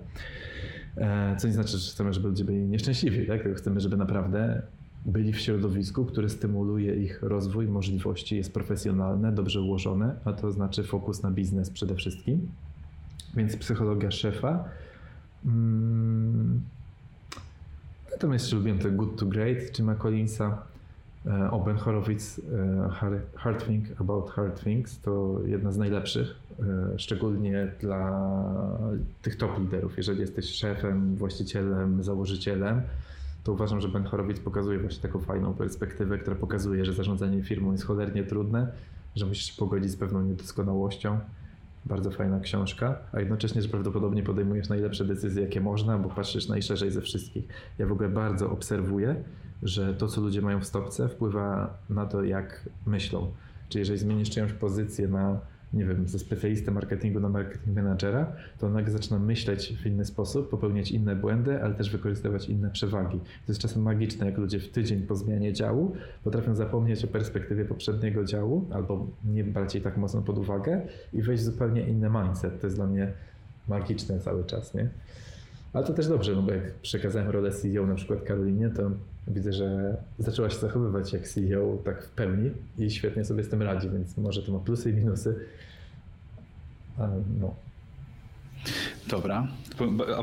E, 0.98 1.36
co 1.38 1.48
nie 1.48 1.54
znaczy, 1.54 1.78
że 1.78 1.92
chcemy, 1.92 2.14
żeby 2.14 2.28
ludzie 2.28 2.46
byli 2.46 2.68
nieszczęśliwi, 2.68 3.28
tak? 3.28 3.56
chcemy, 3.56 3.80
żeby 3.80 3.98
naprawdę 3.98 4.62
byli 5.06 5.34
w 5.34 5.40
środowisku, 5.40 6.06
które 6.06 6.30
stymuluje 6.30 6.96
ich 6.96 7.24
rozwój, 7.24 7.68
możliwości, 7.68 8.36
jest 8.36 8.54
profesjonalne, 8.54 9.32
dobrze 9.32 9.62
ułożone, 9.62 10.16
a 10.26 10.34
to 10.34 10.52
znaczy 10.52 10.84
fokus 10.84 11.24
na 11.24 11.32
biznes 11.32 11.70
przede 11.70 11.96
wszystkim. 11.96 12.48
Więc 13.36 13.58
psychologia 13.58 14.12
szefa. 14.12 14.64
Hmm. 15.44 16.62
Natomiast 18.12 18.46
jeszcze 18.46 18.56
lubiłem 18.56 18.80
te 18.80 18.92
Good 18.92 19.20
to 19.20 19.26
Great 19.26 19.78
Jima 19.78 19.96
Collinsa. 19.96 20.64
E, 21.26 21.52
o 21.52 21.60
Ben 21.60 21.78
Horowitz, 21.78 22.40
e, 22.40 22.90
Hard 23.36 23.66
Think 23.66 24.02
About 24.02 24.30
Hard 24.30 24.64
Things 24.64 25.00
to 25.00 25.40
jedna 25.46 25.72
z 25.72 25.78
najlepszych, 25.78 26.36
e, 26.60 27.00
szczególnie 27.00 27.72
dla 27.80 28.30
tych 29.22 29.38
top 29.38 29.60
liderów. 29.60 29.98
Jeżeli 29.98 30.22
jesteś 30.22 30.46
szefem, 30.46 31.16
właścicielem, 31.16 32.04
założycielem, 32.04 32.82
to 33.44 33.52
uważam, 33.52 33.82
że 33.82 33.88
Ben 33.88 34.04
Horowitz 34.04 34.40
pokazuje 34.40 34.80
właśnie 34.80 35.02
taką 35.02 35.20
fajną 35.20 35.54
perspektywę, 35.54 36.18
która 36.18 36.36
pokazuje, 36.36 36.86
że 36.86 36.94
zarządzanie 36.94 37.44
firmą 37.44 37.72
jest 37.72 37.86
cholernie 37.86 38.24
trudne, 38.24 38.72
że 39.16 39.26
musisz 39.26 39.46
się 39.46 39.60
pogodzić 39.60 39.92
z 39.92 39.96
pewną 39.96 40.22
niedoskonałością. 40.22 41.20
Bardzo 41.86 42.12
fajna 42.12 42.40
książka, 42.40 42.98
a 43.12 43.20
jednocześnie, 43.20 43.62
że 43.62 43.70
prawdopodobnie 43.70 44.24
podejmujesz 44.24 44.70
najlepsze 44.70 45.06
decyzje, 45.06 45.44
jakie 45.44 45.62
można, 45.62 45.98
bo 45.98 46.10
patrzysz 46.10 46.48
najszerzej 46.48 46.92
ze 46.92 47.02
wszystkich. 47.02 47.48
Ja 47.78 47.88
w 47.88 47.92
ogóle 47.92 48.10
bardzo 48.10 48.52
obserwuję, 48.52 49.24
że 49.64 49.94
to, 49.94 50.08
co 50.08 50.22
ludzie 50.22 50.42
mają 50.42 50.60
w 50.60 50.66
stopce, 50.66 51.10
wpływa 51.10 51.78
na 51.90 52.06
to, 52.06 52.24
jak 52.24 52.70
myślą. 52.86 53.32
Czyli 53.70 53.80
jeżeli 53.80 54.00
zmienisz 54.00 54.30
czyjąś 54.30 54.54
pozycję 54.54 55.08
na 55.08 55.40
nie 55.74 55.86
wiem, 55.86 56.08
ze 56.08 56.20
specjalisty 56.20 56.72
marketingu 56.72 57.20
na 57.20 57.30
marketing 57.30 57.76
managera, 57.76 58.36
to 58.60 58.70
nagle 58.70 58.92
zaczyna 58.92 59.20
myśleć 59.20 59.78
w 59.84 59.86
inny 59.86 60.06
sposób, 60.06 60.50
popełniać 60.50 60.92
inne 60.92 61.16
błędy, 61.16 61.64
ale 61.64 61.74
też 61.74 61.90
wykorzystywać 61.90 62.50
inne 62.50 62.72
przewagi. 62.72 63.20
To 63.20 63.52
jest 63.52 63.62
czasem 63.62 63.82
magiczne, 63.82 64.26
jak 64.26 64.38
ludzie 64.38 64.60
w 64.60 64.70
tydzień 64.70 65.02
po 65.02 65.16
zmianie 65.16 65.54
działu 65.54 65.96
potrafią 66.24 66.56
zapomnieć 66.56 67.06
o 67.06 67.08
perspektywie 67.08 67.66
poprzedniego 67.66 68.24
działu, 68.24 68.66
albo 68.72 69.08
nie 69.26 69.44
brać 69.44 69.76
jej 69.76 69.84
tak 69.84 69.98
mocno 69.98 70.22
pod 70.22 70.38
uwagę 70.38 70.82
i 71.14 71.22
wejść 71.22 71.44
w 71.44 71.46
zupełnie 71.46 71.88
inny 71.88 72.10
mindset. 72.10 72.62
To 72.62 72.68
jest 72.68 72.78
dla 72.78 72.88
mnie 72.88 73.12
magiczne 73.68 74.20
cały 74.20 74.44
czas, 74.44 74.74
nie? 74.74 74.90
Ale 75.74 75.86
to 75.86 75.94
też 75.94 76.08
dobrze, 76.08 76.36
no 76.36 76.42
bo 76.42 76.52
jak 76.52 76.74
przekazałem 76.74 77.30
rolę 77.30 77.52
CEO 77.52 77.88
na 77.88 77.96
przykład 77.96 78.24
Karolinie, 78.24 78.70
to 78.70 78.92
widzę, 79.28 79.54
że 79.54 79.98
zaczęła 80.20 80.50
się 80.50 80.60
zachowywać 80.60 81.14
jak 81.14 81.28
CEO 81.28 81.78
tak 81.86 82.04
w 82.04 82.10
pełni 82.10 82.52
i 82.78 82.92
świetnie 82.92 83.26
sobie 83.26 83.44
z 83.44 83.50
tym 83.50 83.62
radzi, 83.62 83.90
więc 83.90 84.18
może 84.18 84.44
to 84.44 84.52
ma 84.52 84.60
plusy 84.60 84.90
i 84.90 84.94
minusy. 84.94 85.36
Ale 86.98 87.22
no. 87.40 87.56
Dobra. 89.10 89.48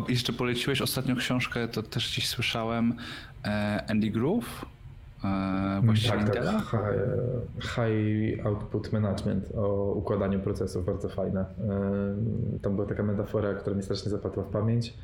Jeszcze 0.09 0.33
poleciłeś 0.33 0.83
ostatnią 0.83 1.17
książkę, 1.17 1.69
to 1.69 1.83
też 1.83 2.15
dziś 2.15 2.29
słyszałem. 2.29 2.95
E, 3.45 3.85
Andy 3.89 4.11
Groove? 4.11 4.67
E, 5.25 5.81
właściciel 5.85 6.19
tak, 6.19 6.35
tak. 6.35 6.63
High, 6.63 7.63
high, 7.63 8.47
Output 8.47 8.93
Management 8.93 9.53
o 9.57 9.93
układaniu 9.93 10.41
procesów, 10.41 10.87
bardzo 10.87 11.09
fajne. 11.09 11.41
E, 11.41 12.59
tam 12.63 12.75
była 12.75 12.87
taka 12.87 13.03
metafora, 13.03 13.55
która 13.55 13.77
mi 13.77 13.83
strasznie 13.83 14.11
zapadła 14.11 14.43
w 14.43 14.49
pamięć, 14.49 14.95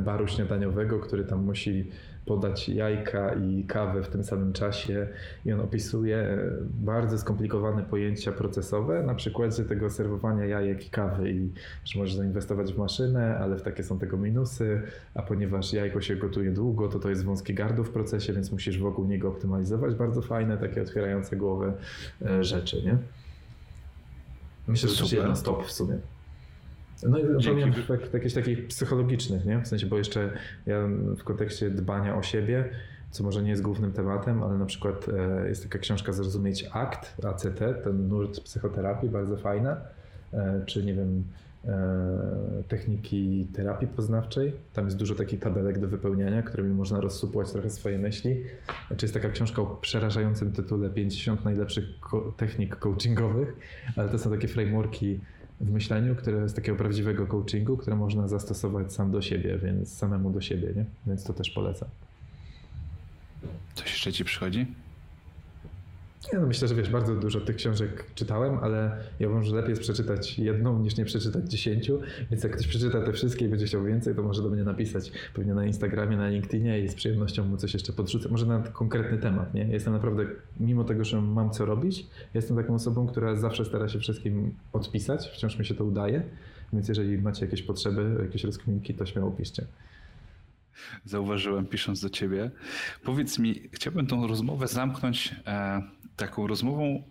baru 0.00 0.28
śniadaniowego, 0.28 0.98
który 0.98 1.24
tam 1.24 1.44
musi 1.44 1.90
podać 2.26 2.68
jajka 2.68 3.34
i 3.34 3.64
kawę 3.64 4.02
w 4.02 4.08
tym 4.08 4.24
samym 4.24 4.52
czasie 4.52 5.08
i 5.44 5.52
on 5.52 5.60
opisuje 5.60 6.38
bardzo 6.62 7.18
skomplikowane 7.18 7.82
pojęcia 7.82 8.32
procesowe, 8.32 9.02
na 9.02 9.14
przykładzie 9.14 9.64
tego 9.64 9.90
serwowania 9.90 10.44
jajek 10.44 10.86
i 10.86 10.90
kawy 10.90 11.30
i 11.30 11.52
że 11.84 11.98
możesz 11.98 12.14
zainwestować 12.14 12.72
w 12.72 12.78
maszynę, 12.78 13.38
ale 13.38 13.56
w 13.56 13.62
takie 13.62 13.82
są 13.82 13.98
tego 13.98 14.16
minusy, 14.16 14.82
a 15.14 15.22
ponieważ 15.22 15.72
jajko 15.72 16.00
się 16.00 16.16
gotuje 16.16 16.50
długo, 16.50 16.88
to 16.88 16.98
to 16.98 17.10
jest 17.10 17.24
wąskie 17.24 17.54
gardło 17.54 17.84
w 17.84 17.90
procesie, 17.90 18.32
więc 18.32 18.52
musisz 18.52 18.78
wokół 18.78 19.06
niego 19.06 19.28
optymalizować. 19.28 19.94
Bardzo 19.94 20.22
fajne, 20.22 20.58
takie 20.58 20.82
otwierające 20.82 21.36
głowę 21.36 21.72
e, 22.22 22.44
rzeczy, 22.44 22.82
nie? 22.82 22.96
Myślę, 24.66 24.88
że 24.88 24.96
to 24.96 25.02
jest 25.02 25.12
jeden 25.12 25.36
stop 25.36 25.66
w 25.66 25.72
sumie. 25.72 25.98
No 27.08 27.18
i 27.18 27.44
pomijam 27.44 27.72
jakichś 28.12 28.34
takich 28.34 28.66
psychologicznych, 28.66 29.44
nie? 29.44 29.60
W 29.60 29.68
sensie, 29.68 29.86
bo 29.86 29.98
jeszcze 29.98 30.30
ja 30.66 30.88
w 31.18 31.24
kontekście 31.24 31.70
dbania 31.70 32.16
o 32.16 32.22
siebie, 32.22 32.68
co 33.12 33.24
może 33.24 33.42
nie 33.42 33.50
jest 33.50 33.62
głównym 33.62 33.92
tematem, 33.92 34.42
ale 34.42 34.58
na 34.58 34.66
przykład 34.66 35.06
e, 35.08 35.48
jest 35.48 35.62
taka 35.62 35.78
książka 35.78 36.12
Zrozumieć 36.12 36.68
Akt, 36.72 37.24
ACT, 37.24 37.58
ten 37.84 38.08
nurt 38.08 38.40
psychoterapii, 38.40 39.08
bardzo 39.08 39.36
fajna, 39.36 39.76
e, 40.32 40.62
czy 40.66 40.84
nie 40.84 40.94
wiem, 40.94 41.24
e, 41.64 42.62
techniki 42.68 43.46
terapii 43.52 43.88
poznawczej. 43.88 44.52
Tam 44.72 44.84
jest 44.84 44.96
dużo 44.96 45.14
takich 45.14 45.40
tabelek 45.40 45.78
do 45.78 45.88
wypełniania, 45.88 46.42
którymi 46.42 46.74
można 46.74 47.00
rozsupłać 47.00 47.52
trochę 47.52 47.70
swoje 47.70 47.98
myśli. 47.98 48.42
Czy 48.96 49.06
jest 49.06 49.14
taka 49.14 49.28
książka 49.28 49.62
o 49.62 49.66
przerażającym 49.66 50.52
tytule 50.52 50.90
50 50.90 51.44
najlepszych 51.44 51.84
technik 52.36 52.76
coachingowych, 52.76 53.56
ale 53.96 54.08
to 54.08 54.18
są 54.18 54.30
takie 54.30 54.48
frameworki 54.48 55.20
w 55.62 55.70
myśleniu, 55.70 56.16
które 56.16 56.48
z 56.48 56.54
takiego 56.54 56.78
prawdziwego 56.78 57.26
coachingu, 57.26 57.76
które 57.76 57.96
można 57.96 58.28
zastosować 58.28 58.92
sam 58.92 59.10
do 59.10 59.22
siebie, 59.22 59.58
więc 59.58 59.96
samemu 59.96 60.30
do 60.30 60.40
siebie, 60.40 60.72
nie? 60.76 60.84
Więc 61.06 61.24
to 61.24 61.32
też 61.32 61.50
polecam. 61.50 61.88
Coś 63.74 63.90
jeszcze 63.90 64.12
ci 64.12 64.24
przychodzi? 64.24 64.66
Ja 66.32 66.40
no 66.40 66.46
myślę, 66.46 66.68
że 66.68 66.74
wiesz, 66.74 66.90
bardzo 66.90 67.16
dużo 67.16 67.40
tych 67.40 67.56
książek 67.56 68.04
czytałem, 68.14 68.58
ale 68.58 68.96
ja 69.20 69.28
uważam, 69.28 69.44
że 69.44 69.56
lepiej 69.56 69.70
jest 69.70 69.82
przeczytać 69.82 70.38
jedną 70.38 70.78
niż 70.78 70.96
nie 70.96 71.04
przeczytać 71.04 71.50
dziesięciu, 71.50 72.00
więc 72.30 72.42
jak 72.42 72.52
ktoś 72.52 72.66
przeczyta 72.66 73.02
te 73.02 73.12
wszystkie 73.12 73.44
i 73.44 73.48
będzie 73.48 73.66
chciał 73.66 73.84
więcej, 73.84 74.14
to 74.14 74.22
może 74.22 74.42
do 74.42 74.50
mnie 74.50 74.64
napisać. 74.64 75.12
Pewnie 75.34 75.54
na 75.54 75.66
Instagramie, 75.66 76.16
na 76.16 76.28
LinkedInie 76.28 76.80
i 76.80 76.88
z 76.88 76.94
przyjemnością 76.94 77.44
mu 77.44 77.56
coś 77.56 77.74
jeszcze 77.74 77.92
podrzucę, 77.92 78.28
może 78.28 78.46
na 78.46 78.58
konkretny 78.60 79.18
temat, 79.18 79.54
nie? 79.54 79.64
Jestem 79.64 79.92
naprawdę, 79.92 80.26
mimo 80.60 80.84
tego, 80.84 81.04
że 81.04 81.20
mam 81.20 81.50
co 81.50 81.66
robić, 81.66 82.06
jestem 82.34 82.56
taką 82.56 82.74
osobą, 82.74 83.06
która 83.06 83.36
zawsze 83.36 83.64
stara 83.64 83.88
się 83.88 83.98
wszystkim 83.98 84.54
odpisać, 84.72 85.28
wciąż 85.28 85.58
mi 85.58 85.64
się 85.64 85.74
to 85.74 85.84
udaje, 85.84 86.22
więc 86.72 86.88
jeżeli 86.88 87.18
macie 87.18 87.44
jakieś 87.44 87.62
potrzeby, 87.62 88.16
jakieś 88.22 88.44
rozkminki, 88.44 88.94
to 88.94 89.06
śmiało 89.06 89.30
piszcie 89.30 89.66
zauważyłem 91.04 91.66
pisząc 91.66 92.00
do 92.00 92.10
ciebie. 92.10 92.50
Powiedz 93.04 93.38
mi, 93.38 93.54
chciałbym 93.72 94.06
tą 94.06 94.26
rozmowę 94.26 94.68
zamknąć 94.68 95.34
e, 95.46 95.82
taką 96.16 96.46
rozmową. 96.46 97.02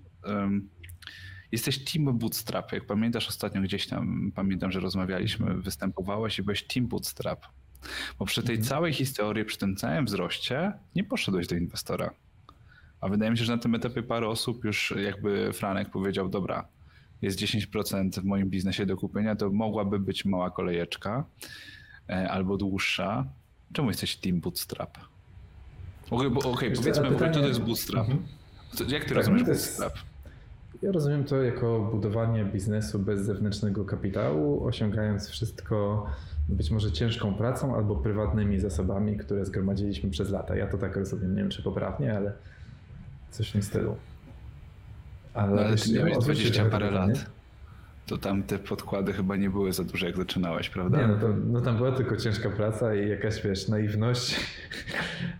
Jesteś 1.52 1.84
team 1.84 2.18
bootstrap. 2.18 2.72
Jak 2.72 2.86
pamiętasz 2.86 3.28
ostatnio 3.28 3.62
gdzieś 3.62 3.88
tam, 3.88 4.32
pamiętam, 4.36 4.72
że 4.72 4.80
rozmawialiśmy, 4.80 5.54
występowałeś 5.54 6.40
i 6.40 6.44
byłeś 6.44 6.64
team 6.64 6.88
bootstrap. 6.88 7.46
Bo 8.20 8.26
przy 8.26 8.44
tej 8.44 8.56
mhm. 8.56 8.70
całej 8.70 8.94
historii, 8.94 9.46
przy 9.46 9.58
tym 9.58 9.76
całym 9.76 10.06
wzroście 10.06 10.74
nie 10.96 11.04
poszedłeś 11.04 11.48
do 11.48 11.56
inwestora. 11.56 12.14
A 13.02 13.10
wydaje 13.10 13.32
mi 13.32 13.38
się, 13.38 13.46
że 13.46 13.56
na 13.56 13.62
tym 13.62 13.76
etapie 13.76 14.04
parę 14.04 14.28
osób 14.28 14.66
już 14.66 14.94
jakby 14.98 15.54
Franek 15.54 15.90
powiedział, 15.90 16.30
dobra, 16.30 16.68
jest 17.22 17.40
10% 17.40 18.22
w 18.22 18.24
moim 18.24 18.50
biznesie 18.50 18.86
do 18.86 18.98
kupienia, 18.98 19.36
to 19.36 19.50
mogłaby 19.50 20.00
być 20.00 20.26
mała 20.26 20.52
kolejeczka 20.52 21.26
e, 22.10 22.32
albo 22.32 22.58
dłuższa. 22.58 23.26
Czemu 23.74 23.88
jesteś 23.88 24.16
team 24.16 24.40
bootstrap? 24.40 24.98
Okej, 26.12 26.28
okay, 26.28 26.52
okay, 26.52 26.72
powiedzmy, 26.72 27.12
pytanie... 27.12 27.34
co 27.34 27.40
to 27.40 27.48
jest 27.48 27.62
bootstrap. 27.62 28.10
Mhm. 28.10 28.24
Jak 28.88 29.04
ty 29.04 29.10
tak, 29.10 29.18
rozumiesz 29.18 29.44
bootstrap? 29.44 29.94
Ja 30.82 30.92
rozumiem 30.92 31.24
to 31.24 31.44
jako 31.44 31.90
budowanie 31.92 32.46
biznesu 32.46 33.00
bez 33.00 33.22
zewnętrznego 33.22 33.86
kapitału, 33.86 34.66
osiągając 34.66 35.30
wszystko 35.30 36.06
być 36.50 36.72
może 36.72 36.92
ciężką 36.92 37.34
pracą 37.34 37.76
albo 37.76 37.96
prywatnymi 37.96 38.60
zasobami, 38.60 39.18
które 39.18 39.46
zgromadziliśmy 39.46 40.10
przez 40.10 40.30
lata. 40.30 40.56
Ja 40.56 40.68
to 40.68 40.78
tak 40.78 40.98
rozumiem, 40.98 41.36
nie 41.36 41.42
wiem 41.42 41.50
czy 41.50 41.64
poprawnie, 41.64 42.18
ale 42.18 42.34
coś 43.32 43.50
w 43.50 43.52
tym 43.52 43.64
stylu. 43.64 43.96
Ale, 45.34 45.56
no, 45.56 45.62
ale 45.62 45.76
ty 45.76 45.94
miałeś 45.94 46.18
20 46.18 46.66
parę 46.66 46.92
lat 46.92 47.26
to 48.12 48.18
tam 48.18 48.44
te 48.44 48.60
podkłady 48.60 49.14
chyba 49.14 49.36
nie 49.36 49.50
były 49.50 49.74
za 49.74 49.84
duże, 49.84 50.06
jak 50.06 50.18
zaczynałeś, 50.18 50.70
prawda? 50.70 51.02
Nie, 51.02 51.08
no, 51.08 51.16
to, 51.16 51.28
no 51.52 51.62
tam 51.62 51.78
była 51.78 51.92
tylko 51.92 52.18
ciężka 52.18 52.50
praca 52.50 52.96
i 52.96 53.10
jakaś, 53.10 53.44
wiesz, 53.44 53.68
naiwność. 53.68 54.36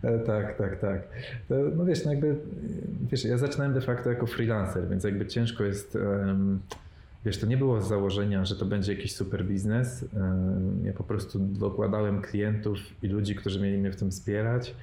E, 0.04 0.20
tak, 0.20 0.58
tak, 0.58 0.80
tak. 0.80 1.02
To, 1.50 1.56
no 1.76 1.86
wiesz, 1.86 2.06
no 2.06 2.12
jakby, 2.12 2.36
wiesz, 3.12 3.26
ja 3.26 3.38
zaczynałem 3.38 3.74
de 3.74 3.82
facto 3.82 4.10
jako 4.10 4.28
freelancer, 4.28 4.90
więc 4.90 5.04
jakby 5.04 5.26
ciężko 5.26 5.64
jest, 5.64 5.96
um, 5.96 6.60
wiesz, 7.26 7.38
to 7.38 7.46
nie 7.46 7.58
było 7.58 7.82
z 7.82 7.88
założenia, 7.88 8.46
że 8.46 8.56
to 8.56 8.66
będzie 8.66 8.94
jakiś 8.94 9.16
super 9.16 9.46
biznes. 9.46 10.06
Ja 10.84 10.94
po 10.94 11.04
prostu 11.04 11.40
dokładałem 11.40 12.22
klientów 12.22 12.78
i 13.04 13.08
ludzi, 13.08 13.36
którzy 13.36 13.62
mieli 13.62 13.78
mnie 13.78 13.92
w 13.92 13.96
tym 13.96 14.12
wspierać 14.12 14.76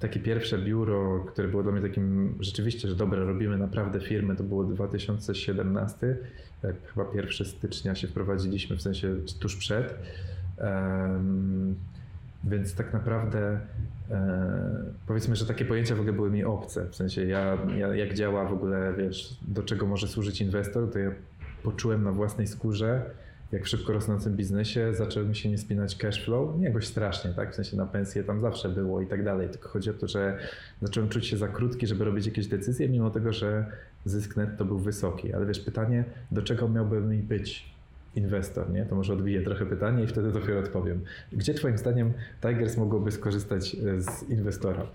takie 0.00 0.20
pierwsze 0.20 0.58
biuro, 0.58 1.24
które 1.28 1.48
było 1.48 1.62
dla 1.62 1.72
mnie 1.72 1.82
takim 1.82 2.34
rzeczywiście, 2.40 2.88
że 2.88 2.96
dobra, 2.96 3.24
robimy 3.24 3.58
naprawdę 3.58 4.00
firmę, 4.00 4.36
to 4.36 4.44
było 4.44 4.64
2017 4.64 6.16
tak, 6.62 6.74
chyba 6.94 7.06
1 7.14 7.46
stycznia 7.46 7.94
się 7.94 8.08
wprowadziliśmy, 8.08 8.76
w 8.76 8.82
sensie 8.82 9.16
tuż 9.40 9.56
przed. 9.56 9.94
Więc 12.44 12.74
tak 12.74 12.92
naprawdę 12.92 13.60
e, 14.10 14.84
powiedzmy, 15.06 15.36
że 15.36 15.46
takie 15.46 15.64
pojęcia 15.64 15.94
w 15.94 16.00
ogóle 16.00 16.12
były 16.12 16.30
mi 16.30 16.44
obce. 16.44 16.86
W 16.90 16.96
sensie 16.96 17.24
ja, 17.24 17.58
ja, 17.76 17.94
jak 17.94 18.14
działa 18.14 18.44
w 18.44 18.52
ogóle, 18.52 18.94
wiesz, 18.98 19.38
do 19.42 19.62
czego 19.62 19.86
może 19.86 20.08
służyć 20.08 20.40
inwestor, 20.40 20.92
to 20.92 20.98
ja 20.98 21.10
poczułem 21.62 22.04
na 22.04 22.12
własnej 22.12 22.46
skórze, 22.46 23.10
jak 23.52 23.64
w 23.64 23.68
szybko 23.68 23.92
rosnącym 23.92 24.36
biznesie 24.36 24.94
zaczęły 24.94 25.26
mi 25.26 25.36
się 25.36 25.48
nie 25.50 25.58
spinać 25.58 25.96
cash 25.96 26.24
flow, 26.24 26.58
nie 26.58 26.66
jakoś 26.66 26.86
strasznie, 26.86 27.30
tak? 27.30 27.52
W 27.52 27.54
sensie 27.54 27.76
na 27.76 27.86
pensję 27.86 28.24
tam 28.24 28.40
zawsze 28.40 28.68
było 28.68 29.00
i 29.00 29.06
tak 29.06 29.24
dalej, 29.24 29.48
tylko 29.48 29.68
chodzi 29.68 29.90
o 29.90 29.94
to, 29.94 30.08
że 30.08 30.38
zacząłem 30.82 31.08
czuć 31.08 31.26
się 31.26 31.36
za 31.36 31.48
krótki, 31.48 31.86
żeby 31.86 32.04
robić 32.04 32.26
jakieś 32.26 32.46
decyzje, 32.46 32.88
mimo 32.88 33.10
tego, 33.10 33.32
że 33.32 33.66
zysk 34.04 34.36
netto 34.36 34.64
był 34.64 34.78
wysoki. 34.78 35.32
Ale 35.32 35.46
wiesz, 35.46 35.60
pytanie, 35.60 36.04
do 36.30 36.42
czego 36.42 36.68
miałby 36.68 37.00
mi 37.00 37.18
być 37.18 37.78
inwestor, 38.14 38.70
nie? 38.70 38.86
To 38.86 38.94
może 38.94 39.12
odbiję 39.12 39.42
trochę 39.42 39.66
pytanie 39.66 40.04
i 40.04 40.06
wtedy 40.06 40.32
dopiero 40.32 40.60
odpowiem. 40.60 41.00
Gdzie 41.32 41.54
twoim 41.54 41.78
zdaniem 41.78 42.12
Tigers 42.40 42.76
mogłoby 42.76 43.12
skorzystać 43.12 43.74
e, 43.74 44.00
z 44.00 44.30
inwestora? 44.30 44.86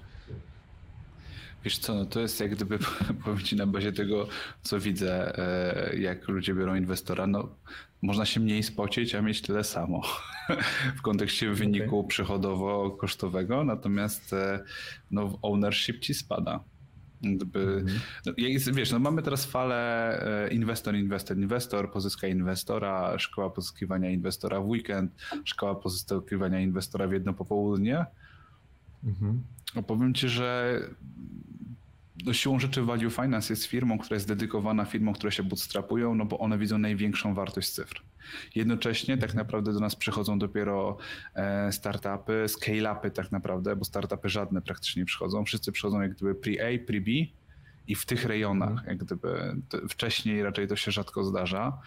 Wiesz 1.64 1.78
co, 1.78 1.95
no 1.95 2.05
to 2.05 2.20
jest 2.20 2.39
jak 2.39 2.55
gdyby 2.55 2.80
powiem 3.24 3.39
ci 3.39 3.55
na 3.55 3.68
bazie 3.68 3.91
tego, 3.91 4.28
co 4.61 4.80
widzę, 4.80 5.38
e, 5.38 5.97
jak 5.97 6.28
ludzie 6.28 6.53
biorą 6.53 6.76
inwestora, 6.76 7.28
no 7.28 7.55
można 8.01 8.26
się 8.26 8.39
mniej 8.39 8.64
spocić, 8.64 9.16
a 9.16 9.22
mieć 9.22 9.41
tyle 9.41 9.64
samo 9.64 10.01
w 10.97 11.01
kontekście 11.01 11.51
wyniku 11.51 11.99
okay. 11.99 12.07
przychodowo-kosztowego, 12.07 13.66
natomiast 13.66 14.34
e, 14.34 14.64
no, 15.11 15.39
ownership 15.41 15.99
ci 15.99 16.14
spada. 16.14 16.64
Gdyby, 17.22 17.59
mhm. 17.59 17.99
no, 18.26 18.34
wiesz, 18.74 18.91
no 18.91 18.99
mamy 18.99 19.21
teraz 19.21 19.46
falę 19.46 20.46
e, 20.46 20.54
inwestor, 20.54 20.96
inwestor, 20.96 21.38
inwestor, 21.38 21.92
pozyskaj 21.92 22.32
inwestora, 22.32 23.20
szkoła 23.20 23.50
pozyskiwania 23.50 24.09
inwestora 24.09 24.62
w 24.62 24.67
weekend, 24.67 25.12
szkoła 25.46 25.75
pozyskiwania 25.75 26.59
inwestora 26.59 27.08
w 27.08 27.12
jedno 27.12 27.33
popołudnie. 27.33 28.05
Mhm. 29.04 29.43
No 29.75 29.83
powiem 29.83 30.13
ci, 30.13 30.29
że 30.29 30.79
no 32.25 32.33
siłą 32.33 32.59
rzeczy 32.59 32.82
Value 32.82 33.09
Finance 33.09 33.54
jest 33.54 33.66
firmą, 33.66 33.97
która 33.97 34.16
jest 34.16 34.28
dedykowana 34.28 34.86
firmom, 34.86 35.13
które 35.13 35.32
się 35.32 35.43
bootstrapują, 35.43 36.16
no 36.16 36.25
bo 36.25 36.39
one 36.39 36.58
widzą 36.58 36.78
największą 36.78 37.33
wartość 37.33 37.70
cyfr. 37.70 38.01
Jednocześnie 38.55 39.17
tak 39.17 39.33
naprawdę 39.33 39.74
do 39.74 39.79
nas 39.79 39.95
przychodzą 39.95 40.39
dopiero 40.39 40.97
e, 41.36 41.71
startupy, 41.71 42.45
scale-upy 42.47 43.12
tak 43.12 43.32
naprawdę, 43.32 43.75
bo 43.75 43.86
startupy 43.86 44.29
żadne 44.29 44.62
praktycznie 44.62 45.05
przychodzą. 45.05 45.45
Wszyscy 45.45 45.71
przychodzą 45.71 46.01
jak 46.01 46.16
gdyby 46.16 46.36
pre-A, 46.36 46.86
pre-B 46.86 47.12
i 47.87 47.95
w 47.95 48.05
tych 48.05 48.25
rejonach, 48.25 48.70
mhm. 48.70 48.89
jak 48.89 48.97
gdyby 48.97 49.55
wcześniej 49.89 50.43
raczej 50.43 50.67
to 50.67 50.75
się 50.75 50.91
rzadko 50.91 51.24
zdarza. 51.24 51.78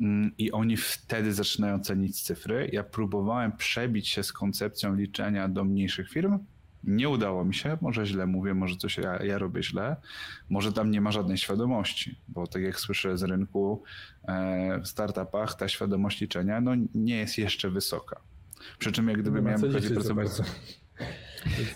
Mm, 0.00 0.32
I 0.38 0.52
oni 0.52 0.76
wtedy 0.76 1.32
zaczynają 1.32 1.80
cenić 1.80 2.22
cyfry. 2.22 2.70
Ja 2.72 2.84
próbowałem 2.84 3.52
przebić 3.52 4.08
się 4.08 4.22
z 4.22 4.32
koncepcją 4.32 4.94
liczenia 4.94 5.48
do 5.48 5.64
mniejszych 5.64 6.10
firm, 6.10 6.38
Nie 6.84 7.08
udało 7.08 7.44
mi 7.44 7.54
się, 7.54 7.78
może 7.80 8.06
źle 8.06 8.26
mówię, 8.26 8.54
może 8.54 8.76
coś 8.76 8.98
ja, 8.98 9.22
ja, 9.22 9.38
robię 9.38 9.62
źle, 9.62 9.96
może 10.48 10.72
tam 10.72 10.90
nie 10.90 11.00
ma 11.00 11.12
żadnej 11.12 11.38
świadomości, 11.38 12.18
bo 12.28 12.46
tak 12.46 12.62
jak 12.62 12.80
słyszę 12.80 13.18
z 13.18 13.22
rynku 13.22 13.82
e, 14.28 14.80
w 14.80 14.88
startupach, 14.88 15.54
ta 15.54 15.68
świadomość 15.68 16.20
liczenia 16.20 16.60
no, 16.60 16.72
nie 16.94 17.16
jest 17.16 17.38
jeszcze 17.38 17.70
wysoka. 17.70 18.20
Przy 18.78 18.92
czym 18.92 19.08
jak 19.08 19.20
gdyby 19.20 19.42
no, 19.42 19.48
miałem 19.48 19.60
pracować... 19.94 20.32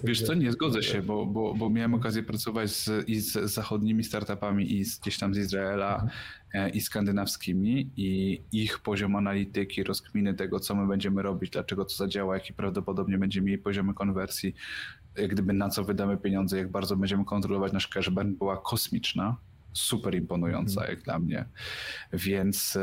Wiesz 0.04 0.22
co, 0.22 0.34
nie 0.34 0.52
zgodzę 0.52 0.82
się, 0.82 1.02
bo, 1.02 1.26
bo, 1.26 1.54
bo 1.54 1.70
miałem 1.70 1.94
okazję 1.94 2.22
pracować 2.22 2.70
z, 2.70 3.08
i 3.08 3.20
z 3.20 3.32
zachodnimi 3.32 4.04
startupami 4.04 4.72
i 4.72 4.84
z, 4.84 4.98
gdzieś 4.98 5.18
tam 5.18 5.34
z 5.34 5.38
Izraela. 5.38 6.06
E, 6.54 6.70
i 6.70 6.80
skandynawskimi 6.80 7.90
i 7.96 8.42
ich 8.52 8.78
poziom 8.78 9.16
analityki, 9.16 9.82
rozkminy 9.84 10.34
tego, 10.34 10.60
co 10.60 10.74
my 10.74 10.86
będziemy 10.86 11.22
robić, 11.22 11.50
dlaczego 11.50 11.84
to 11.84 11.94
zadziała, 11.94 12.34
jaki 12.34 12.52
prawdopodobnie 12.52 13.18
będziemy 13.18 13.46
mieli 13.46 13.58
poziomy 13.58 13.94
konwersji, 13.94 14.54
jak 15.16 15.30
gdyby 15.30 15.52
na 15.52 15.68
co 15.68 15.84
wydamy 15.84 16.16
pieniądze, 16.16 16.58
jak 16.58 16.70
bardzo 16.70 16.96
będziemy 16.96 17.24
kontrolować 17.24 17.72
nasz 17.72 17.88
cash 17.88 18.10
burn, 18.10 18.34
była 18.34 18.56
kosmiczna, 18.56 19.36
super 19.72 20.14
imponująca 20.14 20.80
mhm. 20.80 20.90
jak 20.90 21.04
dla 21.04 21.18
mnie. 21.18 21.44
Więc... 22.12 22.78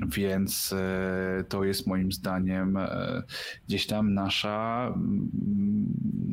Więc 0.00 0.72
e, 0.72 1.44
to 1.48 1.64
jest 1.64 1.86
moim 1.86 2.12
zdaniem 2.12 2.76
e, 2.76 3.22
gdzieś 3.68 3.86
tam 3.86 4.14
nasza, 4.14 4.86
mm, 4.96 5.86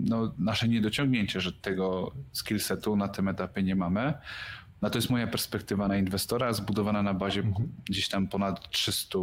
no, 0.07 0.33
nasze 0.37 0.67
niedociągnięcie, 0.67 1.41
że 1.41 1.53
tego 1.53 2.11
skillsetu 2.31 2.95
na 2.95 3.07
tym 3.07 3.27
etapie 3.27 3.63
nie 3.63 3.75
mamy. 3.75 4.13
No 4.81 4.89
to 4.89 4.97
jest 4.97 5.09
moja 5.09 5.27
perspektywa 5.27 5.87
na 5.87 5.97
inwestora, 5.97 6.53
zbudowana 6.53 7.03
na 7.03 7.13
bazie 7.13 7.41
mhm. 7.41 7.69
gdzieś 7.85 8.09
tam 8.09 8.27
ponad 8.27 8.69
300 8.69 9.19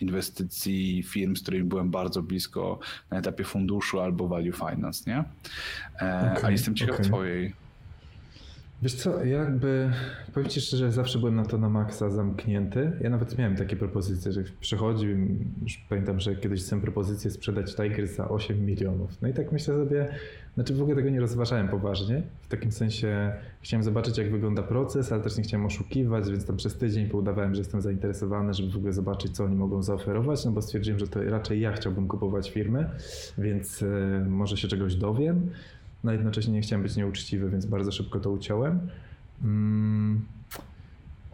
inwestycji 0.00 1.02
firm, 1.02 1.36
z 1.36 1.42
którymi 1.42 1.64
byłem 1.64 1.90
bardzo 1.90 2.22
blisko 2.22 2.78
na 3.10 3.18
etapie 3.18 3.44
funduszu 3.44 4.00
albo 4.00 4.28
value 4.28 4.52
finance, 4.52 5.10
nie? 5.10 5.24
Okay, 5.96 6.08
e, 6.08 6.44
A 6.44 6.50
jestem 6.50 6.74
ciekaw 6.74 6.94
okay. 6.94 7.06
twojej 7.06 7.61
Wiesz 8.82 8.94
co, 8.94 9.24
jakby, 9.24 9.90
powiem 10.34 10.48
Ci 10.48 10.60
szczerze, 10.60 10.92
zawsze 10.92 11.18
byłem 11.18 11.34
na 11.34 11.44
to 11.44 11.58
na 11.58 11.68
maksa 11.68 12.10
zamknięty. 12.10 12.92
Ja 13.00 13.10
nawet 13.10 13.38
miałem 13.38 13.56
takie 13.56 13.76
propozycje, 13.76 14.32
że 14.32 14.42
przychodził, 14.60 15.08
już 15.62 15.76
pamiętam, 15.88 16.20
że 16.20 16.36
kiedyś 16.36 16.64
chciałem 16.64 16.82
propozycję 16.82 17.30
sprzedać 17.30 17.74
Tiger 17.76 18.06
za 18.06 18.28
8 18.28 18.66
milionów. 18.66 19.22
No 19.22 19.28
i 19.28 19.34
tak 19.34 19.52
myślę 19.52 19.74
sobie, 19.74 20.08
znaczy 20.54 20.74
w 20.74 20.82
ogóle 20.82 20.96
tego 20.96 21.10
nie 21.10 21.20
rozważałem 21.20 21.68
poważnie. 21.68 22.22
W 22.42 22.48
takim 22.48 22.72
sensie 22.72 23.32
chciałem 23.60 23.84
zobaczyć, 23.84 24.18
jak 24.18 24.30
wygląda 24.30 24.62
proces, 24.62 25.12
ale 25.12 25.22
też 25.22 25.36
nie 25.36 25.42
chciałem 25.42 25.66
oszukiwać, 25.66 26.30
więc 26.30 26.46
tam 26.46 26.56
przez 26.56 26.76
tydzień 26.76 27.08
poudawałem, 27.08 27.54
że 27.54 27.60
jestem 27.60 27.80
zainteresowany, 27.80 28.54
żeby 28.54 28.72
w 28.72 28.76
ogóle 28.76 28.92
zobaczyć, 28.92 29.36
co 29.36 29.44
oni 29.44 29.56
mogą 29.56 29.82
zaoferować, 29.82 30.44
no 30.44 30.50
bo 30.50 30.62
stwierdziłem, 30.62 30.98
że 30.98 31.08
to 31.08 31.22
raczej 31.22 31.60
ja 31.60 31.72
chciałbym 31.72 32.08
kupować 32.08 32.50
firmy, 32.50 32.90
więc 33.38 33.82
e, 33.82 34.24
może 34.28 34.56
się 34.56 34.68
czegoś 34.68 34.94
dowiem 34.94 35.50
no 36.04 36.12
jednocześnie 36.12 36.52
nie 36.52 36.60
chciałem 36.60 36.82
być 36.82 36.96
nieuczciwy, 36.96 37.50
więc 37.50 37.66
bardzo 37.66 37.92
szybko 37.92 38.20
to 38.20 38.30
uciąłem. 38.30 38.80
Mm, 39.44 40.20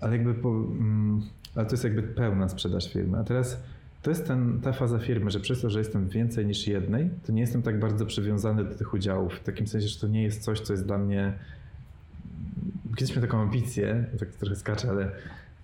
ale 0.01 0.17
jakby 0.17 0.35
po, 0.35 0.49
mm, 0.49 1.23
ale 1.55 1.67
to 1.67 1.73
jest 1.73 1.85
jakby 1.85 2.03
pełna 2.03 2.49
sprzedaż 2.49 2.93
firmy. 2.93 3.19
A 3.19 3.25
teraz 3.25 3.63
to 4.03 4.11
jest 4.11 4.27
ten, 4.27 4.61
ta 4.61 4.73
faza 4.73 4.99
firmy, 4.99 5.31
że 5.31 5.41
przez 5.41 5.61
to, 5.61 5.71
że 5.71 5.79
jestem 5.79 6.09
więcej 6.09 6.47
niż 6.47 6.67
jednej, 6.67 7.11
to 7.27 7.33
nie 7.33 7.41
jestem 7.41 7.63
tak 7.63 7.81
bardzo 7.81 8.07
przywiązany 8.07 8.65
do 8.65 8.75
tych 8.75 8.95
udziałów. 8.95 9.35
W 9.35 9.43
takim 9.43 9.67
sensie, 9.67 9.89
że 9.89 10.01
to 10.01 10.09
nie 10.09 10.23
jest 10.23 10.43
coś, 10.43 10.61
co 10.61 10.73
jest 10.73 10.87
dla 10.87 10.99
mnie. 10.99 11.33
Kiedyś 12.97 13.17
miałem 13.17 13.31
taką 13.31 13.43
ambicję, 13.43 14.05
tak 14.19 14.29
trochę 14.29 14.57
skaczę, 14.57 14.91
ale 14.91 15.11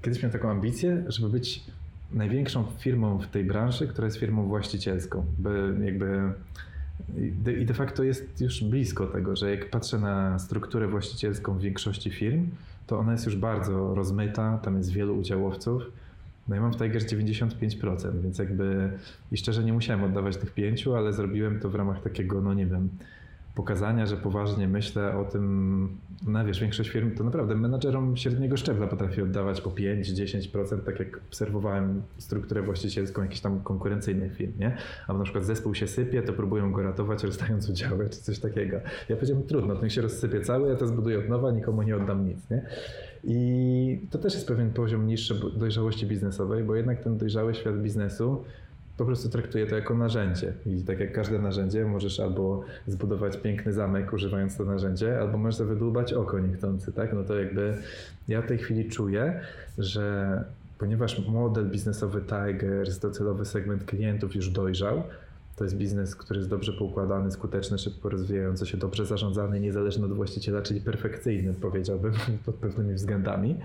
kiedyś 0.03 0.23
miałem 0.23 0.33
taką 0.33 0.51
ambicję, 0.51 1.05
żeby 1.09 1.29
być 1.29 1.65
największą 2.13 2.65
firmą 2.79 3.19
w 3.19 3.27
tej 3.27 3.45
branży, 3.45 3.89
która 3.89 4.05
jest 4.05 4.17
firmą 4.17 4.47
właścicielską. 4.47 5.25
By 5.39 5.77
jakby 5.85 6.33
i 7.61 7.65
de 7.65 7.75
facto 7.75 8.03
jest 8.03 8.41
już 8.41 8.65
blisko 8.65 9.07
tego, 9.07 9.37
że 9.37 9.51
jak 9.51 9.71
patrzę 9.71 9.99
na 9.99 10.39
strukturę 10.39 10.89
właścicielską 10.89 11.59
w 11.59 11.61
większości 11.61 12.11
firm, 12.11 12.47
to 12.87 12.99
ona 12.99 13.13
jest 13.13 13.27
już 13.27 13.37
bardzo 13.37 13.95
rozmyta, 13.95 14.59
tam 14.59 14.77
jest 14.77 14.93
wielu 14.93 15.19
udziałowców. 15.19 15.83
No 16.49 16.55
ja 16.55 16.61
mam 16.61 16.73
w 16.73 16.77
Tiger 16.77 17.03
95%, 17.03 18.21
więc 18.23 18.39
jakby 18.39 18.91
i 19.33 19.37
szczerze 19.37 19.65
nie 19.65 19.73
musiałem 19.73 20.05
oddawać 20.05 20.37
tych 20.37 20.51
pięciu, 20.51 20.95
ale 20.95 21.13
zrobiłem 21.13 21.61
to 21.61 21.71
w 21.71 21.75
ramach 21.75 22.03
takiego, 22.03 22.41
no 22.41 22.55
nie 22.55 22.67
wiem, 22.67 22.89
pokazania, 23.55 24.07
że 24.07 24.17
poważnie 24.17 24.69
myślę 24.69 25.17
o 25.17 25.25
tym, 25.25 25.89
no 26.27 26.45
wiesz, 26.45 26.61
większość 26.61 26.91
firm 26.91 27.17
to 27.17 27.25
naprawdę 27.25 27.55
menadżerom 27.55 28.17
średniego 28.17 28.57
szczebla 28.57 28.87
potrafi 28.87 29.23
oddawać 29.23 29.61
po 29.61 29.71
5-10%, 29.71 30.81
tak 30.81 30.99
jak 30.99 31.21
obserwowałem 31.29 32.03
strukturę 32.19 32.63
właścicielską 32.63 33.23
jakichś 33.23 33.41
tam 33.41 33.61
konkurencyjnych 33.61 34.37
firm, 34.37 34.53
nie? 34.59 34.77
Albo 35.07 35.19
na 35.19 35.25
przykład 35.25 35.45
zespół 35.45 35.75
się 35.75 35.87
sypie, 35.87 36.23
to 36.23 36.33
próbują 36.33 36.73
go 36.73 36.83
ratować 36.83 37.25
rozdając 37.25 37.71
udziały, 37.71 38.09
czy 38.11 38.21
coś 38.21 38.39
takiego. 38.39 38.77
Ja 39.09 39.17
powiedziałem, 39.17 39.43
trudno, 39.43 39.77
to 39.77 39.83
niech 39.83 39.93
się 39.93 40.03
rozsypie 40.03 40.41
cały, 40.41 40.69
ja 40.69 40.77
to 40.77 40.87
zbuduję 40.87 41.19
od 41.19 41.29
nowa, 41.29 41.51
nikomu 41.51 41.83
nie 41.83 41.97
oddam 41.97 42.27
nic, 42.29 42.51
nie? 42.51 42.67
I 43.25 44.09
to 44.11 44.19
też 44.19 44.35
jest 44.35 44.49
pewien 44.49 44.71
poziom 44.71 45.07
niższy 45.07 45.35
dojrzałości 45.57 46.07
biznesowej, 46.07 46.65
bo 46.65 46.75
jednak 46.75 47.05
ten 47.05 47.19
dojrzały 47.19 47.55
świat 47.55 47.83
biznesu 47.83 48.45
po 48.97 49.05
prostu 49.05 49.29
traktuję 49.29 49.67
to 49.67 49.77
jako 49.77 49.95
narzędzie. 49.95 50.53
I 50.67 50.83
tak 50.83 51.01
jak 51.01 51.13
każde 51.13 51.39
narzędzie, 51.39 51.85
możesz 51.85 52.21
albo 52.21 52.65
zbudować 52.87 53.37
piękny 53.37 53.73
zamek 53.73 54.13
używając 54.13 54.57
to 54.57 54.65
narzędzie, 54.65 55.21
albo 55.21 55.39
możesz 55.39 55.57
sobie 55.57 55.71
wydłubać 55.71 56.13
oko 56.13 56.39
niechcący, 56.39 56.93
tak? 56.93 57.13
No 57.13 57.25
to 57.25 57.35
jakby 57.35 57.77
ja 58.29 58.43
w 58.43 58.47
tej 58.47 58.59
chwili 58.59 58.91
czuję, 58.91 59.41
że 59.79 60.45
ponieważ 60.79 61.29
model 61.29 61.71
biznesowy 61.71 62.21
Tigers, 62.21 62.99
docelowy 62.99 63.45
segment 63.45 63.85
klientów 63.85 64.35
już 64.35 64.51
dojrzał, 64.51 65.03
to 65.57 65.65
jest 65.65 65.77
biznes, 65.77 66.17
który 66.17 66.39
jest 66.39 66.51
dobrze 66.51 66.73
poukładany, 66.73 67.31
skuteczny, 67.31 67.79
szybko 67.79 68.09
rozwijający 68.09 68.67
się, 68.67 68.77
dobrze 68.77 69.07
zarządzany, 69.07 69.61
niezależny 69.61 70.07
od 70.07 70.13
właściciela, 70.13 70.63
czyli 70.63 70.81
perfekcyjny, 70.81 71.55
powiedziałbym, 71.55 72.13
pod 72.47 72.55
pewnymi 72.55 72.95
względami. 72.95 73.57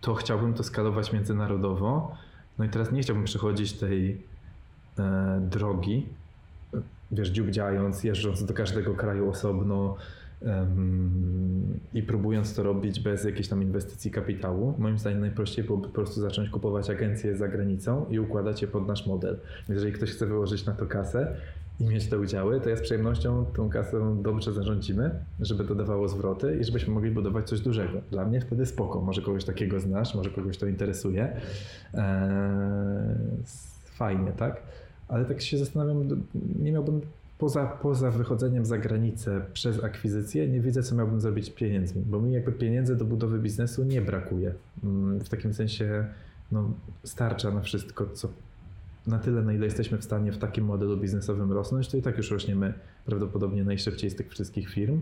To 0.00 0.14
chciałbym 0.14 0.54
to 0.54 0.62
skalować 0.62 1.12
międzynarodowo 1.12 2.16
no 2.58 2.64
i 2.64 2.68
teraz 2.68 2.92
nie 2.92 3.02
chciałbym 3.02 3.24
przechodzić 3.24 3.72
tej 3.72 4.22
e, 4.98 5.40
drogi, 5.50 6.06
wiesz, 7.12 7.28
dziubdziając, 7.28 8.04
jeżdżąc 8.04 8.44
do 8.44 8.54
każdego 8.54 8.94
kraju 8.94 9.30
osobno 9.30 9.96
i 11.94 12.02
próbując 12.02 12.54
to 12.54 12.62
robić 12.62 13.00
bez 13.00 13.24
jakiejś 13.24 13.48
tam 13.48 13.62
inwestycji 13.62 14.10
kapitału. 14.10 14.74
Moim 14.78 14.98
zdaniem 14.98 15.20
najprościej 15.20 15.64
byłoby 15.64 15.88
po 15.88 15.94
prostu 15.94 16.20
zacząć 16.20 16.50
kupować 16.50 16.90
agencje 16.90 17.36
za 17.36 17.48
granicą 17.48 18.06
i 18.10 18.18
układać 18.18 18.62
je 18.62 18.68
pod 18.68 18.88
nasz 18.88 19.06
model. 19.06 19.38
Jeżeli 19.68 19.92
ktoś 19.92 20.10
chce 20.10 20.26
wyłożyć 20.26 20.66
na 20.66 20.72
to 20.72 20.86
kasę, 20.86 21.36
i 21.80 21.84
mieć 21.84 22.06
te 22.06 22.18
udziały, 22.18 22.60
to 22.60 22.68
ja 22.68 22.76
z 22.76 22.80
przyjemnością 22.80 23.44
tą 23.44 23.70
kasę 23.70 24.16
dobrze 24.22 24.52
zarządzimy, 24.52 25.10
żeby 25.40 25.64
to 25.64 25.74
dawało 25.74 26.08
zwroty 26.08 26.58
i 26.60 26.64
żebyśmy 26.64 26.94
mogli 26.94 27.10
budować 27.10 27.48
coś 27.48 27.60
dużego. 27.60 28.00
Dla 28.10 28.24
mnie 28.24 28.40
wtedy 28.40 28.66
spoko. 28.66 29.00
Może 29.00 29.22
kogoś 29.22 29.44
takiego 29.44 29.80
znasz, 29.80 30.14
może 30.14 30.30
kogoś 30.30 30.58
to 30.58 30.66
interesuje. 30.66 31.40
Eee, 31.94 32.02
fajnie, 33.84 34.32
tak? 34.32 34.62
Ale 35.08 35.24
tak 35.24 35.40
się 35.40 35.58
zastanawiam, 35.58 36.08
nie 36.58 36.72
miałbym 36.72 37.00
poza, 37.38 37.66
poza 37.66 38.10
wychodzeniem 38.10 38.66
za 38.66 38.78
granicę 38.78 39.40
przez 39.52 39.84
akwizycję, 39.84 40.48
nie 40.48 40.60
widzę, 40.60 40.82
co 40.82 40.94
miałbym 40.94 41.20
zrobić 41.20 41.50
pieniędzmi, 41.50 42.02
bo 42.06 42.20
mi 42.20 42.32
jakby 42.32 42.52
pieniędzy 42.52 42.96
do 42.96 43.04
budowy 43.04 43.38
biznesu 43.38 43.84
nie 43.84 44.02
brakuje. 44.02 44.54
Mm, 44.84 45.20
w 45.20 45.28
takim 45.28 45.54
sensie 45.54 46.06
no, 46.52 46.70
starcza 47.04 47.50
na 47.50 47.60
wszystko, 47.60 48.06
co 48.06 48.28
na 49.06 49.18
tyle, 49.18 49.42
na 49.42 49.52
ile 49.52 49.64
jesteśmy 49.64 49.98
w 49.98 50.04
stanie 50.04 50.32
w 50.32 50.38
takim 50.38 50.64
modelu 50.64 50.96
biznesowym 50.96 51.52
rosnąć, 51.52 51.88
to 51.88 51.96
i 51.96 52.02
tak 52.02 52.16
już 52.16 52.30
rośniemy 52.30 52.74
prawdopodobnie 53.06 53.64
najszybciej 53.64 54.10
z 54.10 54.16
tych 54.16 54.30
wszystkich 54.30 54.70
firm. 54.70 55.00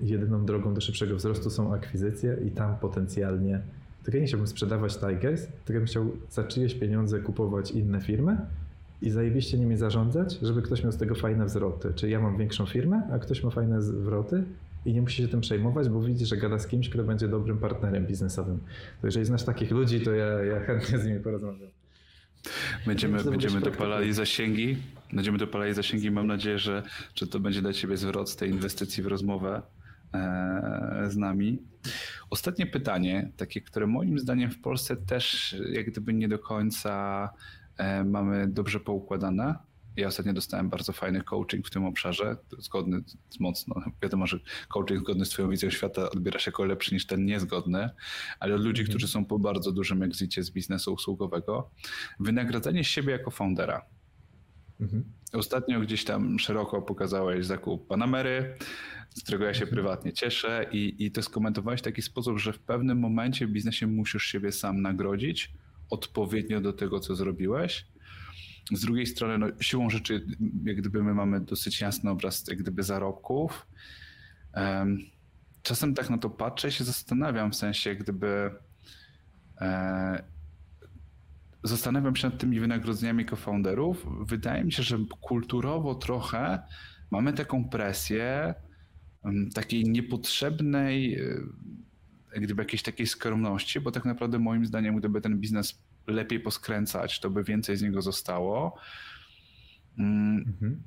Jedyną 0.00 0.44
drogą 0.44 0.74
do 0.74 0.80
szybszego 0.80 1.16
wzrostu 1.16 1.50
są 1.50 1.74
akwizycje 1.74 2.36
i 2.46 2.50
tam 2.50 2.76
potencjalnie, 2.76 3.60
tylko 4.02 4.16
ja 4.16 4.20
nie 4.20 4.26
chciałbym 4.26 4.46
sprzedawać 4.46 4.98
Tigers, 4.98 5.46
tylko 5.64 5.80
bym 5.80 5.86
chciał 5.86 6.10
za 6.30 6.44
czyjeś 6.44 6.74
pieniądze 6.74 7.20
kupować 7.20 7.70
inne 7.70 8.00
firmy 8.00 8.36
i 9.02 9.10
zajebiście 9.10 9.58
nimi 9.58 9.76
zarządzać, 9.76 10.38
żeby 10.42 10.62
ktoś 10.62 10.82
miał 10.82 10.92
z 10.92 10.96
tego 10.96 11.14
fajne 11.14 11.48
zwroty. 11.48 11.92
Czyli 11.94 12.12
ja 12.12 12.20
mam 12.20 12.38
większą 12.38 12.66
firmę, 12.66 13.02
a 13.12 13.18
ktoś 13.18 13.44
ma 13.44 13.50
fajne 13.50 13.82
zwroty 13.82 14.44
i 14.84 14.92
nie 14.92 15.02
musi 15.02 15.22
się 15.22 15.28
tym 15.28 15.40
przejmować, 15.40 15.88
bo 15.88 16.02
widzi, 16.02 16.26
że 16.26 16.36
gada 16.36 16.58
z 16.58 16.66
kimś, 16.66 16.88
kto 16.88 17.04
będzie 17.04 17.28
dobrym 17.28 17.58
partnerem 17.58 18.06
biznesowym. 18.06 18.58
To 19.00 19.06
jeżeli 19.06 19.26
znasz 19.26 19.42
takich 19.42 19.70
ludzi, 19.70 20.00
to 20.00 20.12
ja, 20.12 20.26
ja 20.26 20.60
chętnie 20.60 20.98
z 20.98 21.06
nimi 21.06 21.20
porozmawiam. 21.20 21.79
Będziemy, 22.86 23.24
będziemy 23.24 23.60
dopalali 23.60 24.12
zasięgi. 24.12 24.76
Będziemy 25.12 25.38
dopalali 25.38 25.74
zasięgi. 25.74 26.10
Mam 26.10 26.26
nadzieję, 26.26 26.58
że, 26.58 26.82
że 27.14 27.26
to 27.26 27.40
będzie 27.40 27.62
dla 27.62 27.72
Ciebie 27.72 27.96
zwrot 27.96 28.30
z 28.30 28.36
tej 28.36 28.50
inwestycji 28.50 29.02
w 29.02 29.06
rozmowę 29.06 29.62
e, 30.14 31.06
z 31.08 31.16
nami. 31.16 31.58
Ostatnie 32.30 32.66
pytanie, 32.66 33.30
takie, 33.36 33.60
które 33.60 33.86
moim 33.86 34.18
zdaniem 34.18 34.50
w 34.50 34.60
Polsce 34.60 34.96
też 34.96 35.56
jak 35.72 35.90
gdyby 35.90 36.14
nie 36.14 36.28
do 36.28 36.38
końca 36.38 37.28
e, 37.76 38.04
mamy 38.04 38.48
dobrze 38.48 38.80
poukładane. 38.80 39.54
Ja 40.00 40.06
ostatnio 40.06 40.32
dostałem 40.32 40.68
bardzo 40.68 40.92
fajny 40.92 41.22
coaching 41.22 41.66
w 41.66 41.70
tym 41.70 41.84
obszarze, 41.84 42.36
zgodny 42.58 43.00
z 43.30 43.40
mocno. 43.40 43.82
Wiadomo, 44.02 44.26
że 44.26 44.38
coaching 44.68 45.00
zgodny 45.00 45.24
z 45.24 45.28
Twoją 45.28 45.50
wizją 45.50 45.70
świata 45.70 46.10
odbiera 46.10 46.38
się 46.38 46.48
jako 46.50 46.64
lepszy 46.64 46.94
niż 46.94 47.06
ten 47.06 47.24
niezgodny, 47.24 47.90
ale 48.40 48.54
od 48.54 48.60
ludzi, 48.60 48.82
mhm. 48.82 48.88
którzy 48.88 49.12
są 49.12 49.24
po 49.24 49.38
bardzo 49.38 49.72
dużym 49.72 50.02
egzicie 50.02 50.42
z 50.42 50.50
biznesu 50.50 50.92
usługowego, 50.92 51.70
wynagradzanie 52.20 52.84
siebie 52.84 53.12
jako 53.12 53.30
foundera. 53.30 53.86
Mhm. 54.80 55.04
Ostatnio 55.32 55.80
gdzieś 55.80 56.04
tam 56.04 56.38
szeroko 56.38 56.82
pokazałeś 56.82 57.46
zakup 57.46 57.86
Panamery, 57.86 58.56
z 59.14 59.22
którego 59.22 59.44
ja 59.44 59.54
się 59.54 59.62
mhm. 59.62 59.74
prywatnie 59.74 60.12
cieszę 60.12 60.66
i, 60.72 60.94
i 60.98 61.10
to 61.10 61.22
skomentowałeś 61.22 61.80
w 61.80 61.84
taki 61.84 62.02
sposób, 62.02 62.38
że 62.38 62.52
w 62.52 62.58
pewnym 62.58 62.98
momencie 62.98 63.46
w 63.46 63.50
biznesie 63.50 63.86
musisz 63.86 64.22
siebie 64.22 64.52
sam 64.52 64.82
nagrodzić 64.82 65.52
odpowiednio 65.90 66.60
do 66.60 66.72
tego, 66.72 67.00
co 67.00 67.14
zrobiłeś. 67.14 67.86
Z 68.72 68.80
drugiej 68.80 69.06
strony, 69.06 69.38
no, 69.38 69.46
siłą 69.60 69.90
rzeczy, 69.90 70.26
jak 70.64 70.76
gdyby 70.76 71.02
my 71.02 71.14
mamy 71.14 71.40
dosyć 71.40 71.80
jasny 71.80 72.10
obraz 72.10 72.48
jak 72.48 72.58
gdyby 72.58 72.82
zarobków. 72.82 73.66
Czasem 75.62 75.94
tak 75.94 76.10
na 76.10 76.18
to 76.18 76.30
patrzę 76.30 76.68
i 76.68 76.72
się 76.72 76.84
zastanawiam, 76.84 77.52
w 77.52 77.56
sensie 77.56 77.94
gdyby 77.94 78.50
e, 79.60 80.22
zastanawiam 81.64 82.16
się 82.16 82.28
nad 82.28 82.38
tymi 82.38 82.60
wynagrodzeniami 82.60 83.26
co-founderów. 83.26 84.06
Wydaje 84.26 84.64
mi 84.64 84.72
się, 84.72 84.82
że 84.82 84.98
kulturowo 85.20 85.94
trochę 85.94 86.62
mamy 87.10 87.32
taką 87.32 87.68
presję 87.68 88.54
takiej 89.54 89.84
niepotrzebnej, 89.84 91.14
e, 92.34 92.40
gdyby 92.40 92.62
jakiejś 92.62 92.82
takiej 92.82 93.06
skromności, 93.06 93.80
bo 93.80 93.90
tak 93.90 94.04
naprawdę 94.04 94.38
moim 94.38 94.66
zdaniem, 94.66 94.96
gdyby 94.96 95.20
ten 95.20 95.38
biznes 95.38 95.82
lepiej 96.06 96.40
poskręcać, 96.40 97.20
to 97.20 97.30
by 97.30 97.44
więcej 97.44 97.76
z 97.76 97.82
niego 97.82 98.02
zostało. 98.02 98.76
Mm, 99.98 100.44
mhm 100.46 100.82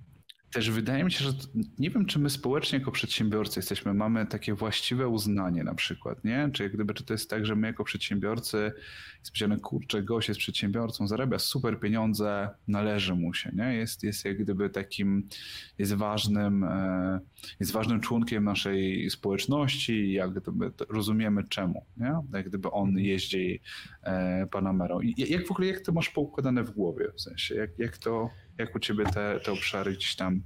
też 0.54 0.72
wydaje 0.72 1.04
mi 1.04 1.12
się, 1.12 1.26
że 1.26 1.32
nie 1.80 1.90
wiem, 1.90 2.06
czy 2.06 2.20
my 2.20 2.30
społecznie 2.30 2.80
jako 2.80 2.92
przedsiębiorcy 2.92 3.60
jesteśmy, 3.60 3.94
mamy 3.94 4.26
takie 4.26 4.54
właściwe 4.54 5.08
uznanie 5.08 5.64
na 5.64 5.76
przykład, 5.76 6.24
nie? 6.24 6.50
Czy 6.54 6.64
jak 6.64 6.74
gdyby, 6.74 6.94
czy 6.94 7.04
to 7.04 7.14
jest 7.14 7.30
tak, 7.30 7.46
że 7.46 7.56
my 7.56 7.68
jako 7.68 7.84
przedsiębiorcy 7.84 8.72
jest 9.20 9.32
powiedziane, 9.32 9.60
kurczę, 9.60 10.04
gość 10.04 10.28
jest 10.28 10.40
przedsiębiorcą, 10.40 11.08
zarabia 11.08 11.40
super 11.40 11.80
pieniądze, 11.80 12.50
należy 12.68 13.16
mu 13.16 13.34
się, 13.34 13.52
nie? 13.54 13.76
Jest, 13.76 14.04
jest 14.04 14.26
jak 14.26 14.38
gdyby 14.38 14.70
takim, 14.70 15.30
jest 15.78 15.94
ważnym, 15.94 16.64
e, 16.64 17.20
jest 17.60 17.72
ważnym 17.72 18.02
członkiem 18.02 18.44
naszej 18.44 19.10
społeczności 19.10 20.14
jak 20.14 20.32
gdyby 20.32 20.72
rozumiemy 20.90 21.44
czemu, 21.44 21.86
nie? 21.98 22.14
Jak 22.34 22.50
gdyby 22.50 22.72
on 22.72 22.90
mhm. 22.90 23.06
jeździ 23.06 23.62
e, 24.04 24.48
Panamerą. 24.48 25.02
I 25.02 25.32
jak 25.32 25.48
w 25.48 25.52
ogóle, 25.52 25.68
jak 25.68 25.82
to 25.82 25.92
masz 25.92 26.10
poukładane 26.10 26.64
w 26.64 26.72
głowie, 26.72 27.12
w 27.16 27.22
sensie, 27.22 27.56
jak, 27.56 27.80
jak 27.80 27.98
to 27.98 28.30
jak 28.58 28.76
u 28.76 28.80
ciebie 28.80 29.06
te, 29.06 29.40
te 29.46 29.52
obszary 29.52 29.94
gdzieś 29.94 30.16
tam 30.16 30.42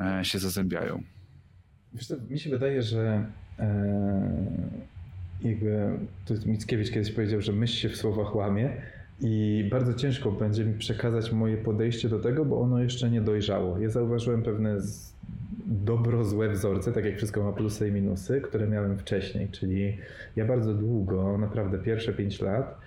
e, 0.00 0.24
się 0.24 0.38
zazębiają? 0.38 1.02
Wiesz 1.94 2.06
co, 2.06 2.14
mi 2.30 2.38
się 2.38 2.50
wydaje, 2.50 2.82
że 2.82 3.26
e, 3.58 4.68
jakby 5.42 5.98
to 6.24 6.34
Mickiewicz 6.46 6.90
kiedyś 6.90 7.12
powiedział, 7.12 7.40
że 7.40 7.52
myśl 7.52 7.76
się 7.76 7.88
w 7.88 7.96
słowach 7.96 8.34
łamie 8.34 8.76
i 9.20 9.64
bardzo 9.70 9.94
ciężko 9.94 10.32
będzie 10.32 10.64
mi 10.64 10.78
przekazać 10.78 11.32
moje 11.32 11.56
podejście 11.56 12.08
do 12.08 12.18
tego, 12.18 12.44
bo 12.44 12.60
ono 12.60 12.82
jeszcze 12.82 13.10
nie 13.10 13.20
dojrzało. 13.20 13.78
Ja 13.78 13.90
zauważyłem 13.90 14.42
pewne 14.42 14.80
z, 14.80 15.14
dobro, 15.66 16.24
złe 16.24 16.48
wzorce, 16.48 16.92
tak 16.92 17.04
jak 17.04 17.16
wszystko 17.16 17.44
ma 17.44 17.52
plusy 17.52 17.88
i 17.88 17.92
minusy, 17.92 18.40
które 18.40 18.66
miałem 18.66 18.98
wcześniej, 18.98 19.48
czyli 19.48 19.98
ja 20.36 20.44
bardzo 20.44 20.74
długo, 20.74 21.38
naprawdę 21.38 21.78
pierwsze 21.78 22.12
5 22.12 22.40
lat, 22.40 22.78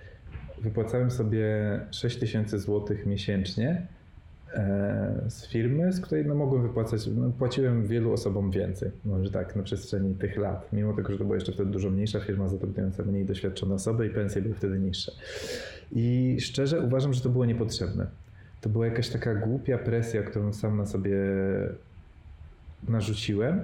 wypłacałem 0.62 1.10
sobie 1.10 1.46
6 1.90 2.18
tysięcy 2.18 2.58
złotych 2.58 3.06
miesięcznie 3.06 3.86
z 5.28 5.48
firmy, 5.48 5.92
z 5.92 6.00
której 6.00 6.26
no, 6.26 6.34
mogłem 6.34 6.62
wypłacać, 6.62 7.06
no, 7.06 7.30
płaciłem 7.30 7.86
wielu 7.86 8.12
osobom 8.12 8.50
więcej, 8.50 8.90
może 9.04 9.30
tak, 9.30 9.56
na 9.56 9.62
przestrzeni 9.62 10.14
tych 10.14 10.36
lat, 10.36 10.72
mimo 10.72 10.92
tego, 10.92 11.12
że 11.12 11.18
to 11.18 11.24
była 11.24 11.36
jeszcze 11.36 11.52
wtedy 11.52 11.70
dużo 11.70 11.90
mniejsza 11.90 12.20
firma 12.20 12.48
zatrudniająca 12.48 13.02
mniej 13.02 13.24
doświadczone 13.24 13.74
osoby 13.74 14.06
i 14.06 14.10
pensje 14.10 14.42
były 14.42 14.54
wtedy 14.54 14.78
niższe. 14.78 15.12
I 15.92 16.36
szczerze 16.40 16.80
uważam, 16.80 17.12
że 17.12 17.20
to 17.20 17.28
było 17.28 17.44
niepotrzebne. 17.44 18.06
To 18.60 18.68
była 18.68 18.86
jakaś 18.86 19.08
taka 19.08 19.34
głupia 19.34 19.78
presja, 19.78 20.22
którą 20.22 20.52
sam 20.52 20.76
na 20.76 20.86
sobie 20.86 21.18
narzuciłem. 22.88 23.60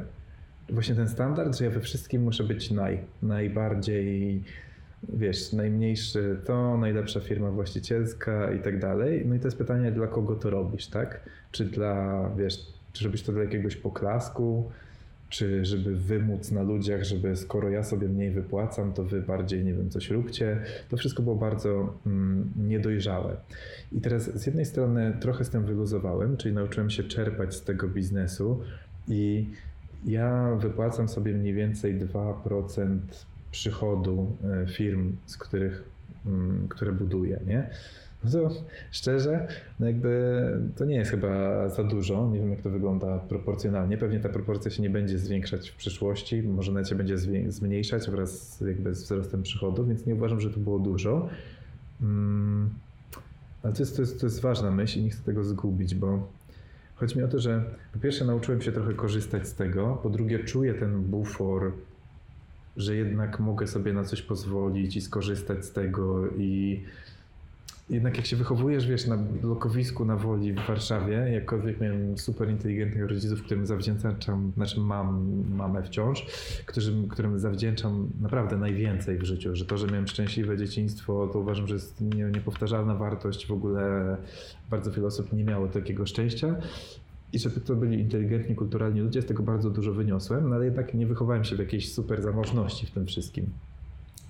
Właśnie 0.70 0.94
ten 0.94 1.08
standard, 1.08 1.58
że 1.58 1.64
ja 1.64 1.70
we 1.70 1.80
wszystkim 1.80 2.22
muszę 2.22 2.44
być 2.44 2.70
naj, 2.70 3.00
najbardziej 3.22 4.42
wiesz, 5.08 5.52
najmniejszy 5.52 6.36
to, 6.44 6.76
najlepsza 6.78 7.20
firma 7.20 7.50
właścicielska 7.50 8.52
i 8.52 8.62
tak 8.62 8.78
dalej. 8.78 9.26
No 9.26 9.34
i 9.34 9.38
to 9.38 9.46
jest 9.46 9.58
pytanie, 9.58 9.92
dla 9.92 10.06
kogo 10.06 10.34
to 10.34 10.50
robisz, 10.50 10.86
tak? 10.86 11.20
Czy 11.52 11.64
dla, 11.64 12.30
wiesz, 12.36 12.66
czy 12.92 13.04
robisz 13.04 13.22
to 13.22 13.32
dla 13.32 13.42
jakiegoś 13.42 13.76
poklasku, 13.76 14.70
czy 15.28 15.64
żeby 15.64 15.96
wymóc 15.96 16.50
na 16.50 16.62
ludziach, 16.62 17.04
żeby 17.04 17.36
skoro 17.36 17.70
ja 17.70 17.84
sobie 17.84 18.08
mniej 18.08 18.30
wypłacam, 18.30 18.92
to 18.92 19.04
wy 19.04 19.22
bardziej, 19.22 19.64
nie 19.64 19.74
wiem, 19.74 19.90
coś 19.90 20.10
róbcie. 20.10 20.60
To 20.88 20.96
wszystko 20.96 21.22
było 21.22 21.36
bardzo 21.36 21.94
mm, 22.06 22.52
niedojrzałe. 22.56 23.36
I 23.92 24.00
teraz 24.00 24.40
z 24.40 24.46
jednej 24.46 24.64
strony 24.64 25.16
trochę 25.20 25.44
z 25.44 25.50
tym 25.50 25.64
wyluzowałem, 25.64 26.36
czyli 26.36 26.54
nauczyłem 26.54 26.90
się 26.90 27.04
czerpać 27.04 27.54
z 27.54 27.64
tego 27.64 27.88
biznesu 27.88 28.60
i 29.08 29.46
ja 30.06 30.56
wypłacam 30.60 31.08
sobie 31.08 31.32
mniej 31.32 31.54
więcej 31.54 32.00
2% 32.00 32.98
przychodu 33.50 34.36
e, 34.44 34.66
firm, 34.66 35.16
z 35.26 35.36
których, 35.36 35.84
mm, 36.26 36.68
które 36.68 36.92
buduję, 36.92 37.40
nie? 37.46 37.70
No 38.24 38.30
to 38.30 38.50
szczerze, 38.90 39.48
no 39.80 39.86
jakby 39.86 40.42
to 40.76 40.84
nie 40.84 40.96
jest 40.96 41.10
chyba 41.10 41.68
za 41.68 41.84
dużo. 41.84 42.30
Nie 42.32 42.38
wiem, 42.38 42.50
jak 42.50 42.60
to 42.60 42.70
wygląda 42.70 43.18
proporcjonalnie. 43.18 43.98
Pewnie 43.98 44.20
ta 44.20 44.28
proporcja 44.28 44.70
się 44.70 44.82
nie 44.82 44.90
będzie 44.90 45.18
zwiększać 45.18 45.70
w 45.70 45.76
przyszłości, 45.76 46.42
może 46.42 46.72
nawet 46.72 46.88
się 46.88 46.94
będzie 46.94 47.18
zmniejszać 47.48 48.10
wraz 48.10 48.60
jakby 48.60 48.94
z 48.94 49.02
wzrostem 49.02 49.42
przychodu, 49.42 49.86
więc 49.86 50.06
nie 50.06 50.14
uważam, 50.14 50.40
że 50.40 50.50
to 50.50 50.60
było 50.60 50.78
dużo. 50.78 51.28
Mm, 52.02 52.70
ale 53.62 53.72
to 53.72 53.82
jest, 53.82 53.96
to, 53.96 54.02
jest, 54.02 54.20
to 54.20 54.26
jest 54.26 54.40
ważna 54.40 54.70
myśl 54.70 54.98
i 54.98 55.02
nie 55.02 55.10
chcę 55.10 55.22
tego 55.22 55.44
zgubić, 55.44 55.94
bo 55.94 56.28
chodzi 56.94 57.18
mi 57.18 57.24
o 57.24 57.28
to, 57.28 57.38
że 57.38 57.64
po 57.92 57.98
pierwsze 57.98 58.24
nauczyłem 58.24 58.62
się 58.62 58.72
trochę 58.72 58.94
korzystać 58.94 59.48
z 59.48 59.54
tego, 59.54 60.00
po 60.02 60.10
drugie 60.10 60.44
czuję 60.44 60.74
ten 60.74 61.02
bufor 61.02 61.72
że 62.78 62.96
jednak 62.96 63.40
mogę 63.40 63.66
sobie 63.66 63.92
na 63.92 64.04
coś 64.04 64.22
pozwolić 64.22 64.96
i 64.96 65.00
skorzystać 65.00 65.64
z 65.64 65.72
tego 65.72 66.28
i 66.38 66.82
jednak 67.90 68.16
jak 68.16 68.26
się 68.26 68.36
wychowujesz, 68.36 68.86
wiesz, 68.86 69.06
na 69.06 69.16
blokowisku 69.16 70.04
na 70.04 70.16
Woli 70.16 70.52
w 70.52 70.66
Warszawie, 70.66 71.14
jakkolwiek 71.32 71.80
miałem 71.80 72.18
super 72.18 72.50
inteligentnych 72.50 73.08
rodziców, 73.08 73.42
którym 73.42 73.66
zawdzięczam, 73.66 74.52
znaczy 74.54 74.80
mam 74.80 75.34
mamę 75.56 75.82
wciąż, 75.82 76.26
którym, 76.66 77.08
którym 77.08 77.38
zawdzięczam 77.38 78.08
naprawdę 78.20 78.56
najwięcej 78.56 79.18
w 79.18 79.24
życiu, 79.24 79.56
że 79.56 79.64
to, 79.64 79.78
że 79.78 79.86
miałem 79.86 80.06
szczęśliwe 80.06 80.56
dzieciństwo, 80.56 81.30
to 81.32 81.38
uważam, 81.38 81.66
że 81.66 81.74
jest 81.74 82.00
nie, 82.00 82.24
niepowtarzalna 82.24 82.94
wartość, 82.94 83.46
w 83.46 83.52
ogóle 83.52 84.16
bardzo 84.70 84.90
wiele 84.90 85.06
osób 85.06 85.32
nie 85.32 85.44
miało 85.44 85.68
takiego 85.68 86.06
szczęścia 86.06 86.54
i 87.32 87.38
żeby 87.38 87.60
to 87.60 87.76
byli 87.76 88.00
inteligentni, 88.00 88.54
kulturalni 88.54 89.00
ludzie, 89.00 89.22
z 89.22 89.26
tego 89.26 89.42
bardzo 89.42 89.70
dużo 89.70 89.92
wyniosłem, 89.92 90.48
no 90.48 90.54
ale 90.54 90.64
jednak 90.64 90.94
nie 90.94 91.06
wychowałem 91.06 91.44
się 91.44 91.56
w 91.56 91.58
jakiejś 91.58 91.92
super 91.92 92.22
zamożności 92.22 92.86
w 92.86 92.90
tym 92.90 93.06
wszystkim. 93.06 93.46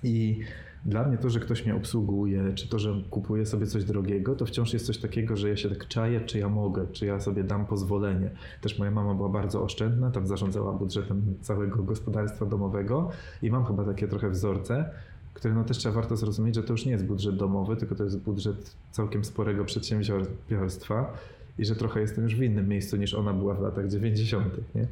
I 0.03 0.39
dla 0.85 1.07
mnie 1.07 1.17
to, 1.17 1.29
że 1.29 1.39
ktoś 1.39 1.65
mnie 1.65 1.75
obsługuje, 1.75 2.53
czy 2.55 2.69
to, 2.69 2.79
że 2.79 3.01
kupuje 3.09 3.45
sobie 3.45 3.67
coś 3.67 3.83
drogiego, 3.83 4.35
to 4.35 4.45
wciąż 4.45 4.73
jest 4.73 4.85
coś 4.85 4.97
takiego, 4.97 5.37
że 5.37 5.49
ja 5.49 5.57
się 5.57 5.69
tak 5.69 5.87
czaję, 5.87 6.21
czy 6.21 6.39
ja 6.39 6.49
mogę, 6.49 6.87
czy 6.91 7.05
ja 7.05 7.19
sobie 7.19 7.43
dam 7.43 7.65
pozwolenie. 7.65 8.31
Też 8.61 8.79
moja 8.79 8.91
mama 8.91 9.13
była 9.13 9.29
bardzo 9.29 9.63
oszczędna, 9.63 10.11
tam 10.11 10.27
zarządzała 10.27 10.73
budżetem 10.73 11.21
całego 11.41 11.83
gospodarstwa 11.83 12.45
domowego 12.45 13.09
i 13.41 13.51
mam 13.51 13.65
chyba 13.65 13.85
takie 13.85 14.07
trochę 14.07 14.29
wzorce, 14.29 14.89
które 15.33 15.53
no 15.53 15.63
też 15.63 15.77
trzeba 15.77 15.95
warto 15.95 16.17
zrozumieć, 16.17 16.55
że 16.55 16.63
to 16.63 16.73
już 16.73 16.85
nie 16.85 16.91
jest 16.91 17.05
budżet 17.05 17.35
domowy, 17.35 17.75
tylko 17.75 17.95
to 17.95 18.03
jest 18.03 18.19
budżet 18.19 18.75
całkiem 18.91 19.23
sporego 19.23 19.65
przedsiębiorstwa 19.65 21.13
i 21.59 21.65
że 21.65 21.75
trochę 21.75 22.01
jestem 22.01 22.23
już 22.23 22.35
w 22.35 22.43
innym 22.43 22.67
miejscu 22.67 22.97
niż 22.97 23.13
ona 23.13 23.33
była 23.33 23.53
w 23.53 23.61
latach 23.61 23.87
90. 23.87 24.75
Nie? 24.75 24.87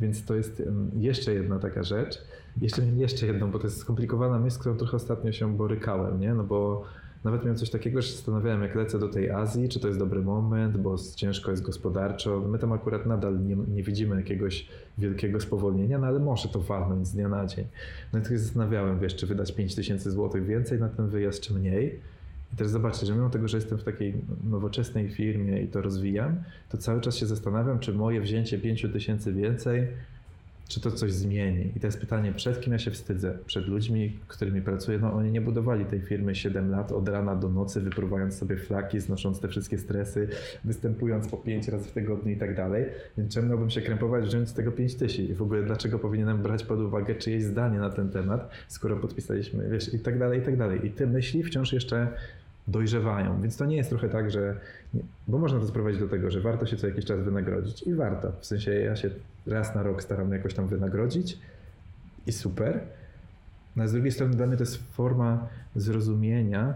Więc 0.00 0.24
to 0.24 0.34
jest 0.34 0.62
jeszcze 0.96 1.34
jedna 1.34 1.58
taka 1.58 1.82
rzecz. 1.82 2.22
Jeszcze, 2.60 2.82
jeszcze 2.86 3.26
jedną, 3.26 3.50
bo 3.50 3.58
to 3.58 3.66
jest 3.66 3.78
skomplikowana 3.78 4.38
myśl, 4.38 4.56
z 4.56 4.58
którą 4.58 4.76
trochę 4.76 4.96
ostatnio 4.96 5.32
się 5.32 5.56
borykałem, 5.56 6.20
nie? 6.20 6.34
no 6.34 6.44
bo 6.44 6.84
nawet 7.24 7.42
miałem 7.42 7.56
coś 7.56 7.70
takiego, 7.70 8.02
że 8.02 8.12
zastanawiałem, 8.12 8.62
jak 8.62 8.74
lecę 8.74 8.98
do 8.98 9.08
tej 9.08 9.30
Azji, 9.30 9.68
czy 9.68 9.80
to 9.80 9.88
jest 9.88 10.00
dobry 10.00 10.22
moment, 10.22 10.76
bo 10.76 10.96
ciężko 11.16 11.50
jest 11.50 11.62
gospodarczo. 11.62 12.40
My 12.40 12.58
tam 12.58 12.72
akurat 12.72 13.06
nadal 13.06 13.44
nie, 13.44 13.56
nie 13.56 13.82
widzimy 13.82 14.16
jakiegoś 14.16 14.68
wielkiego 14.98 15.40
spowolnienia, 15.40 15.98
no 15.98 16.06
ale 16.06 16.18
może 16.18 16.48
to 16.48 16.60
walnąć 16.60 17.06
z 17.06 17.12
dnia 17.12 17.28
na 17.28 17.46
dzień. 17.46 17.66
No 18.12 18.18
i 18.18 18.22
tak 18.22 18.32
się 18.32 18.38
zastanawiałem, 18.38 19.00
wiesz, 19.00 19.16
czy 19.16 19.26
wydać 19.26 19.52
5000 19.52 20.10
zł 20.10 20.44
więcej 20.44 20.80
na 20.80 20.88
ten 20.88 21.08
wyjazd, 21.08 21.40
czy 21.40 21.54
mniej. 21.54 22.00
I 22.52 22.56
też 22.56 22.68
zobaczcie, 22.68 23.06
że 23.06 23.12
mimo 23.12 23.30
tego, 23.30 23.48
że 23.48 23.56
jestem 23.56 23.78
w 23.78 23.84
takiej 23.84 24.14
nowoczesnej 24.50 25.08
firmie 25.08 25.62
i 25.62 25.68
to 25.68 25.82
rozwijam, 25.82 26.36
to 26.68 26.78
cały 26.78 27.00
czas 27.00 27.16
się 27.16 27.26
zastanawiam, 27.26 27.78
czy 27.78 27.92
moje 27.92 28.20
wzięcie 28.20 28.58
5 28.58 28.86
tysięcy 28.92 29.32
więcej, 29.32 29.86
czy 30.70 30.80
to 30.80 30.90
coś 30.90 31.12
zmieni. 31.12 31.72
I 31.76 31.80
to 31.80 31.86
jest 31.86 32.00
pytanie, 32.00 32.32
przed 32.32 32.60
kim 32.60 32.72
ja 32.72 32.78
się 32.78 32.90
wstydzę? 32.90 33.38
Przed 33.46 33.68
ludźmi, 33.68 34.18
którymi 34.28 34.62
pracuję. 34.62 34.98
No 34.98 35.12
oni 35.12 35.30
nie 35.30 35.40
budowali 35.40 35.84
tej 35.84 36.00
firmy 36.00 36.34
7 36.34 36.70
lat 36.70 36.92
od 36.92 37.08
rana 37.08 37.36
do 37.36 37.48
nocy, 37.48 37.80
wypruwając 37.80 38.34
sobie 38.34 38.56
flaki, 38.56 39.00
znosząc 39.00 39.40
te 39.40 39.48
wszystkie 39.48 39.78
stresy, 39.78 40.28
występując 40.64 41.28
po 41.28 41.36
5 41.36 41.68
razy 41.68 41.88
w 41.88 41.92
tygodniu 41.92 42.32
i 42.32 42.36
tak 42.36 42.56
dalej. 42.56 42.84
Więc 43.18 43.34
czemu 43.34 43.48
miałbym 43.48 43.70
się 43.70 43.82
krępować, 43.82 44.24
wziąć 44.24 44.48
z 44.48 44.54
tego 44.54 44.72
5 44.72 44.94
tysięcy? 44.94 45.32
I 45.32 45.34
w 45.34 45.42
ogóle 45.42 45.62
dlaczego 45.62 45.98
powinienem 45.98 46.42
brać 46.42 46.64
pod 46.64 46.80
uwagę 46.80 47.14
czyjeś 47.14 47.44
zdanie 47.44 47.78
na 47.78 47.90
ten 47.90 48.10
temat, 48.10 48.50
skoro 48.68 48.96
podpisaliśmy, 48.96 49.68
wiesz, 49.70 49.94
i 49.94 49.98
tak 49.98 50.18
dalej, 50.18 50.40
i 50.40 50.42
tak 50.42 50.56
dalej. 50.56 50.86
I 50.86 50.90
te 50.90 51.06
myśli 51.06 51.42
wciąż 51.42 51.72
jeszcze 51.72 52.08
dojrzewają. 52.70 53.42
Więc 53.42 53.56
to 53.56 53.64
nie 53.66 53.76
jest 53.76 53.90
trochę 53.90 54.08
tak, 54.08 54.30
że. 54.30 54.56
Bo 55.28 55.38
można 55.38 55.60
to 55.60 55.66
sprowadzić 55.66 56.00
do 56.00 56.08
tego, 56.08 56.30
że 56.30 56.40
warto 56.40 56.66
się 56.66 56.76
co 56.76 56.86
jakiś 56.86 57.04
czas 57.04 57.20
wynagrodzić. 57.20 57.82
I 57.82 57.94
warto. 57.94 58.32
W 58.40 58.46
sensie 58.46 58.72
ja 58.72 58.96
się 58.96 59.10
raz 59.46 59.74
na 59.74 59.82
rok 59.82 60.02
staram 60.02 60.32
jakoś 60.32 60.54
tam 60.54 60.68
wynagrodzić 60.68 61.38
i 62.26 62.32
super. 62.32 62.80
No, 63.76 63.84
a 63.84 63.86
z 63.86 63.92
drugiej 63.92 64.12
strony 64.12 64.36
dla 64.36 64.46
mnie 64.46 64.56
to 64.56 64.62
jest 64.62 64.92
forma 64.92 65.48
zrozumienia. 65.76 66.74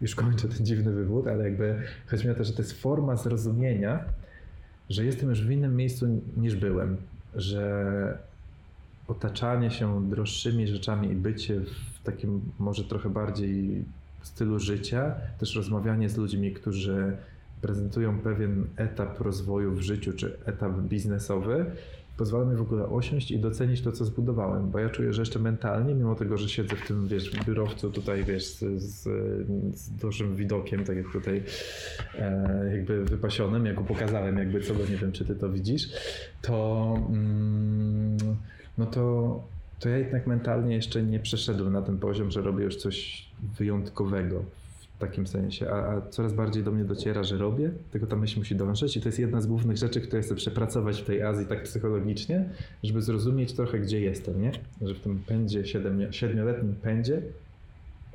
Już 0.00 0.14
kończę 0.14 0.48
ten 0.48 0.66
dziwny 0.66 0.92
wywód, 0.92 1.26
ale 1.26 1.44
jakby 1.44 1.82
chodzi 2.06 2.26
mi 2.26 2.32
o 2.32 2.34
to, 2.34 2.44
że 2.44 2.52
to 2.52 2.62
jest 2.62 2.82
forma 2.82 3.16
zrozumienia, 3.16 4.04
że 4.90 5.04
jestem 5.04 5.28
już 5.28 5.46
w 5.46 5.50
innym 5.50 5.76
miejscu 5.76 6.06
niż 6.36 6.56
byłem, 6.56 6.96
że 7.34 8.18
otaczanie 9.08 9.70
się 9.70 10.08
droższymi 10.08 10.66
rzeczami 10.66 11.10
i 11.12 11.14
bycie 11.14 11.60
w 11.60 12.02
takim 12.04 12.40
może 12.58 12.84
trochę 12.84 13.10
bardziej 13.10 13.84
stylu 14.22 14.58
życia, 14.58 15.14
też 15.38 15.56
rozmawianie 15.56 16.08
z 16.08 16.16
ludźmi, 16.16 16.52
którzy 16.52 17.16
prezentują 17.62 18.18
pewien 18.18 18.66
etap 18.76 19.20
rozwoju 19.20 19.72
w 19.72 19.80
życiu 19.80 20.12
czy 20.12 20.36
etap 20.46 20.72
biznesowy, 20.72 21.66
pozwala 22.16 22.44
mi 22.44 22.56
w 22.56 22.60
ogóle 22.60 22.88
osiąść 22.88 23.30
i 23.30 23.38
docenić 23.38 23.82
to, 23.82 23.92
co 23.92 24.04
zbudowałem, 24.04 24.70
bo 24.70 24.78
ja 24.78 24.88
czuję, 24.88 25.12
że 25.12 25.22
jeszcze 25.22 25.38
mentalnie, 25.38 25.94
mimo 25.94 26.14
tego, 26.14 26.38
że 26.38 26.48
siedzę 26.48 26.76
w 26.76 26.86
tym, 26.86 27.08
wiesz, 27.08 27.30
biurowcu 27.46 27.90
tutaj, 27.90 28.24
wiesz, 28.24 28.46
z, 28.46 28.82
z, 28.82 29.02
z 29.78 29.90
dużym 29.90 30.36
widokiem, 30.36 30.84
tak 30.84 30.96
jak 30.96 31.12
tutaj 31.12 31.42
e, 32.18 32.70
jakby 32.72 33.04
wypasionym, 33.04 33.66
jak 33.66 33.80
pokazałem 33.80 34.38
jakby 34.38 34.60
co, 34.60 34.74
bo 34.74 34.86
nie 34.86 34.96
wiem, 34.96 35.12
czy 35.12 35.24
ty 35.24 35.34
to 35.34 35.50
widzisz, 35.50 35.88
to 36.42 36.94
mm, 37.08 38.16
no 38.78 38.86
to 38.86 39.56
to 39.80 39.88
ja 39.88 39.98
jednak 39.98 40.26
mentalnie 40.26 40.74
jeszcze 40.74 41.02
nie 41.02 41.20
przeszedłem 41.20 41.72
na 41.72 41.82
ten 41.82 41.98
poziom, 41.98 42.30
że 42.30 42.42
robię 42.42 42.64
już 42.64 42.76
coś 42.76 43.25
wyjątkowego 43.58 44.42
w 44.96 44.98
takim 44.98 45.26
sensie, 45.26 45.70
a, 45.70 45.96
a, 45.96 46.00
coraz 46.00 46.32
bardziej 46.32 46.62
do 46.62 46.72
mnie 46.72 46.84
dociera, 46.84 47.24
że 47.24 47.38
robię, 47.38 47.70
tylko 47.90 48.06
ta 48.06 48.16
myśl 48.16 48.38
musi 48.38 48.56
dążyć 48.56 48.96
i 48.96 49.00
to 49.00 49.08
jest 49.08 49.18
jedna 49.18 49.40
z 49.40 49.46
głównych 49.46 49.76
rzeczy, 49.76 50.00
które 50.00 50.22
chcę 50.22 50.34
przepracować 50.34 51.02
w 51.02 51.04
tej 51.04 51.22
Azji 51.22 51.46
tak 51.46 51.62
psychologicznie, 51.62 52.48
żeby 52.82 53.02
zrozumieć 53.02 53.52
trochę, 53.52 53.78
gdzie 53.78 54.00
jestem, 54.00 54.42
nie? 54.42 54.52
Że 54.82 54.94
w 54.94 55.00
tym 55.00 55.18
pędzie, 55.18 55.62
siedmioletnim 56.10 56.74
pędzie 56.74 57.22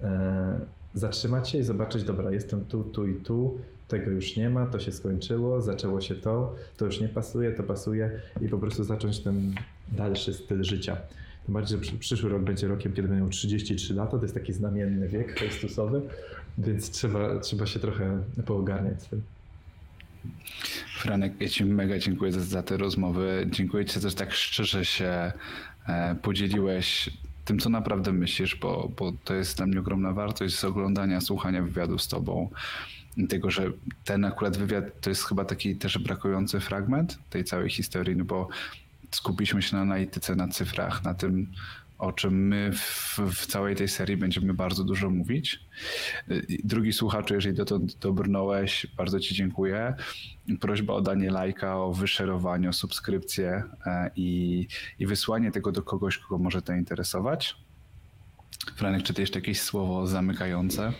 e, 0.03 0.59
zatrzymać 0.93 1.49
się 1.49 1.57
i 1.57 1.63
zobaczyć, 1.63 2.03
dobra, 2.03 2.31
jestem 2.31 2.65
tu, 2.65 2.83
tu 2.83 3.07
i 3.07 3.15
tu, 3.15 3.57
tego 3.87 4.11
już 4.11 4.35
nie 4.35 4.49
ma, 4.49 4.65
to 4.65 4.79
się 4.79 4.91
skończyło, 4.91 5.61
zaczęło 5.61 6.01
się 6.01 6.15
to, 6.15 6.55
to 6.77 6.85
już 6.85 6.99
nie 6.99 7.09
pasuje, 7.09 7.51
to 7.51 7.63
pasuje 7.63 8.11
i 8.41 8.49
po 8.49 8.57
prostu 8.57 8.83
zacząć 8.83 9.19
ten 9.19 9.53
dalszy 9.91 10.33
styl 10.33 10.63
życia. 10.63 10.97
Tym 11.45 11.53
bardziej, 11.53 11.83
że 11.83 11.91
przyszły 11.97 12.29
rok 12.29 12.43
będzie 12.43 12.67
rokiem, 12.67 12.93
kiedy 12.93 13.07
miał 13.07 13.29
33 13.29 13.93
lata, 13.93 14.17
to 14.17 14.23
jest 14.23 14.33
taki 14.33 14.53
znamienny 14.53 15.07
wiek 15.07 15.39
Chrystusowy, 15.39 16.01
więc 16.57 16.89
trzeba, 16.89 17.39
trzeba 17.39 17.65
się 17.65 17.79
trochę 17.79 18.23
poogarniać 18.45 19.03
z 19.03 19.07
tym. 19.07 19.21
Franek, 20.97 21.33
ja 21.41 21.49
Ci 21.49 21.65
mega 21.65 21.99
dziękuję 21.99 22.31
za, 22.31 22.39
za 22.39 22.63
te 22.63 22.77
rozmowy. 22.77 23.47
Dziękuję 23.49 23.85
Ci 23.85 23.99
że 23.99 24.11
tak 24.11 24.33
szczerze 24.33 24.85
się 24.85 25.31
e, 25.87 26.15
podzieliłeś 26.21 27.09
tym, 27.45 27.59
co 27.59 27.69
naprawdę 27.69 28.13
myślisz, 28.13 28.55
bo, 28.55 28.91
bo 28.97 29.13
to 29.23 29.33
jest 29.33 29.57
dla 29.57 29.65
mnie 29.65 29.79
ogromna 29.79 30.13
wartość 30.13 30.55
z 30.55 30.63
oglądania, 30.63 31.21
słuchania 31.21 31.61
wywiadu 31.61 31.97
z 31.97 32.07
Tobą. 32.07 32.49
Tego, 33.29 33.51
że 33.51 33.71
ten 34.05 34.25
akurat 34.25 34.57
wywiad 34.57 35.01
to 35.01 35.09
jest 35.09 35.23
chyba 35.23 35.45
taki 35.45 35.75
też 35.75 35.97
brakujący 35.97 36.59
fragment 36.59 37.19
tej 37.29 37.43
całej 37.43 37.69
historii, 37.69 38.15
no 38.15 38.25
bo 38.25 38.47
skupiliśmy 39.11 39.61
się 39.61 39.75
na 39.75 39.81
analityce, 39.81 40.35
na 40.35 40.47
cyfrach, 40.47 41.03
na 41.03 41.13
tym, 41.13 41.51
o 41.97 42.11
czym 42.11 42.47
my 42.47 42.71
w, 42.73 43.19
w, 43.35 43.45
całej 43.45 43.75
tej 43.75 43.87
serii 43.87 44.17
będziemy 44.17 44.53
bardzo 44.53 44.83
dużo 44.83 45.09
mówić. 45.09 45.59
Drugi 46.63 46.93
słuchaczu, 46.93 47.33
jeżeli 47.33 47.55
dotąd 47.55 47.97
dobrnąłeś, 47.97 48.87
bardzo 48.97 49.19
Ci 49.19 49.35
dziękuję. 49.35 49.93
Prośba 50.59 50.93
o 50.93 51.01
danie 51.01 51.31
lajka, 51.31 51.77
o 51.77 51.93
wyszerowanie, 51.93 52.69
o 52.69 52.73
subskrypcję 52.73 53.63
e, 53.85 54.11
i, 54.15 54.67
i 54.99 55.05
wysłanie 55.07 55.51
tego 55.51 55.71
do 55.71 55.81
kogoś, 55.81 56.17
kogo 56.17 56.43
może 56.43 56.61
to 56.61 56.73
interesować. 56.73 57.55
Franek, 58.75 59.03
czy 59.03 59.13
ty 59.13 59.21
jeszcze 59.21 59.39
jakieś 59.39 59.61
słowo 59.61 60.07
zamykające? 60.07 60.93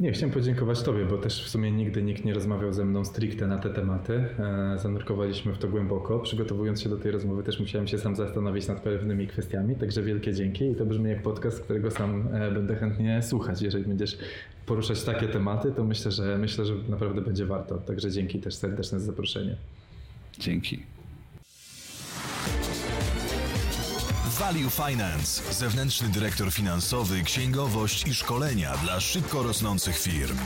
Nie, 0.00 0.12
chciałem 0.12 0.30
podziękować 0.34 0.82
Tobie, 0.82 1.04
bo 1.04 1.18
też 1.18 1.44
w 1.44 1.48
sumie 1.48 1.70
nigdy 1.70 2.02
nikt 2.02 2.24
nie 2.24 2.34
rozmawiał 2.34 2.72
ze 2.72 2.84
mną 2.84 3.04
stricte 3.04 3.46
na 3.46 3.58
te 3.58 3.70
tematy. 3.70 4.24
E, 4.38 4.78
zanurkowaliśmy 4.78 5.52
w 5.52 5.58
to 5.58 5.68
głęboko. 5.68 6.18
Przygotowując 6.18 6.82
się 6.82 6.88
do 6.88 6.96
tej 6.96 7.12
rozmowy 7.12 7.42
też 7.42 7.60
musiałem 7.60 7.88
się 7.88 7.98
sam 7.98 8.16
zastanowić 8.16 8.68
nad 8.68 8.80
pewnymi 8.80 9.26
kwestiami, 9.26 9.76
także 9.76 10.02
wielkie 10.02 10.34
dzięki 10.34 10.70
i 10.70 10.74
to 10.74 10.86
brzmi 10.86 11.10
jak 11.10 11.22
podcast, 11.22 11.60
którego 11.60 11.90
sam 11.90 12.28
e, 12.32 12.50
będę 12.50 12.76
chętnie 12.76 13.22
słuchać. 13.22 13.62
Jeżeli 13.62 13.84
będziesz 13.84 14.18
poruszać 14.66 15.04
takie 15.04 15.28
tematy, 15.28 15.72
to 15.72 15.84
myślę, 15.84 16.12
że 16.12 16.38
myślę, 16.38 16.64
że 16.64 16.74
naprawdę 16.88 17.20
będzie 17.20 17.46
warto. 17.46 17.78
Także 17.78 18.10
dzięki 18.10 18.40
też 18.40 18.54
serdeczne 18.54 19.00
za 19.00 19.06
zaproszenie. 19.06 19.56
Dzięki. 20.38 20.82
Value 24.42 24.70
Finance, 24.70 25.54
zewnętrzny 25.54 26.08
dyrektor 26.08 26.52
finansowy, 26.52 27.22
księgowość 27.22 28.06
i 28.06 28.14
szkolenia 28.14 28.76
dla 28.76 29.00
szybko 29.00 29.42
rosnących 29.42 29.98
firm. 29.98 30.38